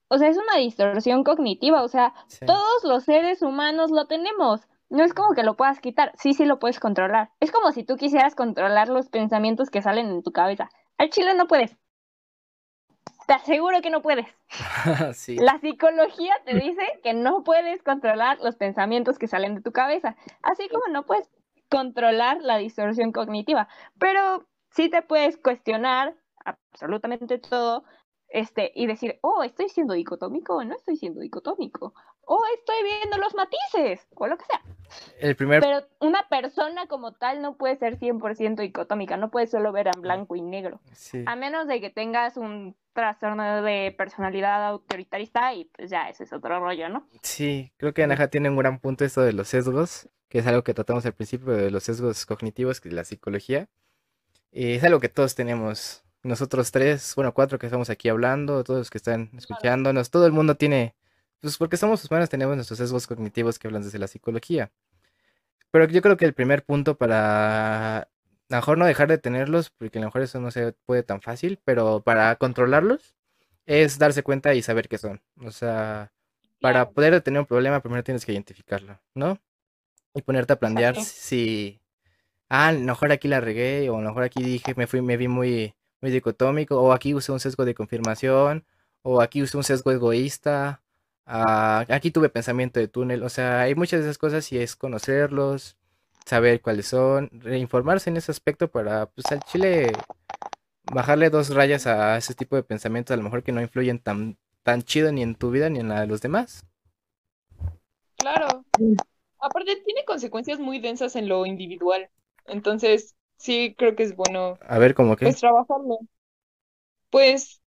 o 0.08 0.18
sea, 0.18 0.28
es 0.28 0.38
una 0.38 0.56
distorsión 0.56 1.22
cognitiva, 1.22 1.82
o 1.82 1.88
sea, 1.88 2.14
todos 2.46 2.84
los 2.84 3.04
seres 3.04 3.42
humanos 3.42 3.90
lo 3.90 4.06
tenemos. 4.06 4.66
No 4.90 5.04
es 5.04 5.12
como 5.12 5.34
que 5.34 5.42
lo 5.42 5.54
puedas 5.54 5.80
quitar, 5.80 6.12
sí, 6.16 6.32
sí 6.32 6.46
lo 6.46 6.58
puedes 6.58 6.80
controlar. 6.80 7.30
Es 7.40 7.52
como 7.52 7.72
si 7.72 7.84
tú 7.84 7.96
quisieras 7.96 8.34
controlar 8.34 8.88
los 8.88 9.08
pensamientos 9.10 9.68
que 9.68 9.82
salen 9.82 10.08
en 10.08 10.22
tu 10.22 10.32
cabeza. 10.32 10.70
Al 10.96 11.10
chile 11.10 11.34
no 11.34 11.46
puedes. 11.46 11.76
Te 13.26 13.34
aseguro 13.34 13.82
que 13.82 13.90
no 13.90 14.00
puedes. 14.00 14.26
La 15.42 15.58
psicología 15.58 16.34
te 16.46 16.54
dice 16.54 16.82
que 17.02 17.12
no 17.12 17.44
puedes 17.44 17.82
controlar 17.82 18.38
los 18.40 18.56
pensamientos 18.56 19.18
que 19.18 19.28
salen 19.28 19.56
de 19.56 19.60
tu 19.60 19.72
cabeza, 19.72 20.16
así 20.42 20.68
como 20.70 20.84
no 20.90 21.04
puedes 21.04 21.28
controlar 21.68 22.38
la 22.40 22.56
distorsión 22.56 23.12
cognitiva, 23.12 23.68
pero 23.98 24.46
sí 24.70 24.88
te 24.88 25.02
puedes 25.02 25.36
cuestionar 25.36 26.14
absolutamente 26.46 27.38
todo 27.38 27.84
este, 28.28 28.72
y 28.74 28.86
decir, 28.86 29.18
oh, 29.22 29.42
estoy 29.42 29.68
siendo 29.68 29.94
dicotómico 29.94 30.56
o 30.56 30.64
no 30.64 30.76
estoy 30.76 30.96
siendo 30.96 31.20
dicotómico, 31.20 31.94
o 32.24 32.40
estoy 32.58 32.82
viendo 32.82 33.16
los 33.18 33.34
matices, 33.34 34.06
o 34.14 34.26
lo 34.26 34.36
que 34.36 34.44
sea. 34.44 34.62
El 35.18 35.36
primer... 35.36 35.60
Pero 35.60 35.86
una 36.00 36.28
persona 36.28 36.86
como 36.86 37.12
tal 37.12 37.40
no 37.42 37.56
puede 37.56 37.76
ser 37.76 37.98
100% 37.98 38.56
dicotómica, 38.56 39.16
no 39.16 39.30
puede 39.30 39.46
solo 39.46 39.72
ver 39.72 39.88
en 39.94 40.00
blanco 40.02 40.36
y 40.36 40.42
negro, 40.42 40.80
a 41.26 41.36
menos 41.36 41.66
de 41.66 41.80
que 41.80 41.90
tengas 41.90 42.36
un 42.36 42.76
trastorno 42.92 43.62
de 43.62 43.94
personalidad 43.96 44.66
autoritarista 44.66 45.54
y 45.54 45.66
pues 45.66 45.90
ya, 45.90 46.08
ese 46.08 46.24
es 46.24 46.32
otro 46.32 46.58
rollo, 46.60 46.88
¿no? 46.88 47.06
Sí, 47.22 47.72
creo 47.76 47.94
que 47.94 48.02
Anaja 48.02 48.28
tiene 48.28 48.50
un 48.50 48.56
gran 48.56 48.80
punto 48.80 49.04
esto 49.04 49.22
de 49.22 49.32
los 49.32 49.48
sesgos, 49.48 50.08
que 50.28 50.40
es 50.40 50.46
algo 50.46 50.64
que 50.64 50.74
tratamos 50.74 51.06
al 51.06 51.14
principio 51.14 51.52
de 51.52 51.70
los 51.70 51.84
sesgos 51.84 52.26
cognitivos, 52.26 52.80
que 52.80 52.88
es 52.88 52.94
la 52.94 53.04
psicología. 53.04 53.68
Y 54.50 54.72
es 54.72 54.84
algo 54.84 55.00
que 55.00 55.08
todos 55.08 55.34
tenemos 55.34 56.04
nosotros 56.22 56.70
tres, 56.70 57.12
bueno, 57.14 57.32
cuatro 57.32 57.58
que 57.58 57.66
estamos 57.66 57.90
aquí 57.90 58.08
hablando, 58.08 58.64
todos 58.64 58.80
los 58.80 58.90
que 58.90 58.98
están 58.98 59.30
escuchándonos, 59.36 60.10
todo 60.10 60.26
el 60.26 60.32
mundo 60.32 60.56
tiene, 60.56 60.94
pues 61.40 61.56
porque 61.56 61.76
somos 61.76 62.04
humanos 62.04 62.28
tenemos 62.28 62.56
nuestros 62.56 62.78
sesgos 62.78 63.06
cognitivos 63.06 63.58
que 63.58 63.68
hablan 63.68 63.82
desde 63.82 63.98
la 63.98 64.08
psicología. 64.08 64.72
Pero 65.70 65.86
yo 65.86 66.02
creo 66.02 66.16
que 66.16 66.24
el 66.24 66.34
primer 66.34 66.64
punto 66.64 66.96
para, 66.96 67.98
a 67.98 68.08
lo 68.48 68.56
mejor 68.56 68.78
no 68.78 68.86
dejar 68.86 69.08
de 69.08 69.18
tenerlos, 69.18 69.70
porque 69.70 69.98
a 69.98 70.02
lo 70.02 70.08
mejor 70.08 70.22
eso 70.22 70.40
no 70.40 70.50
se 70.50 70.72
puede 70.86 71.02
tan 71.02 71.20
fácil, 71.20 71.60
pero 71.64 72.02
para 72.02 72.34
controlarlos 72.36 73.14
es 73.66 73.98
darse 73.98 74.22
cuenta 74.22 74.54
y 74.54 74.62
saber 74.62 74.88
qué 74.88 74.98
son. 74.98 75.20
O 75.44 75.50
sea, 75.50 76.12
para 76.60 76.90
poder 76.90 77.20
tener 77.20 77.40
un 77.40 77.46
problema 77.46 77.80
primero 77.80 78.02
tienes 78.02 78.24
que 78.24 78.32
identificarlo, 78.32 78.98
¿no? 79.14 79.38
Y 80.14 80.22
ponerte 80.22 80.54
a 80.54 80.58
plantear 80.58 80.96
si, 80.96 81.80
ah, 82.48 82.68
a 82.68 82.72
lo 82.72 82.80
mejor 82.80 83.12
aquí 83.12 83.28
la 83.28 83.40
regué, 83.40 83.90
o 83.90 83.98
a 83.98 84.02
lo 84.02 84.08
mejor 84.08 84.24
aquí 84.24 84.42
dije, 84.42 84.74
me 84.76 84.86
fui, 84.86 85.02
me 85.02 85.16
vi 85.16 85.28
muy 85.28 85.74
muy 86.00 86.10
dicotómico, 86.10 86.80
o 86.80 86.92
aquí 86.92 87.14
usé 87.14 87.32
un 87.32 87.40
sesgo 87.40 87.64
de 87.64 87.74
confirmación, 87.74 88.64
o 89.02 89.20
aquí 89.20 89.42
usé 89.42 89.56
un 89.56 89.64
sesgo 89.64 89.92
egoísta, 89.92 90.82
ah, 91.26 91.84
aquí 91.88 92.10
tuve 92.10 92.28
pensamiento 92.28 92.80
de 92.80 92.88
túnel, 92.88 93.22
o 93.22 93.28
sea, 93.28 93.62
hay 93.62 93.74
muchas 93.74 94.00
de 94.00 94.06
esas 94.06 94.18
cosas 94.18 94.50
y 94.52 94.58
es 94.58 94.76
conocerlos, 94.76 95.76
saber 96.24 96.60
cuáles 96.60 96.86
son, 96.86 97.30
reinformarse 97.32 98.10
en 98.10 98.18
ese 98.18 98.30
aspecto 98.32 98.70
para, 98.70 99.06
pues 99.06 99.26
al 99.32 99.40
chile, 99.40 99.92
bajarle 100.92 101.30
dos 101.30 101.54
rayas 101.54 101.86
a 101.86 102.16
ese 102.16 102.34
tipo 102.34 102.56
de 102.56 102.62
pensamientos, 102.62 103.14
a 103.14 103.16
lo 103.16 103.22
mejor 103.22 103.42
que 103.42 103.52
no 103.52 103.60
influyen 103.60 103.98
tan, 103.98 104.38
tan 104.62 104.82
chido 104.82 105.10
ni 105.12 105.22
en 105.22 105.34
tu 105.34 105.50
vida 105.50 105.70
ni 105.70 105.80
en 105.80 105.88
la 105.88 106.00
de 106.00 106.06
los 106.06 106.20
demás. 106.20 106.64
Claro. 108.16 108.64
Aparte, 109.40 109.76
tiene 109.84 110.04
consecuencias 110.04 110.58
muy 110.58 110.80
densas 110.80 111.16
en 111.16 111.28
lo 111.28 111.46
individual. 111.46 112.10
Entonces, 112.46 113.14
sí 113.38 113.74
creo 113.76 113.96
que 113.96 114.02
es 114.02 114.14
bueno. 114.14 114.58
A 114.60 114.78
ver, 114.78 114.94
¿cómo 114.94 115.16
qué? 115.16 115.26
Pues 115.26 115.40
trabajarlo. 115.40 115.98
Pues, 117.10 117.60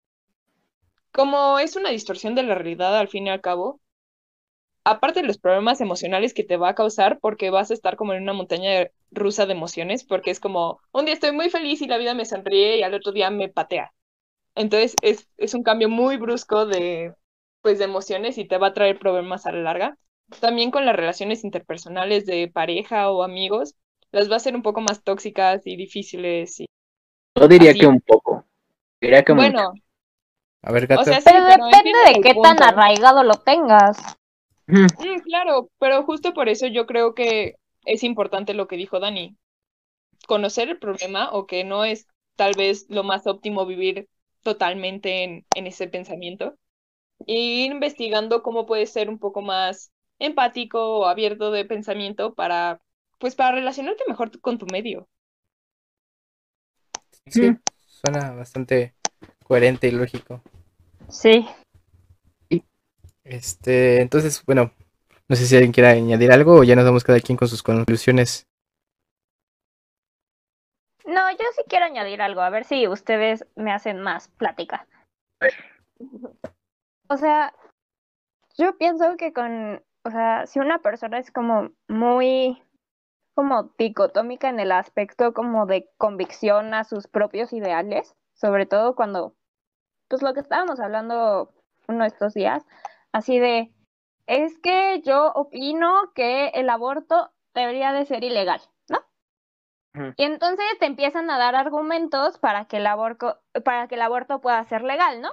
como 1.12 1.58
es 1.58 1.76
una 1.76 1.90
distorsión 1.90 2.34
de 2.34 2.42
la 2.42 2.54
realidad 2.54 2.96
al 2.98 3.08
fin 3.08 3.26
y 3.26 3.30
al 3.30 3.40
cabo, 3.40 3.80
aparte 4.84 5.20
de 5.20 5.26
los 5.26 5.38
problemas 5.38 5.80
emocionales 5.80 6.34
que 6.34 6.44
te 6.44 6.56
va 6.56 6.70
a 6.70 6.74
causar, 6.74 7.18
porque 7.20 7.50
vas 7.50 7.70
a 7.70 7.74
estar 7.74 7.96
como 7.96 8.14
en 8.14 8.22
una 8.22 8.32
montaña 8.32 8.88
rusa 9.10 9.46
de 9.46 9.52
emociones, 9.52 10.04
porque 10.04 10.30
es 10.30 10.40
como, 10.40 10.80
un 10.92 11.04
día 11.04 11.14
estoy 11.14 11.32
muy 11.32 11.50
feliz 11.50 11.82
y 11.82 11.86
la 11.86 11.98
vida 11.98 12.14
me 12.14 12.24
sonríe 12.24 12.78
y 12.78 12.82
al 12.82 12.94
otro 12.94 13.12
día 13.12 13.30
me 13.30 13.48
patea. 13.48 13.92
Entonces 14.54 14.94
es, 15.02 15.28
es 15.36 15.54
un 15.54 15.62
cambio 15.62 15.88
muy 15.88 16.16
brusco 16.16 16.66
de, 16.66 17.14
pues, 17.62 17.78
de 17.78 17.84
emociones 17.84 18.38
y 18.38 18.46
te 18.46 18.58
va 18.58 18.68
a 18.68 18.74
traer 18.74 18.98
problemas 18.98 19.46
a 19.46 19.52
la 19.52 19.60
larga. 19.60 19.98
También 20.40 20.70
con 20.70 20.86
las 20.86 20.96
relaciones 20.96 21.44
interpersonales 21.44 22.26
de 22.26 22.48
pareja 22.52 23.10
o 23.10 23.22
amigos, 23.22 23.74
las 24.12 24.28
va 24.28 24.34
a 24.34 24.36
hacer 24.36 24.54
un 24.54 24.62
poco 24.62 24.80
más 24.80 25.02
tóxicas 25.02 25.66
y 25.66 25.76
difíciles. 25.76 26.60
Y 26.60 26.66
Yo 27.38 27.48
diría 27.48 27.74
que 27.74 27.86
un 27.86 28.00
poco. 28.00 28.44
Diría 29.00 29.22
que 29.22 29.32
bueno. 29.32 29.72
A 30.62 30.72
ver, 30.72 30.86
gato. 30.86 31.10
pero, 31.24 31.44
depende 31.44 31.98
de 32.06 32.20
qué 32.20 32.34
tan 32.42 32.62
arraigado 32.62 33.22
lo 33.22 33.34
tengas. 33.34 33.96
Mm, 34.66 34.86
claro, 35.24 35.70
pero 35.78 36.02
justo 36.02 36.34
por 36.34 36.48
eso 36.48 36.66
yo 36.66 36.86
creo 36.86 37.14
que 37.14 37.56
es 37.84 38.02
importante 38.02 38.54
lo 38.54 38.66
que 38.66 38.76
dijo 38.76 39.00
Dani. 39.00 39.36
Conocer 40.26 40.68
el 40.68 40.78
problema 40.78 41.30
o 41.32 41.46
que 41.46 41.64
no 41.64 41.84
es 41.84 42.06
tal 42.36 42.54
vez 42.56 42.86
lo 42.88 43.04
más 43.04 43.26
óptimo 43.26 43.66
vivir 43.66 44.08
totalmente 44.42 45.24
en, 45.24 45.46
en 45.54 45.66
ese 45.66 45.86
pensamiento. 45.86 46.54
Y 47.24 47.64
ir 47.64 47.72
investigando 47.72 48.42
cómo 48.42 48.66
puede 48.66 48.86
ser 48.86 49.08
un 49.08 49.18
poco 49.18 49.42
más 49.42 49.90
empático 50.18 50.98
o 50.98 51.06
abierto 51.06 51.50
de 51.50 51.64
pensamiento 51.64 52.34
para 52.34 52.80
pues 53.18 53.34
para 53.34 53.56
relacionarte 53.56 54.04
mejor 54.06 54.40
con 54.40 54.58
tu 54.58 54.66
medio. 54.66 55.08
Sí, 57.26 57.56
suena 57.86 58.30
bastante 58.32 58.94
coherente 59.44 59.88
y 59.88 59.90
lógico. 59.92 60.42
Sí. 61.08 61.46
Este, 63.24 64.00
entonces, 64.00 64.42
bueno, 64.46 64.72
no 65.28 65.36
sé 65.36 65.44
si 65.44 65.54
alguien 65.54 65.72
quiere 65.72 65.90
añadir 65.90 66.32
algo 66.32 66.54
o 66.54 66.64
ya 66.64 66.74
nos 66.74 66.86
vamos 66.86 67.04
cada 67.04 67.20
quien 67.20 67.36
con 67.36 67.48
sus 67.48 67.62
conclusiones. 67.62 68.46
No, 71.04 71.30
yo 71.30 71.44
sí 71.56 71.62
quiero 71.68 71.84
añadir 71.84 72.22
algo, 72.22 72.40
a 72.40 72.50
ver 72.50 72.64
si 72.64 72.88
ustedes 72.88 73.46
me 73.54 73.72
hacen 73.72 74.00
más 74.00 74.28
plática. 74.28 74.86
O 77.08 77.16
sea, 77.16 77.54
yo 78.56 78.76
pienso 78.76 79.16
que 79.16 79.32
con, 79.32 79.82
o 80.04 80.10
sea, 80.10 80.46
si 80.46 80.58
una 80.58 80.80
persona 80.80 81.18
es 81.18 81.30
como 81.30 81.70
muy 81.88 82.62
como 83.38 83.72
dicotómica 83.78 84.48
en 84.48 84.58
el 84.58 84.72
aspecto 84.72 85.32
como 85.32 85.64
de 85.64 85.88
convicción 85.96 86.74
a 86.74 86.82
sus 86.82 87.06
propios 87.06 87.52
ideales, 87.52 88.16
sobre 88.34 88.66
todo 88.66 88.96
cuando, 88.96 89.36
pues 90.08 90.22
lo 90.22 90.34
que 90.34 90.40
estábamos 90.40 90.80
hablando 90.80 91.54
uno 91.86 92.02
de 92.02 92.08
estos 92.08 92.34
días, 92.34 92.66
así 93.12 93.38
de, 93.38 93.72
es 94.26 94.58
que 94.58 95.02
yo 95.02 95.30
opino 95.36 96.10
que 96.16 96.48
el 96.48 96.68
aborto 96.68 97.30
debería 97.54 97.92
de 97.92 98.06
ser 98.06 98.24
ilegal, 98.24 98.60
¿no? 98.88 99.04
Y 100.16 100.24
entonces 100.24 100.66
te 100.80 100.86
empiezan 100.86 101.30
a 101.30 101.38
dar 101.38 101.54
argumentos 101.54 102.40
para 102.40 102.64
que 102.64 102.78
el 102.78 102.88
aborto, 102.88 103.38
para 103.64 103.86
que 103.86 103.94
el 103.94 104.02
aborto 104.02 104.40
pueda 104.40 104.64
ser 104.64 104.82
legal, 104.82 105.20
¿no? 105.20 105.30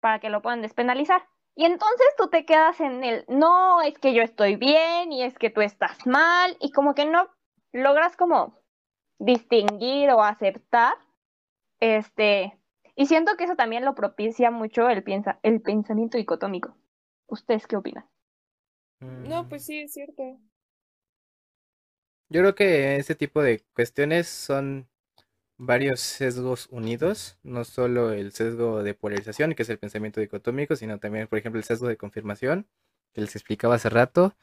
Para 0.00 0.18
que 0.18 0.28
lo 0.28 0.42
puedan 0.42 0.60
despenalizar. 0.60 1.26
Y 1.56 1.64
entonces 1.64 2.08
tú 2.18 2.28
te 2.28 2.44
quedas 2.44 2.78
en 2.82 3.02
el, 3.04 3.24
no, 3.26 3.80
es 3.80 3.98
que 3.98 4.12
yo 4.12 4.22
estoy 4.22 4.56
bien 4.56 5.12
y 5.12 5.22
es 5.22 5.38
que 5.38 5.48
tú 5.48 5.62
estás 5.62 6.06
mal 6.06 6.58
y 6.60 6.72
como 6.72 6.94
que 6.94 7.06
no 7.06 7.30
logras 7.72 8.16
como 8.16 8.58
distinguir 9.18 10.10
o 10.10 10.22
aceptar, 10.22 10.94
este, 11.80 12.58
y 12.96 13.06
siento 13.06 13.36
que 13.36 13.44
eso 13.44 13.56
también 13.56 13.84
lo 13.84 13.94
propicia 13.94 14.50
mucho 14.50 14.88
el, 14.88 15.02
piensa, 15.02 15.38
el 15.42 15.60
pensamiento 15.60 16.18
dicotómico. 16.18 16.76
¿Ustedes 17.26 17.66
qué 17.66 17.76
opinan? 17.76 18.08
No, 19.00 19.48
pues 19.48 19.64
sí, 19.64 19.80
es 19.80 19.92
cierto. 19.92 20.22
Yo 22.30 22.40
creo 22.40 22.54
que 22.54 22.96
ese 22.96 23.14
tipo 23.14 23.42
de 23.42 23.64
cuestiones 23.72 24.26
son 24.28 24.88
varios 25.56 26.00
sesgos 26.00 26.68
unidos, 26.70 27.38
no 27.42 27.64
solo 27.64 28.12
el 28.12 28.32
sesgo 28.32 28.82
de 28.82 28.94
polarización, 28.94 29.54
que 29.54 29.62
es 29.62 29.68
el 29.68 29.78
pensamiento 29.78 30.20
dicotómico, 30.20 30.76
sino 30.76 30.98
también, 30.98 31.26
por 31.26 31.38
ejemplo, 31.38 31.58
el 31.58 31.64
sesgo 31.64 31.88
de 31.88 31.96
confirmación, 31.96 32.66
que 33.12 33.20
les 33.20 33.34
explicaba 33.36 33.76
hace 33.76 33.88
rato, 33.90 34.34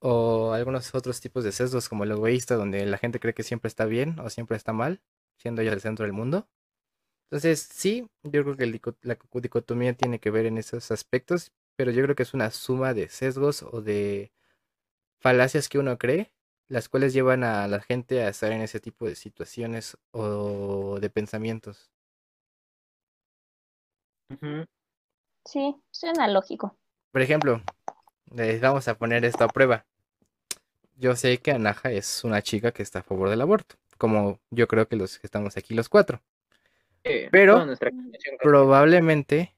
o 0.00 0.52
algunos 0.52 0.94
otros 0.94 1.20
tipos 1.20 1.44
de 1.44 1.52
sesgos 1.52 1.88
como 1.88 2.04
el 2.04 2.12
egoísta, 2.12 2.56
donde 2.56 2.84
la 2.86 2.98
gente 2.98 3.20
cree 3.20 3.34
que 3.34 3.42
siempre 3.42 3.68
está 3.68 3.84
bien 3.84 4.18
o 4.20 4.30
siempre 4.30 4.56
está 4.56 4.72
mal, 4.72 5.00
siendo 5.36 5.62
ella 5.62 5.72
el 5.72 5.80
centro 5.80 6.04
del 6.04 6.12
mundo. 6.12 6.48
Entonces, 7.30 7.60
sí, 7.60 8.08
yo 8.22 8.42
creo 8.42 8.56
que 8.56 8.94
la 9.02 9.18
dicotomía 9.34 9.94
tiene 9.94 10.18
que 10.18 10.30
ver 10.30 10.46
en 10.46 10.58
esos 10.58 10.90
aspectos, 10.90 11.52
pero 11.76 11.90
yo 11.90 12.02
creo 12.02 12.16
que 12.16 12.22
es 12.22 12.34
una 12.34 12.50
suma 12.50 12.94
de 12.94 13.08
sesgos 13.08 13.62
o 13.62 13.82
de 13.82 14.32
falacias 15.20 15.68
que 15.68 15.78
uno 15.78 15.98
cree 15.98 16.32
las 16.68 16.88
cuales 16.88 17.14
llevan 17.14 17.44
a 17.44 17.66
la 17.66 17.80
gente 17.80 18.22
a 18.22 18.28
estar 18.28 18.52
en 18.52 18.60
ese 18.60 18.78
tipo 18.78 19.06
de 19.06 19.14
situaciones 19.14 19.96
o 20.12 20.98
de 21.00 21.10
pensamientos. 21.10 21.90
Sí, 25.46 25.74
suena 25.90 26.28
lógico. 26.28 26.76
Por 27.10 27.22
ejemplo, 27.22 27.62
les 28.34 28.60
vamos 28.60 28.88
a 28.88 28.98
poner 28.98 29.24
esto 29.24 29.44
a 29.44 29.48
prueba. 29.48 29.86
Yo 30.96 31.14
sé 31.16 31.38
que 31.38 31.52
Anaja 31.52 31.92
es 31.92 32.24
una 32.24 32.42
chica 32.42 32.72
que 32.72 32.82
está 32.82 33.00
a 33.00 33.02
favor 33.02 33.30
del 33.30 33.40
aborto, 33.40 33.76
como 33.96 34.40
yo 34.50 34.66
creo 34.66 34.88
que 34.88 34.96
los 34.96 35.18
que 35.18 35.26
estamos 35.26 35.56
aquí 35.56 35.74
los 35.74 35.88
cuatro. 35.88 36.20
Pero 37.30 37.66
probablemente 38.40 39.54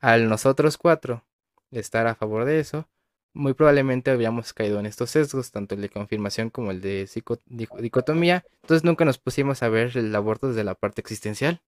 al 0.00 0.28
nosotros 0.28 0.78
cuatro 0.78 1.24
estar 1.70 2.06
a 2.06 2.14
favor 2.14 2.44
de 2.44 2.58
eso, 2.58 2.88
muy 3.32 3.54
probablemente 3.54 4.10
habíamos 4.10 4.52
caído 4.52 4.80
en 4.80 4.86
estos 4.86 5.10
sesgos, 5.10 5.52
tanto 5.52 5.74
el 5.74 5.82
de 5.82 5.88
confirmación 5.88 6.50
como 6.50 6.70
el 6.70 6.80
de 6.80 7.08
dicotomía, 7.46 8.44
entonces 8.62 8.82
nunca 8.82 9.04
nos 9.04 9.18
pusimos 9.18 9.62
a 9.62 9.68
ver 9.68 9.96
el 9.96 10.14
aborto 10.16 10.48
desde 10.48 10.64
la 10.64 10.74
parte 10.74 11.00
existencial. 11.00 11.62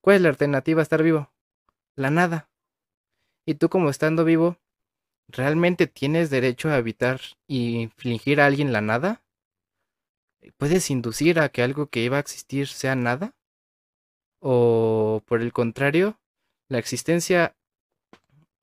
¿Cuál 0.00 0.16
es 0.16 0.22
la 0.22 0.28
alternativa 0.28 0.80
a 0.80 0.82
estar 0.82 1.02
vivo? 1.02 1.32
La 1.96 2.10
nada. 2.10 2.48
Y 3.44 3.54
tú 3.54 3.68
como 3.68 3.88
estando 3.88 4.24
vivo, 4.24 4.56
¿realmente 5.28 5.86
tienes 5.86 6.30
derecho 6.30 6.70
a 6.70 6.78
evitar 6.78 7.20
y 7.46 7.80
infligir 7.80 8.40
a 8.40 8.46
alguien 8.46 8.72
la 8.72 8.80
nada? 8.80 9.22
¿Puedes 10.56 10.90
inducir 10.90 11.38
a 11.38 11.48
que 11.48 11.62
algo 11.62 11.86
que 11.86 12.00
iba 12.00 12.16
a 12.16 12.20
existir 12.20 12.68
sea 12.68 12.94
nada? 12.94 13.34
¿O 14.40 15.22
por 15.26 15.40
el 15.40 15.52
contrario, 15.52 16.18
la 16.68 16.78
existencia 16.78 17.54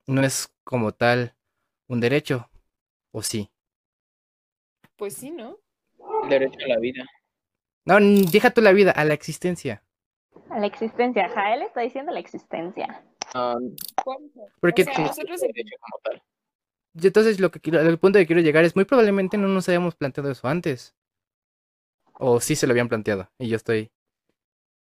no 0.08 0.24
es 0.24 0.54
como 0.64 0.92
tal 0.92 1.36
un 1.88 2.00
derecho, 2.02 2.50
¿o 3.12 3.22
sí? 3.22 3.50
Pues 4.98 5.16
sí, 5.16 5.32
¿no? 5.32 5.58
El 6.24 6.30
derecho 6.30 6.58
a 6.66 6.68
la 6.68 6.80
vida. 6.80 7.06
No, 7.86 7.98
deja 8.00 8.52
tú 8.52 8.62
la 8.62 8.74
vida, 8.74 8.92
a 8.92 9.06
la 9.06 9.14
existencia. 9.14 9.84
A 10.50 10.60
la 10.60 10.68
existencia, 10.68 11.26
ajá, 11.26 11.54
él 11.54 11.62
está 11.62 11.82
diciendo 11.82 12.12
la 12.12 12.20
existencia. 12.20 13.04
Um, 13.34 13.76
Porque 14.60 14.86
nosotros... 14.86 15.42
Entonces 16.96 17.40
lo 17.40 17.52
que 17.52 17.60
quiero, 17.60 17.80
el 17.80 18.00
punto 18.00 18.20
que 18.20 18.26
quiero 18.28 18.42
llegar 18.42 18.64
es 18.64 18.76
muy 18.76 18.86
probablemente 18.86 19.38
no 19.38 19.48
nos 19.48 19.68
habíamos 19.70 19.96
planteado 19.96 20.32
eso 20.32 20.48
antes. 20.48 20.96
O 22.14 22.40
sí 22.40 22.56
se 22.56 22.68
lo 22.68 22.72
habían 22.72 22.90
planteado 22.90 23.30
y 23.38 23.48
yo 23.48 23.56
estoy. 23.56 23.92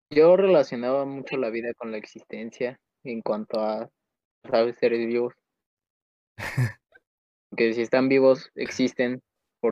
Yo 0.09 0.35
relacionaba 0.35 1.05
mucho 1.05 1.37
la 1.37 1.49
vida 1.49 1.73
con 1.73 1.91
la 1.91 1.97
existencia 1.97 2.79
en 3.03 3.21
cuanto 3.21 3.61
a, 3.61 3.89
sabes, 4.49 4.75
seres 4.77 5.07
vivos. 5.07 5.33
que 7.55 7.73
si 7.73 7.81
están 7.81 8.09
vivos 8.09 8.51
existen 8.55 9.21
por 9.59 9.71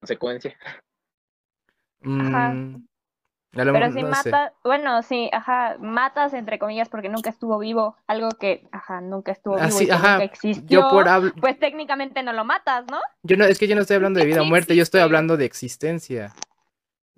consecuencia. 0.00 0.56
Ajá. 2.02 2.54
Mm, 2.54 2.86
Pero 3.52 3.92
si 3.92 4.04
matas, 4.04 4.52
bueno, 4.62 5.02
sí, 5.02 5.28
ajá, 5.32 5.76
matas 5.80 6.34
entre 6.34 6.58
comillas 6.60 6.88
porque 6.88 7.08
nunca 7.08 7.30
estuvo 7.30 7.58
vivo, 7.58 7.96
algo 8.06 8.28
que, 8.30 8.68
ajá, 8.70 9.00
nunca 9.00 9.32
estuvo 9.32 9.56
vivo 9.56 9.80
y 9.80 9.86
nunca 9.86 10.22
existió, 10.22 10.88
pues 11.40 11.58
técnicamente 11.58 12.22
no 12.22 12.32
lo 12.32 12.44
matas, 12.44 12.84
¿no? 12.88 13.00
Yo 13.24 13.36
no, 13.36 13.44
es 13.44 13.58
que 13.58 13.66
yo 13.66 13.74
no 13.74 13.80
estoy 13.80 13.96
hablando 13.96 14.20
de 14.20 14.26
vida 14.26 14.42
o 14.42 14.44
muerte, 14.44 14.76
yo 14.76 14.84
estoy 14.84 15.00
hablando 15.00 15.36
de 15.36 15.46
existencia. 15.46 16.32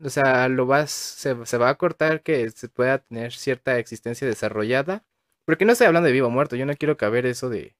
O 0.02 0.09
sea, 0.09 0.48
lo 0.48 0.66
vas, 0.66 0.90
se, 0.90 1.44
se 1.44 1.59
va 1.59 1.68
a 1.68 1.74
cortar 1.76 2.22
que 2.22 2.50
se 2.50 2.68
pueda 2.68 2.98
tener 2.98 3.32
cierta 3.32 3.78
existencia 3.78 4.26
desarrollada, 4.26 5.04
porque 5.44 5.66
no 5.66 5.72
estoy 5.72 5.86
hablando 5.86 6.06
de 6.06 6.12
vivo 6.12 6.28
o 6.28 6.30
muerto, 6.30 6.56
yo 6.56 6.64
no 6.64 6.74
quiero 6.74 6.96
caber 6.96 7.26
eso 7.26 7.50
de, 7.50 7.76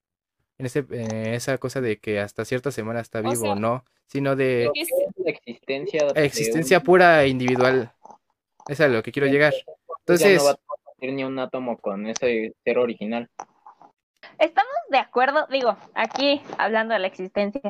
en, 0.59 0.67
ese, 0.67 0.85
esa 1.35 1.59
cosa 1.59 1.81
de 1.81 1.99
que 1.99 2.21
hasta 2.21 2.45
cierta 2.45 2.71
semana 2.71 3.01
está 3.01 3.23
vivo, 3.23 3.53
o 3.53 3.55
¿no? 3.55 3.85
Sino 4.07 4.37
de 4.37 4.71
la 5.17 5.31
existencia, 5.31 6.07
existencia 6.15 6.81
pura 6.81 7.25
e 7.25 7.29
individual. 7.29 7.93
Es 8.73 8.81
a 8.81 8.89
lo 8.89 9.03
que 9.03 9.13
quiero 9.13 9.29
llegar. 9.29 9.53
Entonces, 9.99 10.39
no 10.39 10.47
va 10.47 10.53
a 10.53 10.57
compartir 10.57 11.13
ni 11.13 11.25
un 11.25 11.39
átomo 11.39 11.77
con 11.77 12.07
ese 12.07 12.55
ser 12.65 12.79
original. 12.79 13.29
Estamos 14.39 14.73
de 14.89 14.97
acuerdo, 14.97 15.47
digo, 15.51 15.77
aquí 15.95 16.41
hablando 16.57 16.95
de 16.95 17.01
la 17.01 17.07
existencia, 17.07 17.69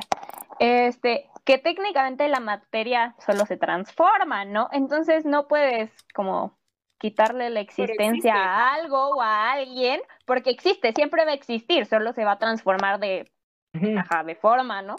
este, 0.60 1.28
que 1.44 1.58
técnicamente 1.58 2.28
la 2.28 2.38
materia 2.38 3.16
solo 3.18 3.46
se 3.46 3.56
transforma, 3.56 4.44
¿no? 4.44 4.68
Entonces 4.70 5.24
no 5.24 5.48
puedes 5.48 5.90
como 6.14 6.56
quitarle 6.98 7.50
la 7.50 7.58
existencia 7.58 8.34
a 8.36 8.74
algo 8.74 9.16
o 9.16 9.22
a 9.22 9.54
alguien, 9.54 10.00
porque 10.24 10.50
existe, 10.50 10.92
siempre 10.92 11.24
va 11.24 11.32
a 11.32 11.34
existir, 11.34 11.84
solo 11.86 12.12
se 12.12 12.24
va 12.24 12.32
a 12.32 12.38
transformar 12.38 13.00
de, 13.00 13.28
de 13.72 14.34
forma, 14.36 14.82
¿no? 14.82 14.94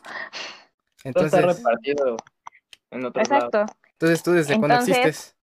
Entonces, 1.06 1.34
está 1.34 1.48
repartido 1.48 2.18
en 2.92 3.06
otro 3.06 3.22
Exacto. 3.22 3.66
Entonces, 3.94 4.22
¿tú 4.22 4.32
desde 4.34 4.60
cuándo 4.60 4.76
existes? 4.80 5.38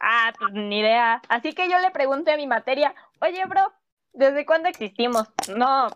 Ah, 0.00 0.32
pues 0.38 0.52
ni 0.54 0.80
idea. 0.80 1.20
Así 1.28 1.52
que 1.52 1.68
yo 1.68 1.78
le 1.78 1.90
pregunté 1.90 2.32
a 2.32 2.36
mi 2.36 2.46
materia, 2.46 2.94
oye, 3.20 3.44
bro, 3.46 3.72
¿desde 4.12 4.46
cuándo 4.46 4.68
existimos? 4.68 5.28
No, 5.54 5.88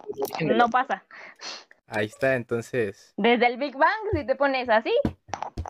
no 0.43 0.69
pasa. 0.69 1.05
Ahí 1.87 2.07
está, 2.07 2.35
entonces. 2.35 3.15
Desde 3.17 3.47
el 3.47 3.57
Big 3.57 3.77
Bang, 3.77 3.91
si 4.13 4.27
te 4.27 4.37
pones 4.37 4.69
así. 4.69 4.93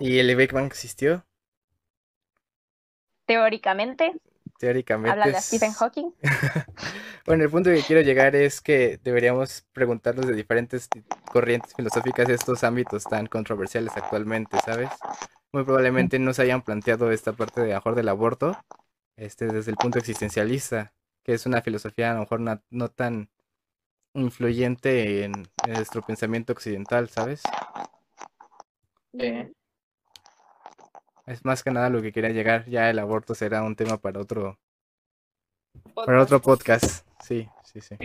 ¿Y 0.00 0.18
el 0.18 0.34
Big 0.36 0.52
Bang 0.52 0.66
existió? 0.66 1.24
Teóricamente. 3.26 4.12
Teóricamente. 4.58 5.10
Habla 5.10 5.26
de 5.26 5.40
Stephen 5.40 5.72
Hawking. 5.72 6.10
bueno, 7.26 7.44
el 7.44 7.50
punto 7.50 7.70
que 7.70 7.82
quiero 7.82 8.02
llegar 8.02 8.36
es 8.36 8.60
que 8.60 8.98
deberíamos 9.02 9.64
preguntarnos 9.72 10.26
de 10.26 10.34
diferentes 10.34 10.88
corrientes 11.30 11.74
filosóficas 11.74 12.28
estos 12.28 12.64
ámbitos 12.64 13.04
tan 13.04 13.26
controversiales 13.26 13.92
actualmente, 13.96 14.56
¿sabes? 14.64 14.90
Muy 15.54 15.62
probablemente 15.62 16.18
no 16.18 16.34
se 16.34 16.42
hayan 16.42 16.62
planteado 16.62 17.12
esta 17.12 17.32
parte 17.32 17.60
de 17.60 17.74
mejor 17.74 17.94
del 17.94 18.08
aborto 18.08 18.56
este, 19.14 19.46
desde 19.46 19.70
el 19.70 19.76
punto 19.76 20.00
existencialista, 20.00 20.92
que 21.22 21.32
es 21.32 21.46
una 21.46 21.62
filosofía 21.62 22.10
a 22.10 22.14
lo 22.14 22.20
mejor 22.22 22.40
no, 22.70 22.88
tan 22.88 23.30
influyente 24.14 25.22
en, 25.22 25.48
nuestro 25.68 26.02
pensamiento 26.02 26.52
occidental, 26.52 27.08
¿sabes? 27.08 27.40
Es 31.24 31.44
más 31.44 31.62
que 31.62 31.70
nada 31.70 31.88
lo 31.88 32.02
que 32.02 32.10
quería 32.10 32.30
llegar. 32.30 32.68
Ya 32.68 32.90
el 32.90 32.98
aborto 32.98 33.36
será 33.36 33.62
un 33.62 33.76
tema 33.76 33.98
para 33.98 34.20
otro 34.20 34.58
para 35.94 36.20
otro 36.20 36.42
podcast. 36.42 37.06
Sí, 37.22 37.48
sí, 37.62 37.80
sí. 37.80 37.96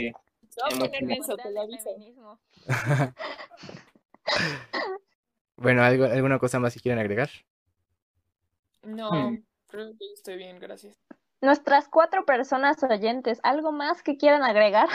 bueno, 5.62 5.84
¿algo, 5.84 6.06
¿alguna 6.06 6.40
cosa 6.40 6.60
más 6.60 6.74
que 6.74 6.80
quieren 6.80 7.00
agregar? 7.00 7.30
No, 8.84 9.12
hmm. 9.12 9.44
creo 9.68 9.92
que 9.98 10.14
estoy 10.14 10.38
bien, 10.38 10.60
gracias. 10.60 10.96
Nuestras 11.42 11.88
cuatro 11.88 12.26
personas 12.26 12.82
oyentes, 12.84 13.40
¿algo 13.44 13.72
más 13.72 14.04
que 14.04 14.18
quieran 14.18 14.44
agregar? 14.44 14.90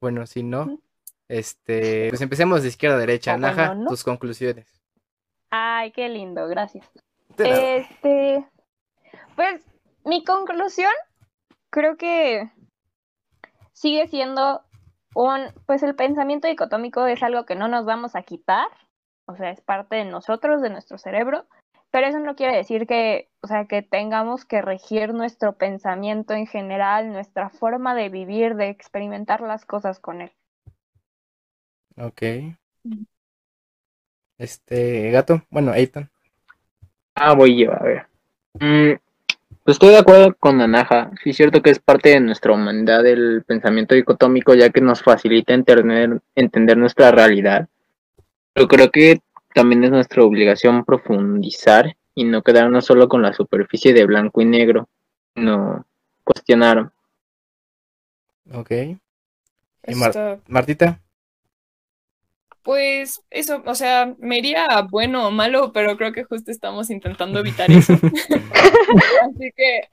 Bueno, 0.00 0.26
si 0.26 0.44
no, 0.44 0.78
este, 1.26 2.08
pues 2.10 2.20
empecemos 2.20 2.62
de 2.62 2.68
izquierda 2.68 2.96
a 2.96 3.00
derecha. 3.00 3.36
Naja, 3.36 3.76
tus 3.88 4.04
conclusiones. 4.04 4.80
Ay, 5.50 5.90
qué 5.92 6.08
lindo, 6.08 6.46
gracias. 6.46 6.88
Este, 7.36 8.46
pues 9.34 9.64
mi 10.04 10.24
conclusión 10.24 10.92
creo 11.70 11.96
que 11.96 12.50
sigue 13.72 14.08
siendo 14.08 14.62
un, 15.14 15.52
pues 15.66 15.82
el 15.82 15.94
pensamiento 15.94 16.48
dicotómico 16.48 17.06
es 17.06 17.22
algo 17.22 17.44
que 17.44 17.54
no 17.54 17.68
nos 17.68 17.84
vamos 17.84 18.14
a 18.14 18.22
quitar, 18.22 18.68
o 19.26 19.36
sea, 19.36 19.50
es 19.50 19.60
parte 19.60 19.96
de 19.96 20.04
nosotros, 20.04 20.62
de 20.62 20.70
nuestro 20.70 20.98
cerebro, 20.98 21.46
pero 21.90 22.06
eso 22.06 22.18
no 22.18 22.36
quiere 22.36 22.56
decir 22.56 22.86
que, 22.86 23.28
o 23.42 23.46
sea, 23.46 23.66
que 23.66 23.82
tengamos 23.82 24.44
que 24.44 24.60
regir 24.60 25.14
nuestro 25.14 25.56
pensamiento 25.56 26.34
en 26.34 26.46
general, 26.46 27.12
nuestra 27.12 27.48
forma 27.48 27.94
de 27.94 28.08
vivir, 28.10 28.56
de 28.56 28.68
experimentar 28.68 29.40
las 29.40 29.64
cosas 29.64 29.98
con 29.98 30.20
él. 30.20 30.32
Ok. 31.96 32.22
Este, 34.38 35.10
gato, 35.10 35.42
bueno, 35.50 35.74
Eitan. 35.74 36.10
Ah, 37.14 37.34
voy 37.34 37.58
yo, 37.58 37.72
a 37.72 37.82
ver. 37.82 38.06
Mm, 38.60 39.00
estoy 39.72 39.90
de 39.90 39.98
acuerdo 39.98 40.34
con 40.34 40.58
Nanaja. 40.58 41.10
Sí 41.22 41.30
es 41.30 41.36
cierto 41.36 41.62
que 41.62 41.70
es 41.70 41.78
parte 41.78 42.10
de 42.10 42.20
nuestra 42.20 42.52
humanidad 42.52 43.06
el 43.06 43.44
pensamiento 43.44 43.94
dicotómico, 43.94 44.54
ya 44.54 44.70
que 44.70 44.80
nos 44.80 45.02
facilita 45.02 45.54
entender, 45.54 46.20
entender 46.34 46.76
nuestra 46.76 47.10
realidad. 47.10 47.68
Pero 48.52 48.68
creo 48.68 48.90
que 48.90 49.20
también 49.54 49.84
es 49.84 49.90
nuestra 49.90 50.22
obligación 50.22 50.84
profundizar 50.84 51.96
y 52.14 52.24
no 52.24 52.42
quedarnos 52.42 52.84
solo 52.84 53.08
con 53.08 53.22
la 53.22 53.32
superficie 53.32 53.92
de 53.92 54.04
blanco 54.04 54.40
y 54.40 54.44
negro, 54.44 54.88
no 55.34 55.84
cuestionar. 56.24 56.90
Ok. 58.52 58.70
¿Y 58.70 59.94
Martita? 60.46 61.00
Pues 62.68 63.22
eso, 63.30 63.62
o 63.64 63.74
sea, 63.74 64.14
me 64.18 64.36
iría 64.36 64.66
a 64.66 64.82
bueno 64.82 65.26
o 65.26 65.30
malo, 65.30 65.72
pero 65.72 65.96
creo 65.96 66.12
que 66.12 66.24
justo 66.24 66.50
estamos 66.50 66.90
intentando 66.90 67.38
evitar 67.38 67.70
eso. 67.70 67.94
Así 69.22 69.52
que, 69.56 69.88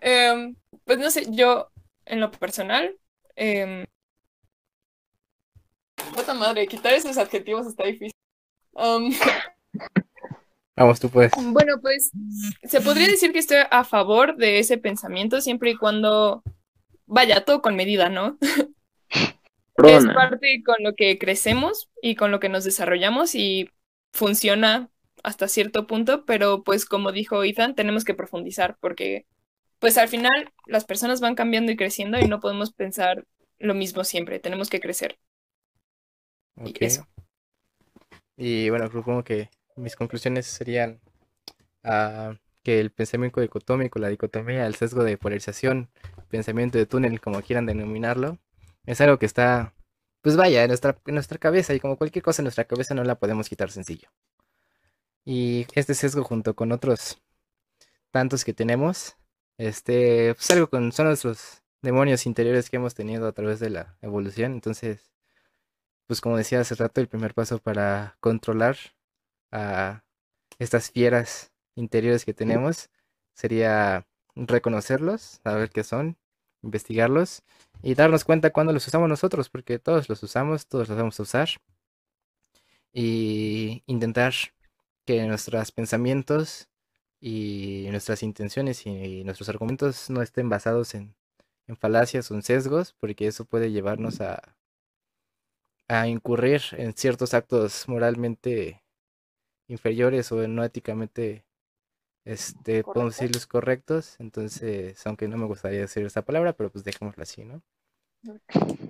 em, 0.00 0.56
pues 0.84 0.98
no 0.98 1.08
sé, 1.12 1.26
yo 1.30 1.70
en 2.04 2.18
lo 2.18 2.32
personal, 2.32 2.96
eh, 3.36 3.86
puta 6.12 6.34
madre, 6.34 6.66
quitar 6.66 6.92
esos 6.92 7.18
adjetivos 7.18 7.68
está 7.68 7.84
difícil. 7.84 8.18
Um, 8.72 9.12
Vamos, 10.74 10.98
tú 10.98 11.08
puedes. 11.08 11.30
Bueno, 11.40 11.74
pues 11.80 12.10
se 12.64 12.80
podría 12.80 13.06
decir 13.06 13.32
que 13.32 13.38
estoy 13.38 13.58
a 13.70 13.84
favor 13.84 14.34
de 14.34 14.58
ese 14.58 14.76
pensamiento 14.76 15.40
siempre 15.40 15.70
y 15.70 15.76
cuando 15.76 16.42
vaya 17.06 17.44
todo 17.44 17.62
con 17.62 17.76
medida, 17.76 18.08
¿no? 18.08 18.38
es 19.84 20.06
parte 20.06 20.62
con 20.64 20.76
lo 20.80 20.94
que 20.94 21.18
crecemos 21.18 21.90
y 22.02 22.14
con 22.14 22.30
lo 22.30 22.40
que 22.40 22.48
nos 22.48 22.64
desarrollamos 22.64 23.34
y 23.34 23.70
funciona 24.12 24.90
hasta 25.22 25.48
cierto 25.48 25.86
punto, 25.86 26.24
pero 26.24 26.62
pues 26.62 26.84
como 26.84 27.12
dijo 27.12 27.42
Ethan, 27.42 27.74
tenemos 27.74 28.04
que 28.04 28.14
profundizar 28.14 28.76
porque 28.80 29.26
pues 29.78 29.98
al 29.98 30.08
final 30.08 30.52
las 30.66 30.84
personas 30.84 31.20
van 31.20 31.34
cambiando 31.34 31.72
y 31.72 31.76
creciendo 31.76 32.18
y 32.18 32.28
no 32.28 32.40
podemos 32.40 32.72
pensar 32.72 33.26
lo 33.58 33.74
mismo 33.74 34.04
siempre, 34.04 34.38
tenemos 34.38 34.70
que 34.70 34.80
crecer. 34.80 35.18
Y 36.64 36.72
eso. 36.84 37.06
Y 38.36 38.70
bueno, 38.70 38.90
supongo 38.90 39.24
que 39.24 39.50
mis 39.76 39.96
conclusiones 39.96 40.46
serían 40.46 41.00
ah, 41.84 42.34
que 42.62 42.80
el 42.80 42.90
pensamiento 42.90 43.40
dicotómico, 43.40 43.98
la 43.98 44.08
dicotomía, 44.08 44.66
el 44.66 44.74
sesgo 44.74 45.04
de 45.04 45.18
polarización, 45.18 45.90
pensamiento 46.28 46.78
de 46.78 46.86
túnel, 46.86 47.20
como 47.20 47.40
quieran 47.42 47.66
denominarlo, 47.66 48.38
es 48.86 49.00
algo 49.00 49.18
que 49.18 49.26
está, 49.26 49.74
pues 50.22 50.36
vaya, 50.36 50.62
en 50.62 50.68
nuestra, 50.68 50.98
en 51.06 51.14
nuestra 51.14 51.38
cabeza 51.38 51.74
y 51.74 51.80
como 51.80 51.96
cualquier 51.96 52.22
cosa 52.24 52.42
en 52.42 52.44
nuestra 52.44 52.64
cabeza 52.64 52.94
no 52.94 53.04
la 53.04 53.18
podemos 53.18 53.48
quitar 53.48 53.70
sencillo. 53.70 54.08
Y 55.24 55.66
este 55.74 55.94
sesgo 55.94 56.24
junto 56.24 56.54
con 56.54 56.72
otros 56.72 57.20
tantos 58.10 58.44
que 58.44 58.54
tenemos, 58.54 59.16
este, 59.58 60.34
pues 60.34 60.50
algo 60.50 60.68
con, 60.70 60.92
son 60.92 61.06
nuestros 61.06 61.62
demonios 61.82 62.26
interiores 62.26 62.70
que 62.70 62.76
hemos 62.76 62.94
tenido 62.94 63.26
a 63.28 63.32
través 63.32 63.60
de 63.60 63.70
la 63.70 63.98
evolución, 64.02 64.52
entonces 64.52 65.12
pues 66.06 66.20
como 66.20 66.36
decía 66.36 66.60
hace 66.60 66.74
rato, 66.74 67.00
el 67.00 67.08
primer 67.08 67.34
paso 67.34 67.58
para 67.58 68.16
controlar 68.20 68.76
a 69.50 70.04
estas 70.58 70.90
fieras 70.90 71.52
interiores 71.74 72.24
que 72.24 72.34
tenemos 72.34 72.90
sería 73.34 74.06
reconocerlos, 74.34 75.40
saber 75.42 75.70
qué 75.70 75.84
son, 75.84 76.16
investigarlos 76.66 77.42
y 77.82 77.94
darnos 77.94 78.24
cuenta 78.24 78.50
cuando 78.52 78.72
los 78.72 78.86
usamos 78.86 79.08
nosotros, 79.08 79.48
porque 79.50 79.78
todos 79.78 80.08
los 80.08 80.22
usamos, 80.22 80.66
todos 80.66 80.88
los 80.88 80.98
vamos 80.98 81.18
a 81.20 81.22
usar. 81.24 81.48
Y 82.92 83.82
intentar 83.86 84.34
que 85.04 85.26
nuestros 85.26 85.72
pensamientos 85.72 86.68
y 87.20 87.86
nuestras 87.90 88.22
intenciones 88.22 88.86
y 88.86 89.24
nuestros 89.24 89.48
argumentos 89.48 90.10
no 90.10 90.22
estén 90.22 90.48
basados 90.48 90.94
en, 90.94 91.14
en 91.66 91.76
falacias 91.76 92.30
o 92.30 92.34
en 92.34 92.42
sesgos, 92.42 92.94
porque 93.00 93.26
eso 93.28 93.44
puede 93.44 93.70
llevarnos 93.72 94.20
a 94.20 94.56
a 95.88 96.08
incurrir 96.08 96.62
en 96.72 96.94
ciertos 96.94 97.34
actos 97.34 97.88
moralmente 97.88 98.82
inferiores 99.68 100.32
o 100.32 100.46
no 100.48 100.64
éticamente 100.64 101.44
este 102.26 102.82
podemos 102.82 103.14
decirlos 103.14 103.46
correctos 103.46 104.16
entonces 104.18 105.06
aunque 105.06 105.28
no 105.28 105.36
me 105.38 105.46
gustaría 105.46 105.80
decir 105.80 106.04
esa 106.04 106.22
palabra 106.22 106.52
pero 106.52 106.70
pues 106.70 106.84
dejémoslo 106.84 107.22
así 107.22 107.44
no 107.44 107.62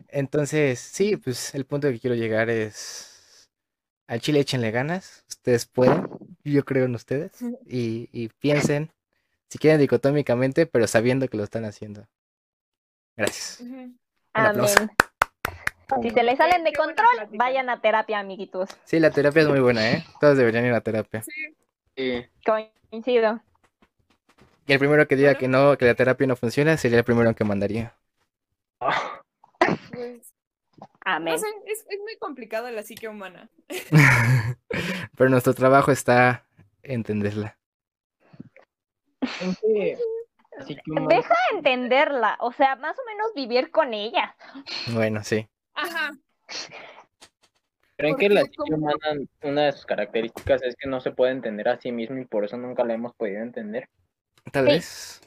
entonces 0.09 0.81
sí 0.81 1.17
pues 1.19 1.55
el 1.55 1.67
punto 1.67 1.89
que 1.89 2.01
quiero 2.01 2.17
llegar 2.17 2.49
es 2.49 3.51
al 4.09 4.21
chile 4.21 4.41
échenle 4.41 4.71
ganas 4.71 5.25
ustedes 5.29 5.67
pueden 5.67 6.09
yo 6.45 6.65
creo 6.65 6.87
en 6.87 6.95
ustedes 6.95 7.33
y, 7.67 8.09
y 8.11 8.29
piensen 8.41 8.91
si 9.51 9.59
quieren 9.59 9.81
dicotómicamente 9.81 10.67
pero 10.67 10.87
sabiendo 10.87 11.29
que 11.29 11.37
lo 11.37 11.45
están 11.45 11.67
haciendo 11.67 12.09
gracias 13.17 13.63
Amén. 14.33 14.71
Si 16.03 16.11
se 16.11 16.23
le 16.23 16.37
salen 16.37 16.65
de 16.65 16.73
control, 16.73 17.29
vayan 17.31 17.71
a 17.71 17.81
terapia, 17.81 18.19
amiguitos. 18.19 18.69
Sí, 18.85 18.99
la 18.99 19.11
terapia 19.11 19.43
es 19.43 19.49
muy 19.49 19.61
buena, 19.61 19.89
¿eh? 19.93 20.05
Todos 20.21 20.37
deberían 20.37 20.67
ir 20.67 20.73
a 20.73 20.81
terapia. 20.81 21.23
Sí. 21.23 21.57
Coincido. 22.45 23.41
Y 24.67 24.73
el 24.73 24.79
primero 24.79 25.07
que 25.07 25.17
diga 25.17 25.37
que 25.37 25.49
no, 25.49 25.77
que 25.79 25.87
la 25.87 25.95
terapia 25.95 26.27
no 26.27 26.37
funciona, 26.37 26.77
sería 26.77 26.99
el 26.99 27.05
primero 27.05 27.35
que 27.35 27.45
mandaría. 27.45 27.95
Pues, 29.93 30.33
Amén. 31.05 31.35
es, 31.35 31.43
es, 31.67 31.87
muy 32.01 32.17
complicado 32.19 32.71
la 32.71 32.83
psique 32.83 33.09
humana. 33.09 33.49
Pero 35.17 35.31
nuestro 35.31 35.55
trabajo 35.55 35.93
está 35.93 36.47
entenderla. 36.83 37.57
Deja 41.09 41.35
entenderla, 41.53 42.37
o 42.41 42.53
sea, 42.53 42.77
más 42.77 42.97
o 42.99 43.05
menos 43.07 43.33
vivir 43.35 43.71
con 43.71 43.95
ella. 43.95 44.37
Bueno, 44.93 45.23
sí. 45.23 45.49
Ajá. 45.75 46.13
¿Creen 47.97 48.17
que 48.17 48.29
la 48.29 48.43
psique 48.43 48.75
humana, 48.75 49.27
una 49.43 49.65
de 49.67 49.73
sus 49.73 49.87
características 49.87 50.63
es 50.63 50.77
que 50.77 50.89
no 50.89 51.01
se 51.01 51.13
puede 51.13 51.33
entender 51.33 51.69
a 51.69 51.81
sí 51.81 51.93
mismo 51.93 52.19
y 52.19 52.27
por 52.27 52.45
eso 52.45 52.57
nunca 52.59 52.85
la 52.85 52.95
hemos 52.95 53.15
podido 53.15 53.41
entender? 53.41 53.89
Tal 54.53 54.67
vez. 54.67 55.21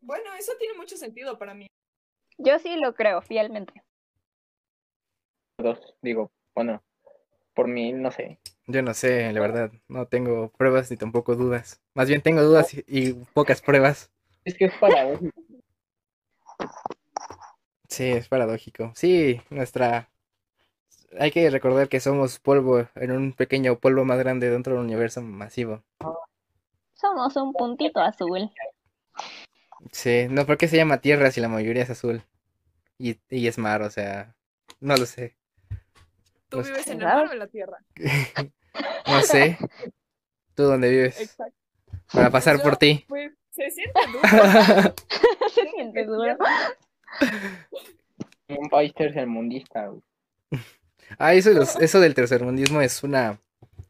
Bueno, 0.00 0.34
eso 0.34 0.52
tiene 0.58 0.76
mucho 0.76 0.96
sentido 0.96 1.38
para 1.38 1.54
mí. 1.54 1.68
Yo 2.38 2.58
sí 2.58 2.76
lo 2.76 2.94
creo, 2.94 3.22
fielmente. 3.22 3.72
Dos, 5.58 5.94
digo, 6.02 6.32
bueno, 6.54 6.82
por 7.54 7.68
mí 7.68 7.92
no 7.92 8.10
sé. 8.10 8.38
Yo 8.66 8.82
no 8.82 8.92
sé, 8.92 9.32
la 9.32 9.40
verdad, 9.40 9.70
no 9.88 10.06
tengo 10.06 10.50
pruebas 10.50 10.90
ni 10.90 10.96
tampoco 10.96 11.36
dudas. 11.36 11.80
Más 11.94 12.08
bien 12.08 12.20
tengo 12.20 12.42
dudas 12.42 12.74
y, 12.86 13.12
pocas 13.32 13.62
pruebas. 13.62 14.10
Es 14.44 14.56
que 14.56 14.66
es 14.66 14.74
para 14.78 15.18
Sí, 17.88 18.10
es 18.10 18.28
paradójico. 18.28 18.92
Sí, 18.96 19.40
nuestra... 19.50 20.10
Hay 21.18 21.30
que 21.30 21.48
recordar 21.50 21.88
que 21.88 22.00
somos 22.00 22.38
polvo 22.38 22.88
en 22.94 23.12
un 23.12 23.32
pequeño 23.32 23.78
polvo 23.78 24.04
más 24.04 24.18
grande 24.18 24.50
dentro 24.50 24.74
de 24.74 24.80
un 24.80 24.86
universo 24.86 25.22
masivo. 25.22 25.82
Somos 26.94 27.36
un 27.36 27.52
puntito 27.52 28.00
azul. 28.00 28.50
Sí, 29.92 30.26
no, 30.30 30.46
¿por 30.46 30.56
qué 30.56 30.68
se 30.68 30.76
llama 30.76 31.00
Tierra 31.00 31.30
si 31.30 31.40
la 31.40 31.48
mayoría 31.48 31.82
es 31.82 31.90
azul? 31.90 32.22
Y, 32.98 33.18
y 33.28 33.46
es 33.46 33.58
mar, 33.58 33.82
o 33.82 33.90
sea, 33.90 34.34
no 34.80 34.96
lo 34.96 35.06
sé. 35.06 35.36
¿Tú 36.48 36.58
pues 36.58 36.68
vives 36.68 36.86
en 36.88 37.00
el 37.00 37.04
mar 37.04 37.26
o 37.28 37.32
en 37.32 37.38
la 37.38 37.46
Tierra? 37.46 37.78
no 39.06 39.20
sé. 39.22 39.58
¿Tú 40.54 40.64
dónde 40.64 40.90
vives? 40.90 41.20
Exacto. 41.20 41.54
Para 42.12 42.30
pasar 42.30 42.62
por 42.62 42.76
ti. 42.76 43.04
Pues 43.08 43.32
se 43.50 43.70
siente 43.70 44.00
duro. 44.12 44.22
se 45.54 45.70
siente 45.70 46.04
duro. 46.04 46.36
Un 48.48 48.68
país 48.68 48.94
tercermundista. 48.94 49.90
Ah, 51.18 51.34
eso, 51.34 51.50
eso 51.80 52.00
del 52.00 52.14
tercermundismo 52.14 52.80
es 52.80 53.02
una 53.02 53.38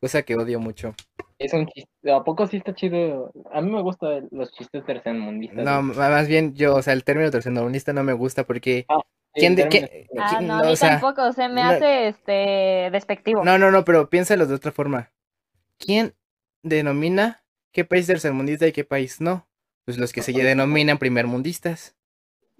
cosa 0.01 0.23
que 0.23 0.37
odio 0.37 0.61
mucho. 0.61 0.95
Es 1.39 1.53
un 1.53 1.67
chiste. 1.67 2.13
¿A 2.13 2.23
poco 2.23 2.47
sí 2.47 2.59
está 2.59 2.75
chido? 2.75 3.33
A 3.53 3.61
mí 3.61 3.71
me 3.71 3.83
gustan 3.83 4.29
los 4.31 4.53
chistes 4.53 4.85
tercermundistas. 4.85 5.65
No, 5.65 5.83
más 5.83 6.29
bien 6.29 6.55
yo, 6.55 6.77
o 6.77 6.83
sea, 6.83 6.93
el 6.93 7.05
término 7.05 7.31
tercermundista 7.31 7.93
no 7.93 8.05
me 8.05 8.13
gusta 8.13 8.45
porque. 8.45 8.87
Ah, 8.89 9.01
¿Quién 9.33 9.57
de 9.57 9.69
qué? 9.69 10.07
Ah, 10.17 10.41
no, 10.41 10.61
a 10.61 10.63
mí 10.63 10.77
tampoco, 10.77 11.33
se 11.33 11.49
me 11.49 11.63
hace 11.63 12.09
este 12.09 12.91
despectivo. 12.93 13.45
No, 13.45 13.59
no, 13.59 13.71
no, 13.71 13.85
pero 13.85 14.09
piénsalo 14.09 14.47
de 14.47 14.55
otra 14.55 14.71
forma. 14.71 15.11
¿Quién 15.79 16.15
denomina 16.63 17.43
qué 17.73 17.85
país 17.85 18.07
tercermundista 18.07 18.67
y 18.69 18.73
qué 18.73 18.85
país 18.85 19.21
no? 19.21 19.49
Pues 19.85 19.99
los 19.99 20.13
que 20.13 20.23
se 20.23 20.33
denominan 20.33 20.99
primermundistas. 20.99 21.97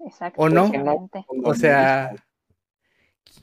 Exacto. 0.05 0.41
¿O 0.41 0.49
no? 0.49 0.69
O 1.45 1.55
sea, 1.55 2.13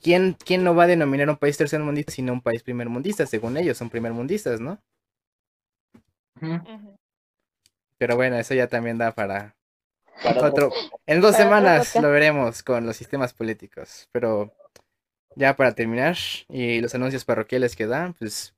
¿quién, 0.03 0.37
¿quién 0.45 0.65
no 0.65 0.74
va 0.74 0.85
a 0.85 0.89
denominar 0.89 1.31
un 1.31 1.37
país 1.37 1.57
tercermundista 1.57 2.12
sino 2.12 2.33
un 2.33 2.43
país 2.43 2.62
primermundista? 2.62 3.24
Según 3.24 3.57
ellos, 3.57 3.79
son 3.79 3.89
primermundistas, 3.89 4.61
¿no? 4.61 4.83
Pero 7.99 8.16
bueno, 8.16 8.37
eso 8.37 8.53
ya 8.55 8.66
también 8.66 8.99
da 8.99 9.15
para, 9.15 9.57
otro. 10.43 10.73
En 11.07 11.20
dos 11.20 11.37
semanas 11.37 11.95
lo 11.95 12.11
veremos 12.11 12.62
con 12.62 12.85
los 12.85 12.97
sistemas 12.97 13.33
políticos. 13.33 14.09
Pero 14.11 14.53
ya 15.37 15.57
para 15.57 15.74
terminar 15.74 16.16
y 16.49 16.81
los 16.81 16.95
anuncios 16.95 17.24
parroquiales 17.24 17.77
que 17.77 17.87
dan, 17.87 18.15
pues, 18.15 18.55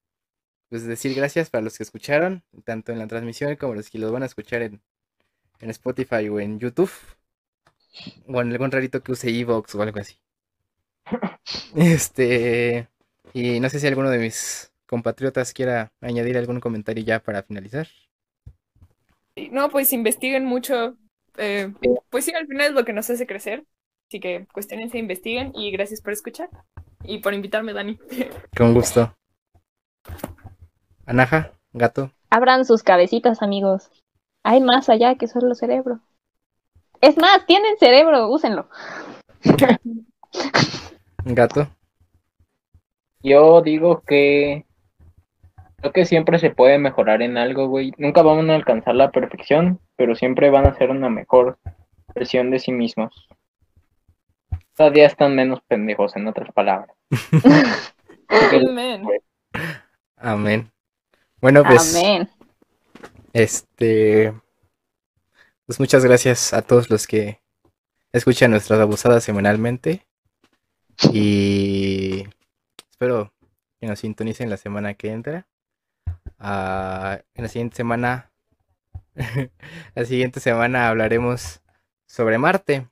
pues 0.70 0.86
decir 0.86 1.14
gracias 1.14 1.50
para 1.50 1.62
los 1.62 1.76
que 1.76 1.82
escucharon, 1.82 2.42
tanto 2.64 2.90
en 2.90 2.98
la 2.98 3.06
transmisión 3.06 3.54
como 3.56 3.74
los 3.74 3.90
que 3.90 3.98
los 3.98 4.10
van 4.10 4.22
a 4.22 4.26
escuchar 4.26 4.62
en, 4.62 4.80
en 5.60 5.70
Spotify 5.70 6.28
o 6.30 6.40
en 6.40 6.58
YouTube. 6.58 6.92
O 8.26 8.40
en 8.40 8.50
algún 8.50 8.72
rarito 8.72 9.02
que 9.02 9.12
use 9.12 9.28
Evox 9.28 9.74
o 9.74 9.82
algo 9.82 10.00
así. 10.00 10.23
Este. 11.74 12.88
Y 13.32 13.60
no 13.60 13.68
sé 13.68 13.80
si 13.80 13.86
alguno 13.86 14.10
de 14.10 14.18
mis 14.18 14.72
compatriotas 14.86 15.52
quiera 15.52 15.92
añadir 16.00 16.36
algún 16.38 16.60
comentario 16.60 17.04
ya 17.04 17.20
para 17.20 17.42
finalizar. 17.42 17.88
No, 19.50 19.68
pues 19.70 19.92
investiguen 19.92 20.44
mucho. 20.44 20.96
Eh, 21.36 21.72
pues 22.10 22.24
sí, 22.24 22.32
al 22.32 22.46
final 22.46 22.68
es 22.68 22.72
lo 22.72 22.84
que 22.84 22.92
nos 22.92 23.10
hace 23.10 23.26
crecer. 23.26 23.64
Así 24.08 24.20
que 24.20 24.46
cuestionense, 24.52 24.98
investiguen 24.98 25.52
y 25.54 25.72
gracias 25.72 26.00
por 26.00 26.12
escuchar 26.12 26.48
y 27.02 27.18
por 27.18 27.34
invitarme, 27.34 27.72
Dani. 27.72 27.98
Con 28.56 28.74
gusto. 28.74 29.14
Anaja, 31.06 31.52
gato. 31.72 32.10
Abran 32.30 32.64
sus 32.64 32.82
cabecitas, 32.82 33.42
amigos. 33.42 33.90
Hay 34.44 34.60
más 34.60 34.88
allá 34.88 35.16
que 35.16 35.26
solo 35.26 35.54
cerebro. 35.54 36.00
Es 37.00 37.16
más, 37.16 37.44
tienen 37.46 37.76
cerebro, 37.78 38.28
úsenlo. 38.28 38.68
Gato. 41.24 41.68
Yo 43.22 43.62
digo 43.62 44.02
que 44.02 44.66
creo 45.76 45.92
que 45.92 46.04
siempre 46.04 46.38
se 46.38 46.50
puede 46.50 46.78
mejorar 46.78 47.22
en 47.22 47.38
algo, 47.38 47.68
güey. 47.68 47.92
Nunca 47.96 48.22
van 48.22 48.50
a 48.50 48.54
alcanzar 48.54 48.94
la 48.94 49.10
perfección, 49.10 49.80
pero 49.96 50.14
siempre 50.14 50.50
van 50.50 50.66
a 50.66 50.76
ser 50.76 50.90
una 50.90 51.08
mejor 51.08 51.58
versión 52.14 52.50
de 52.50 52.58
sí 52.58 52.72
mismos. 52.72 53.28
Cada 54.74 54.90
día 54.90 55.06
están 55.06 55.34
menos 55.34 55.60
pendejos, 55.68 56.16
en 56.16 56.26
otras 56.26 56.52
palabras. 56.52 56.96
Amén. 58.68 59.06
Amén. 60.16 60.72
Bueno, 61.40 61.62
pues. 61.64 61.96
Amén. 61.96 62.28
Este. 63.32 64.34
Pues 65.66 65.80
muchas 65.80 66.04
gracias 66.04 66.52
a 66.52 66.62
todos 66.62 66.90
los 66.90 67.06
que 67.06 67.40
escuchan 68.12 68.50
nuestras 68.50 68.80
abusadas 68.80 69.24
semanalmente. 69.24 70.06
Y 71.12 72.24
espero 72.90 73.32
que 73.80 73.86
nos 73.86 73.98
sintonicen 74.00 74.50
la 74.50 74.56
semana 74.56 74.94
que 74.94 75.10
entra. 75.10 75.46
Ah, 76.38 77.20
en 77.34 77.42
la 77.42 77.48
siguiente 77.48 77.76
semana. 77.76 78.30
la 79.94 80.04
siguiente 80.04 80.40
semana 80.40 80.88
hablaremos 80.88 81.62
sobre 82.06 82.38
Marte. 82.38 82.88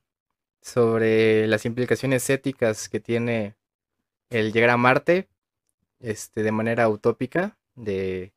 Sobre 0.61 1.47
las 1.47 1.65
implicaciones 1.67 2.29
éticas 2.31 2.89
que 2.89 3.01
tiene 3.01 3.57
el 4.31 4.53
llegar 4.53 4.71
a 4.71 4.77
Marte. 4.77 5.29
Este, 6.01 6.43
de 6.43 6.53
manera 6.53 6.89
utópica. 6.89 7.57
De 7.75 8.33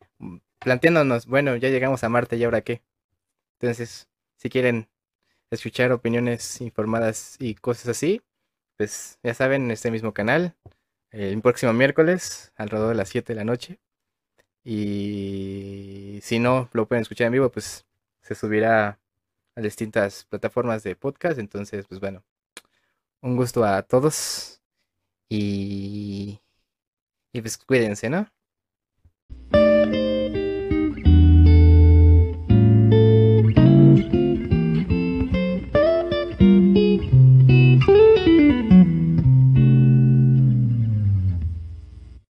planteándonos, 0.60 1.28
bueno, 1.28 1.56
ya 1.56 1.70
llegamos 1.70 2.04
a 2.04 2.10
Marte 2.10 2.38
y 2.38 2.44
ahora 2.44 2.62
qué. 2.62 2.82
Entonces, 3.60 4.10
si 4.36 4.50
quieren 4.50 4.90
escuchar 5.52 5.92
opiniones 5.92 6.60
informadas 6.60 7.36
y 7.40 7.56
cosas 7.56 7.90
así, 7.90 8.22
pues 8.77 9.19
ya 9.23 9.34
saben, 9.34 9.65
en 9.65 9.72
este 9.72 9.91
mismo 9.91 10.14
canal, 10.14 10.56
el 11.11 11.41
próximo 11.41 11.73
miércoles, 11.73 12.52
alrededor 12.57 12.89
de 12.89 12.95
las 12.95 13.10
7 13.10 13.34
de 13.34 13.38
la 13.38 13.45
noche. 13.45 13.80
Y 14.64 16.19
si 16.23 16.39
no 16.39 16.69
lo 16.73 16.88
pueden 16.88 17.03
escuchar 17.03 17.27
en 17.27 17.34
vivo, 17.34 17.52
pues 17.52 17.85
se 18.22 18.35
subirá 18.35 18.99
a 19.56 19.61
distintas 19.61 20.26
plataformas 20.26 20.84
de 20.84 20.95
podcast. 20.95 21.39
Entonces, 21.39 21.85
pues 21.88 21.99
bueno, 22.02 22.23
un 23.22 23.38
gusto 23.38 23.64
a 23.64 23.84
todos. 23.84 24.61
Y, 25.30 26.41
y 27.34 27.41
pues 27.41 27.57
cuídense, 27.57 28.10
¿no? 28.10 28.30